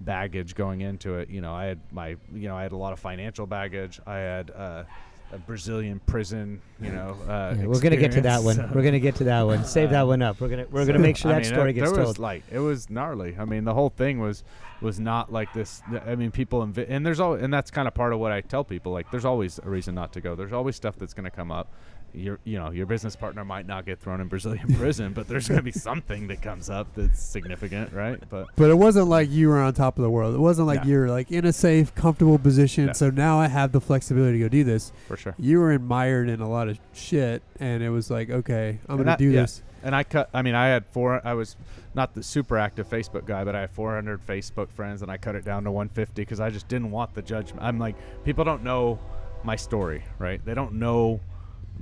baggage 0.00 0.54
going 0.54 0.80
into 0.80 1.14
it. 1.16 1.28
You 1.28 1.40
know, 1.40 1.54
I 1.54 1.66
had 1.66 1.80
my 1.92 2.16
you 2.32 2.48
know 2.48 2.56
I 2.56 2.62
had 2.62 2.72
a 2.72 2.76
lot 2.76 2.92
of 2.92 2.98
financial 3.00 3.46
baggage. 3.46 4.00
I 4.06 4.16
had 4.16 4.50
uh, 4.50 4.84
a 5.32 5.38
Brazilian 5.38 6.00
prison, 6.06 6.60
you 6.80 6.90
know. 6.90 7.16
Uh, 7.28 7.54
Yeah, 7.58 7.66
we're 7.66 7.80
gonna 7.80 7.96
get 7.96 8.12
to 8.12 8.20
that 8.22 8.42
one. 8.42 8.56
so- 8.56 8.68
We're 8.74 8.82
gonna 8.82 8.98
get 9.00 9.14
to 9.16 9.24
that 9.24 9.42
one. 9.42 9.64
Save 9.64 9.90
that 9.90 10.06
one 10.06 10.22
up. 10.22 10.40
We're 10.40 10.48
gonna 10.48 10.66
we're 10.70 10.84
gonna 10.86 10.98
make 10.98 11.16
sure 11.16 11.30
I 11.30 11.34
that 11.34 11.42
mean, 11.42 11.52
story 11.52 11.72
gets 11.72 11.92
told. 11.92 12.06
Was 12.06 12.18
like 12.18 12.42
it 12.50 12.58
was 12.58 12.90
gnarly. 12.90 13.36
I 13.38 13.44
mean, 13.44 13.64
the 13.64 13.74
whole 13.74 13.90
thing 13.90 14.18
was 14.20 14.42
was 14.80 14.98
not 14.98 15.30
like 15.32 15.52
this. 15.52 15.82
I 16.06 16.14
mean, 16.14 16.30
people 16.30 16.66
invi- 16.66 16.86
and 16.88 17.04
there's 17.06 17.20
all 17.20 17.34
and 17.34 17.52
that's 17.52 17.70
kind 17.70 17.86
of 17.86 17.94
part 17.94 18.12
of 18.12 18.18
what 18.18 18.32
I 18.32 18.40
tell 18.40 18.64
people. 18.64 18.92
Like, 18.92 19.10
there's 19.10 19.24
always 19.26 19.60
a 19.62 19.68
reason 19.70 19.94
not 19.94 20.12
to 20.14 20.20
go. 20.20 20.34
There's 20.34 20.52
always 20.52 20.74
stuff 20.74 20.96
that's 20.96 21.14
going 21.14 21.24
to 21.24 21.30
come 21.30 21.50
up. 21.52 21.72
Your 22.12 22.38
you 22.44 22.58
know 22.58 22.70
your 22.70 22.86
business 22.86 23.16
partner 23.16 23.44
might 23.44 23.66
not 23.66 23.86
get 23.86 24.00
thrown 24.00 24.20
in 24.20 24.28
Brazilian 24.28 24.74
prison, 24.78 25.12
but 25.12 25.28
there's 25.28 25.48
going 25.48 25.58
to 25.58 25.64
be 25.64 25.72
something 25.72 26.28
that 26.28 26.42
comes 26.42 26.68
up 26.68 26.88
that's 26.94 27.22
significant, 27.22 27.92
right? 27.92 28.18
But 28.28 28.48
But 28.56 28.70
it 28.70 28.74
wasn't 28.74 29.08
like 29.08 29.30
you 29.30 29.48
were 29.48 29.60
on 29.60 29.72
top 29.74 29.98
of 29.98 30.02
the 30.02 30.10
world. 30.10 30.34
It 30.34 30.40
wasn't 30.40 30.66
like 30.66 30.84
No. 30.84 30.90
you're 30.90 31.08
like 31.08 31.30
in 31.30 31.44
a 31.44 31.52
safe, 31.52 31.94
comfortable 31.94 32.38
position. 32.38 32.86
No. 32.86 32.92
So 32.92 33.10
now 33.10 33.38
I 33.38 33.48
have 33.48 33.72
the 33.72 33.80
flexibility 33.80 34.38
to 34.38 34.44
go 34.44 34.48
do 34.48 34.64
this. 34.64 34.92
for 35.06 35.16
sure. 35.16 35.34
You 35.38 35.60
were 35.60 35.78
mired 35.78 36.28
in 36.28 36.40
a 36.40 36.48
lot 36.48 36.68
of 36.68 36.78
shit, 36.92 37.42
and 37.58 37.82
it 37.82 37.90
was 37.90 38.10
like, 38.10 38.30
okay, 38.30 38.78
I'm 38.88 38.96
gonna 38.96 39.16
do 39.16 39.30
yeah. 39.30 39.42
this. 39.42 39.62
And 39.82 39.94
I 39.94 40.04
cut. 40.04 40.28
I 40.34 40.42
mean, 40.42 40.54
I 40.54 40.66
had 40.66 40.84
four. 40.86 41.22
I 41.24 41.32
was 41.34 41.56
not 41.94 42.14
the 42.14 42.22
super 42.22 42.58
active 42.58 42.88
Facebook 42.88 43.24
guy, 43.24 43.44
but 43.44 43.54
I 43.56 43.60
had 43.60 43.70
400 43.70 44.26
Facebook 44.26 44.70
friends, 44.70 45.02
and 45.02 45.10
I 45.10 45.16
cut 45.16 45.34
it 45.34 45.44
down 45.44 45.64
to 45.64 45.70
150 45.70 46.20
because 46.22 46.38
I 46.38 46.50
just 46.50 46.68
didn't 46.68 46.90
want 46.90 47.14
the 47.14 47.22
judgment. 47.22 47.64
I'm 47.64 47.78
like, 47.78 47.96
people 48.24 48.44
don't 48.44 48.62
know 48.62 48.98
my 49.42 49.56
story, 49.56 50.04
right? 50.18 50.44
They 50.44 50.54
don't 50.54 50.74
know 50.74 51.20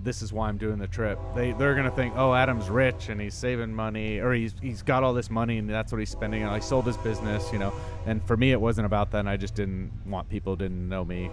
this 0.02 0.22
is 0.22 0.32
why 0.32 0.48
I'm 0.48 0.58
doing 0.58 0.78
the 0.78 0.86
trip. 0.86 1.18
They 1.34 1.52
they're 1.52 1.74
gonna 1.74 1.90
think, 1.90 2.14
oh, 2.16 2.34
Adam's 2.34 2.68
rich 2.68 3.08
and 3.08 3.20
he's 3.20 3.34
saving 3.34 3.74
money, 3.74 4.18
or 4.18 4.32
he's 4.32 4.54
he's 4.60 4.82
got 4.82 5.02
all 5.02 5.14
this 5.14 5.30
money 5.30 5.58
and 5.58 5.68
that's 5.68 5.92
what 5.92 5.98
he's 5.98 6.10
spending. 6.10 6.42
And 6.42 6.50
I 6.50 6.60
sold 6.60 6.86
his 6.86 6.96
business, 6.98 7.52
you 7.52 7.58
know. 7.58 7.72
And 8.06 8.22
for 8.24 8.36
me, 8.36 8.52
it 8.52 8.60
wasn't 8.60 8.86
about 8.86 9.10
that. 9.12 9.20
And 9.20 9.28
I 9.28 9.36
just 9.36 9.54
didn't 9.54 9.90
want 10.06 10.28
people 10.28 10.56
didn't 10.56 10.88
know 10.88 11.04
me, 11.04 11.30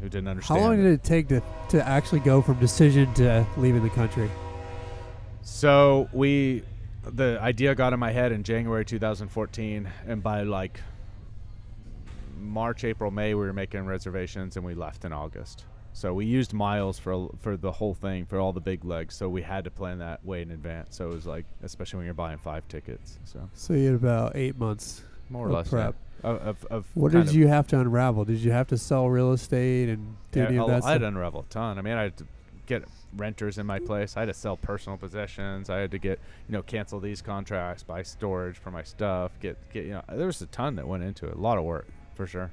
who 0.00 0.08
didn't 0.08 0.28
understand. 0.28 0.60
How 0.60 0.66
long 0.66 0.76
did 0.76 0.86
it 0.86 1.04
take 1.04 1.28
to 1.28 1.42
to 1.70 1.86
actually 1.86 2.20
go 2.20 2.42
from 2.42 2.58
decision 2.58 3.12
to 3.14 3.46
leaving 3.56 3.82
the 3.82 3.90
country? 3.90 4.30
So 5.42 6.08
we, 6.12 6.62
the 7.02 7.38
idea 7.40 7.74
got 7.74 7.92
in 7.92 7.98
my 7.98 8.12
head 8.12 8.30
in 8.32 8.44
January 8.44 8.84
2014, 8.84 9.88
and 10.06 10.22
by 10.22 10.44
like 10.44 10.80
March, 12.38 12.84
April, 12.84 13.10
May, 13.10 13.34
we 13.34 13.44
were 13.44 13.52
making 13.52 13.86
reservations, 13.86 14.56
and 14.56 14.64
we 14.64 14.74
left 14.74 15.04
in 15.04 15.12
August. 15.12 15.64
So 15.94 16.14
we 16.14 16.24
used 16.26 16.52
miles 16.52 16.98
for 16.98 17.28
for 17.40 17.56
the 17.56 17.70
whole 17.72 17.94
thing 17.94 18.24
for 18.24 18.38
all 18.38 18.52
the 18.52 18.60
big 18.60 18.84
legs. 18.84 19.14
So 19.14 19.28
we 19.28 19.42
had 19.42 19.64
to 19.64 19.70
plan 19.70 19.98
that 19.98 20.24
way 20.24 20.42
in 20.42 20.50
advance. 20.50 20.96
So 20.96 21.10
it 21.10 21.14
was 21.14 21.26
like, 21.26 21.44
especially 21.62 21.98
when 21.98 22.06
you're 22.06 22.14
buying 22.14 22.38
five 22.38 22.66
tickets. 22.68 23.18
So 23.24 23.48
So 23.54 23.74
you 23.74 23.86
had 23.86 23.94
about 23.94 24.34
eight 24.36 24.58
months. 24.58 25.02
more 25.28 25.46
or 25.46 25.48
Of 25.50 25.54
less 25.54 25.68
prep. 25.68 25.94
yeah. 26.24 26.30
Of, 26.30 26.38
of, 26.40 26.64
of 26.70 26.86
What 26.94 27.12
did 27.12 27.28
of- 27.28 27.34
you 27.34 27.48
have 27.48 27.66
to 27.68 27.80
unravel? 27.80 28.24
Did 28.24 28.38
you 28.38 28.52
have 28.52 28.68
to 28.68 28.78
sell 28.78 29.08
real 29.10 29.32
estate 29.32 29.88
and 29.88 30.16
do 30.30 30.40
Yeah, 30.40 30.46
any 30.46 30.58
of 30.58 30.68
that 30.68 30.84
I 30.84 30.92
had 30.92 31.00
to 31.02 31.08
unravel 31.08 31.40
a 31.40 31.52
ton. 31.52 31.78
I 31.78 31.82
mean, 31.82 31.94
I 31.94 32.02
had 32.04 32.16
to 32.18 32.26
get 32.66 32.84
renters 33.16 33.58
in 33.58 33.66
my 33.66 33.78
place. 33.80 34.16
I 34.16 34.20
had 34.20 34.26
to 34.26 34.34
sell 34.34 34.56
personal 34.56 34.96
possessions. 34.96 35.68
I 35.68 35.78
had 35.78 35.90
to 35.90 35.98
get, 35.98 36.20
you 36.48 36.52
know, 36.52 36.62
cancel 36.62 37.00
these 37.00 37.20
contracts, 37.20 37.82
buy 37.82 38.02
storage 38.02 38.56
for 38.56 38.70
my 38.70 38.82
stuff. 38.84 39.32
Get, 39.40 39.56
get, 39.72 39.84
you 39.84 39.90
know, 39.92 40.02
there 40.08 40.26
was 40.26 40.40
a 40.40 40.46
ton 40.46 40.76
that 40.76 40.86
went 40.86 41.02
into 41.02 41.26
it. 41.26 41.34
A 41.34 41.38
lot 41.40 41.58
of 41.58 41.64
work 41.64 41.86
for 42.14 42.26
sure. 42.26 42.50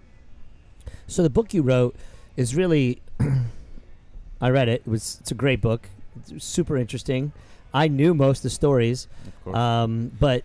So 1.08 1.22
the 1.24 1.30
book 1.30 1.54
you 1.54 1.62
wrote 1.62 1.96
is 2.40 2.56
really 2.56 3.02
I 4.42 4.50
read 4.50 4.70
it. 4.70 4.82
It 4.86 4.88
was 4.88 5.18
it's 5.20 5.32
a 5.32 5.36
great 5.36 5.62
book. 5.62 5.90
It's 6.16 6.44
super 6.44 6.78
interesting. 6.78 7.34
I 7.74 7.88
knew 7.90 8.14
most 8.14 8.40
of 8.40 8.44
the 8.44 8.50
stories, 8.50 9.08
Of 9.46 9.54
um, 9.54 10.12
but 10.20 10.44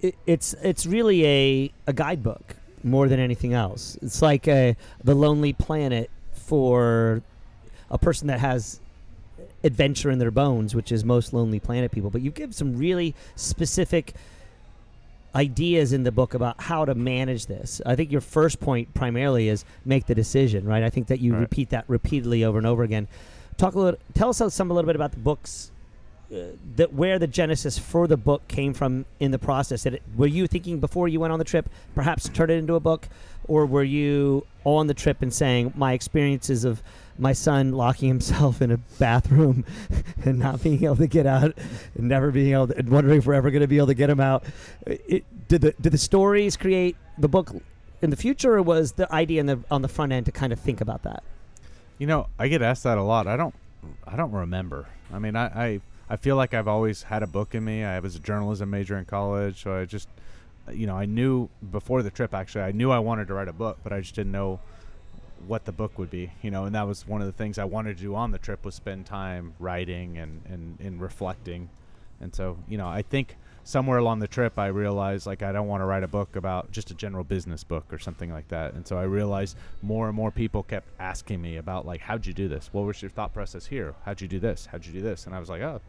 it, 0.00 0.16
it's 0.26 0.54
it's 0.62 0.86
really 0.86 1.24
a 1.24 1.72
a 1.86 1.92
guidebook 1.92 2.56
more 2.82 3.08
than 3.08 3.20
anything 3.20 3.54
else. 3.54 3.96
It's 4.02 4.20
like 4.20 4.48
a 4.48 4.76
the 5.04 5.14
Lonely 5.14 5.52
Planet 5.52 6.10
for 6.32 7.22
a 7.90 7.98
person 7.98 8.26
that 8.26 8.40
has 8.40 8.80
adventure 9.62 10.10
in 10.10 10.18
their 10.18 10.30
bones, 10.32 10.74
which 10.74 10.90
is 10.90 11.04
most 11.04 11.32
Lonely 11.32 11.60
Planet 11.60 11.92
people. 11.92 12.10
But 12.10 12.22
you 12.22 12.32
give 12.32 12.54
some 12.54 12.76
really 12.76 13.14
specific 13.36 14.14
ideas 15.34 15.92
in 15.92 16.02
the 16.02 16.12
book 16.12 16.34
about 16.34 16.60
how 16.60 16.84
to 16.84 16.94
manage 16.94 17.46
this. 17.46 17.80
I 17.86 17.94
think 17.96 18.10
your 18.10 18.20
first 18.20 18.60
point 18.60 18.92
primarily 18.94 19.48
is 19.48 19.64
make 19.84 20.06
the 20.06 20.14
decision, 20.14 20.64
right? 20.64 20.82
I 20.82 20.90
think 20.90 21.06
that 21.08 21.20
you 21.20 21.32
Right. 21.34 21.40
repeat 21.40 21.70
that 21.70 21.84
repeatedly 21.88 22.44
over 22.44 22.58
and 22.58 22.66
over 22.66 22.82
again. 22.82 23.06
Talk 23.56 23.74
a 23.74 23.78
little, 23.78 24.00
tell 24.14 24.30
us 24.30 24.42
some 24.54 24.70
a 24.70 24.74
little 24.74 24.86
bit 24.88 24.96
about 24.96 25.12
the 25.12 25.18
books, 25.18 25.70
uh, 26.32 26.36
that 26.76 26.92
where 26.92 27.18
the 27.18 27.26
genesis 27.26 27.78
for 27.78 28.06
the 28.06 28.16
book 28.16 28.46
came 28.48 28.72
from 28.72 29.04
in 29.18 29.30
the 29.30 29.38
process. 29.38 29.82
That 29.82 29.94
it, 29.94 30.02
were 30.16 30.26
you 30.26 30.46
thinking 30.46 30.78
before 30.80 31.08
you 31.08 31.20
went 31.20 31.32
on 31.32 31.38
the 31.38 31.44
trip, 31.44 31.68
perhaps 31.94 32.28
turn 32.28 32.50
it 32.50 32.54
into 32.54 32.74
a 32.74 32.80
book, 32.80 33.08
or 33.50 33.66
were 33.66 33.82
you 33.82 34.46
on 34.62 34.86
the 34.86 34.94
trip 34.94 35.22
and 35.22 35.34
saying 35.34 35.72
my 35.74 35.92
experiences 35.92 36.64
of 36.64 36.82
my 37.18 37.32
son 37.32 37.72
locking 37.72 38.06
himself 38.06 38.62
in 38.62 38.70
a 38.70 38.76
bathroom 39.00 39.64
and 40.24 40.38
not 40.38 40.62
being 40.62 40.84
able 40.84 40.96
to 40.96 41.08
get 41.08 41.26
out 41.26 41.52
and 41.96 42.08
never 42.08 42.30
being 42.30 42.52
able 42.52 42.68
to, 42.68 42.78
and 42.78 42.88
wondering 42.88 43.18
if 43.18 43.26
we're 43.26 43.34
ever 43.34 43.50
going 43.50 43.60
to 43.60 43.66
be 43.66 43.76
able 43.76 43.88
to 43.88 43.94
get 43.94 44.08
him 44.08 44.20
out. 44.20 44.44
It, 44.86 45.24
did 45.48 45.62
the 45.62 45.74
did 45.80 45.92
the 45.92 45.98
stories 45.98 46.56
create 46.56 46.96
the 47.18 47.28
book 47.28 47.52
in 48.00 48.10
the 48.10 48.16
future, 48.16 48.54
or 48.54 48.62
was 48.62 48.92
the 48.92 49.12
idea 49.12 49.42
the, 49.42 49.58
on 49.68 49.82
the 49.82 49.88
front 49.88 50.12
end 50.12 50.26
to 50.26 50.32
kind 50.32 50.52
of 50.52 50.60
think 50.60 50.80
about 50.80 51.02
that? 51.02 51.24
You 51.98 52.06
know, 52.06 52.28
I 52.38 52.46
get 52.46 52.62
asked 52.62 52.84
that 52.84 52.98
a 52.98 53.02
lot. 53.02 53.26
I 53.26 53.36
don't, 53.36 53.54
I 54.06 54.16
don't 54.16 54.32
remember. 54.32 54.86
I 55.12 55.18
mean, 55.18 55.34
I, 55.34 55.46
I, 55.46 55.80
I 56.08 56.16
feel 56.16 56.36
like 56.36 56.54
I've 56.54 56.68
always 56.68 57.02
had 57.02 57.24
a 57.24 57.26
book 57.26 57.54
in 57.56 57.64
me. 57.64 57.82
I 57.82 57.98
was 57.98 58.14
a 58.14 58.20
journalism 58.20 58.70
major 58.70 58.96
in 58.96 59.04
college, 59.06 59.64
so 59.64 59.74
I 59.74 59.84
just, 59.84 60.08
you 60.74 60.86
know, 60.86 60.96
I 60.96 61.06
knew 61.06 61.48
before 61.70 62.02
the 62.02 62.10
trip. 62.10 62.34
Actually, 62.34 62.64
I 62.64 62.72
knew 62.72 62.90
I 62.90 62.98
wanted 62.98 63.28
to 63.28 63.34
write 63.34 63.48
a 63.48 63.52
book, 63.52 63.78
but 63.82 63.92
I 63.92 64.00
just 64.00 64.14
didn't 64.14 64.32
know 64.32 64.60
what 65.46 65.64
the 65.64 65.72
book 65.72 65.98
would 65.98 66.10
be. 66.10 66.32
You 66.42 66.50
know, 66.50 66.64
and 66.64 66.74
that 66.74 66.86
was 66.86 67.06
one 67.06 67.20
of 67.20 67.26
the 67.26 67.32
things 67.32 67.58
I 67.58 67.64
wanted 67.64 67.96
to 67.96 68.02
do 68.02 68.14
on 68.14 68.30
the 68.30 68.38
trip 68.38 68.64
was 68.64 68.74
spend 68.74 69.06
time 69.06 69.54
writing 69.58 70.18
and 70.18 70.42
and, 70.48 70.78
and 70.80 71.00
reflecting. 71.00 71.70
And 72.20 72.34
so, 72.34 72.58
you 72.68 72.76
know, 72.76 72.86
I 72.86 73.02
think 73.02 73.36
somewhere 73.64 73.98
along 73.98 74.18
the 74.18 74.28
trip 74.28 74.58
I 74.58 74.66
realized 74.66 75.26
like 75.26 75.42
I 75.42 75.52
don't 75.52 75.68
want 75.68 75.80
to 75.80 75.84
write 75.84 76.02
a 76.02 76.08
book 76.08 76.34
about 76.36 76.72
just 76.72 76.90
a 76.90 76.94
general 76.94 77.24
business 77.24 77.62
book 77.62 77.84
or 77.92 77.98
something 77.98 78.30
like 78.32 78.48
that. 78.48 78.74
And 78.74 78.86
so 78.86 78.98
I 78.98 79.04
realized 79.04 79.56
more 79.82 80.08
and 80.08 80.16
more 80.16 80.30
people 80.30 80.62
kept 80.62 80.88
asking 80.98 81.40
me 81.40 81.56
about 81.56 81.86
like 81.86 82.00
how'd 82.00 82.26
you 82.26 82.32
do 82.32 82.48
this? 82.48 82.68
What 82.72 82.84
was 82.84 83.00
your 83.00 83.10
thought 83.10 83.32
process 83.32 83.66
here? 83.66 83.94
How'd 84.04 84.20
you 84.20 84.28
do 84.28 84.38
this? 84.38 84.66
How'd 84.66 84.84
you 84.86 84.92
do 84.92 85.00
this? 85.00 85.26
And 85.26 85.34
I 85.34 85.40
was 85.40 85.48
like, 85.48 85.62
oh, 85.62 85.80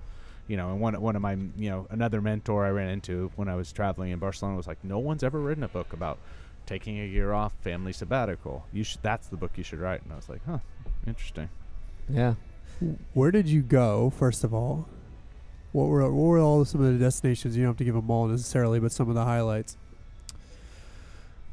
you 0.51 0.57
know, 0.57 0.71
and 0.71 0.81
one 0.81 0.99
one 0.99 1.15
of 1.15 1.21
my 1.21 1.37
you 1.57 1.69
know 1.69 1.87
another 1.91 2.19
mentor 2.21 2.65
I 2.65 2.71
ran 2.71 2.89
into 2.89 3.31
when 3.37 3.47
I 3.47 3.55
was 3.55 3.71
traveling 3.71 4.11
in 4.11 4.19
Barcelona 4.19 4.57
was 4.57 4.67
like, 4.67 4.83
no 4.83 4.99
one's 4.99 5.23
ever 5.23 5.39
written 5.39 5.63
a 5.63 5.69
book 5.69 5.93
about 5.93 6.17
taking 6.65 6.99
a 6.99 7.05
year 7.05 7.31
off, 7.31 7.53
family 7.61 7.93
sabbatical. 7.93 8.65
You 8.73 8.83
should. 8.83 9.01
That's 9.01 9.27
the 9.27 9.37
book 9.37 9.51
you 9.55 9.63
should 9.63 9.79
write. 9.79 10.03
And 10.03 10.11
I 10.11 10.17
was 10.17 10.27
like, 10.27 10.41
huh, 10.45 10.57
interesting. 11.07 11.47
Yeah. 12.09 12.33
Where 13.13 13.31
did 13.31 13.47
you 13.47 13.61
go, 13.61 14.09
first 14.09 14.43
of 14.43 14.53
all? 14.53 14.89
What 15.71 15.85
were 15.85 16.01
what 16.11 16.11
were 16.11 16.39
all 16.39 16.65
some 16.65 16.83
of 16.83 16.91
the 16.91 16.99
destinations? 16.99 17.55
You 17.55 17.63
don't 17.63 17.69
have 17.69 17.77
to 17.77 17.85
give 17.85 17.95
them 17.95 18.11
all 18.11 18.27
necessarily, 18.27 18.81
but 18.81 18.91
some 18.91 19.07
of 19.07 19.15
the 19.15 19.23
highlights. 19.23 19.77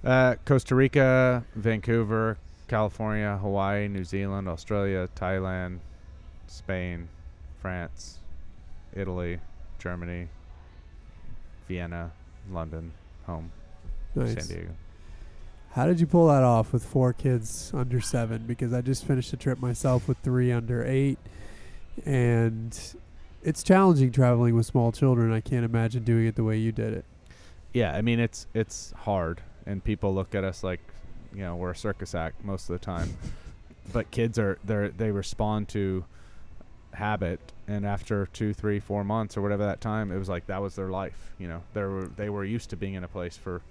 Uh, 0.02 0.34
Costa 0.44 0.74
Rica, 0.74 1.44
Vancouver, 1.54 2.36
California, 2.66 3.38
Hawaii, 3.40 3.86
New 3.86 4.02
Zealand, 4.02 4.48
Australia, 4.48 5.08
Thailand, 5.14 5.78
Spain, 6.48 7.08
France, 7.60 8.18
Italy, 8.94 9.38
Germany, 9.78 10.28
Vienna, 11.66 12.12
London, 12.50 12.92
home, 13.26 13.50
Nice. 14.14 14.34
San 14.34 14.46
Diego. 14.46 14.74
How 15.72 15.86
did 15.86 16.00
you 16.00 16.06
pull 16.06 16.28
that 16.28 16.42
off 16.42 16.72
with 16.72 16.84
four 16.84 17.12
kids 17.12 17.70
under 17.74 18.00
seven? 18.00 18.44
Because 18.46 18.72
I 18.72 18.80
just 18.80 19.04
finished 19.04 19.32
a 19.32 19.36
trip 19.36 19.60
myself 19.60 20.08
with 20.08 20.18
three 20.18 20.50
under 20.50 20.84
eight, 20.84 21.18
and 22.04 22.76
it's 23.42 23.62
challenging 23.62 24.10
traveling 24.10 24.54
with 24.54 24.66
small 24.66 24.92
children. 24.92 25.32
I 25.32 25.40
can't 25.40 25.64
imagine 25.64 26.04
doing 26.04 26.26
it 26.26 26.36
the 26.36 26.44
way 26.44 26.56
you 26.56 26.72
did 26.72 26.94
it. 26.94 27.04
Yeah, 27.72 27.94
I 27.94 28.00
mean 28.00 28.18
it's 28.18 28.46
it's 28.54 28.92
hard, 28.96 29.42
and 29.66 29.84
people 29.84 30.14
look 30.14 30.34
at 30.34 30.42
us 30.42 30.64
like, 30.64 30.80
you 31.34 31.42
know, 31.42 31.54
we're 31.54 31.72
a 31.72 31.76
circus 31.76 32.14
act 32.14 32.44
most 32.44 32.70
of 32.70 32.80
the 32.80 32.84
time. 32.84 33.16
but 33.92 34.10
kids 34.10 34.38
are 34.38 34.58
they 34.64 34.88
they 34.96 35.10
respond 35.10 35.68
to 35.68 36.04
habit, 36.94 37.40
and 37.66 37.84
after 37.86 38.26
two, 38.26 38.52
three, 38.54 38.80
four 38.80 39.04
months 39.04 39.36
or 39.36 39.42
whatever 39.42 39.64
that 39.66 39.80
time, 39.80 40.10
it 40.10 40.18
was 40.18 40.28
like 40.28 40.46
that 40.46 40.62
was 40.62 40.74
their 40.74 40.88
life. 40.88 41.32
You 41.38 41.48
know, 41.48 41.62
they 41.74 41.82
were 41.82 42.06
they 42.16 42.30
were 42.30 42.44
used 42.44 42.70
to 42.70 42.76
being 42.76 42.94
in 42.94 43.04
a 43.04 43.08
place 43.08 43.36
for 43.36 43.62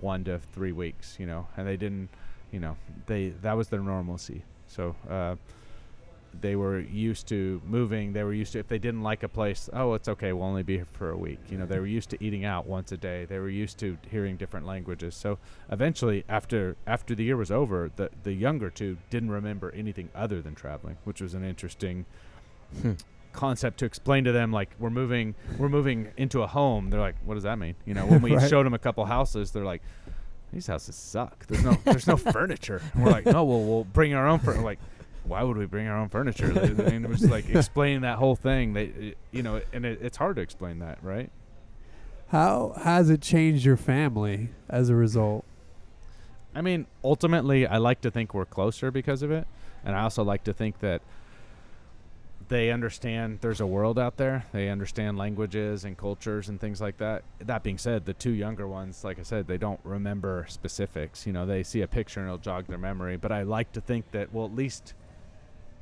one 0.00 0.24
to 0.24 0.38
three 0.38 0.72
weeks. 0.72 1.16
You 1.18 1.26
know, 1.26 1.48
and 1.56 1.66
they 1.66 1.76
didn't, 1.76 2.08
you 2.52 2.60
know, 2.60 2.76
they 3.06 3.30
that 3.42 3.56
was 3.56 3.68
their 3.68 3.80
normalcy. 3.80 4.42
So. 4.66 4.94
uh 5.08 5.36
they 6.40 6.56
were 6.56 6.78
used 6.78 7.26
to 7.28 7.60
moving. 7.66 8.12
They 8.12 8.22
were 8.22 8.34
used 8.34 8.52
to 8.52 8.58
if 8.58 8.68
they 8.68 8.78
didn't 8.78 9.02
like 9.02 9.22
a 9.22 9.28
place, 9.28 9.68
oh, 9.72 9.94
it's 9.94 10.08
okay. 10.08 10.32
We'll 10.32 10.44
only 10.46 10.62
be 10.62 10.76
here 10.76 10.86
for 10.92 11.10
a 11.10 11.16
week. 11.16 11.38
You 11.50 11.58
know, 11.58 11.66
they 11.66 11.78
were 11.78 11.86
used 11.86 12.10
to 12.10 12.22
eating 12.22 12.44
out 12.44 12.66
once 12.66 12.92
a 12.92 12.96
day. 12.96 13.24
They 13.24 13.38
were 13.38 13.48
used 13.48 13.78
to 13.78 13.96
hearing 14.10 14.36
different 14.36 14.66
languages. 14.66 15.14
So 15.14 15.38
eventually, 15.70 16.24
after 16.28 16.76
after 16.86 17.14
the 17.14 17.24
year 17.24 17.36
was 17.36 17.50
over, 17.50 17.90
the 17.96 18.10
the 18.22 18.32
younger 18.32 18.70
two 18.70 18.98
didn't 19.10 19.30
remember 19.30 19.70
anything 19.72 20.10
other 20.14 20.42
than 20.42 20.54
traveling, 20.54 20.98
which 21.04 21.20
was 21.20 21.34
an 21.34 21.44
interesting 21.44 22.04
Hmm. 22.82 22.92
concept 23.32 23.78
to 23.78 23.84
explain 23.86 24.24
to 24.24 24.32
them. 24.32 24.52
Like 24.52 24.70
we're 24.78 24.90
moving, 24.90 25.34
we're 25.58 25.68
moving 25.68 26.08
into 26.16 26.42
a 26.42 26.46
home. 26.46 26.90
They're 26.90 27.00
like, 27.00 27.16
what 27.24 27.34
does 27.34 27.44
that 27.44 27.58
mean? 27.58 27.74
You 27.86 27.94
know, 27.94 28.06
when 28.06 28.20
we 28.22 28.34
Right. 28.36 28.48
showed 28.48 28.66
them 28.66 28.74
a 28.74 28.78
couple 28.78 29.04
houses, 29.04 29.50
they're 29.52 29.64
like. 29.64 29.82
These 30.50 30.66
houses 30.66 30.94
suck. 30.96 31.46
There's 31.46 31.62
no, 31.62 31.76
there's 31.84 32.06
no 32.06 32.16
furniture. 32.32 32.80
And 32.94 33.04
we're 33.04 33.10
like, 33.10 33.26
no, 33.26 33.44
well, 33.44 33.60
we'll 33.62 33.84
bring 33.84 34.14
our 34.14 34.26
own. 34.26 34.38
Fur-. 34.38 34.54
Like, 34.62 34.78
why 35.24 35.42
would 35.42 35.58
we 35.58 35.66
bring 35.66 35.86
our 35.88 35.98
own 35.98 36.08
furniture? 36.08 36.46
I 36.58 36.68
mean, 36.70 37.04
it 37.04 37.10
was 37.10 37.22
like 37.28 37.50
explaining 37.50 38.00
that 38.00 38.16
whole 38.16 38.34
thing. 38.34 38.72
They, 38.72 39.14
you 39.30 39.42
know, 39.42 39.60
and 39.74 39.84
it, 39.84 39.98
it's 40.00 40.16
hard 40.16 40.36
to 40.36 40.42
explain 40.42 40.78
that, 40.78 41.00
right? 41.02 41.30
How 42.28 42.72
has 42.82 43.10
it 43.10 43.20
changed 43.20 43.66
your 43.66 43.76
family 43.76 44.48
as 44.70 44.88
a 44.88 44.94
result? 44.94 45.44
I 46.54 46.62
mean, 46.62 46.86
ultimately, 47.04 47.66
I 47.66 47.76
like 47.76 48.00
to 48.00 48.10
think 48.10 48.32
we're 48.32 48.46
closer 48.46 48.90
because 48.90 49.20
of 49.22 49.30
it, 49.30 49.46
and 49.84 49.94
I 49.94 50.00
also 50.00 50.22
like 50.24 50.44
to 50.44 50.54
think 50.54 50.78
that 50.80 51.02
they 52.48 52.70
understand 52.70 53.38
there's 53.40 53.60
a 53.60 53.66
world 53.66 53.98
out 53.98 54.16
there. 54.16 54.46
They 54.52 54.68
understand 54.68 55.18
languages 55.18 55.84
and 55.84 55.96
cultures 55.96 56.48
and 56.48 56.60
things 56.60 56.80
like 56.80 56.96
that. 56.98 57.22
That 57.40 57.62
being 57.62 57.78
said, 57.78 58.06
the 58.06 58.14
two 58.14 58.30
younger 58.30 58.66
ones, 58.66 59.04
like 59.04 59.18
I 59.18 59.22
said, 59.22 59.46
they 59.46 59.58
don't 59.58 59.80
remember 59.84 60.46
specifics. 60.48 61.26
You 61.26 61.32
know, 61.32 61.46
they 61.46 61.62
see 61.62 61.82
a 61.82 61.86
picture 61.86 62.20
and 62.20 62.28
it'll 62.28 62.38
jog 62.38 62.66
their 62.66 62.78
memory. 62.78 63.16
But 63.16 63.32
I 63.32 63.42
like 63.42 63.72
to 63.72 63.80
think 63.80 64.10
that, 64.12 64.32
well, 64.32 64.46
at 64.46 64.54
least 64.54 64.94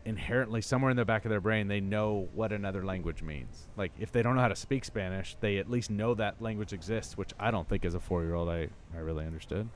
inherently 0.04 0.60
somewhere 0.60 0.90
in 0.90 0.96
the 0.96 1.04
back 1.04 1.24
of 1.24 1.30
their 1.30 1.40
brain 1.40 1.66
they 1.66 1.80
know 1.80 2.28
what 2.32 2.52
another 2.52 2.84
language 2.84 3.22
means 3.24 3.66
like 3.76 3.90
if 3.98 4.12
they 4.12 4.22
don't 4.22 4.36
know 4.36 4.40
how 4.40 4.46
to 4.46 4.54
speak 4.54 4.84
spanish 4.84 5.36
they 5.40 5.58
at 5.58 5.68
least 5.68 5.90
know 5.90 6.14
that 6.14 6.40
language 6.40 6.72
exists 6.72 7.18
which 7.18 7.32
i 7.40 7.50
don't 7.50 7.68
think 7.68 7.84
as 7.84 7.92
a 7.92 7.98
four 7.98 8.22
year 8.22 8.36
old 8.36 8.48
i, 8.48 8.68
I 8.94 8.98
really 8.98 9.26
understood 9.26 9.68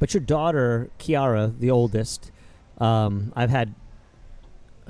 But 0.00 0.12
your 0.12 0.22
daughter, 0.22 0.90
Kiara, 0.98 1.56
the 1.56 1.70
oldest, 1.70 2.32
um, 2.78 3.32
I've 3.36 3.50
had, 3.50 3.74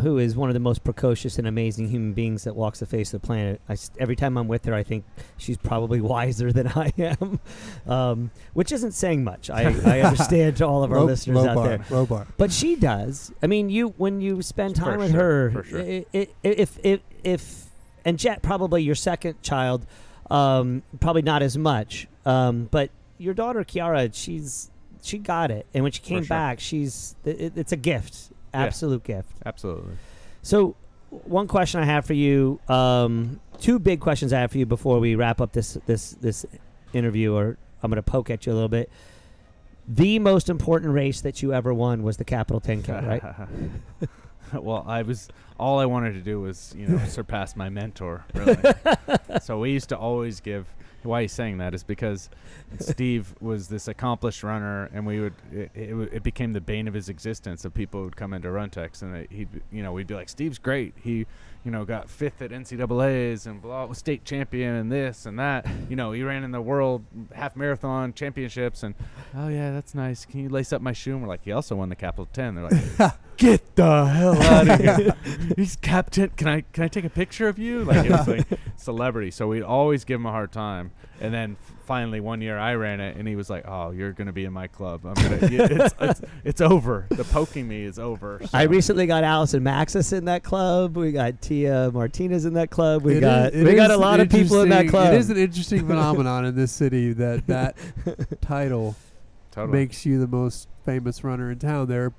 who 0.00 0.18
is 0.18 0.34
one 0.36 0.50
of 0.50 0.54
the 0.54 0.60
most 0.60 0.82
precocious 0.82 1.38
and 1.38 1.46
amazing 1.46 1.88
human 1.88 2.12
beings 2.14 2.44
that 2.44 2.56
walks 2.56 2.80
the 2.80 2.86
face 2.86 3.14
of 3.14 3.20
the 3.22 3.26
planet. 3.26 3.60
I 3.68 3.74
s 3.74 3.90
every 3.98 4.16
time 4.16 4.36
I'm 4.36 4.48
with 4.48 4.64
her, 4.64 4.74
I 4.74 4.82
think 4.82 5.04
she's 5.36 5.56
probably 5.56 6.00
wiser 6.14 6.52
than 6.52 6.68
I 6.68 6.92
am, 6.98 7.38
um, 7.86 8.30
which 8.54 8.72
isn't 8.72 8.92
saying 8.92 9.22
much. 9.24 9.50
I, 9.50 9.62
I 9.84 10.00
understand 10.10 10.56
to 10.58 10.66
all 10.66 10.82
of 10.82 10.90
our 10.92 10.98
Low- 11.00 11.04
listeners 11.06 11.36
low 11.36 11.48
out 11.48 11.54
bar, 11.54 11.68
there. 11.68 11.84
Low 11.90 12.06
bar. 12.06 12.26
But 12.36 12.50
she 12.52 12.74
does. 12.76 13.32
I 13.42 13.46
mean, 13.46 13.70
you 13.70 13.88
when 13.96 14.20
you 14.20 14.42
spend 14.42 14.76
For 14.76 14.82
time 14.84 14.98
with 14.98 15.12
sure, 15.12 15.50
her, 15.50 15.50
for 15.50 15.64
sure. 15.64 15.80
i- 15.80 16.06
i- 16.14 16.28
if 16.42 16.78
if 16.82 17.00
if 17.22 17.64
and 18.04 18.18
Jet 18.18 18.42
probably 18.42 18.82
your 18.82 18.94
second 18.96 19.40
child, 19.42 19.86
um, 20.30 20.82
probably 21.00 21.22
not 21.22 21.42
as 21.42 21.56
much. 21.56 22.08
Um, 22.26 22.68
but 22.70 22.90
your 23.18 23.34
daughter 23.34 23.62
Kiara, 23.64 24.10
she's 24.12 24.70
she 25.02 25.18
got 25.18 25.50
it, 25.50 25.66
and 25.72 25.82
when 25.84 25.92
she 25.92 26.00
came 26.02 26.22
sure. 26.22 26.28
back, 26.28 26.58
she's 26.60 27.14
it, 27.24 27.52
it's 27.56 27.72
a 27.72 27.76
gift, 27.76 28.30
absolute 28.54 29.04
gift. 29.04 29.30
absolutely 29.44 29.94
So, 30.42 30.76
one 31.10 31.46
question 31.46 31.80
I 31.80 31.84
have 31.84 32.04
for 32.04 32.14
you, 32.14 32.60
um, 32.68 33.40
two 33.60 33.78
big 33.78 34.00
questions 34.00 34.32
I 34.32 34.40
have 34.40 34.50
for 34.50 34.58
you 34.58 34.66
before 34.66 34.98
we 34.98 35.14
wrap 35.14 35.40
up 35.40 35.52
this 35.52 35.78
this 35.86 36.12
this 36.20 36.44
interview, 36.92 37.34
or 37.34 37.56
I'm 37.82 37.90
going 37.90 37.96
to 37.96 38.02
poke 38.02 38.30
at 38.30 38.46
you 38.46 38.52
a 38.52 38.54
little 38.54 38.68
bit. 38.68 38.90
The 39.86 40.18
most 40.18 40.48
important 40.48 40.92
race 40.92 41.20
that 41.20 41.42
you 41.42 41.52
ever 41.52 41.74
won 41.74 42.02
was 42.02 42.16
the 42.16 42.24
Capitol 42.24 42.60
10K, 42.60 43.06
right? 43.06 44.08
well, 44.62 44.82
I 44.86 45.02
was 45.02 45.28
all 45.58 45.78
I 45.78 45.86
wanted 45.86 46.14
to 46.14 46.20
do 46.20 46.40
was 46.40 46.74
you 46.76 46.86
know 46.86 47.04
surpass 47.08 47.54
my 47.54 47.68
mentor. 47.68 48.24
Really. 48.34 48.56
so 49.42 49.60
we 49.60 49.70
used 49.70 49.90
to 49.90 49.98
always 49.98 50.40
give. 50.40 50.66
Why 51.04 51.22
he's 51.22 51.32
saying 51.32 51.58
that 51.58 51.74
is 51.74 51.82
because 51.82 52.30
Steve 52.78 53.34
was 53.40 53.68
this 53.68 53.88
accomplished 53.88 54.42
runner, 54.42 54.90
and 54.92 55.06
we 55.06 55.20
would 55.20 55.34
it, 55.52 55.70
it, 55.74 55.94
it 56.12 56.22
became 56.22 56.52
the 56.52 56.60
bane 56.60 56.88
of 56.88 56.94
his 56.94 57.08
existence. 57.08 57.62
That 57.62 57.74
people 57.74 58.04
would 58.04 58.16
come 58.16 58.32
into 58.32 58.48
Runtex, 58.48 59.02
and 59.02 59.26
he'd 59.30 59.48
you 59.70 59.82
know 59.82 59.92
we'd 59.92 60.06
be 60.06 60.14
like, 60.14 60.28
Steve's 60.28 60.58
great. 60.58 60.94
He 61.02 61.26
you 61.64 61.70
know 61.70 61.84
got 61.84 62.10
fifth 62.10 62.42
at 62.42 62.50
NCAA's 62.50 63.46
and 63.46 63.60
blah 63.62 63.86
was 63.86 63.98
state 63.98 64.24
champion 64.24 64.74
and 64.74 64.92
this 64.92 65.26
and 65.26 65.38
that. 65.38 65.66
You 65.88 65.96
know 65.96 66.12
he 66.12 66.22
ran 66.22 66.44
in 66.44 66.50
the 66.50 66.60
world 66.60 67.04
half 67.32 67.56
marathon 67.56 68.12
championships, 68.12 68.82
and 68.82 68.94
oh 69.34 69.48
yeah, 69.48 69.72
that's 69.72 69.94
nice. 69.94 70.24
Can 70.24 70.40
you 70.40 70.48
lace 70.48 70.72
up 70.72 70.82
my 70.82 70.92
shoe? 70.92 71.12
And 71.12 71.22
we're 71.22 71.28
like, 71.28 71.44
he 71.44 71.52
also 71.52 71.76
won 71.76 71.88
the 71.88 71.96
Capitol 71.96 72.28
Ten. 72.32 72.54
They're 72.54 72.68
like, 72.70 73.12
get 73.36 73.76
the 73.76 74.06
hell 74.06 74.40
out 74.42 74.68
of 74.68 74.80
here. 74.80 75.14
He's 75.56 75.76
captain. 75.76 76.30
Can 76.36 76.48
I 76.48 76.60
can 76.72 76.84
I 76.84 76.88
take 76.88 77.04
a 77.04 77.10
picture 77.10 77.48
of 77.48 77.58
you? 77.58 77.84
Like 77.84 78.06
it 78.06 78.10
was 78.10 78.28
like 78.28 78.46
celebrity. 78.84 79.30
So 79.30 79.48
we'd 79.48 79.62
always 79.62 80.04
give 80.04 80.20
him 80.20 80.26
a 80.26 80.30
hard 80.30 80.52
time. 80.52 80.92
And 81.20 81.32
then 81.32 81.56
finally 81.86 82.20
one 82.20 82.40
year 82.40 82.58
I 82.58 82.74
ran 82.74 83.00
it, 83.00 83.16
and 83.16 83.26
he 83.28 83.36
was 83.36 83.48
like, 83.48 83.64
"Oh, 83.66 83.90
you're 83.92 84.12
gonna 84.12 84.32
be 84.32 84.44
in 84.44 84.52
my 84.52 84.66
club. 84.66 85.04
I'm 85.06 85.14
gonna. 85.14 85.38
it's, 85.40 85.94
it's 86.00 86.20
it's 86.44 86.60
over. 86.60 87.06
The 87.10 87.24
poking 87.24 87.66
me 87.68 87.84
is 87.84 87.98
over." 87.98 88.40
I 88.52 88.64
recently 88.64 89.06
got 89.06 89.22
Allison 89.24 89.62
Macsas 89.62 90.12
in 90.12 90.24
that 90.26 90.42
club. 90.42 90.96
We 90.96 91.12
got 91.12 91.40
Tia 91.40 91.90
Martinez 91.92 92.44
in 92.44 92.54
that 92.54 92.70
club. 92.70 93.02
We 93.02 93.16
It 93.16 93.20
got 93.20 93.52
is- 93.54 93.64
we 93.64 93.74
got 93.74 93.90
a 93.90 93.96
lot 93.96 94.20
of 94.20 94.28
people 94.28 94.60
in 94.62 94.68
that 94.70 94.88
club. 94.88 95.14
It 95.14 95.18
is 95.18 95.30
an 95.30 95.36
interesting 95.36 95.86
phenomenon 95.86 96.44
in 96.44 96.56
this 96.56 96.72
city 96.72 97.12
that 97.14 97.46
that 97.46 97.76
title 98.40 98.96
totally. 99.52 99.78
makes 99.78 100.04
you 100.04 100.18
the 100.18 100.26
most 100.28 100.68
famous 100.84 101.22
runner 101.22 101.50
in 101.50 101.58
town. 101.60 101.86
There, 101.86 102.12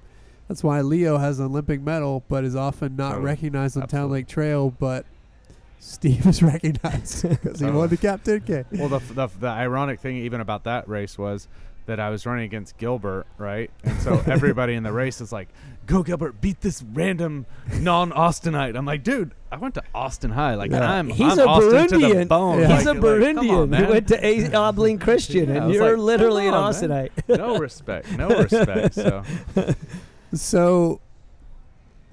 that's 0.47 0.63
why 0.63 0.80
Leo 0.82 1.18
has 1.18 1.39
an 1.39 1.45
Olympic 1.47 1.82
medal, 1.82 2.24
but 2.30 2.43
is 2.45 2.55
often 2.55 2.95
not 2.95 3.09
Totally. 3.09 3.26
recognized 3.26 3.78
on 3.78 3.88
Town 3.88 4.09
Lake 4.09 4.28
Trail. 4.28 4.70
But 4.72 5.05
Steve 5.86 6.25
is 6.25 6.41
recognized 6.53 7.29
because 7.29 7.59
he 7.59 7.65
won 7.67 7.88
the 7.89 7.97
Cap 7.97 8.23
10K. 8.23 8.65
well, 8.79 8.89
the, 8.89 8.99
the 9.13 9.27
the 9.39 9.47
ironic 9.47 9.99
thing 9.99 10.17
even 10.17 10.41
about 10.41 10.63
that 10.63 10.88
race 10.89 11.17
was 11.17 11.47
that 11.86 11.99
I 11.99 12.09
was 12.09 12.25
running 12.25 12.45
against 12.45 12.77
Gilbert, 12.79 13.27
right? 13.38 13.69
And 13.83 14.01
so 14.01 14.19
everybody 14.25 14.74
in 14.74 14.82
the 14.82 14.91
race 14.91 15.21
is 15.21 15.32
like, 15.32 15.47
"Go 15.86 16.01
Gilbert, 16.01 16.41
beat 16.41 16.62
this 16.62 16.82
random 16.82 17.45
non-Austinite." 17.79 18.75
I'm 18.75 18.86
like, 18.87 19.03
"Dude, 19.03 19.33
I 19.51 19.57
went 19.57 19.75
to 19.75 19.83
Austin 19.93 20.32
High. 20.32 20.55
Like 20.55 20.71
Yeah. 20.71 20.89
I'm 20.91 21.07
He's 21.09 21.37
I'm 21.37 21.47
a 21.47 21.51
Austin 21.51 21.87
to 21.89 21.97
the 21.99 22.03
Burundian. 22.16 22.28
bone. 22.28 22.59
Yeah. 22.62 22.75
He's 22.78 22.86
Like- 22.87 22.97
a 22.97 22.99
like, 22.99 23.36
come 23.36 23.45
Burundian 23.45 23.62
on, 23.62 23.70
man. 23.70 23.83
who 23.83 23.91
went 23.91 24.07
to 24.07 24.25
a- 24.25 24.45
Abilene 24.67 24.97
Christian, 24.97 25.49
Yeah, 25.49 25.63
and 25.66 25.71
you're 25.74 25.95
like, 25.95 26.03
literally 26.03 26.45
come 26.45 26.55
an 26.55 26.59
on, 26.63 26.89
man. 26.89 27.09
Austinite. 27.28 27.37
no 27.37 27.57
respect, 27.59 28.12
no 28.17 28.28
respect. 28.29 28.95
So 28.95 29.24
So 30.33 30.99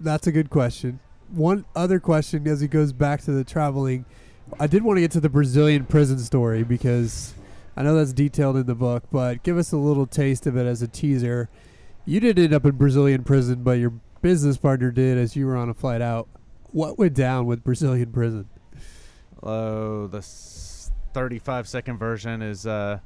that's 0.01 0.27
a 0.27 0.32
good 0.32 0.51
question. 0.51 1.01
One 1.33 1.65
other 1.75 1.99
question 1.99 2.47
as 2.47 2.61
he 2.61 2.69
goes 2.69 2.93
back 2.93 3.23
to 3.23 3.33
the 3.33 3.43
traveling, 3.43 4.05
I 4.61 4.67
did 4.67 4.83
want 4.83 4.99
to 4.99 5.01
get 5.01 5.13
to 5.13 5.21
the 5.21 5.31
Brazilian 5.31 5.87
prison 5.87 6.19
story 6.19 6.63
because 6.63 7.35
I 7.75 7.83
know 7.83 7.95
that's 7.95 8.13
detailed 8.13 8.57
in 8.57 8.67
the 8.67 8.75
book, 8.75 9.05
but 9.11 9.43
give 9.43 9.57
us 9.57 9.73
a 9.73 9.79
little 9.79 10.07
taste 10.07 10.47
of 10.47 10.57
it 10.57 10.67
as 10.67 10.83
a 10.83 10.89
teaser. 10.89 11.49
You 12.05 12.21
didn't 12.21 12.45
end 12.45 12.55
up 12.55 12.67
in 12.67 12.73
Brazilian 12.73 13.25
prison, 13.25 13.63
but 13.63 13.79
your 13.79 13.95
business 14.21 14.59
partner 14.59 14.91
did 14.91 15.17
as 15.17 15.35
you 15.35 15.47
were 15.47 15.57
on 15.57 15.71
a 15.71 15.75
flight 15.75 16.03
out. 16.03 16.29
What 16.71 16.99
went 16.99 17.15
down 17.15 17.47
with 17.47 17.65
Brazilian 17.65 18.13
prison? 18.13 18.49
Oh, 19.43 20.09
the 20.09 20.23
35 21.15 21.67
second 21.67 21.97
version 21.97 22.43
is 22.43 22.67
uh, 22.67 22.99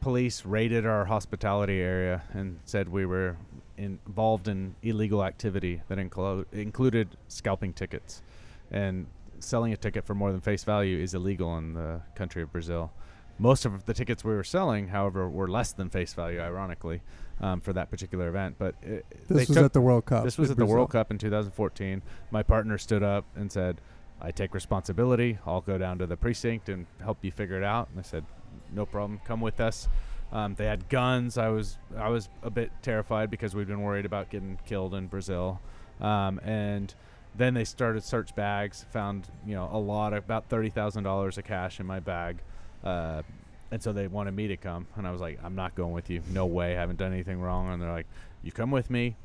police 0.00 0.46
raided 0.46 0.86
our 0.86 1.04
hospitality 1.04 1.80
area 1.80 2.22
and 2.32 2.58
said 2.64 2.88
we 2.88 3.04
were 3.04 3.36
involved 3.76 4.48
in 4.48 4.74
illegal 4.82 5.24
activity 5.24 5.82
that 5.88 5.98
inclo- 5.98 6.44
included 6.52 7.16
scalping 7.28 7.72
tickets. 7.72 8.22
And 8.70 9.06
selling 9.40 9.72
a 9.72 9.76
ticket 9.76 10.06
for 10.06 10.14
more 10.14 10.32
than 10.32 10.40
face 10.40 10.64
value 10.64 10.98
is 10.98 11.14
illegal 11.14 11.56
in 11.58 11.74
the 11.74 12.00
country 12.14 12.42
of 12.42 12.52
Brazil. 12.52 12.92
Most 13.38 13.64
of 13.64 13.84
the 13.84 13.94
tickets 13.94 14.22
we 14.24 14.32
were 14.32 14.44
selling, 14.44 14.88
however, 14.88 15.28
were 15.28 15.48
less 15.48 15.72
than 15.72 15.90
face 15.90 16.14
value, 16.14 16.38
ironically, 16.40 17.02
um, 17.40 17.60
for 17.60 17.72
that 17.72 17.90
particular 17.90 18.28
event. 18.28 18.56
But 18.58 18.76
it, 18.80 19.04
they 19.28 19.34
This 19.40 19.48
was 19.48 19.56
at 19.58 19.72
the 19.72 19.80
World 19.80 20.06
Cup. 20.06 20.24
this 20.24 20.38
was 20.38 20.50
at 20.52 20.56
the 20.56 20.66
World 20.66 20.90
Cup 20.90 21.10
in 21.10 21.18
2014. 21.18 22.02
My 22.30 22.42
partner 22.44 22.78
stood 22.78 23.02
up 23.02 23.24
and 23.34 23.50
said, 23.50 23.80
I 24.20 24.30
take 24.30 24.54
responsibility. 24.54 25.38
I'll 25.44 25.60
go 25.60 25.76
down 25.78 25.98
to 25.98 26.06
the 26.06 26.16
precinct 26.16 26.68
and 26.68 26.86
help 27.02 27.18
you 27.24 27.32
figure 27.32 27.56
it 27.56 27.64
out. 27.64 27.88
And 27.90 27.98
I 27.98 28.02
said, 28.02 28.24
No 28.72 28.86
problem. 28.86 29.20
Come 29.24 29.40
with 29.40 29.60
us. 29.60 29.88
Um, 30.32 30.54
they 30.54 30.66
had 30.66 30.88
guns. 30.88 31.38
I 31.38 31.48
was 31.48 31.78
I 31.96 32.08
was 32.08 32.28
a 32.42 32.50
bit 32.50 32.72
terrified 32.82 33.30
because 33.30 33.54
we'd 33.54 33.68
been 33.68 33.82
worried 33.82 34.06
about 34.06 34.30
getting 34.30 34.58
killed 34.66 34.94
in 34.94 35.06
Brazil. 35.06 35.60
Um, 36.00 36.40
and 36.40 36.92
then 37.36 37.54
they 37.54 37.64
started 37.64 38.02
search 38.02 38.34
bags. 38.34 38.84
Found 38.92 39.28
you 39.46 39.54
know 39.54 39.68
a 39.72 39.78
lot 39.78 40.12
of 40.12 40.24
about 40.24 40.48
thirty 40.48 40.70
thousand 40.70 41.04
dollars 41.04 41.38
of 41.38 41.44
cash 41.44 41.80
in 41.80 41.86
my 41.86 42.00
bag. 42.00 42.38
Uh, 42.82 43.22
and 43.70 43.82
so 43.82 43.92
they 43.92 44.06
wanted 44.06 44.34
me 44.34 44.48
to 44.48 44.56
come, 44.56 44.86
and 44.96 45.06
I 45.06 45.10
was 45.10 45.20
like, 45.20 45.38
"I'm 45.42 45.54
not 45.54 45.74
going 45.74 45.92
with 45.92 46.10
you. 46.10 46.22
No 46.30 46.46
way. 46.46 46.76
I 46.76 46.80
haven't 46.80 46.98
done 46.98 47.12
anything 47.12 47.40
wrong." 47.40 47.72
And 47.72 47.82
they're 47.82 47.92
like, 47.92 48.06
"You 48.42 48.52
come 48.52 48.70
with 48.70 48.90
me, 48.90 49.16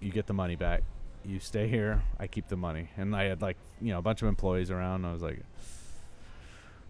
you 0.00 0.10
get 0.10 0.26
the 0.26 0.32
money 0.32 0.56
back. 0.56 0.82
You 1.24 1.38
stay 1.38 1.68
here, 1.68 2.02
I 2.18 2.26
keep 2.26 2.48
the 2.48 2.56
money." 2.56 2.90
And 2.96 3.14
I 3.14 3.24
had 3.24 3.42
like 3.42 3.56
you 3.80 3.92
know 3.92 3.98
a 3.98 4.02
bunch 4.02 4.22
of 4.22 4.28
employees 4.28 4.70
around. 4.70 5.04
I 5.04 5.12
was 5.12 5.22
like, 5.22 5.40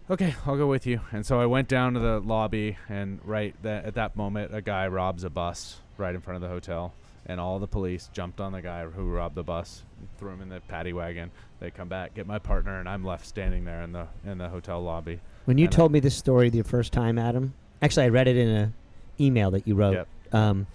"Okay, 0.09 0.35
I'll 0.45 0.57
go 0.57 0.67
with 0.67 0.85
you." 0.85 1.01
And 1.11 1.25
so 1.25 1.39
I 1.39 1.45
went 1.45 1.67
down 1.67 1.93
to 1.93 1.99
the 1.99 2.19
lobby, 2.19 2.77
and 2.89 3.19
right 3.23 3.55
that 3.63 3.85
at 3.85 3.95
that 3.95 4.15
moment, 4.15 4.53
a 4.55 4.61
guy 4.61 4.87
robs 4.87 5.23
a 5.23 5.29
bus 5.29 5.81
right 5.97 6.13
in 6.13 6.21
front 6.21 6.35
of 6.35 6.41
the 6.41 6.47
hotel, 6.53 6.93
and 7.25 7.39
all 7.39 7.59
the 7.59 7.67
police 7.67 8.09
jumped 8.13 8.39
on 8.39 8.51
the 8.51 8.61
guy 8.61 8.85
who 8.85 9.09
robbed 9.09 9.35
the 9.35 9.43
bus, 9.43 9.83
threw 10.17 10.31
him 10.31 10.41
in 10.41 10.49
the 10.49 10.59
paddy 10.67 10.93
wagon. 10.93 11.31
They 11.59 11.71
come 11.71 11.87
back, 11.87 12.13
get 12.13 12.27
my 12.27 12.37
partner, 12.39 12.79
and 12.79 12.87
I'm 12.87 13.03
left 13.03 13.25
standing 13.25 13.65
there 13.65 13.81
in 13.81 13.91
the 13.93 14.07
in 14.25 14.37
the 14.37 14.49
hotel 14.49 14.81
lobby. 14.81 15.19
When 15.45 15.57
you 15.57 15.65
And 15.65 15.73
I- 15.73 15.77
told 15.77 15.91
me 15.91 15.99
this 15.99 16.15
story 16.15 16.49
the 16.49 16.61
first 16.63 16.91
time, 16.93 17.17
Adam, 17.17 17.53
actually 17.81 18.05
I 18.05 18.09
read 18.09 18.27
it 18.27 18.37
in 18.37 18.49
a 18.49 18.71
email 19.19 19.51
that 19.51 19.67
you 19.67 19.75
wrote. 19.75 19.93
Yep. 19.93 20.07
Um, 20.33 20.67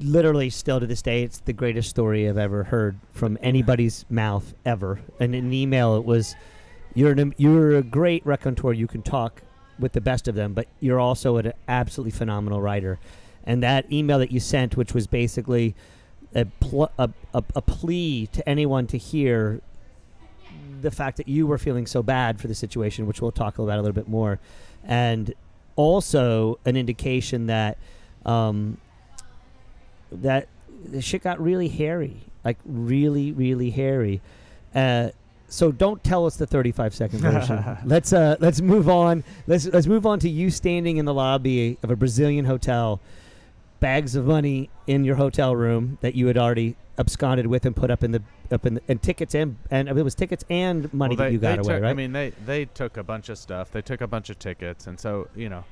literally, 0.00 0.50
still 0.50 0.78
to 0.80 0.86
this 0.86 1.02
day, 1.02 1.22
it's 1.24 1.40
the 1.40 1.52
greatest 1.52 1.90
story 1.90 2.28
I've 2.28 2.38
ever 2.38 2.64
heard 2.64 2.96
from 3.10 3.36
anybody's 3.42 4.04
mouth 4.08 4.54
ever. 4.64 5.00
And 5.18 5.34
in 5.34 5.50
the 5.50 5.56
email, 5.60 5.96
it 5.96 6.04
was, 6.04 6.36
"You're 6.94 7.12
an, 7.12 7.34
you're 7.36 7.76
a 7.76 7.82
great 7.82 8.24
raconteur. 8.26 8.72
You 8.72 8.86
can 8.86 9.02
talk 9.02 9.42
with 9.78 9.92
the 9.92 10.00
best 10.00 10.28
of 10.28 10.34
them, 10.34 10.54
but 10.54 10.66
you're 10.80 11.00
also 11.00 11.36
an 11.36 11.52
absolutely 11.66 12.12
phenomenal 12.12 12.60
writer." 12.60 12.98
And 13.44 13.62
that 13.62 13.90
email 13.90 14.18
that 14.18 14.30
you 14.30 14.40
sent, 14.40 14.76
which 14.76 14.92
was 14.92 15.06
basically 15.06 15.74
a, 16.34 16.44
pl- 16.44 16.92
a, 16.98 17.10
a, 17.32 17.42
a 17.54 17.62
plea 17.62 18.26
to 18.32 18.46
anyone 18.48 18.86
to 18.88 18.98
hear 18.98 19.60
the 20.80 20.90
fact 20.90 21.16
that 21.16 21.28
you 21.28 21.46
were 21.46 21.58
feeling 21.58 21.86
so 21.86 22.02
bad 22.02 22.40
for 22.40 22.48
the 22.48 22.54
situation, 22.54 23.06
which 23.06 23.20
we'll 23.20 23.32
talk 23.32 23.58
about 23.58 23.78
a 23.78 23.82
little 23.82 23.94
bit 23.94 24.08
more, 24.08 24.38
and 24.84 25.34
also 25.76 26.58
an 26.64 26.76
indication 26.76 27.46
that 27.46 27.78
um, 28.26 28.78
that 30.12 30.48
the 30.84 31.02
shit 31.02 31.22
got 31.22 31.40
really 31.40 31.68
hairy, 31.68 32.16
like 32.44 32.58
really, 32.64 33.32
really 33.32 33.70
hairy. 33.70 34.20
Uh, 34.74 35.10
so 35.48 35.72
don't 35.72 36.02
tell 36.04 36.26
us 36.26 36.36
the 36.36 36.46
35 36.46 36.94
second 36.94 37.20
version. 37.20 37.78
let's 37.84 38.12
uh, 38.12 38.36
let's 38.38 38.60
move 38.60 38.88
on. 38.88 39.24
Let's 39.46 39.66
let's 39.66 39.86
move 39.86 40.06
on 40.06 40.18
to 40.20 40.28
you 40.28 40.50
standing 40.50 40.98
in 40.98 41.04
the 41.04 41.14
lobby 41.14 41.78
of 41.82 41.90
a 41.90 41.96
Brazilian 41.96 42.44
hotel, 42.44 43.00
bags 43.80 44.14
of 44.14 44.26
money 44.26 44.70
in 44.86 45.04
your 45.04 45.16
hotel 45.16 45.56
room 45.56 45.98
that 46.02 46.14
you 46.14 46.26
had 46.26 46.36
already 46.36 46.76
absconded 46.98 47.46
with 47.46 47.64
and 47.64 47.74
put 47.74 47.90
up 47.90 48.02
in 48.04 48.10
the 48.12 48.22
up 48.50 48.66
in 48.66 48.74
the, 48.74 48.82
and 48.88 49.02
tickets 49.02 49.34
and 49.34 49.56
and 49.70 49.88
it 49.88 50.02
was 50.02 50.14
tickets 50.14 50.44
and 50.50 50.92
money 50.92 51.16
Well, 51.16 51.26
that 51.26 51.32
you 51.32 51.38
got 51.38 51.58
away, 51.58 51.74
took, 51.74 51.82
right? 51.82 51.90
I 51.90 51.94
mean, 51.94 52.12
they 52.12 52.30
they 52.44 52.66
took 52.66 52.96
a 52.96 53.02
bunch 53.02 53.28
of 53.28 53.38
stuff. 53.38 53.70
They 53.70 53.82
took 53.82 54.00
a 54.00 54.06
bunch 54.06 54.30
of 54.30 54.38
tickets, 54.38 54.86
and 54.86 55.00
so 55.00 55.28
you 55.34 55.48
know, 55.48 55.64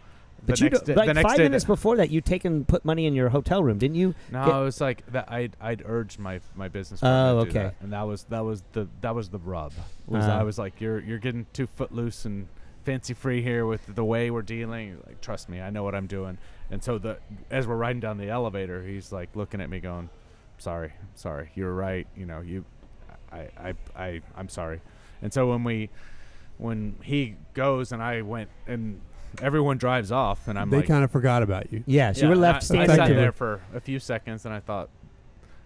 but 0.44 0.58
the 0.58 0.64
you 0.64 0.70
next 0.70 0.84
do- 0.84 0.94
like 0.94 1.06
the 1.08 1.14
next 1.14 1.28
five 1.28 1.36
day 1.36 1.42
minutes 1.44 1.64
that- 1.64 1.68
before 1.68 1.96
that, 1.96 2.10
you 2.10 2.20
taken 2.20 2.64
put 2.64 2.84
money 2.84 3.06
in 3.06 3.14
your 3.14 3.28
hotel 3.30 3.62
room, 3.62 3.78
didn't 3.78 3.96
you? 3.96 4.14
No, 4.30 4.44
get- 4.44 4.54
it 4.56 4.62
was 4.64 4.80
like 4.80 5.06
that. 5.12 5.30
I'd 5.30 5.56
I'd 5.60 5.82
urged 5.86 6.18
my 6.18 6.40
my 6.54 6.68
business. 6.68 7.00
Oh, 7.02 7.06
partner 7.06 7.44
to 7.46 7.50
do 7.52 7.58
okay. 7.58 7.62
that, 7.68 7.74
and 7.82 7.92
that 7.92 8.02
was 8.02 8.24
that 8.24 8.44
was 8.44 8.62
the 8.72 8.88
that 9.00 9.14
was 9.14 9.28
the 9.30 9.38
rub. 9.38 9.72
Was 10.06 10.24
Ah. 10.26 10.40
I 10.40 10.42
was 10.42 10.58
like, 10.58 10.80
you're 10.80 11.00
you're 11.00 11.18
getting 11.18 11.46
too 11.52 11.66
footloose 11.66 12.24
and 12.24 12.48
fancy 12.84 13.14
free 13.14 13.42
here 13.42 13.66
with 13.66 13.94
the 13.96 14.04
way 14.04 14.30
we're 14.30 14.42
dealing. 14.42 14.98
Like, 15.06 15.20
trust 15.20 15.48
me, 15.48 15.60
I 15.60 15.70
know 15.70 15.82
what 15.82 15.94
I'm 15.96 16.06
doing. 16.06 16.38
And 16.70 16.82
so 16.82 16.98
the 16.98 17.18
as 17.50 17.66
we're 17.66 17.76
riding 17.76 18.00
down 18.00 18.18
the 18.18 18.28
elevator, 18.28 18.82
he's 18.82 19.10
like 19.12 19.34
looking 19.34 19.60
at 19.60 19.68
me, 19.70 19.80
going, 19.80 20.10
"Sorry, 20.58 20.92
sorry, 21.14 21.50
you're 21.54 21.72
right. 21.74 22.06
You 22.16 22.26
know, 22.26 22.40
you, 22.40 22.64
I 23.32 23.48
I 23.58 23.74
I 23.96 24.20
I'm 24.36 24.48
sorry." 24.48 24.80
And 25.22 25.32
so 25.32 25.48
when 25.50 25.64
we 25.64 25.90
when 26.58 26.96
he 27.02 27.36
goes 27.54 27.90
and 27.92 28.02
I 28.02 28.22
went 28.22 28.50
and 28.66 29.00
everyone 29.42 29.78
drives 29.78 30.12
off, 30.12 30.48
and 30.48 30.58
I'm 30.58 30.70
they 30.70 30.78
like, 30.78 30.86
kind 30.86 31.04
of 31.04 31.10
forgot 31.10 31.42
about 31.42 31.72
you. 31.72 31.84
Yes, 31.86 32.18
you 32.18 32.24
yeah, 32.24 32.28
were 32.30 32.36
left 32.36 32.62
I, 32.62 32.66
standing 32.66 32.90
I 32.90 32.96
sat 32.96 33.08
there 33.08 33.32
for 33.32 33.60
a 33.74 33.80
few 33.80 33.98
seconds, 33.98 34.44
and 34.44 34.54
I 34.54 34.60
thought, 34.60 34.88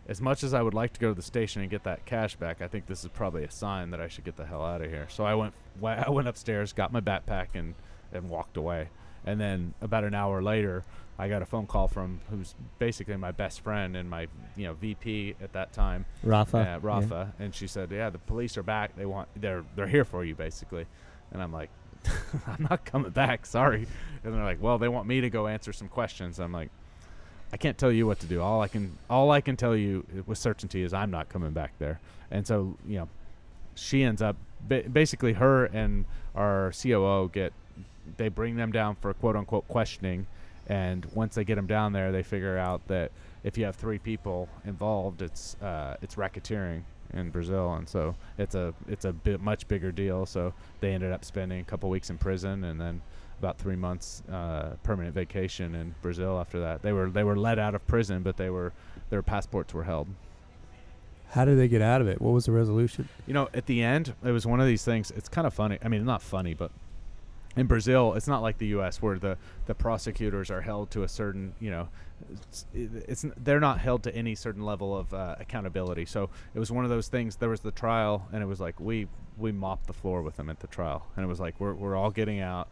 as 0.08 0.20
much 0.20 0.42
as 0.42 0.54
I 0.54 0.62
would 0.62 0.74
like 0.74 0.92
to 0.94 1.00
go 1.00 1.08
to 1.08 1.14
the 1.14 1.22
station 1.22 1.62
and 1.62 1.70
get 1.70 1.84
that 1.84 2.04
cash 2.04 2.36
back, 2.36 2.60
I 2.62 2.68
think 2.68 2.86
this 2.86 3.04
is 3.04 3.10
probably 3.10 3.44
a 3.44 3.50
sign 3.50 3.90
that 3.90 4.00
I 4.00 4.08
should 4.08 4.24
get 4.24 4.36
the 4.36 4.46
hell 4.46 4.64
out 4.64 4.82
of 4.82 4.90
here. 4.90 5.06
So 5.08 5.24
I 5.24 5.34
went, 5.34 5.54
wa- 5.78 6.02
I 6.06 6.10
went 6.10 6.28
upstairs, 6.28 6.72
got 6.72 6.92
my 6.92 7.00
backpack, 7.00 7.48
and 7.54 7.74
and 8.12 8.28
walked 8.28 8.56
away. 8.56 8.88
And 9.24 9.40
then 9.40 9.74
about 9.80 10.04
an 10.04 10.14
hour 10.14 10.42
later, 10.42 10.84
I 11.18 11.28
got 11.28 11.42
a 11.42 11.46
phone 11.46 11.66
call 11.66 11.86
from 11.86 12.20
who's 12.30 12.54
basically 12.78 13.16
my 13.18 13.30
best 13.30 13.60
friend 13.60 13.94
and 13.94 14.08
my 14.08 14.26
you 14.56 14.66
know 14.66 14.72
VP 14.72 15.36
at 15.42 15.52
that 15.52 15.72
time, 15.72 16.06
Rafa. 16.22 16.56
uh, 16.56 16.60
yeah. 16.62 16.78
Rafa, 16.80 17.34
and 17.38 17.54
she 17.54 17.66
said, 17.66 17.90
"Yeah, 17.92 18.08
the 18.08 18.18
police 18.18 18.56
are 18.56 18.62
back. 18.62 18.96
They 18.96 19.04
want 19.06 19.28
they're 19.36 19.64
they're 19.76 19.86
here 19.86 20.04
for 20.04 20.24
you, 20.24 20.34
basically." 20.34 20.86
And 21.32 21.42
I'm 21.42 21.52
like, 21.52 21.70
"I'm 22.46 22.66
not 22.68 22.84
coming 22.84 23.10
back. 23.10 23.46
Sorry." 23.46 23.86
And 24.24 24.34
they're 24.34 24.44
like, 24.44 24.62
"Well, 24.62 24.78
they 24.78 24.88
want 24.88 25.06
me 25.06 25.20
to 25.20 25.30
go 25.30 25.46
answer 25.46 25.72
some 25.72 25.88
questions." 25.88 26.38
I'm 26.38 26.52
like, 26.52 26.70
"I 27.52 27.56
can't 27.56 27.78
tell 27.78 27.92
you 27.92 28.06
what 28.06 28.20
to 28.20 28.26
do. 28.26 28.40
All 28.40 28.62
I 28.62 28.68
can 28.68 28.96
all 29.08 29.30
I 29.30 29.40
can 29.40 29.56
tell 29.56 29.76
you 29.76 30.04
with 30.26 30.38
certainty 30.38 30.82
is 30.82 30.92
I'm 30.92 31.10
not 31.10 31.28
coming 31.28 31.52
back 31.52 31.72
there." 31.78 32.00
And 32.30 32.46
so 32.46 32.76
you 32.86 32.98
know, 32.98 33.08
she 33.74 34.02
ends 34.02 34.22
up 34.22 34.36
ba- 34.68 34.88
basically 34.90 35.34
her 35.34 35.66
and 35.66 36.04
our 36.34 36.72
COO 36.80 37.28
get 37.32 37.52
they 38.16 38.28
bring 38.28 38.56
them 38.56 38.72
down 38.72 38.96
for 38.96 39.12
quote 39.14 39.36
unquote 39.36 39.66
questioning 39.68 40.26
and 40.68 41.06
once 41.14 41.34
they 41.34 41.44
get 41.44 41.56
them 41.56 41.66
down 41.66 41.92
there 41.92 42.12
they 42.12 42.22
figure 42.22 42.58
out 42.58 42.86
that 42.88 43.10
if 43.44 43.56
you 43.56 43.64
have 43.64 43.76
three 43.76 43.98
people 43.98 44.48
involved 44.64 45.22
it's 45.22 45.56
uh, 45.62 45.96
it's 46.02 46.14
racketeering 46.16 46.82
in 47.12 47.30
Brazil 47.30 47.74
and 47.74 47.88
so 47.88 48.14
it's 48.38 48.54
a 48.54 48.72
it's 48.88 49.04
a 49.04 49.12
bit 49.12 49.40
much 49.40 49.66
bigger 49.68 49.90
deal 49.92 50.26
so 50.26 50.52
they 50.80 50.92
ended 50.92 51.12
up 51.12 51.24
spending 51.24 51.60
a 51.60 51.64
couple 51.64 51.88
weeks 51.90 52.10
in 52.10 52.18
prison 52.18 52.64
and 52.64 52.80
then 52.80 53.00
about 53.38 53.58
three 53.58 53.76
months 53.76 54.22
uh, 54.30 54.70
permanent 54.82 55.14
vacation 55.14 55.74
in 55.74 55.94
Brazil 56.02 56.38
after 56.38 56.60
that 56.60 56.82
they 56.82 56.92
were 56.92 57.10
they 57.10 57.24
were 57.24 57.36
let 57.36 57.58
out 57.58 57.74
of 57.74 57.86
prison 57.86 58.22
but 58.22 58.36
they 58.36 58.50
were 58.50 58.72
their 59.10 59.22
passports 59.22 59.72
were 59.74 59.84
held 59.84 60.06
How 61.30 61.44
did 61.44 61.58
they 61.58 61.68
get 61.68 61.80
out 61.82 62.00
of 62.00 62.08
it? 62.08 62.20
What 62.20 62.32
was 62.32 62.46
the 62.46 62.52
resolution? 62.52 63.08
You 63.26 63.34
know, 63.34 63.48
at 63.54 63.66
the 63.66 63.82
end, 63.82 64.14
it 64.24 64.32
was 64.32 64.46
one 64.46 64.60
of 64.60 64.66
these 64.66 64.84
things. 64.84 65.10
It's 65.12 65.28
kind 65.28 65.46
of 65.46 65.54
funny. 65.54 65.78
I 65.82 65.88
mean, 65.88 66.04
not 66.04 66.22
funny, 66.22 66.54
but 66.54 66.72
in 67.56 67.66
Brazil, 67.66 68.14
it's 68.14 68.26
not 68.26 68.42
like 68.42 68.58
the 68.58 68.66
U.S. 68.68 69.00
where 69.00 69.18
the, 69.18 69.36
the 69.66 69.74
prosecutors 69.74 70.50
are 70.50 70.60
held 70.60 70.90
to 70.90 71.02
a 71.04 71.08
certain, 71.08 71.54
you 71.60 71.70
know, 71.70 71.88
it's, 72.32 72.66
it's 72.74 73.24
they're 73.36 73.60
not 73.60 73.80
held 73.80 74.02
to 74.04 74.14
any 74.14 74.34
certain 74.34 74.62
level 74.62 74.96
of 74.96 75.12
uh, 75.12 75.36
accountability. 75.38 76.04
So 76.06 76.30
it 76.54 76.58
was 76.58 76.70
one 76.70 76.84
of 76.84 76.90
those 76.90 77.08
things. 77.08 77.36
There 77.36 77.48
was 77.48 77.60
the 77.60 77.70
trial, 77.70 78.28
and 78.32 78.42
it 78.42 78.46
was 78.46 78.60
like 78.60 78.78
we 78.80 79.08
we 79.38 79.52
mopped 79.52 79.86
the 79.86 79.92
floor 79.92 80.22
with 80.22 80.36
them 80.36 80.50
at 80.50 80.60
the 80.60 80.66
trial, 80.66 81.06
and 81.16 81.24
it 81.24 81.28
was 81.28 81.40
like 81.40 81.58
we're 81.58 81.74
we're 81.74 81.96
all 81.96 82.10
getting 82.10 82.40
out. 82.40 82.68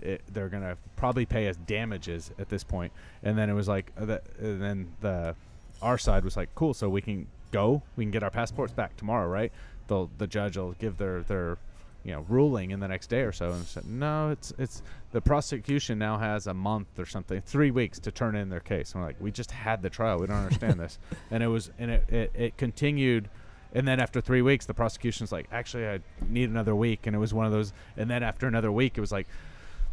It, 0.00 0.22
they're 0.32 0.48
gonna 0.48 0.76
probably 0.96 1.26
pay 1.26 1.48
us 1.48 1.56
damages 1.56 2.32
at 2.38 2.48
this 2.48 2.64
point, 2.64 2.92
and 3.22 3.38
then 3.38 3.48
it 3.50 3.54
was 3.54 3.68
like 3.68 3.92
uh, 3.96 4.04
the, 4.04 4.22
and 4.38 4.62
then 4.62 4.92
the 5.00 5.34
our 5.80 5.98
side 5.98 6.24
was 6.24 6.36
like, 6.36 6.54
cool, 6.54 6.74
so 6.74 6.88
we 6.88 7.02
can 7.02 7.26
go, 7.50 7.82
we 7.96 8.04
can 8.04 8.10
get 8.10 8.22
our 8.22 8.30
passports 8.30 8.72
back 8.72 8.96
tomorrow, 8.96 9.28
right? 9.28 9.52
The 9.88 10.08
the 10.18 10.26
judge 10.26 10.56
will 10.56 10.72
give 10.72 10.98
their 10.98 11.22
their 11.22 11.58
you 12.04 12.12
know 12.12 12.24
ruling 12.28 12.70
in 12.70 12.80
the 12.80 12.88
next 12.88 13.08
day 13.08 13.20
or 13.20 13.32
so, 13.32 13.50
and 13.50 13.64
said, 13.64 13.84
no, 13.86 14.30
it's 14.30 14.52
it's 14.58 14.82
the 15.12 15.20
prosecution 15.20 15.98
now 15.98 16.18
has 16.18 16.46
a 16.46 16.54
month 16.54 16.98
or 16.98 17.06
something, 17.06 17.40
three 17.42 17.70
weeks 17.70 17.98
to 18.00 18.10
turn 18.10 18.36
in 18.36 18.48
their 18.48 18.60
case. 18.60 18.92
And 18.92 19.02
we're 19.02 19.08
like, 19.08 19.20
we 19.20 19.30
just 19.30 19.50
had 19.50 19.82
the 19.82 19.90
trial, 19.90 20.18
we 20.18 20.26
don't 20.26 20.36
understand 20.36 20.80
this, 20.80 20.98
and 21.30 21.42
it 21.42 21.48
was 21.48 21.70
and 21.78 21.90
it, 21.90 22.08
it 22.08 22.32
it 22.34 22.56
continued. 22.56 23.28
And 23.74 23.88
then 23.88 24.00
after 24.00 24.20
three 24.20 24.42
weeks, 24.42 24.66
the 24.66 24.74
prosecution's 24.74 25.32
like, 25.32 25.48
actually, 25.50 25.88
I 25.88 26.00
need 26.28 26.50
another 26.50 26.76
week. 26.76 27.06
And 27.06 27.16
it 27.16 27.18
was 27.18 27.32
one 27.32 27.46
of 27.46 27.52
those. 27.52 27.72
And 27.96 28.10
then 28.10 28.22
after 28.22 28.46
another 28.46 28.70
week, 28.70 28.98
it 28.98 29.00
was 29.00 29.10
like, 29.10 29.26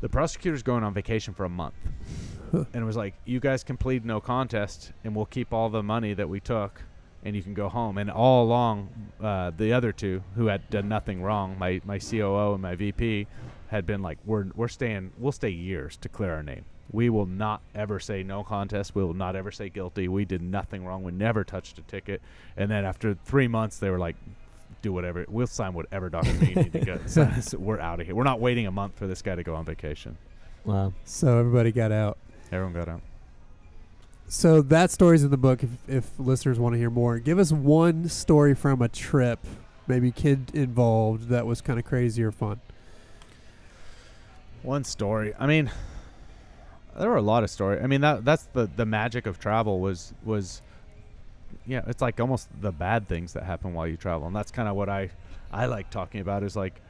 the 0.02 0.10
prosecutor's 0.10 0.64
going 0.64 0.84
on 0.84 0.94
vacation 0.94 1.34
for 1.34 1.46
a 1.46 1.50
month. 1.50 1.76
and 2.52 2.76
it 2.76 2.84
was 2.84 2.98
like, 2.98 3.16
you 3.26 3.40
guys 3.40 3.64
can 3.64 3.78
plead 3.78 4.06
no 4.06 4.20
contest, 4.20 4.92
and 5.04 5.16
we'll 5.16 5.26
keep 5.26 5.54
all 5.54 5.70
the 5.70 5.84
money 5.84 6.14
that 6.14 6.30
we 6.30 6.40
took, 6.40 6.82
and 7.24 7.36
you 7.36 7.44
can 7.44 7.54
go 7.54 7.70
home. 7.70 7.98
And 7.98 8.10
all 8.10 8.44
along, 8.46 8.90
uh, 9.22 9.52
the 9.56 9.74
other 9.74 9.92
two 9.92 10.24
who 10.36 10.48
had 10.48 10.70
done 10.70 10.88
nothing 10.88 11.22
wrong, 11.22 11.58
my 11.58 11.82
my 11.86 12.00
COO 12.00 12.54
and 12.54 12.62
my 12.62 12.76
VP, 12.76 13.28
had 13.68 13.86
been 13.86 14.02
like, 14.02 14.18
"We're 14.26 14.46
we're 14.56 14.68
staying. 14.68 15.12
We'll 15.18 15.32
stay 15.32 15.50
years 15.50 15.98
to 15.98 16.10
clear 16.10 16.34
our 16.34 16.44
name. 16.44 16.66
We 16.92 17.10
will 17.10 17.28
not 17.28 17.62
ever 17.76 18.00
say 18.00 18.24
no 18.24 18.44
contest. 18.44 18.96
We 18.96 19.04
will 19.04 19.14
not 19.14 19.36
ever 19.36 19.52
say 19.52 19.70
guilty. 19.70 20.08
We 20.08 20.26
did 20.26 20.42
nothing 20.42 20.86
wrong. 20.86 21.04
We 21.04 21.12
never 21.12 21.44
touched 21.44 21.78
a 21.78 21.82
ticket." 21.84 22.22
And 22.58 22.70
then 22.72 22.86
after 22.86 23.14
three 23.14 23.48
months, 23.48 23.78
they 23.80 23.90
were 23.90 24.00
like, 24.00 24.16
"Do 24.82 24.94
whatever. 24.94 25.26
We'll 25.28 25.48
sign 25.48 25.74
whatever 25.74 26.10
document 26.10 26.50
you 26.50 26.56
need 26.56 26.74
to 26.74 26.80
go. 26.86 27.00
So 27.08 27.58
we're 27.58 27.80
out 27.80 28.00
of 28.00 28.06
here. 28.06 28.16
We're 28.16 28.24
not 28.24 28.40
waiting 28.40 28.66
a 28.66 28.72
month 28.72 28.98
for 28.98 29.08
this 29.08 29.22
guy 29.22 29.36
to 29.36 29.44
go 29.44 29.56
on 29.56 29.66
vacation." 29.66 30.18
Wow. 30.66 30.94
So 31.04 31.38
everybody 31.38 31.72
got 31.72 31.92
out. 31.92 32.18
Everyone 32.52 32.74
got 32.74 32.90
out. 32.90 33.02
So 34.32 34.62
that 34.62 34.92
story's 34.92 35.24
in 35.24 35.32
the 35.32 35.38
book. 35.38 35.64
If, 35.64 35.70
if 35.88 36.12
listeners 36.20 36.60
want 36.60 36.74
to 36.74 36.78
hear 36.80 36.92
more, 36.92 37.18
give 37.18 37.40
us 37.40 37.52
one 37.52 38.08
story 38.10 38.54
from 38.54 38.80
a 38.80 38.88
trip, 38.88 39.40
maybe 39.88 40.12
kid 40.12 40.52
involved, 40.54 41.30
that 41.30 41.48
was 41.48 41.62
kind 41.62 41.80
of 41.80 41.86
crazy 41.86 42.22
or 42.22 42.32
fun. 42.32 42.62
One 44.62 44.84
story. 44.84 45.34
I 45.40 45.48
mean, 45.48 45.72
there 46.96 47.10
were 47.10 47.18
a 47.18 47.24
lot 47.24 47.44
of 47.44 47.50
stories. 47.50 47.82
I 47.84 47.88
mean, 47.88 48.02
that 48.02 48.24
that's 48.24 48.44
the 48.54 48.70
the 48.76 48.86
magic 48.86 49.26
of 49.26 49.40
travel 49.40 49.80
was 49.80 50.14
was, 50.24 50.62
yeah, 51.66 51.82
it's 51.88 52.02
like 52.02 52.20
almost 52.20 52.50
the 52.62 52.72
bad 52.72 53.08
things 53.08 53.34
that 53.34 53.44
happen 53.44 53.74
while 53.74 53.88
you 53.88 53.98
travel, 53.98 54.28
and 54.28 54.36
that's 54.36 54.52
kind 54.52 54.70
of 54.70 54.76
what 54.76 54.90
I 54.90 55.10
I 55.52 55.66
like 55.66 55.90
talking 55.90 56.22
about 56.22 56.44
is 56.44 56.56
like 56.56 56.82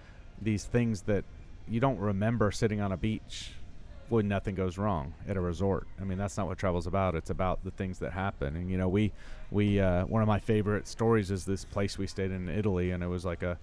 these 0.42 0.66
things 0.66 1.04
that 1.04 1.24
you 1.70 1.80
don't 1.80 2.00
remember 2.00 2.52
sitting 2.52 2.82
on 2.82 2.92
a 2.92 2.98
beach 2.98 3.52
when 4.10 4.28
nothing 4.28 4.56
goes 4.56 4.78
wrong 4.78 5.14
at 5.28 5.38
a 5.38 5.42
resort. 5.42 5.88
I 6.00 6.04
mean, 6.04 6.18
that's 6.18 6.38
not 6.38 6.48
what 6.48 6.58
travel's 6.58 6.88
about. 6.88 7.16
It's 7.16 7.30
about 7.30 7.64
the 7.64 7.72
things 7.72 8.00
that 8.00 8.12
happen. 8.12 8.56
And 8.56 8.70
you 8.70 8.78
know, 8.78 8.88
we 8.88 9.12
we 9.52 9.80
uh, 9.80 10.06
one 10.06 10.22
of 10.22 10.28
my 10.28 10.40
favorite 10.40 10.88
stories 10.88 11.32
is 11.32 11.46
this 11.46 11.66
place 11.66 11.98
we 11.98 12.08
stayed 12.08 12.32
in 12.32 12.50
Italy, 12.50 12.92
and 12.92 13.04
it 13.04 13.08
was 13.08 13.26
like 13.26 13.44
a 13.44 13.58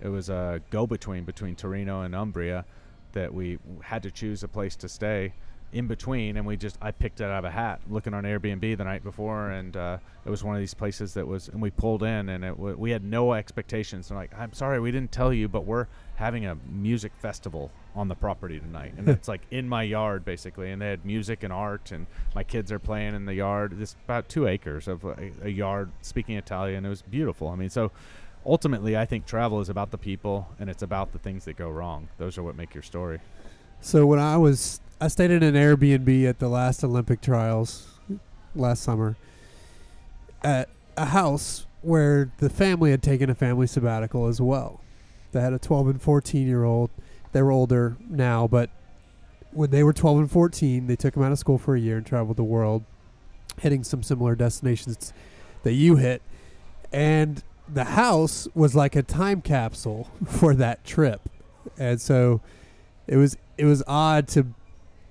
it 0.00 0.08
was 0.08 0.28
a 0.28 0.60
go 0.70 0.86
between 0.86 1.24
between 1.24 1.56
Torino 1.56 2.02
and 2.02 2.14
Umbria 2.14 2.64
that 3.12 3.32
we 3.32 3.58
had 3.82 4.02
to 4.02 4.10
choose 4.10 4.42
a 4.42 4.48
place 4.48 4.76
to 4.76 4.88
stay 4.88 5.32
in 5.72 5.86
between 5.86 6.36
and 6.36 6.46
we 6.46 6.54
just 6.54 6.76
i 6.82 6.90
picked 6.90 7.20
it 7.20 7.24
out 7.24 7.38
of 7.38 7.44
a 7.46 7.50
hat 7.50 7.80
looking 7.88 8.12
on 8.12 8.24
airbnb 8.24 8.76
the 8.76 8.84
night 8.84 9.02
before 9.02 9.50
and 9.50 9.76
uh, 9.76 9.96
it 10.24 10.30
was 10.30 10.44
one 10.44 10.54
of 10.54 10.60
these 10.60 10.74
places 10.74 11.14
that 11.14 11.26
was 11.26 11.48
and 11.48 11.62
we 11.62 11.70
pulled 11.70 12.02
in 12.02 12.28
and 12.28 12.44
it 12.44 12.56
w- 12.56 12.76
we 12.76 12.90
had 12.90 13.02
no 13.02 13.32
expectations 13.32 14.06
so 14.06 14.14
like 14.14 14.30
i'm 14.38 14.52
sorry 14.52 14.78
we 14.80 14.90
didn't 14.90 15.10
tell 15.10 15.32
you 15.32 15.48
but 15.48 15.64
we're 15.64 15.86
having 16.22 16.46
a 16.46 16.56
music 16.70 17.10
festival 17.18 17.72
on 17.96 18.06
the 18.06 18.14
property 18.14 18.60
tonight. 18.60 18.94
And 18.96 19.08
it's 19.16 19.26
like 19.26 19.42
in 19.50 19.68
my 19.68 19.82
yard 19.82 20.24
basically 20.24 20.70
and 20.70 20.80
they 20.80 20.88
had 20.88 21.04
music 21.04 21.42
and 21.42 21.52
art 21.52 21.90
and 21.90 22.06
my 22.34 22.44
kids 22.44 22.70
are 22.70 22.78
playing 22.78 23.14
in 23.14 23.26
the 23.26 23.34
yard. 23.34 23.78
This 23.78 23.96
about 24.04 24.28
two 24.28 24.46
acres 24.46 24.86
of 24.86 25.04
a, 25.04 25.32
a 25.42 25.48
yard 25.48 25.90
speaking 26.00 26.36
italian. 26.36 26.84
It 26.86 26.88
was 26.88 27.02
beautiful. 27.02 27.48
I 27.48 27.56
mean 27.56 27.70
so 27.70 27.90
ultimately 28.44 28.96
i 28.96 29.06
think 29.06 29.24
travel 29.24 29.60
is 29.60 29.68
about 29.68 29.92
the 29.92 29.98
people 29.98 30.48
and 30.58 30.68
it's 30.68 30.82
about 30.82 31.12
the 31.12 31.18
things 31.18 31.44
that 31.44 31.56
go 31.56 31.68
wrong. 31.68 32.08
Those 32.18 32.38
are 32.38 32.42
what 32.42 32.56
make 32.56 32.72
your 32.72 32.82
story. 32.82 33.20
So 33.80 34.06
when 34.06 34.20
I 34.20 34.36
was, 34.36 34.80
I 35.00 35.08
stayed 35.08 35.32
in 35.32 35.42
an 35.42 35.54
Airbnb 35.56 36.28
at 36.28 36.38
the 36.38 36.48
last 36.48 36.84
Olympic 36.84 37.20
trials 37.20 37.98
last 38.54 38.84
summer 38.84 39.16
at 40.44 40.68
a 40.96 41.06
house 41.06 41.66
where 41.80 42.30
the 42.38 42.48
family 42.48 42.92
had 42.92 43.02
taken 43.02 43.28
a 43.28 43.34
family 43.34 43.66
sabbatical 43.66 44.28
as 44.28 44.40
well. 44.40 44.80
They 45.32 45.40
had 45.40 45.52
a 45.52 45.58
12 45.58 45.88
and 45.88 46.02
14 46.02 46.46
year 46.46 46.64
old. 46.64 46.90
They 47.32 47.42
were 47.42 47.50
older 47.50 47.96
now, 48.08 48.46
but 48.46 48.70
when 49.52 49.70
they 49.70 49.82
were 49.82 49.92
12 49.92 50.18
and 50.18 50.30
14, 50.30 50.86
they 50.86 50.96
took 50.96 51.14
them 51.14 51.22
out 51.22 51.32
of 51.32 51.38
school 51.38 51.58
for 51.58 51.74
a 51.74 51.80
year 51.80 51.96
and 51.96 52.06
traveled 52.06 52.36
the 52.36 52.44
world, 52.44 52.84
hitting 53.60 53.84
some 53.84 54.02
similar 54.02 54.34
destinations 54.34 55.12
that 55.62 55.72
you 55.72 55.96
hit. 55.96 56.22
And 56.92 57.42
the 57.72 57.84
house 57.84 58.48
was 58.54 58.74
like 58.74 58.96
a 58.96 59.02
time 59.02 59.40
capsule 59.40 60.08
for 60.26 60.54
that 60.54 60.84
trip. 60.84 61.20
And 61.78 62.00
so 62.00 62.40
it 63.06 63.16
was 63.16 63.36
it 63.56 63.64
was 63.64 63.82
odd 63.86 64.28
to 64.28 64.46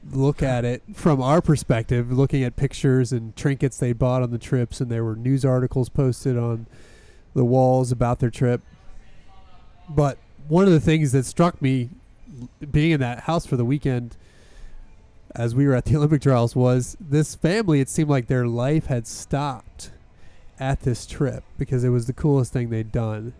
look 0.09 0.41
at 0.41 0.65
it 0.65 0.81
from 0.93 1.21
our 1.21 1.41
perspective, 1.41 2.11
looking 2.11 2.43
at 2.43 2.55
pictures 2.55 3.11
and 3.11 3.35
trinkets 3.35 3.77
they 3.77 3.93
bought 3.93 4.23
on 4.23 4.31
the 4.31 4.37
trips, 4.37 4.81
and 4.81 4.91
there 4.91 5.03
were 5.03 5.15
news 5.15 5.45
articles 5.45 5.89
posted 5.89 6.37
on 6.37 6.65
the 7.33 7.45
walls 7.45 7.91
about 7.91 8.19
their 8.19 8.29
trip. 8.29 8.61
But 9.95 10.17
one 10.47 10.65
of 10.65 10.71
the 10.71 10.79
things 10.79 11.11
that 11.11 11.25
struck 11.25 11.61
me, 11.61 11.89
being 12.71 12.91
in 12.91 12.99
that 13.01 13.21
house 13.21 13.45
for 13.45 13.57
the 13.57 13.65
weekend, 13.65 14.15
as 15.35 15.55
we 15.55 15.67
were 15.67 15.75
at 15.75 15.85
the 15.85 15.95
Olympic 15.97 16.21
trials, 16.21 16.55
was 16.55 16.97
this 16.99 17.35
family. 17.35 17.79
It 17.79 17.89
seemed 17.89 18.09
like 18.09 18.27
their 18.27 18.47
life 18.47 18.87
had 18.87 19.07
stopped 19.07 19.91
at 20.59 20.81
this 20.81 21.05
trip 21.05 21.43
because 21.57 21.83
it 21.83 21.89
was 21.89 22.05
the 22.05 22.13
coolest 22.13 22.53
thing 22.53 22.69
they'd 22.69 22.91
done 22.91 23.33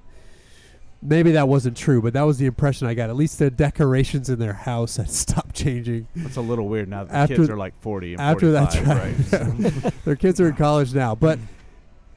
maybe 1.04 1.32
that 1.32 1.48
wasn't 1.48 1.76
true, 1.76 2.00
but 2.02 2.14
that 2.14 2.22
was 2.22 2.38
the 2.38 2.46
impression 2.46 2.86
I 2.88 2.94
got. 2.94 3.10
At 3.10 3.16
least 3.16 3.40
the 3.40 3.50
decorations 3.50 4.30
in 4.30 4.38
their 4.38 4.54
house 4.54 4.98
had 4.98 5.10
stopped 5.10 5.56
changing. 5.56 6.08
That's 6.16 6.38
a 6.38 6.42
little 6.42 6.68
weird 6.68 6.90
now 6.90 7.06
that 7.06 7.10
the 7.12 7.16
After- 7.18 7.36
kids 7.38 7.50
are 7.50 7.58
like 7.58 7.74
40 7.82 8.14
and 8.14 8.22
after 8.22 8.52
that 8.52 8.72
45, 8.74 9.30
trial. 9.30 9.52
right? 9.84 9.94
Their 10.06 10.16
kids 10.16 10.40
are 10.40 10.50
in 10.50 10.56
college 10.56 10.94
now, 10.94 11.16
but 11.16 11.40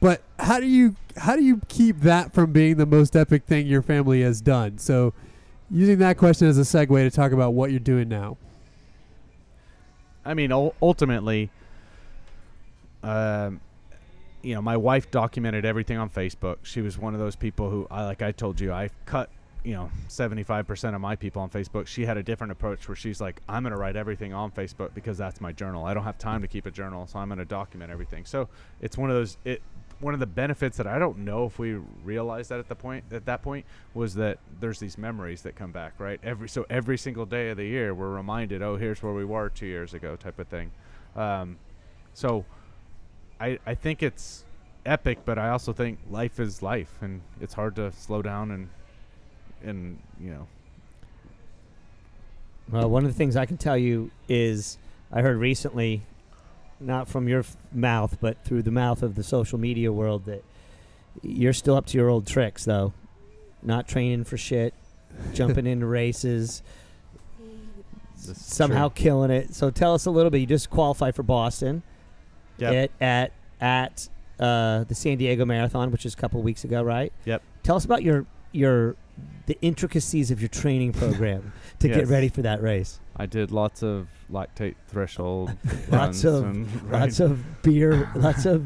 but 0.05 0.21
how 0.39 0.61
do 0.61 0.67
you 0.67 0.97
how 1.17 1.35
do 1.35 1.43
you 1.43 1.63
keep 1.67 2.01
that 2.01 2.35
from 2.35 2.53
being 2.53 2.77
the 2.77 2.85
most 2.85 3.17
epic 3.17 3.47
thing 3.47 3.67
your 3.67 3.81
family 3.81 4.21
has 4.21 4.43
done? 4.43 4.77
So, 4.77 5.15
using 5.71 5.97
that 6.01 6.19
question 6.19 6.47
as 6.47 6.59
a 6.59 6.61
segue 6.61 7.03
to 7.03 7.11
talk 7.11 7.33
about 7.33 7.55
what 7.55 7.71
you're 7.71 7.81
doing 7.81 8.11
now. 8.11 8.37
I 10.23 10.35
mean, 10.35 10.53
ultimately, 10.53 11.51
um, 13.03 13.63
you 14.43 14.55
know, 14.55 14.61
my 14.61 14.77
wife 14.77 15.11
documented 15.11 15.65
everything 15.65 15.97
on 15.97 16.11
Facebook. 16.11 16.59
She 16.65 16.83
was 16.83 16.99
one 16.99 17.15
of 17.15 17.21
those 17.21 17.35
people 17.35 17.71
who, 17.71 17.87
I 17.91 18.05
like 18.05 18.21
I 18.21 18.31
told 18.31 18.61
you, 18.61 18.75
I 18.75 18.91
cut, 19.07 19.31
you 19.63 19.73
know, 19.73 19.91
75% 20.11 20.95
of 20.95 21.01
my 21.01 21.17
people 21.17 21.41
on 21.41 21.49
Facebook. 21.49 21.87
She 21.87 22.05
had 22.05 22.19
a 22.19 22.23
different 22.23 22.51
approach 22.53 22.87
where 22.89 22.97
she's 22.97 23.23
like, 23.23 23.41
I'm 23.49 23.63
going 23.63 23.73
to 23.73 23.79
write 23.79 23.97
everything 23.97 24.35
on 24.35 24.51
Facebook 24.51 24.93
because 24.93 25.17
that's 25.17 25.41
my 25.41 25.53
journal. 25.53 25.87
I 25.87 25.95
don't 25.95 26.05
have 26.05 26.19
time 26.19 26.43
to 26.43 26.49
keep 26.49 26.67
a 26.67 26.71
journal, 26.71 27.07
so 27.07 27.21
I'm 27.21 27.29
going 27.29 27.39
to 27.39 27.47
document 27.47 27.91
everything. 27.91 28.27
So 28.27 28.51
it's 28.83 28.99
one 28.99 29.09
of 29.09 29.17
those, 29.17 29.39
it, 29.47 29.63
one 30.05 30.13
of 30.15 30.21
the 30.21 30.27
benefits 30.27 30.77
that 30.77 30.87
I 30.87 30.99
don't 30.99 31.19
know 31.19 31.47
if 31.47 31.59
we 31.59 31.81
realized 32.05 32.51
that 32.51 32.59
at 32.59 32.69
the 32.69 32.75
point 32.75 33.05
at 33.11 33.25
that 33.25 33.43
point 33.43 33.65
was 33.95 34.15
that 34.15 34.39
there's 34.61 34.79
these 34.79 34.99
memories 34.99 35.43
that 35.43 35.57
come 35.57 35.73
back, 35.73 35.95
right? 35.99 36.21
Every 36.23 36.49
so 36.49 36.67
every 36.69 36.99
single 36.99 37.25
day 37.25 37.49
of 37.49 37.57
the 37.57 37.65
year 37.65 37.95
we're 37.95 38.11
reminded, 38.15 38.63
oh, 38.63 38.77
here's 38.77 39.03
where 39.03 39.15
we 39.15 39.25
were 39.25 39.49
two 39.49 39.67
years 39.67 39.95
ago, 39.95 40.15
type 40.15 40.39
of 40.39 40.47
thing. 40.49 40.71
Um, 41.17 41.57
so 42.13 42.45
I 43.41 43.59
I 43.67 43.75
think 43.75 44.03
it's 44.03 44.45
epic, 44.85 45.21
but 45.25 45.39
I 45.39 45.49
also 45.49 45.73
think 45.73 45.99
life 46.11 46.39
is 46.39 46.63
life, 46.63 46.99
and 47.01 47.23
it's 47.41 47.55
hard 47.55 47.75
to 47.77 47.91
slow 47.93 48.21
down 48.21 48.51
and 48.51 48.69
and 49.65 49.99
you 50.21 50.31
know 50.31 50.47
Well, 52.71 52.89
one 52.91 53.05
of 53.05 53.11
the 53.11 53.17
things 53.17 53.37
I 53.37 53.47
can 53.47 53.57
tell 53.57 53.77
you 53.79 54.11
is 54.29 54.79
I 55.11 55.23
heard 55.23 55.39
recently, 55.39 56.03
not 56.81 57.09
from 57.09 57.29
your 57.29 57.41
f- 57.41 57.57
mouth, 57.73 58.19
but 58.21 58.43
through 58.45 58.63
the 58.63 58.71
mouth 58.71 59.03
of 59.03 59.15
the 59.15 59.23
social 59.23 59.59
media 59.59 59.93
world, 59.93 60.25
that 60.27 60.43
you're 61.23 61.53
still 61.53 61.77
up 61.77 61.87
to 61.87 61.99
your 61.99 62.09
old 62.09 62.27
tricks, 62.27 62.65
though. 62.65 62.93
Not 63.63 63.89
training 63.89 64.25
for 64.25 64.37
shit, 64.37 64.75
jumping 65.33 65.67
into 65.67 65.87
races, 65.87 66.63
this 68.17 68.29
is 68.29 68.43
somehow 68.45 68.89
true. 68.89 68.95
killing 69.05 69.31
it. 69.31 69.55
So 69.55 69.71
tell 69.71 69.95
us 69.95 70.07
a 70.07 70.11
little 70.11 70.31
bit. 70.31 70.39
You 70.39 70.47
just 70.47 70.71
qualified 70.71 71.15
for 71.15 71.23
Boston 71.23 71.83
Yep. 72.59 72.91
at 73.01 73.03
at 73.03 73.33
at 73.61 74.09
uh, 74.45 74.85
the 74.85 74.95
San 74.95 75.19
Diego 75.19 75.45
Marathon, 75.45 75.91
which 75.91 76.07
is 76.07 76.15
a 76.15 76.17
couple 76.17 76.41
weeks 76.43 76.65
ago, 76.65 76.83
right? 76.83 77.13
Yep. 77.25 77.43
Tell 77.63 77.77
us 77.77 77.85
about 77.85 78.03
your 78.03 78.27
your 78.55 78.97
the 79.47 79.59
intricacies 79.61 80.31
of 80.31 80.41
your 80.41 80.49
training 80.49 80.93
program 80.93 81.53
to 81.79 81.89
get 81.89 82.09
ready 82.09 82.29
for 82.29 82.43
that 82.43 82.63
race. 82.63 82.99
I 83.17 83.27
did 83.27 83.51
lots 83.53 83.83
of 83.83 84.09
lactate 84.31 84.75
threshold 84.89 85.57
Lots 85.65 85.89
runs 85.91 86.25
of- 86.25 86.45
and 86.45 86.83
Lots 86.91 87.21
of 87.21 87.63
beer, 87.63 88.11
lots 88.17 88.47
of 88.47 88.65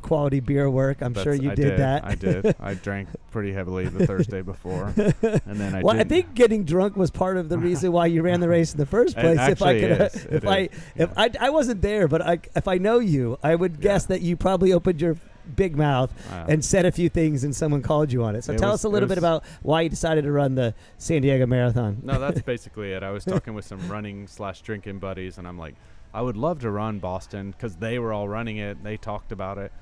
quality 0.00 0.40
beer 0.40 0.70
work. 0.70 1.02
I'm 1.02 1.12
sure 1.12 1.34
you 1.34 1.50
I 1.50 1.54
did, 1.54 1.78
that. 1.78 2.02
I 2.04 2.14
did. 2.14 2.56
I 2.58 2.72
drank 2.72 3.08
pretty 3.30 3.52
heavily 3.52 3.86
the 3.88 4.06
Thursday 4.06 4.40
before, 4.40 4.86
and 4.96 5.60
then 5.60 5.74
I 5.74 5.82
well, 5.82 6.00
I 6.00 6.04
think 6.04 6.32
getting 6.32 6.64
drunk 6.64 6.96
was 6.96 7.10
part 7.10 7.36
of 7.36 7.50
the 7.50 7.58
reason 7.58 7.92
why 7.92 8.06
you 8.06 8.22
ran 8.22 8.40
the 8.40 8.48
race 8.48 8.72
in 8.72 8.78
the 8.78 8.86
first 8.86 9.14
place. 9.16 9.38
if 9.38 9.60
I 9.60 9.78
could, 9.80 10.00
is. 10.00 10.14
if 10.24 10.32
It 10.32 10.44
I, 10.46 10.58
is. 10.60 10.68
if 10.96 11.10
Yeah. 11.10 11.14
I, 11.18 11.30
I 11.40 11.50
wasn't 11.50 11.82
there, 11.82 12.08
but 12.08 12.22
I, 12.22 12.38
if 12.56 12.66
I 12.68 12.78
know 12.78 13.00
you, 13.00 13.38
I 13.42 13.54
would 13.54 13.82
guess 13.82 14.06
that 14.06 14.22
you 14.22 14.34
probably 14.34 14.72
opened 14.72 14.98
your 15.02 15.16
big 15.56 15.76
mouth 15.76 16.12
Uh, 16.30 16.44
and 16.48 16.64
said 16.64 16.86
a 16.86 16.92
few 16.92 17.08
things, 17.08 17.44
and 17.44 17.54
someone 17.54 17.82
called 17.82 18.12
you 18.12 18.22
on 18.24 18.34
it. 18.36 18.44
So 18.44 18.52
It 18.52 18.58
tell 18.58 18.70
was- 18.72 18.80
us 18.80 18.84
a 18.84 18.88
little 18.88 19.08
bit 19.08 19.18
about 19.18 19.44
why 19.62 19.82
you 19.82 19.88
decided 19.88 20.24
to 20.24 20.32
run 20.32 20.54
the 20.54 20.74
San 20.98 21.22
Diego 21.22 21.46
Marathon. 21.46 21.98
no, 22.02 22.18
that's 22.18 22.40
basically 22.52 22.92
it. 22.92 23.02
I 23.02 23.10
was 23.10 23.24
talking 23.24 23.54
with 23.54 23.64
some 23.64 23.86
running 23.88 24.26
slash 24.26 24.60
drinking 24.62 24.98
buddies, 24.98 25.38
and 25.38 25.46
I'm 25.48 25.58
like, 25.58 25.74
I 26.14 26.22
would 26.22 26.36
love 26.36 26.60
to 26.60 26.70
run 26.70 26.98
Boston 26.98 27.52
because 27.52 27.76
they 27.76 27.98
were 27.98 28.12
all 28.12 28.28
running 28.28 28.58
it. 28.58 28.82
They 28.84 28.96
talked 28.96 29.32
about 29.32 29.56
it, 29.58 29.72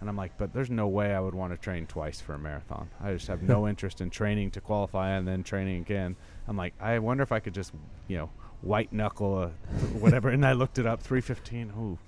and 0.00 0.08
I'm 0.10 0.16
like, 0.16 0.36
but 0.38 0.52
there's 0.52 0.70
no 0.70 0.86
way 0.86 1.14
I 1.14 1.20
would 1.20 1.34
want 1.34 1.52
to 1.52 1.58
train 1.58 1.86
twice 1.86 2.20
for 2.20 2.34
a 2.34 2.38
marathon. 2.38 2.90
I 3.02 3.12
just 3.14 3.26
have 3.28 3.42
no 3.42 3.66
interest 3.72 4.00
in 4.00 4.10
training 4.10 4.50
to 4.52 4.60
qualify 4.60 5.10
and 5.10 5.26
then 5.26 5.42
training 5.42 5.80
again. 5.80 6.16
I'm 6.46 6.56
like, 6.56 6.74
I 6.80 6.98
wonder 6.98 7.22
if 7.22 7.32
I 7.32 7.40
could 7.40 7.54
just, 7.54 7.72
you 8.06 8.16
know, 8.18 8.30
white 8.60 8.92
knuckle 8.92 9.42
a 9.42 9.48
whatever. 9.98 10.28
and 10.28 10.44
I 10.44 10.52
looked 10.52 10.78
it 10.78 10.86
up, 10.86 11.00
315. 11.02 11.72
Ooh. 11.78 11.98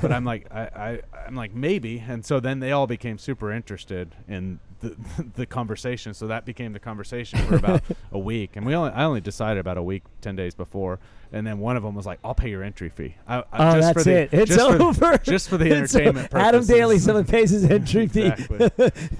But 0.00 0.12
I'm 0.12 0.24
like, 0.24 0.46
I, 0.52 0.60
I, 0.62 1.00
I'm 1.26 1.34
like 1.36 1.54
maybe, 1.54 2.02
and 2.06 2.24
so 2.24 2.40
then 2.40 2.60
they 2.60 2.72
all 2.72 2.86
became 2.86 3.18
super 3.18 3.52
interested 3.52 4.14
in 4.28 4.58
the 4.80 4.96
the 5.36 5.46
conversation. 5.46 6.12
So 6.14 6.26
that 6.26 6.44
became 6.44 6.72
the 6.72 6.78
conversation 6.80 7.38
for 7.40 7.56
about 7.56 7.82
a 8.12 8.18
week, 8.18 8.56
and 8.56 8.66
we 8.66 8.74
only 8.74 8.90
I 8.90 9.04
only 9.04 9.20
decided 9.20 9.60
about 9.60 9.78
a 9.78 9.82
week, 9.82 10.02
ten 10.20 10.36
days 10.36 10.54
before, 10.54 10.98
and 11.32 11.46
then 11.46 11.58
one 11.58 11.76
of 11.76 11.82
them 11.82 11.94
was 11.94 12.04
like, 12.06 12.18
"I'll 12.24 12.34
pay 12.34 12.50
your 12.50 12.62
entry 12.62 12.88
fee." 12.88 13.14
I, 13.26 13.38
I, 13.38 13.42
Oh, 13.52 13.72
just 13.74 13.80
that's 13.80 13.92
for 13.98 14.04
the, 14.04 14.16
it. 14.22 14.28
It's 14.32 14.54
just 14.54 14.76
For, 14.76 14.82
over. 14.82 15.18
just 15.22 15.48
for 15.48 15.56
the 15.56 15.66
It's 15.66 15.94
over. 15.94 16.02
entertainment 16.02 16.30
purposes. 16.30 16.48
Adam 16.48 16.66
Daly, 16.66 16.98
someone 16.98 17.24
pays 17.24 17.50
his 17.50 17.64
entry 17.64 18.06
fee. 18.08 18.26
exactly. 18.26 18.58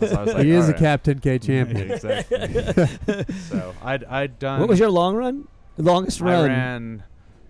So 0.09 0.17
I 0.17 0.23
was 0.25 0.35
like, 0.35 0.45
he 0.45 0.51
is 0.51 0.65
all 0.65 0.71
a 0.71 0.75
Cap 0.75 1.05
10K 1.05 1.43
champion. 1.47 1.91
exactly. 1.93 3.27
so 3.49 3.75
I'd 3.83 4.05
I'd 4.05 4.39
done. 4.39 4.61
What 4.61 4.69
was 4.69 4.79
your 4.79 4.91
long 4.91 5.15
run? 5.17 5.49
The 5.77 5.83
longest 5.85 6.21
I 6.23 6.25
run. 6.25 6.49
ran 6.49 7.03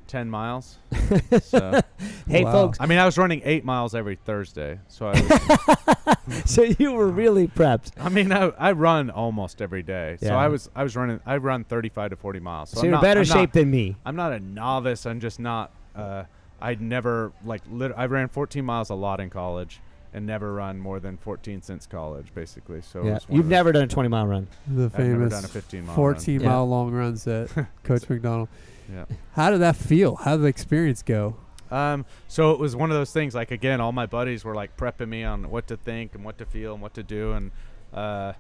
ten 0.06 0.30
miles. 0.30 0.78
so 1.42 1.80
hey, 2.28 2.44
Wow. 2.44 2.52
folks. 2.52 2.78
I 2.80 2.86
mean, 2.86 2.98
I 2.98 3.04
was 3.04 3.18
running 3.18 3.42
eight 3.44 3.64
miles 3.64 3.94
every 3.94 4.16
Thursday. 4.16 4.78
So 4.88 5.08
I 5.08 5.20
was, 6.26 6.42
so 6.50 6.62
you 6.62 6.92
were 6.92 7.08
really 7.08 7.48
prepped. 7.48 7.92
I 7.98 8.08
mean, 8.08 8.32
I, 8.32 8.48
I 8.58 8.72
run 8.72 9.10
almost 9.10 9.60
every 9.62 9.82
day. 9.82 10.16
So 10.20 10.26
Yeah. 10.26 10.36
I 10.36 10.48
was 10.48 10.70
I 10.74 10.82
was 10.82 10.96
running. 10.96 11.20
I 11.26 11.36
run 11.38 11.64
35 11.64 12.10
to 12.10 12.16
40 12.16 12.40
miles. 12.40 12.70
So, 12.70 12.74
So, 12.76 12.80
I'm 12.80 12.84
you're 12.84 12.88
in 12.90 12.92
not, 12.96 13.02
better 13.02 13.20
I'm 13.20 13.26
shape 13.26 13.36
Not, 13.36 13.52
than 13.52 13.70
me. 13.70 13.96
I'm 14.04 14.16
not 14.16 14.32
a 14.32 14.40
novice. 14.40 15.06
I'm 15.06 15.20
just 15.20 15.40
not. 15.40 15.70
Uh, 15.94 16.24
I'd 16.60 16.80
never 16.80 17.32
like. 17.44 17.62
Lit- 17.70 17.92
I 17.96 18.06
ran 18.06 18.28
14 18.28 18.64
miles 18.64 18.90
a 18.90 18.94
lot 18.94 19.20
in 19.20 19.28
college, 19.30 19.80
and 20.14 20.26
never 20.26 20.52
run 20.54 20.78
more 20.78 21.00
than 21.00 21.16
14 21.18 21.60
since 21.62 21.86
college, 21.86 22.28
basically. 22.34 22.80
So 22.82 23.00
it 23.00 23.04
Yeah. 23.06 23.14
was 23.14 23.28
one 23.28 23.36
You've 23.36 23.46
of 23.46 23.50
those- 23.50 23.56
never 23.58 23.72
done 23.72 23.82
a 23.82 23.86
20 23.88 24.08
mile 24.08 24.26
run. 24.26 24.46
The 24.66 24.84
I've 24.86 24.98
never 24.98 25.04
famous 25.04 25.32
done 25.32 25.44
a 25.44 25.48
15 25.48 25.86
mile. 25.86 25.94
14 25.96 26.40
Yeah. 26.40 26.48
mile 26.48 26.66
long 26.68 26.92
runs 26.92 27.24
that 27.24 27.66
Coach 27.82 28.08
McDonald. 28.08 28.48
Run. 28.88 29.06
How 29.32 29.50
did 29.50 29.60
that 29.60 29.76
feel? 29.76 30.16
How 30.16 30.36
did 30.36 30.42
the 30.42 30.48
experience 30.48 31.02
go? 31.02 31.36
Um. 31.70 32.06
So 32.28 32.52
it 32.52 32.60
was 32.60 32.76
one 32.76 32.90
of 32.90 32.96
those 32.96 33.12
things. 33.12 33.34
Like 33.34 33.50
again, 33.50 33.80
all 33.80 33.92
my 33.92 34.06
buddies 34.06 34.44
were 34.44 34.54
like 34.54 34.76
prepping 34.76 35.08
me 35.08 35.24
on 35.24 35.50
what 35.50 35.66
to 35.68 35.76
think 35.76 36.14
and 36.14 36.24
what 36.24 36.38
to 36.38 36.46
feel 36.46 36.74
and 36.74 36.82
what 36.82 36.94
to 36.94 37.02
do, 37.02 37.32
and 37.32 37.50
uh, 37.92 38.34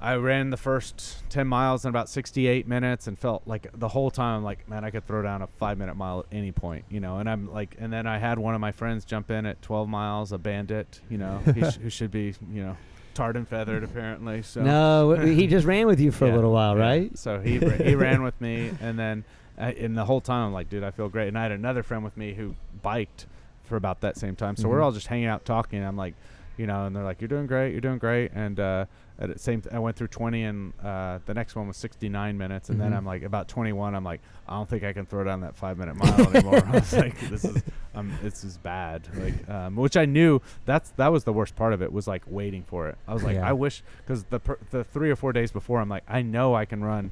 I 0.00 0.16
ran 0.16 0.50
the 0.50 0.56
first 0.58 1.22
10 1.30 1.46
miles 1.46 1.84
in 1.84 1.88
about 1.88 2.08
68 2.10 2.68
minutes 2.68 3.06
and 3.06 3.18
felt 3.18 3.42
like 3.46 3.68
the 3.72 3.88
whole 3.88 4.10
time, 4.10 4.44
like, 4.44 4.68
man, 4.68 4.84
I 4.84 4.90
could 4.90 5.06
throw 5.06 5.22
down 5.22 5.40
a 5.40 5.46
five 5.46 5.78
minute 5.78 5.94
mile 5.96 6.20
at 6.20 6.36
any 6.36 6.52
point, 6.52 6.84
you 6.90 7.00
know. 7.00 7.18
And 7.18 7.30
I'm 7.30 7.50
like, 7.50 7.76
and 7.78 7.90
then 7.92 8.06
I 8.06 8.18
had 8.18 8.38
one 8.38 8.54
of 8.54 8.60
my 8.60 8.72
friends 8.72 9.04
jump 9.06 9.30
in 9.30 9.46
at 9.46 9.62
12 9.62 9.88
miles, 9.88 10.32
a 10.32 10.38
bandit, 10.38 11.00
you 11.08 11.16
know, 11.16 11.40
he 11.54 11.64
sh- 11.70 11.76
who 11.76 11.88
should 11.88 12.10
be, 12.10 12.34
you 12.52 12.62
know, 12.62 12.76
tarred 13.16 13.36
and 13.36 13.48
feathered 13.48 13.82
apparently. 13.82 14.42
So 14.42 14.62
No, 14.62 15.14
he 15.16 15.46
just 15.46 15.66
ran 15.66 15.86
with 15.86 15.98
you 16.00 16.12
for 16.12 16.26
a 16.26 16.34
little 16.34 16.52
while, 16.52 16.76
yeah. 16.76 16.82
right? 16.82 17.18
So 17.18 17.40
he 17.40 17.58
ra- 17.58 17.76
he 17.76 17.94
ran 17.94 18.22
with 18.22 18.40
me, 18.40 18.70
and 18.80 18.98
then 18.98 19.24
I, 19.58 19.72
and 19.72 19.96
the 19.96 20.04
whole 20.04 20.20
time 20.20 20.46
I'm 20.48 20.52
like, 20.52 20.68
dude, 20.68 20.84
I 20.84 20.90
feel 20.90 21.08
great. 21.08 21.28
And 21.28 21.38
I 21.38 21.42
had 21.42 21.52
another 21.52 21.82
friend 21.82 22.04
with 22.04 22.16
me 22.16 22.34
who 22.34 22.54
biked 22.82 23.26
for 23.64 23.76
about 23.76 24.00
that 24.02 24.16
same 24.16 24.36
time. 24.36 24.54
So 24.56 24.68
we're 24.68 24.78
Mhm. 24.78 24.84
all 24.84 24.92
just 24.92 25.06
hanging 25.08 25.26
out 25.26 25.44
talking. 25.44 25.82
I'm 25.82 25.96
like, 25.96 26.14
you 26.56 26.66
know, 26.66 26.86
and 26.86 26.94
they're 26.96 27.04
like, 27.04 27.20
you're 27.20 27.28
doing 27.28 27.46
great, 27.46 27.72
you're 27.72 27.80
doing 27.80 27.98
great. 27.98 28.32
And 28.34 28.58
uh, 28.60 28.86
at 29.18 29.32
the 29.32 29.38
same, 29.38 29.62
I 29.72 29.78
went 29.78 29.96
through 29.96 30.08
20, 30.08 30.42
and 30.44 30.72
uh, 30.82 31.18
the 31.26 31.34
next 31.34 31.54
one 31.56 31.66
was 31.68 31.76
69 31.76 32.36
minutes, 32.38 32.68
and 32.70 32.80
then 32.80 32.92
Mhm. 32.92 32.96
I'm 32.96 33.06
like, 33.06 33.22
about 33.22 33.48
21, 33.48 33.94
I'm 33.94 34.04
like, 34.04 34.20
I 34.48 34.54
don't 34.54 34.68
think 34.68 34.84
I 34.84 34.92
can 34.92 35.06
throw 35.06 35.24
down 35.24 35.40
that 35.40 35.56
five 35.56 35.78
minute 35.78 35.96
mile 35.96 36.20
anymore. 36.34 36.62
I 36.66 36.70
was 36.72 36.92
like, 36.92 37.18
this 37.30 37.44
is, 37.44 37.62
um, 37.94 38.12
this 38.22 38.44
is 38.44 38.58
bad. 38.58 39.08
Like, 39.16 39.48
um, 39.48 39.76
which 39.76 39.96
I 39.96 40.04
knew 40.04 40.40
that's 40.66 40.90
that 40.96 41.12
was 41.12 41.24
the 41.24 41.32
worst 41.32 41.56
part 41.56 41.72
of 41.72 41.82
it 41.82 41.92
was 41.92 42.06
like 42.06 42.22
waiting 42.26 42.62
for 42.62 42.88
it. 42.88 42.96
I 43.08 43.14
was 43.14 43.22
like, 43.22 43.36
Yeah. 43.36 43.48
I 43.48 43.52
wish 43.52 43.82
because 43.98 44.24
the 44.24 44.38
per- 44.40 44.58
the 44.70 44.84
three 44.84 45.10
or 45.10 45.16
four 45.16 45.32
days 45.32 45.50
before, 45.50 45.80
I'm 45.80 45.88
like, 45.88 46.04
I 46.08 46.22
know 46.22 46.54
I 46.54 46.64
can 46.64 46.84
run 46.84 47.10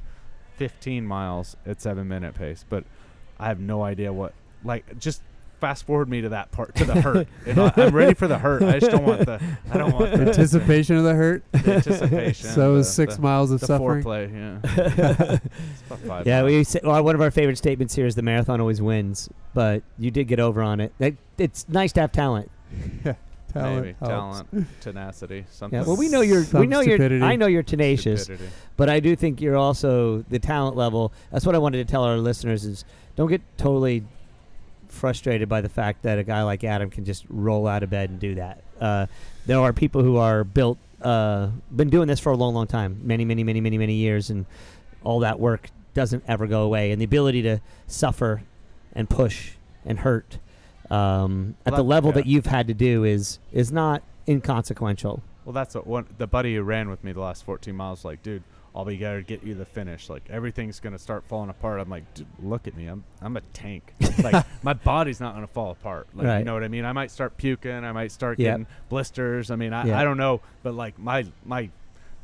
15 0.57 1.05
miles 1.05 1.57
at 1.65 1.81
seven 1.81 2.07
minute 2.07 2.33
pace, 2.35 2.63
but 2.67 2.83
I 3.39 3.47
have 3.47 3.59
no 3.59 3.83
idea 3.83 4.13
what. 4.13 4.33
Like, 4.63 4.97
just 4.99 5.21
fast 5.59 5.85
forward 5.85 6.09
me 6.09 6.21
to 6.21 6.29
that 6.29 6.51
part 6.51 6.75
to 6.75 6.85
the 6.85 7.01
hurt. 7.01 7.27
You 7.45 7.53
know, 7.53 7.71
I'm 7.75 7.93
ready 7.95 8.13
for 8.13 8.27
the 8.27 8.37
hurt. 8.37 8.61
I 8.63 8.79
just 8.79 8.91
don't 8.91 9.05
want 9.05 9.25
the. 9.25 9.41
I 9.71 9.77
don't 9.77 9.93
want 9.93 10.11
the, 10.13 10.21
Anticipation 10.21 10.95
of 10.97 11.03
the 11.03 11.13
hurt. 11.13 11.43
the 11.51 11.75
anticipation. 11.75 12.49
So 12.49 12.73
the, 12.73 12.79
is 12.79 12.93
six 12.93 13.15
the, 13.15 13.21
miles 13.21 13.51
of 13.51 13.59
the 13.61 13.67
suffering. 13.67 14.03
foreplay. 14.03 14.61
Yeah. 14.65 15.37
It's 15.47 15.81
about 15.87 15.99
five 15.99 16.27
Yeah, 16.27 16.41
miles. 16.41 16.51
we 16.53 16.63
say, 16.63 16.79
well, 16.83 17.03
one 17.03 17.15
of 17.15 17.21
our 17.21 17.31
favorite 17.31 17.57
statements 17.57 17.93
here 17.95 18.05
is 18.05 18.15
the 18.15 18.21
marathon 18.21 18.59
always 18.61 18.81
wins, 18.81 19.29
but 19.53 19.83
you 19.97 20.11
did 20.11 20.27
get 20.27 20.39
over 20.39 20.61
on 20.61 20.79
it. 20.79 20.93
It- 20.99 21.17
it's 21.37 21.67
nice 21.69 21.91
to 21.93 22.01
have 22.01 22.11
talent. 22.11 22.49
Yeah. 23.05 23.13
Talent 23.53 23.85
Maybe 23.85 23.95
helps. 23.99 24.09
talent, 24.51 24.67
tenacity, 24.81 25.45
something. 25.49 25.79
Yeah, 25.79 25.85
well, 25.85 25.95
we 25.95 26.09
know 26.09 26.19
you're. 26.19 26.43
we 26.53 26.67
know 26.67 26.81
stupidity. 26.81 27.15
you're. 27.17 27.25
I 27.25 27.37
know 27.37 27.47
you're 27.47 27.63
tenacious, 27.63 28.23
stupidity. 28.23 28.49
but 28.75 28.89
I 28.89 28.99
do 28.99 29.15
think 29.15 29.39
you're 29.39 29.55
also 29.55 30.23
the 30.29 30.39
talent 30.39 30.75
level. 30.75 31.13
That's 31.31 31.45
what 31.45 31.55
I 31.55 31.57
wanted 31.57 31.77
to 31.87 31.89
tell 31.89 32.03
our 32.03 32.17
listeners: 32.17 32.65
is 32.65 32.83
don't 33.15 33.29
get 33.29 33.41
totally 33.57 34.03
frustrated 34.95 35.47
by 35.49 35.61
the 35.61 35.69
fact 35.69 36.03
that 36.03 36.17
a 36.17 36.23
guy 36.23 36.43
like 36.43 36.63
Adam 36.63 36.89
can 36.89 37.05
just 37.05 37.25
roll 37.29 37.67
out 37.67 37.83
of 37.83 37.89
bed 37.89 38.09
and 38.09 38.19
do 38.19 38.35
that. 38.35 38.63
Uh, 38.79 39.05
there 39.45 39.59
are 39.59 39.73
people 39.73 40.01
who 40.01 40.17
are 40.17 40.43
built, 40.43 40.77
uh, 41.01 41.49
been 41.75 41.89
doing 41.89 42.07
this 42.07 42.19
for 42.19 42.31
a 42.31 42.37
long, 42.37 42.53
long 42.53 42.67
time, 42.67 42.99
many, 43.03 43.25
many, 43.25 43.43
many, 43.43 43.61
many, 43.61 43.77
many 43.77 43.93
years, 43.93 44.29
and 44.29 44.45
all 45.03 45.19
that 45.19 45.39
work 45.39 45.69
doesn't 45.93 46.23
ever 46.27 46.47
go 46.47 46.63
away. 46.63 46.91
And 46.91 46.99
the 46.99 47.05
ability 47.05 47.41
to 47.43 47.61
suffer 47.87 48.43
and 48.93 49.09
push 49.09 49.51
and 49.85 49.99
hurt 49.99 50.39
um, 50.89 51.55
at 51.65 51.73
Well, 51.73 51.83
the 51.83 51.87
level 51.87 52.09
yeah. 52.11 52.15
that 52.15 52.25
you've 52.25 52.45
had 52.45 52.67
to 52.67 52.73
do 52.73 53.03
is 53.03 53.39
is 53.51 53.71
not 53.71 54.03
inconsequential. 54.27 55.21
Well, 55.43 55.53
that's 55.53 55.75
what 55.75 55.85
one 55.85 56.05
the 56.17 56.27
buddy 56.27 56.55
who 56.55 56.63
ran 56.63 56.89
with 56.89 57.03
me 57.03 57.11
the 57.11 57.21
last 57.21 57.45
14 57.45 57.75
miles. 57.75 58.05
Like, 58.05 58.23
dude, 58.23 58.43
I'll 58.75 58.83
be 58.85 58.97
there 58.97 59.17
to 59.19 59.23
get 59.23 59.41
you 59.43 59.55
the 59.55 59.63
finish. 59.65 60.09
Like, 60.09 60.23
everything's 60.29 60.81
gonna 60.81 60.99
start 60.99 61.23
falling 61.27 61.49
apart. 61.49 61.79
I'm 61.79 61.89
like, 61.89 62.03
look 62.39 62.67
at 62.67 62.75
me. 62.75 62.87
I'm 62.87 63.03
I'm 63.21 63.37
a 63.37 63.41
tank. 63.53 63.93
like, 64.23 64.45
my 64.63 64.73
body's 64.73 65.19
not 65.21 65.33
gonna 65.33 65.47
fall 65.47 65.71
apart. 65.71 66.07
Like, 66.13 66.27
Right. 66.27 66.39
you 66.39 66.43
know 66.45 66.53
what 66.53 66.63
I 66.63 66.67
mean? 66.67 66.83
I 66.83 66.91
might 66.91 67.09
start 67.11 67.37
puking. 67.37 67.71
I 67.85 67.91
might 67.93 68.11
start 68.11 68.37
Yep. 68.37 68.51
getting 68.51 68.67
blisters. 68.89 69.49
I 69.49 69.55
mean, 69.55 69.71
I, 69.71 69.85
Yeah. 69.85 69.99
I 69.99 70.03
don't 70.03 70.17
know, 70.17 70.41
but 70.61 70.73
like 70.73 70.99
my 70.99 71.25
my 71.45 71.69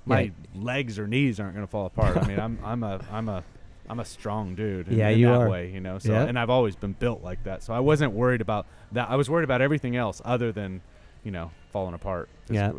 my 0.05 0.31
legs 0.55 0.99
or 0.99 1.07
knees 1.07 1.39
aren't 1.39 1.55
gonna 1.55 1.67
fall 1.67 1.85
apart. 1.85 2.17
I 2.17 2.27
mean, 2.27 2.39
I'm 2.39 2.59
I'm 2.65 2.83
a 2.83 2.99
I'm 3.11 3.29
a 3.29 3.43
I'm 3.89 3.99
a 3.99 4.05
strong 4.05 4.55
dude. 4.55 4.87
In, 4.89 4.97
Yeah, 4.97 5.09
in 5.09 5.19
you 5.19 5.27
that 5.27 5.41
are. 5.41 5.49
way, 5.49 5.69
you 5.71 5.79
know. 5.79 5.99
So, 5.99 6.11
Yep. 6.13 6.29
and 6.29 6.39
I've 6.39 6.49
always 6.49 6.75
been 6.75 6.93
built 6.93 7.23
like 7.23 7.43
that. 7.45 7.61
So 7.63 7.73
I 7.73 7.79
wasn't 7.79 8.13
worried 8.13 8.41
about 8.41 8.65
that. 8.93 9.09
I 9.09 9.15
was 9.15 9.29
worried 9.29 9.43
about 9.43 9.61
everything 9.61 9.95
else 9.97 10.21
other 10.25 10.51
than, 10.53 10.81
you 11.23 11.31
know, 11.31 11.51
falling 11.71 11.93
apart 11.93 12.29
Yeah. 12.49 12.71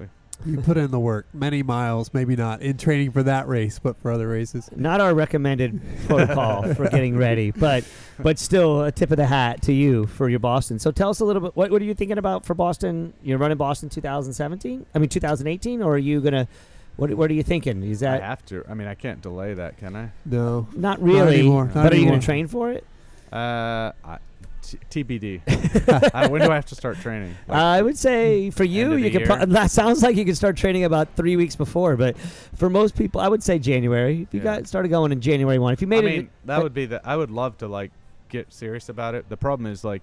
Physically. 0.43 0.61
You 0.63 0.67
put 0.67 0.77
in 0.77 0.91
the 0.91 1.01
work. 1.01 1.27
Many 1.33 1.63
miles, 1.63 2.13
maybe 2.13 2.37
not 2.37 2.63
in 2.63 2.77
training 2.77 3.13
for 3.13 3.23
that 3.23 3.49
race, 3.49 3.79
but 3.79 3.97
for 4.01 4.11
other 4.11 4.29
races. 4.29 4.69
Not 4.75 5.01
our 5.01 5.15
recommended 5.15 5.81
protocol 6.07 6.63
for 6.75 6.89
getting 6.89 7.17
ready, 7.17 7.51
but 7.51 7.85
but 8.19 8.39
still 8.39 8.83
a 8.83 8.93
tip 8.93 9.11
of 9.11 9.17
the 9.17 9.27
hat 9.27 9.63
to 9.63 9.73
you 9.73 10.07
for 10.07 10.29
your 10.29 10.39
Boston. 10.41 10.79
So 10.79 10.91
tell 10.91 11.11
us 11.11 11.21
a 11.21 11.25
little 11.25 11.43
bit. 11.43 11.57
What 11.57 11.71
what 11.71 11.83
are 11.83 11.85
you 11.85 11.95
thinking 11.95 12.19
about 12.19 12.45
for 12.45 12.55
Boston? 12.55 13.13
You're 13.23 13.39
running 13.39 13.59
Boston 13.59 13.89
2017. 13.89 14.87
I 14.95 14.99
mean 14.99 15.09
2018, 15.09 15.83
or 15.83 15.95
are 15.95 15.99
you 15.99 16.21
gonna? 16.21 16.49
What 16.97 17.15
what 17.15 17.31
are 17.31 17.35
you 17.35 17.43
thinking? 17.43 17.83
Is 17.83 18.01
that 18.01 18.23
I 18.23 18.27
have 18.27 18.45
to. 18.47 18.65
I 18.69 18.75
mean, 18.75 18.87
I 18.87 18.95
can't 18.95 19.23
delay 19.23 19.55
that, 19.55 19.79
can 19.79 19.97
I? 19.97 20.11
No. 20.27 20.69
not 20.75 21.03
really? 21.03 21.41
anymore, 21.41 21.67
not 21.67 21.75
but 21.75 21.93
are 21.93 21.97
you 21.97 22.07
gonna 22.07 22.21
train 22.21 22.49
for 22.49 22.71
it? 22.71 22.85
Uh, 23.33 23.93
I, 24.05 24.19
t- 24.63 24.79
TBD. 25.05 26.11
I, 26.15 26.29
when 26.29 26.41
do 26.43 26.51
I 26.51 26.55
have 26.55 26.67
to 26.67 26.75
start 26.75 26.99
training? 27.01 27.35
Like, 27.49 27.59
I 27.59 27.83
would 27.83 27.99
say 27.99 28.51
for 28.51 28.65
you, 28.65 28.95
you 28.95 29.11
could. 29.11 29.25
Pro- 29.27 29.45
that 29.45 29.71
sounds 29.71 30.03
like 30.03 30.17
you 30.17 30.25
could 30.25 30.37
start 30.37 30.57
training 30.57 30.85
about 30.85 31.15
three 31.17 31.37
weeks 31.37 31.57
before, 31.57 31.97
but 31.97 32.17
for 32.19 32.71
most 32.71 32.97
people, 32.97 33.21
I 33.21 33.29
would 33.29 33.43
say 33.43 33.59
January. 33.59 34.23
If 34.23 34.33
you 34.35 34.41
Yeah. 34.41 34.59
got 34.59 34.67
started 34.67 34.89
going 34.89 35.13
in 35.13 35.21
January 35.21 35.59
one, 35.59 35.73
if 35.73 35.83
you 35.83 35.89
I 35.89 35.91
made 35.91 36.05
it, 36.05 36.17
mean, 36.17 36.31
that 36.47 36.63
would 36.63 36.75
be 36.75 36.87
the. 36.87 37.07
I 37.07 37.17
would 37.17 37.31
love 37.31 37.59
to 37.59 37.69
like 37.69 37.91
get 38.29 38.53
serious 38.53 38.89
about 38.89 39.15
it. 39.15 39.29
The 39.29 39.37
problem 39.37 39.71
is 39.71 39.85
like, 39.85 40.03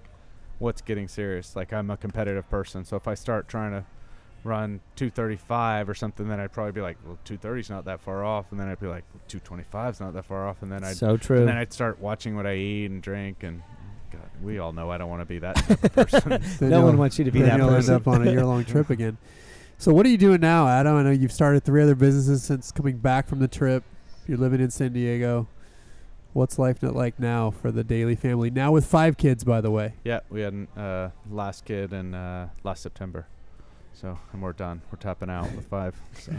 what's 0.58 0.80
getting 0.82 1.08
serious? 1.08 1.56
Like, 1.56 1.72
I'm 1.72 1.90
a 1.90 1.96
competitive 1.96 2.48
person, 2.50 2.84
so 2.84 2.96
if 2.96 3.08
I 3.08 3.14
start 3.14 3.48
trying 3.48 3.72
to 3.72 3.84
run 4.42 4.80
235 4.96 5.88
or 5.88 5.94
something, 5.94 6.26
then 6.28 6.40
I'd 6.40 6.50
probably 6.52 6.72
be 6.72 6.80
like, 6.80 6.96
well, 7.04 7.18
230 7.24 7.60
is 7.60 7.68
not 7.70 7.84
that 7.84 8.00
far 8.00 8.24
off, 8.24 8.46
and 8.50 8.58
then 8.58 8.68
I'd 8.68 8.80
be 8.80 8.86
like, 8.86 9.04
225 9.28 9.94
is 9.94 10.00
not 10.00 10.14
that 10.14 10.24
far 10.24 10.48
off, 10.48 10.62
and 10.62 10.72
then 10.72 10.82
I'd 10.82 10.96
so 10.96 11.16
true. 11.18 11.38
and 11.40 11.48
then 11.48 11.58
I'd 11.58 11.72
start 11.74 11.98
watching 12.00 12.36
what 12.36 12.46
I 12.46 12.54
eat 12.54 12.90
and 12.90 13.02
drink, 13.02 13.42
and 13.42 13.62
God, 14.10 14.28
we 14.42 14.58
all 14.58 14.72
know 14.72 14.90
I 14.90 14.98
don't 14.98 15.08
want 15.08 15.22
to 15.22 15.26
be 15.26 15.38
that 15.38 15.56
type 15.56 15.84
of 15.84 15.92
person. 15.92 16.42
No 16.70 16.82
one 16.84 16.98
wants 16.98 17.18
you 17.18 17.24
to 17.24 17.30
be 17.30 17.40
then 17.40 17.50
that 17.50 17.58
you'll 17.58 17.68
person. 17.68 17.94
end 17.94 18.02
up 18.02 18.08
on 18.08 18.26
a 18.26 18.30
year-long 18.30 18.64
trip 18.64 18.90
again. 18.98 19.18
So 19.78 19.92
what 19.94 20.04
are 20.04 20.08
you 20.08 20.18
doing 20.18 20.40
now, 20.40 20.68
Adam? 20.68 20.96
I 20.96 21.02
know 21.02 21.10
you've 21.10 21.32
started 21.32 21.64
three 21.64 21.82
other 21.82 21.94
businesses 21.94 22.42
since 22.42 22.70
coming 22.72 22.98
back 22.98 23.26
from 23.26 23.38
the 23.38 23.48
trip. 23.48 23.84
You're 24.26 24.36
living 24.38 24.60
in 24.60 24.70
San 24.70 24.92
Diego. 24.92 25.48
What's 26.32 26.58
life 26.58 26.82
not 26.82 26.94
like 26.94 27.18
now 27.18 27.50
for 27.50 27.72
the 27.72 27.82
Daly 27.82 28.14
family? 28.14 28.50
Now 28.50 28.72
with 28.72 28.84
five 28.86 29.16
kids, 29.16 29.42
by 29.42 29.60
the 29.60 29.70
way. 29.70 29.94
Yeah, 30.04 30.20
we 30.28 30.42
had 30.42 30.66
uh, 30.76 31.08
last 31.30 31.64
kid 31.64 31.92
in 31.92 32.14
uh, 32.14 32.50
last 32.62 32.82
September, 32.82 33.26
so 33.92 34.18
and 34.32 34.40
we're 34.42 34.52
done. 34.52 34.82
We're 34.92 34.98
tapping 34.98 35.30
out 35.30 35.50
with 35.56 35.66
five. 35.66 35.96
So 36.14 36.32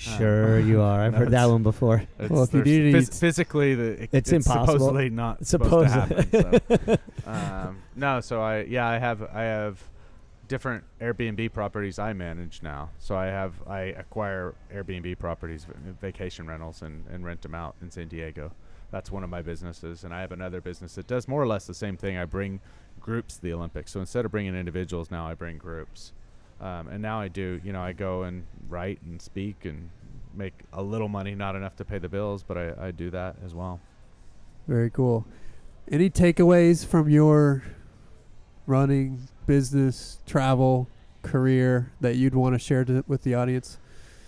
Sure, 0.00 0.58
you 0.58 0.80
are. 0.80 1.00
I've 1.02 1.12
no, 1.12 1.18
heard 1.18 1.30
that 1.32 1.46
one 1.46 1.62
before. 1.62 2.02
Well, 2.28 2.44
if 2.44 2.54
you 2.54 2.60
any- 2.60 2.92
phys- 2.92 3.18
physically, 3.18 3.74
the, 3.74 4.02
it- 4.04 4.10
It's 4.12 4.32
impossible. 4.32 4.66
supposedly 4.78 5.10
not 5.10 5.46
supposed 5.46 5.92
to 5.92 6.00
happen. 6.00 6.98
So. 7.24 7.30
um, 7.30 7.82
no, 7.96 8.20
so 8.20 8.40
I 8.40 8.62
yeah 8.62 8.88
I 8.88 8.98
have 8.98 9.22
I 9.22 9.42
have 9.42 9.78
different 10.48 10.84
Airbnb 11.00 11.52
properties 11.52 11.98
I 11.98 12.12
manage 12.14 12.62
now. 12.62 12.90
So 12.98 13.14
I 13.16 13.26
have 13.26 13.54
I 13.68 13.80
acquire 13.80 14.54
Airbnb 14.74 15.18
properties, 15.18 15.66
vacation 16.00 16.46
rentals, 16.46 16.80
and 16.82 17.04
and 17.12 17.24
rent 17.24 17.42
them 17.42 17.54
out 17.54 17.76
in 17.82 17.90
San 17.90 18.08
Diego. 18.08 18.52
That's 18.90 19.12
one 19.12 19.22
of 19.22 19.30
my 19.30 19.42
businesses, 19.42 20.02
and 20.02 20.12
I 20.14 20.20
have 20.22 20.32
another 20.32 20.60
business 20.60 20.94
that 20.96 21.06
does 21.06 21.28
more 21.28 21.40
or 21.42 21.46
less 21.46 21.66
the 21.66 21.74
same 21.74 21.96
thing. 21.96 22.16
I 22.16 22.24
bring 22.24 22.60
groups 23.00 23.36
to 23.36 23.42
the 23.42 23.52
Olympics. 23.52 23.92
So 23.92 24.00
instead 24.00 24.24
of 24.24 24.30
bringing 24.32 24.54
individuals, 24.56 25.10
now 25.10 25.28
I 25.28 25.34
bring 25.34 25.58
groups. 25.58 26.12
Um, 26.60 26.88
and 26.88 27.00
now 27.00 27.20
I 27.20 27.28
do, 27.28 27.60
you 27.64 27.72
know, 27.72 27.80
I 27.80 27.92
go 27.92 28.24
and 28.24 28.44
write 28.68 29.00
and 29.02 29.20
speak 29.20 29.64
and 29.64 29.90
make 30.34 30.54
a 30.72 30.82
little 30.82 31.08
money, 31.08 31.34
not 31.34 31.56
enough 31.56 31.76
to 31.76 31.84
pay 31.84 31.98
the 31.98 32.08
bills, 32.08 32.42
but 32.42 32.56
I, 32.58 32.88
I 32.88 32.90
do 32.90 33.10
that 33.10 33.36
as 33.44 33.54
well. 33.54 33.80
Very 34.68 34.90
cool. 34.90 35.26
Any 35.90 36.10
takeaways 36.10 36.86
from 36.86 37.08
your 37.08 37.62
running, 38.66 39.28
business, 39.46 40.18
travel, 40.26 40.88
career 41.22 41.92
that 42.00 42.16
you'd 42.16 42.34
want 42.34 42.54
to 42.54 42.58
share 42.58 42.84
to, 42.84 43.04
with 43.08 43.22
the 43.22 43.34
audience? 43.34 43.78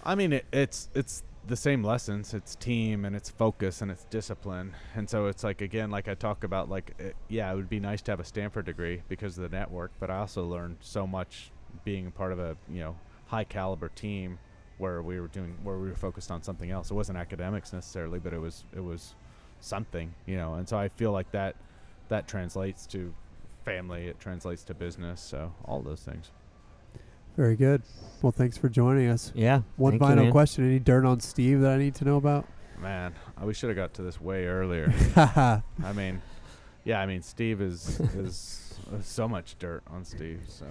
I 0.04 0.14
mean, 0.14 0.32
it, 0.32 0.46
it's 0.52 0.88
it's 0.94 1.22
the 1.46 1.56
same 1.56 1.82
lessons. 1.84 2.34
It's 2.34 2.54
team 2.56 3.04
and 3.04 3.14
it's 3.14 3.30
focus 3.30 3.82
and 3.82 3.90
it's 3.90 4.04
discipline. 4.04 4.74
And 4.94 5.08
so 5.08 5.26
it's 5.26 5.44
like 5.44 5.60
again, 5.60 5.90
like 5.90 6.08
I 6.08 6.14
talk 6.14 6.44
about, 6.44 6.68
like 6.68 6.94
it, 6.98 7.16
yeah, 7.28 7.52
it 7.52 7.56
would 7.56 7.68
be 7.68 7.80
nice 7.80 8.02
to 8.02 8.12
have 8.12 8.20
a 8.20 8.24
Stanford 8.24 8.66
degree 8.66 9.02
because 9.08 9.38
of 9.38 9.48
the 9.48 9.56
network, 9.56 9.92
but 10.00 10.10
I 10.10 10.18
also 10.18 10.44
learned 10.44 10.78
so 10.80 11.06
much 11.06 11.52
being 11.84 12.06
a 12.06 12.10
part 12.10 12.32
of 12.32 12.38
a 12.38 12.56
you 12.70 12.80
know 12.80 12.96
high 13.26 13.44
caliber 13.44 13.88
team 13.88 14.38
where 14.78 15.02
we 15.02 15.20
were 15.20 15.28
doing 15.28 15.56
where 15.62 15.78
we 15.78 15.88
were 15.88 15.96
focused 15.96 16.30
on 16.30 16.42
something 16.42 16.70
else. 16.70 16.90
It 16.90 16.94
wasn't 16.94 17.18
academics 17.18 17.72
necessarily, 17.72 18.18
but 18.18 18.32
it 18.32 18.40
was 18.40 18.64
it 18.76 18.82
was 18.82 19.14
something, 19.60 20.14
you 20.26 20.36
know. 20.36 20.54
And 20.54 20.68
so 20.68 20.76
I 20.76 20.88
feel 20.88 21.12
like 21.12 21.30
that 21.32 21.56
that 22.08 22.26
translates 22.26 22.86
to 22.88 23.14
family. 23.64 24.06
It 24.06 24.18
translates 24.20 24.64
to 24.64 24.74
business. 24.74 25.20
So 25.20 25.52
all 25.64 25.80
those 25.80 26.02
things. 26.02 26.30
Very 27.36 27.56
good. 27.56 27.82
Well, 28.20 28.32
thanks 28.32 28.58
for 28.58 28.68
joining 28.68 29.08
us. 29.08 29.32
Yeah. 29.34 29.62
One 29.76 29.92
thank 29.92 30.02
you, 30.02 30.08
final 30.08 30.30
question: 30.30 30.64
Any 30.64 30.78
dirt 30.78 31.04
on 31.04 31.20
Steve 31.20 31.60
that 31.60 31.72
I 31.72 31.76
need 31.78 31.94
to 31.96 32.04
know 32.04 32.16
about? 32.16 32.46
Man, 32.78 33.14
uh, 33.40 33.46
we 33.46 33.54
should 33.54 33.68
have 33.68 33.76
got 33.76 33.94
to 33.94 34.02
this 34.02 34.20
way 34.20 34.46
earlier. 34.46 34.92
I 35.16 35.62
mean, 35.94 36.20
yeah, 36.84 37.00
I 37.00 37.06
mean, 37.06 37.22
Steve 37.22 37.60
is 37.60 38.00
is 38.16 38.78
so 39.02 39.28
much 39.28 39.56
dirt 39.58 39.82
on 39.90 40.04
Steve. 40.04 40.40
So 40.48 40.66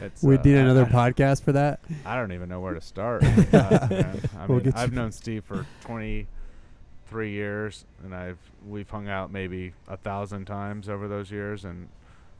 it's 0.00 0.22
we 0.22 0.36
uh, 0.36 0.42
need 0.42 0.56
another 0.56 0.84
I, 0.84 0.88
podcast 0.88 1.42
for 1.42 1.52
that. 1.52 1.80
I 2.04 2.16
don't 2.16 2.32
even 2.32 2.48
know 2.48 2.60
where 2.60 2.74
to 2.74 2.80
start. 2.80 3.22
Uh, 3.52 3.86
man. 3.90 4.20
I 4.38 4.46
We'll 4.46 4.56
mean, 4.58 4.64
get 4.66 4.76
you- 4.76 4.80
I've 4.82 4.92
known 4.92 5.12
Steve 5.12 5.44
for 5.44 5.66
23 5.82 7.30
years, 7.32 7.84
and 8.04 8.14
I've 8.14 8.38
we've 8.66 8.88
hung 8.88 9.08
out 9.08 9.32
maybe 9.32 9.72
a 9.88 9.96
thousand 9.96 10.44
times 10.46 10.88
over 10.88 11.08
those 11.08 11.30
years, 11.30 11.64
and 11.64 11.88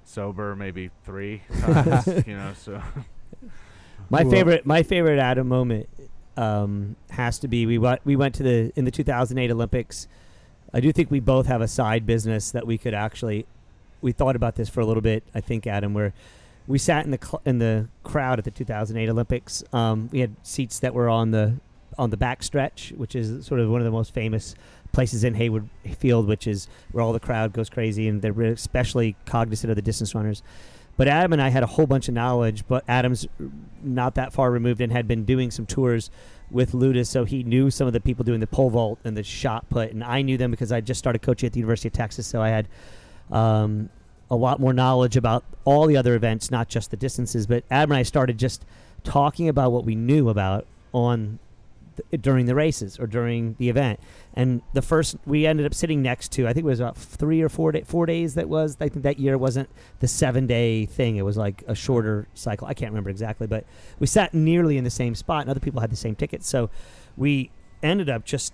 sober 0.04 0.54
maybe 0.56 0.90
three 1.04 1.42
times. 1.60 2.06
you 2.26 2.36
know, 2.36 2.52
so 2.54 2.80
My 4.08 4.22
Well- 4.22 4.30
favorite, 4.30 4.66
my 4.66 4.82
favorite 4.82 5.18
Adam 5.18 5.48
moment 5.48 5.88
um, 6.36 6.96
has 7.10 7.38
to 7.40 7.48
be 7.48 7.66
we 7.66 7.78
went 7.78 8.00
we 8.04 8.16
went 8.16 8.34
to 8.36 8.42
the 8.42 8.72
in 8.76 8.84
the 8.84 8.90
2008 8.90 9.50
Olympics. 9.50 10.08
I 10.72 10.80
do 10.80 10.92
think 10.92 11.10
we 11.10 11.20
both 11.20 11.46
have 11.46 11.60
a 11.60 11.68
side 11.68 12.06
business 12.06 12.50
that 12.52 12.66
we 12.66 12.78
could 12.78 12.94
actually. 12.94 13.46
We 14.02 14.12
thought 14.12 14.36
about 14.36 14.54
this 14.54 14.68
for 14.68 14.80
a 14.80 14.86
little 14.86 15.02
bit. 15.02 15.24
I 15.34 15.40
think 15.40 15.66
Adam, 15.66 15.92
where 15.92 16.14
we 16.66 16.78
sat 16.78 17.04
in 17.04 17.10
the 17.10 17.18
cl- 17.22 17.42
in 17.44 17.58
the 17.58 17.88
crowd 18.02 18.38
at 18.38 18.44
the 18.44 18.50
2008 18.50 19.08
Olympics. 19.08 19.64
Um, 19.72 20.08
we 20.12 20.20
had 20.20 20.34
seats 20.42 20.78
that 20.78 20.94
were 20.94 21.08
on 21.08 21.32
the 21.32 21.54
on 21.98 22.10
the 22.10 22.16
back 22.16 22.42
stretch, 22.42 22.92
which 22.96 23.14
is 23.14 23.44
sort 23.44 23.60
of 23.60 23.68
one 23.68 23.80
of 23.80 23.84
the 23.84 23.90
most 23.90 24.14
famous 24.14 24.54
places 24.92 25.24
in 25.24 25.34
Hayward 25.34 25.68
Field, 25.98 26.26
which 26.26 26.46
is 26.46 26.68
where 26.92 27.02
all 27.02 27.12
the 27.12 27.20
crowd 27.20 27.52
goes 27.52 27.68
crazy, 27.68 28.08
and 28.08 28.22
they're 28.22 28.40
especially 28.42 29.16
cognizant 29.26 29.70
of 29.70 29.76
the 29.76 29.82
distance 29.82 30.14
runners. 30.14 30.42
But 30.96 31.08
Adam 31.08 31.32
and 31.32 31.40
I 31.40 31.48
had 31.48 31.62
a 31.62 31.66
whole 31.66 31.86
bunch 31.86 32.08
of 32.08 32.14
knowledge, 32.14 32.64
but 32.68 32.84
Adam's 32.86 33.26
not 33.82 34.14
that 34.16 34.32
far 34.32 34.50
removed 34.50 34.80
and 34.80 34.92
had 34.92 35.08
been 35.08 35.24
doing 35.24 35.50
some 35.50 35.66
tours 35.66 36.10
with 36.50 36.74
Ludus, 36.74 37.08
so 37.08 37.24
he 37.24 37.42
knew 37.42 37.70
some 37.70 37.86
of 37.86 37.92
the 37.92 38.00
people 38.00 38.24
doing 38.24 38.40
the 38.40 38.46
pole 38.46 38.70
vault 38.70 38.98
and 39.04 39.16
the 39.16 39.22
shot 39.22 39.68
put, 39.70 39.92
and 39.92 40.02
I 40.02 40.22
knew 40.22 40.36
them 40.36 40.50
because 40.50 40.72
I 40.72 40.80
just 40.80 40.98
started 40.98 41.22
coaching 41.22 41.46
at 41.46 41.52
the 41.52 41.60
University 41.60 41.88
of 41.88 41.92
Texas, 41.92 42.26
so 42.26 42.42
I 42.42 42.48
had 42.48 42.68
um, 43.30 43.88
a 44.30 44.36
lot 44.36 44.60
more 44.60 44.72
knowledge 44.72 45.16
about 45.16 45.44
all 45.64 45.86
the 45.86 45.96
other 45.96 46.14
events, 46.14 46.50
not 46.50 46.68
just 46.68 46.90
the 46.90 46.96
distances. 46.96 47.46
But 47.46 47.64
Adam 47.70 47.92
and 47.92 47.98
I 47.98 48.02
started 48.02 48.38
just 48.38 48.64
talking 49.04 49.48
about 49.48 49.72
what 49.72 49.84
we 49.84 49.94
knew 49.94 50.28
about 50.28 50.66
on 50.92 51.38
th- 52.10 52.22
during 52.22 52.46
the 52.46 52.54
races 52.54 52.98
or 52.98 53.06
during 53.06 53.54
the 53.58 53.68
event. 53.68 54.00
And 54.34 54.62
the 54.72 54.82
first 54.82 55.16
we 55.26 55.46
ended 55.46 55.66
up 55.66 55.74
sitting 55.74 56.02
next 56.02 56.32
to, 56.32 56.46
I 56.46 56.52
think 56.52 56.64
it 56.64 56.68
was 56.68 56.80
about 56.80 56.96
three 56.96 57.42
or 57.42 57.48
four 57.48 57.72
day, 57.72 57.82
four 57.82 58.06
days. 58.06 58.34
That 58.34 58.48
was 58.48 58.76
I 58.80 58.88
think 58.88 59.02
that 59.02 59.18
year 59.18 59.36
wasn't 59.38 59.68
the 60.00 60.08
seven 60.08 60.46
day 60.46 60.86
thing. 60.86 61.16
It 61.16 61.24
was 61.24 61.36
like 61.36 61.62
a 61.66 61.74
shorter 61.74 62.28
cycle. 62.34 62.66
I 62.66 62.74
can't 62.74 62.90
remember 62.92 63.10
exactly, 63.10 63.46
but 63.46 63.64
we 63.98 64.06
sat 64.06 64.34
nearly 64.34 64.76
in 64.76 64.84
the 64.84 64.90
same 64.90 65.14
spot, 65.14 65.42
and 65.42 65.50
other 65.50 65.60
people 65.60 65.80
had 65.80 65.90
the 65.90 65.96
same 65.96 66.14
tickets. 66.14 66.48
So 66.48 66.70
we 67.16 67.50
ended 67.82 68.08
up 68.08 68.24
just 68.24 68.52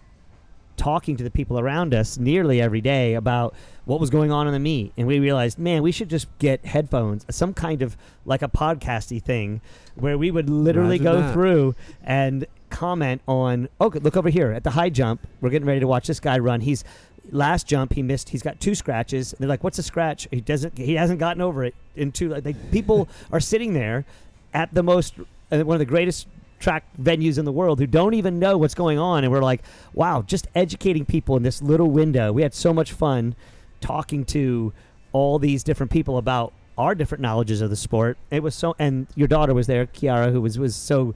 talking 0.77 1.17
to 1.17 1.25
the 1.25 1.31
people 1.31 1.59
around 1.59 1.95
us 1.95 2.19
nearly 2.19 2.61
every 2.61 2.81
day 2.81 3.15
about 3.15 3.55
what 3.85 3.99
was 4.01 4.11
going 4.11 4.31
on 4.31 4.47
in 4.47 4.53
the 4.53 4.59
meet 4.59 4.93
and 4.97 5.07
we 5.07 5.19
realized 5.19 5.59
man 5.59 5.83
we 5.83 5.91
should 5.91 6.11
just 6.11 6.27
get 6.39 6.65
headphones 6.67 7.25
some 7.31 7.55
kind 7.55 7.83
of 7.83 7.97
like 8.25 8.43
a 8.43 8.49
podcasty 8.49 9.23
thing 9.23 9.61
where 9.95 10.19
we 10.19 10.31
would 10.31 10.51
literally 10.51 10.97
Imagine 10.97 11.21
go 11.21 11.27
that. 11.27 11.33
through 11.33 11.75
and 12.03 12.47
comment 12.77 13.23
on 13.27 13.71
oh 13.81 13.87
look 13.87 14.19
over 14.19 14.29
here 14.29 14.53
at 14.53 14.63
the 14.63 14.71
high 14.71 14.91
jump. 14.91 15.27
We're 15.41 15.49
getting 15.49 15.67
ready 15.67 15.81
to 15.81 15.87
watch 15.87 16.07
this 16.07 16.21
guy 16.21 16.39
run. 16.39 16.61
He's 16.61 16.85
last 17.33 17.67
jump 17.67 17.95
he 17.95 18.03
missed 18.03 18.29
he's 18.29 18.43
got 18.43 18.61
two 18.61 18.75
scratches. 18.75 19.35
They're 19.39 19.49
like 19.49 19.65
what's 19.65 19.79
a 19.79 19.83
scratch? 19.83 20.29
He 20.31 20.43
doesn't 20.43 20.77
he 20.77 20.95
hasn't 20.95 21.19
gotten 21.19 21.41
over 21.41 21.65
it 21.65 21.75
in 21.97 22.13
two 22.13 22.29
like 22.29 22.45
they, 22.45 22.53
people 22.53 23.09
are 23.33 23.41
sitting 23.41 23.73
there 23.73 24.05
at 24.53 24.75
the 24.75 24.83
most 24.83 25.15
uh, 25.51 25.61
one 25.61 25.75
of 25.75 25.79
the 25.79 25.87
greatest 25.87 26.29
track 26.59 26.85
venues 27.01 27.39
in 27.39 27.47
the 27.47 27.53
world 27.53 27.79
who 27.79 27.87
don't 27.87 28.13
even 28.13 28.39
know 28.39 28.59
what's 28.59 28.75
going 28.75 28.99
on. 28.99 29.25
And 29.25 29.33
we're 29.33 29.43
like 29.43 29.63
wow 29.95 30.21
just 30.21 30.47
educating 30.55 31.07
people 31.07 31.35
in 31.39 31.43
this 31.43 31.63
little 31.63 31.91
window. 31.91 32.31
We 32.31 32.43
had 32.43 32.53
so 32.53 32.75
much 32.75 32.93
fun 32.93 33.35
talking 33.81 34.27
to 34.27 34.75
all 35.13 35.39
these 35.39 35.65
different 35.65 35.91
people 35.91 36.19
about 36.19 36.53
our 36.77 36.95
different 36.95 37.23
knowledges 37.23 37.63
of 37.63 37.71
the 37.71 37.77
sport. 37.77 38.19
It 38.31 38.43
was 38.43 38.55
so 38.55 38.77
and 38.79 39.07
your 39.15 39.29
daughter 39.29 39.55
was 39.55 39.67
there 39.67 39.87
kiara 39.87 40.31
who 40.31 40.43
was 40.43 40.59
was 40.59 40.77
so 40.77 41.15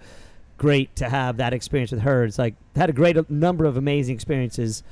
great 0.60 0.94
to 0.94 1.08
have 1.08 1.38
that 1.38 1.54
experience 1.54 1.90
with 1.90 2.02
her 2.02 2.22
it's 2.24 2.38
like 2.38 2.54
had 2.76 2.90
a 2.90 2.92
great 2.92 3.30
number 3.30 3.64
of 3.64 3.78
amazing 3.78 4.14
experiences 4.14 4.82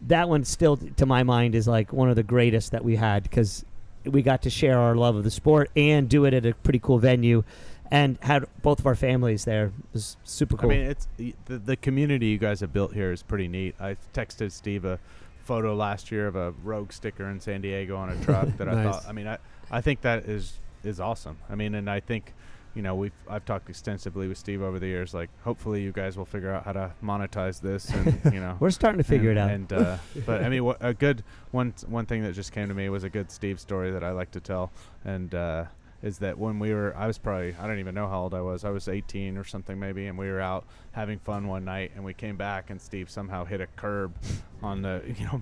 that 0.00 0.28
one 0.30 0.44
still 0.44 0.78
to 0.78 1.04
my 1.04 1.22
mind 1.22 1.54
is 1.54 1.68
like 1.68 1.92
one 1.92 2.08
of 2.08 2.16
the 2.16 2.22
greatest 2.22 2.72
that 2.72 2.82
we 2.82 2.96
had 2.96 3.22
because 3.22 3.64
we 4.04 4.22
got 4.22 4.40
to 4.42 4.50
share 4.50 4.78
our 4.78 4.96
love 4.96 5.14
of 5.14 5.24
the 5.24 5.30
sport 5.30 5.70
and 5.76 6.08
do 6.08 6.24
it 6.24 6.32
at 6.34 6.44
a 6.46 6.54
pretty 6.54 6.78
cool 6.78 6.98
venue 6.98 7.44
and 7.90 8.16
had 8.22 8.46
both 8.62 8.80
of 8.80 8.86
our 8.86 8.94
families 8.96 9.44
there. 9.44 9.66
It 9.66 9.72
was 9.92 10.16
super 10.24 10.56
cool. 10.56 10.70
I 10.70 10.74
mean, 10.74 10.86
it's 10.86 11.06
the, 11.18 11.34
the 11.46 11.76
community 11.76 12.26
you 12.28 12.38
guys 12.38 12.60
have 12.60 12.72
built 12.72 12.94
here 12.94 13.12
is 13.12 13.22
pretty 13.22 13.46
neat. 13.46 13.74
I 13.78 13.96
texted 14.14 14.50
Steve 14.50 14.84
a 14.86 14.98
photo 15.44 15.74
last 15.76 16.10
year 16.10 16.26
of 16.26 16.34
a 16.34 16.52
Rogue 16.64 16.90
sticker 16.92 17.28
in 17.28 17.38
San 17.38 17.60
Diego 17.60 17.96
on 17.96 18.08
a 18.08 18.16
truck 18.24 18.48
that 18.56 18.68
I 18.68 18.74
Nice. 18.82 18.94
thought. 18.94 19.04
I 19.08 19.12
mean, 19.12 19.28
I 19.28 19.36
I 19.70 19.82
think 19.82 20.00
that 20.00 20.24
is 20.24 20.58
is 20.82 20.98
awesome. 20.98 21.36
I 21.50 21.54
mean, 21.54 21.74
and 21.74 21.88
I 21.90 22.00
think 22.00 22.32
you 22.74 22.82
know 22.82 22.94
we've 22.94 23.12
I've 23.28 23.44
talked 23.44 23.68
extensively 23.68 24.28
with 24.28 24.38
Steve 24.38 24.62
over 24.62 24.78
the 24.78 24.86
years. 24.86 25.14
Like, 25.14 25.30
hopefully, 25.42 25.82
you 25.82 25.92
guys 25.92 26.16
will 26.16 26.24
figure 26.24 26.52
out 26.52 26.64
how 26.64 26.72
to 26.72 26.92
monetize 27.02 27.60
this, 27.60 27.88
and 27.90 28.20
you 28.32 28.40
know. 28.40 28.56
We're 28.60 28.70
starting 28.70 28.98
to 28.98 29.04
figure 29.04 29.30
and, 29.30 29.38
it 29.38 29.42
out. 29.42 29.50
And 29.50 29.72
uh, 29.72 29.96
but 30.26 30.42
I 30.42 30.48
mean, 30.48 30.64
wha- 30.64 30.76
a 30.80 30.94
good 30.94 31.22
one 31.50 31.74
one 31.86 32.06
thing 32.06 32.22
that 32.22 32.32
just 32.32 32.52
came 32.52 32.68
to 32.68 32.74
me 32.74 32.88
was 32.88 33.04
a 33.04 33.10
good 33.10 33.30
Steve 33.30 33.60
story 33.60 33.90
that 33.90 34.02
I 34.02 34.10
like 34.10 34.30
to 34.32 34.40
tell, 34.40 34.72
and 35.04 35.34
uh, 35.34 35.64
is 36.02 36.18
that 36.18 36.38
when 36.38 36.58
we 36.58 36.72
were, 36.72 36.94
I 36.96 37.06
was 37.06 37.18
probably 37.18 37.54
I 37.60 37.66
don't 37.66 37.78
even 37.78 37.94
know 37.94 38.08
how 38.08 38.22
old 38.22 38.34
I 38.34 38.40
was. 38.40 38.64
I 38.64 38.70
was 38.70 38.88
18 38.88 39.36
or 39.36 39.44
something 39.44 39.78
maybe, 39.78 40.06
and 40.06 40.18
we 40.18 40.28
were 40.28 40.40
out 40.40 40.64
having 40.92 41.18
fun 41.18 41.46
one 41.48 41.64
night, 41.64 41.92
and 41.94 42.04
we 42.04 42.14
came 42.14 42.36
back, 42.36 42.70
and 42.70 42.80
Steve 42.80 43.10
somehow 43.10 43.44
hit 43.44 43.60
a 43.60 43.66
curb 43.66 44.14
on 44.62 44.82
the 44.82 45.02
you 45.18 45.26
know 45.26 45.40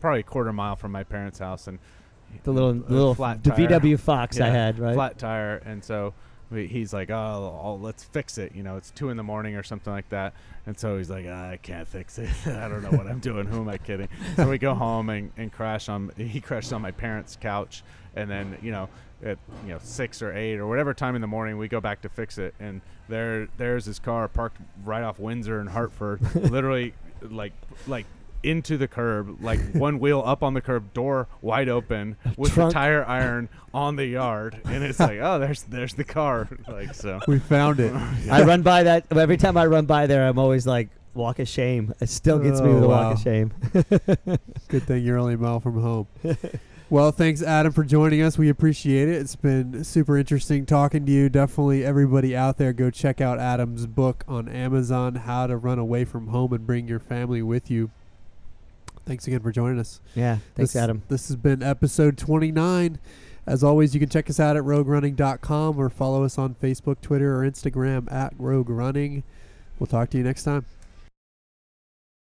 probably 0.00 0.20
a 0.20 0.24
quarter 0.24 0.52
mile 0.52 0.76
from 0.76 0.92
my 0.92 1.04
parents' 1.04 1.38
house, 1.38 1.66
and 1.66 1.78
the 2.44 2.52
little, 2.52 2.72
little 2.72 3.14
flat 3.14 3.42
the 3.42 3.50
tire. 3.50 3.68
VW 3.68 3.98
Fox 3.98 4.40
I 4.40 4.48
had, 4.48 4.78
right? 4.78 4.94
flat 4.94 5.18
tire, 5.18 5.56
and 5.64 5.82
so 5.84 6.14
we, 6.50 6.66
he's 6.66 6.92
like, 6.92 7.10
"Oh, 7.10 7.60
oh, 7.62 7.74
let's 7.74 8.04
fix 8.04 8.38
it." 8.38 8.54
You 8.54 8.62
know, 8.62 8.76
it's 8.76 8.90
two 8.90 9.10
in 9.10 9.16
the 9.16 9.22
morning 9.22 9.56
or 9.56 9.62
something 9.62 9.92
like 9.92 10.08
that, 10.10 10.34
and 10.66 10.78
so 10.78 10.96
he's 10.96 11.10
like, 11.10 11.26
"Ah, 11.28 11.50
"I 11.50 11.56
can't 11.56 11.86
fix 11.86 12.18
it. 12.18 12.30
I 12.46 12.68
don't 12.68 12.82
know 12.82 12.90
what 12.90 13.06
I'm 13.06 13.18
doing. 13.18 13.46
Who 13.46 13.60
am 13.60 13.68
I 13.68 13.78
kidding?" 13.78 14.08
So 14.36 14.48
we 14.48 14.58
go 14.58 14.74
home 14.74 15.10
and, 15.10 15.32
and 15.36 15.52
crash 15.52 15.88
on. 15.88 16.12
He 16.16 16.40
crashed 16.40 16.72
on 16.72 16.82
my 16.82 16.90
parents' 16.90 17.36
couch, 17.40 17.82
and 18.14 18.30
then 18.30 18.58
you 18.62 18.70
know, 18.70 18.88
at 19.24 19.38
you 19.64 19.72
know 19.72 19.78
six 19.82 20.22
or 20.22 20.32
eight 20.36 20.56
or 20.58 20.66
whatever 20.66 20.94
time 20.94 21.14
in 21.14 21.20
the 21.20 21.26
morning, 21.26 21.58
we 21.58 21.68
go 21.68 21.80
back 21.80 22.02
to 22.02 22.08
fix 22.08 22.38
it, 22.38 22.54
and 22.60 22.80
there 23.08 23.48
there's 23.56 23.84
his 23.84 23.98
car 23.98 24.28
parked 24.28 24.58
right 24.84 25.02
off 25.02 25.18
Windsor 25.18 25.60
and 25.60 25.68
Hartford, 25.68 26.20
literally 26.34 26.94
like 27.22 27.52
like 27.86 28.06
into 28.46 28.76
the 28.78 28.88
curb, 28.88 29.42
like 29.42 29.60
one 29.72 29.98
wheel 29.98 30.22
up 30.24 30.42
on 30.42 30.54
the 30.54 30.60
curb, 30.60 30.92
door 30.94 31.28
wide 31.42 31.68
open, 31.68 32.16
with 32.36 32.52
Trunk. 32.52 32.70
the 32.70 32.74
tire 32.74 33.04
iron 33.06 33.48
on 33.74 33.96
the 33.96 34.06
yard, 34.06 34.60
and 34.64 34.82
it's 34.84 35.00
like, 35.00 35.18
oh, 35.20 35.38
there's 35.38 35.62
there's 35.64 35.94
the 35.94 36.04
car, 36.04 36.48
like 36.68 36.94
so. 36.94 37.20
We 37.28 37.38
found 37.38 37.80
it. 37.80 37.92
I 38.30 38.42
run 38.44 38.62
by 38.62 38.84
that 38.84 39.06
every 39.10 39.36
time 39.36 39.56
I 39.56 39.66
run 39.66 39.86
by 39.86 40.06
there. 40.06 40.26
I'm 40.26 40.38
always 40.38 40.66
like 40.66 40.88
walk 41.14 41.38
of 41.38 41.48
shame. 41.48 41.92
It 42.00 42.08
still 42.08 42.38
gets 42.38 42.60
me 42.60 42.68
Oh, 42.70 42.74
with 42.74 42.84
a 42.84 42.88
wow. 42.88 43.08
walk 43.10 43.14
of 43.14 43.20
oh, 43.20 43.22
shame. 43.22 43.52
Good 44.68 44.82
thing 44.84 45.02
you're 45.04 45.18
only 45.18 45.34
a 45.34 45.38
mile 45.38 45.60
from 45.60 45.80
home. 45.80 46.06
well, 46.90 47.10
thanks, 47.10 47.42
Adam, 47.42 47.72
for 47.72 47.84
joining 47.84 48.20
us. 48.22 48.36
We 48.36 48.48
appreciate 48.50 49.08
it. 49.08 49.14
It's 49.16 49.34
been 49.36 49.82
super 49.82 50.18
interesting 50.18 50.66
talking 50.66 51.06
to 51.06 51.12
you. 51.12 51.28
Definitely, 51.30 51.84
everybody 51.84 52.36
out 52.36 52.58
there, 52.58 52.72
go 52.74 52.90
check 52.90 53.20
out 53.22 53.38
Adam's 53.38 53.86
book 53.86 54.24
on 54.28 54.48
Amazon, 54.48 55.14
How 55.16 55.46
to 55.46 55.56
Run 55.56 55.78
Away 55.78 56.04
from 56.04 56.28
Home 56.28 56.52
and 56.52 56.66
Bring 56.66 56.86
Your 56.86 57.00
Family 57.00 57.40
with 57.42 57.70
You. 57.70 57.90
Thanks 59.06 59.26
again 59.26 59.40
for 59.40 59.52
joining 59.52 59.78
us. 59.78 60.00
Yeah, 60.14 60.38
thanks, 60.54 60.72
this, 60.72 60.82
Adam. 60.82 61.02
This 61.08 61.28
has 61.28 61.36
been 61.36 61.62
episode 61.62 62.18
29. 62.18 62.98
As 63.46 63.62
always, 63.62 63.94
you 63.94 64.00
can 64.00 64.08
check 64.08 64.28
us 64.28 64.40
out 64.40 64.56
at 64.56 64.64
roguerunning.com 64.64 65.78
or 65.78 65.88
follow 65.88 66.24
us 66.24 66.36
on 66.36 66.56
Facebook, 66.56 67.00
Twitter, 67.00 67.40
or 67.40 67.48
Instagram 67.48 68.10
at 68.12 68.34
Rogue 68.36 68.68
Running. 68.68 69.22
We'll 69.78 69.86
talk 69.86 70.10
to 70.10 70.18
you 70.18 70.24
next 70.24 70.42
time. 70.42 70.64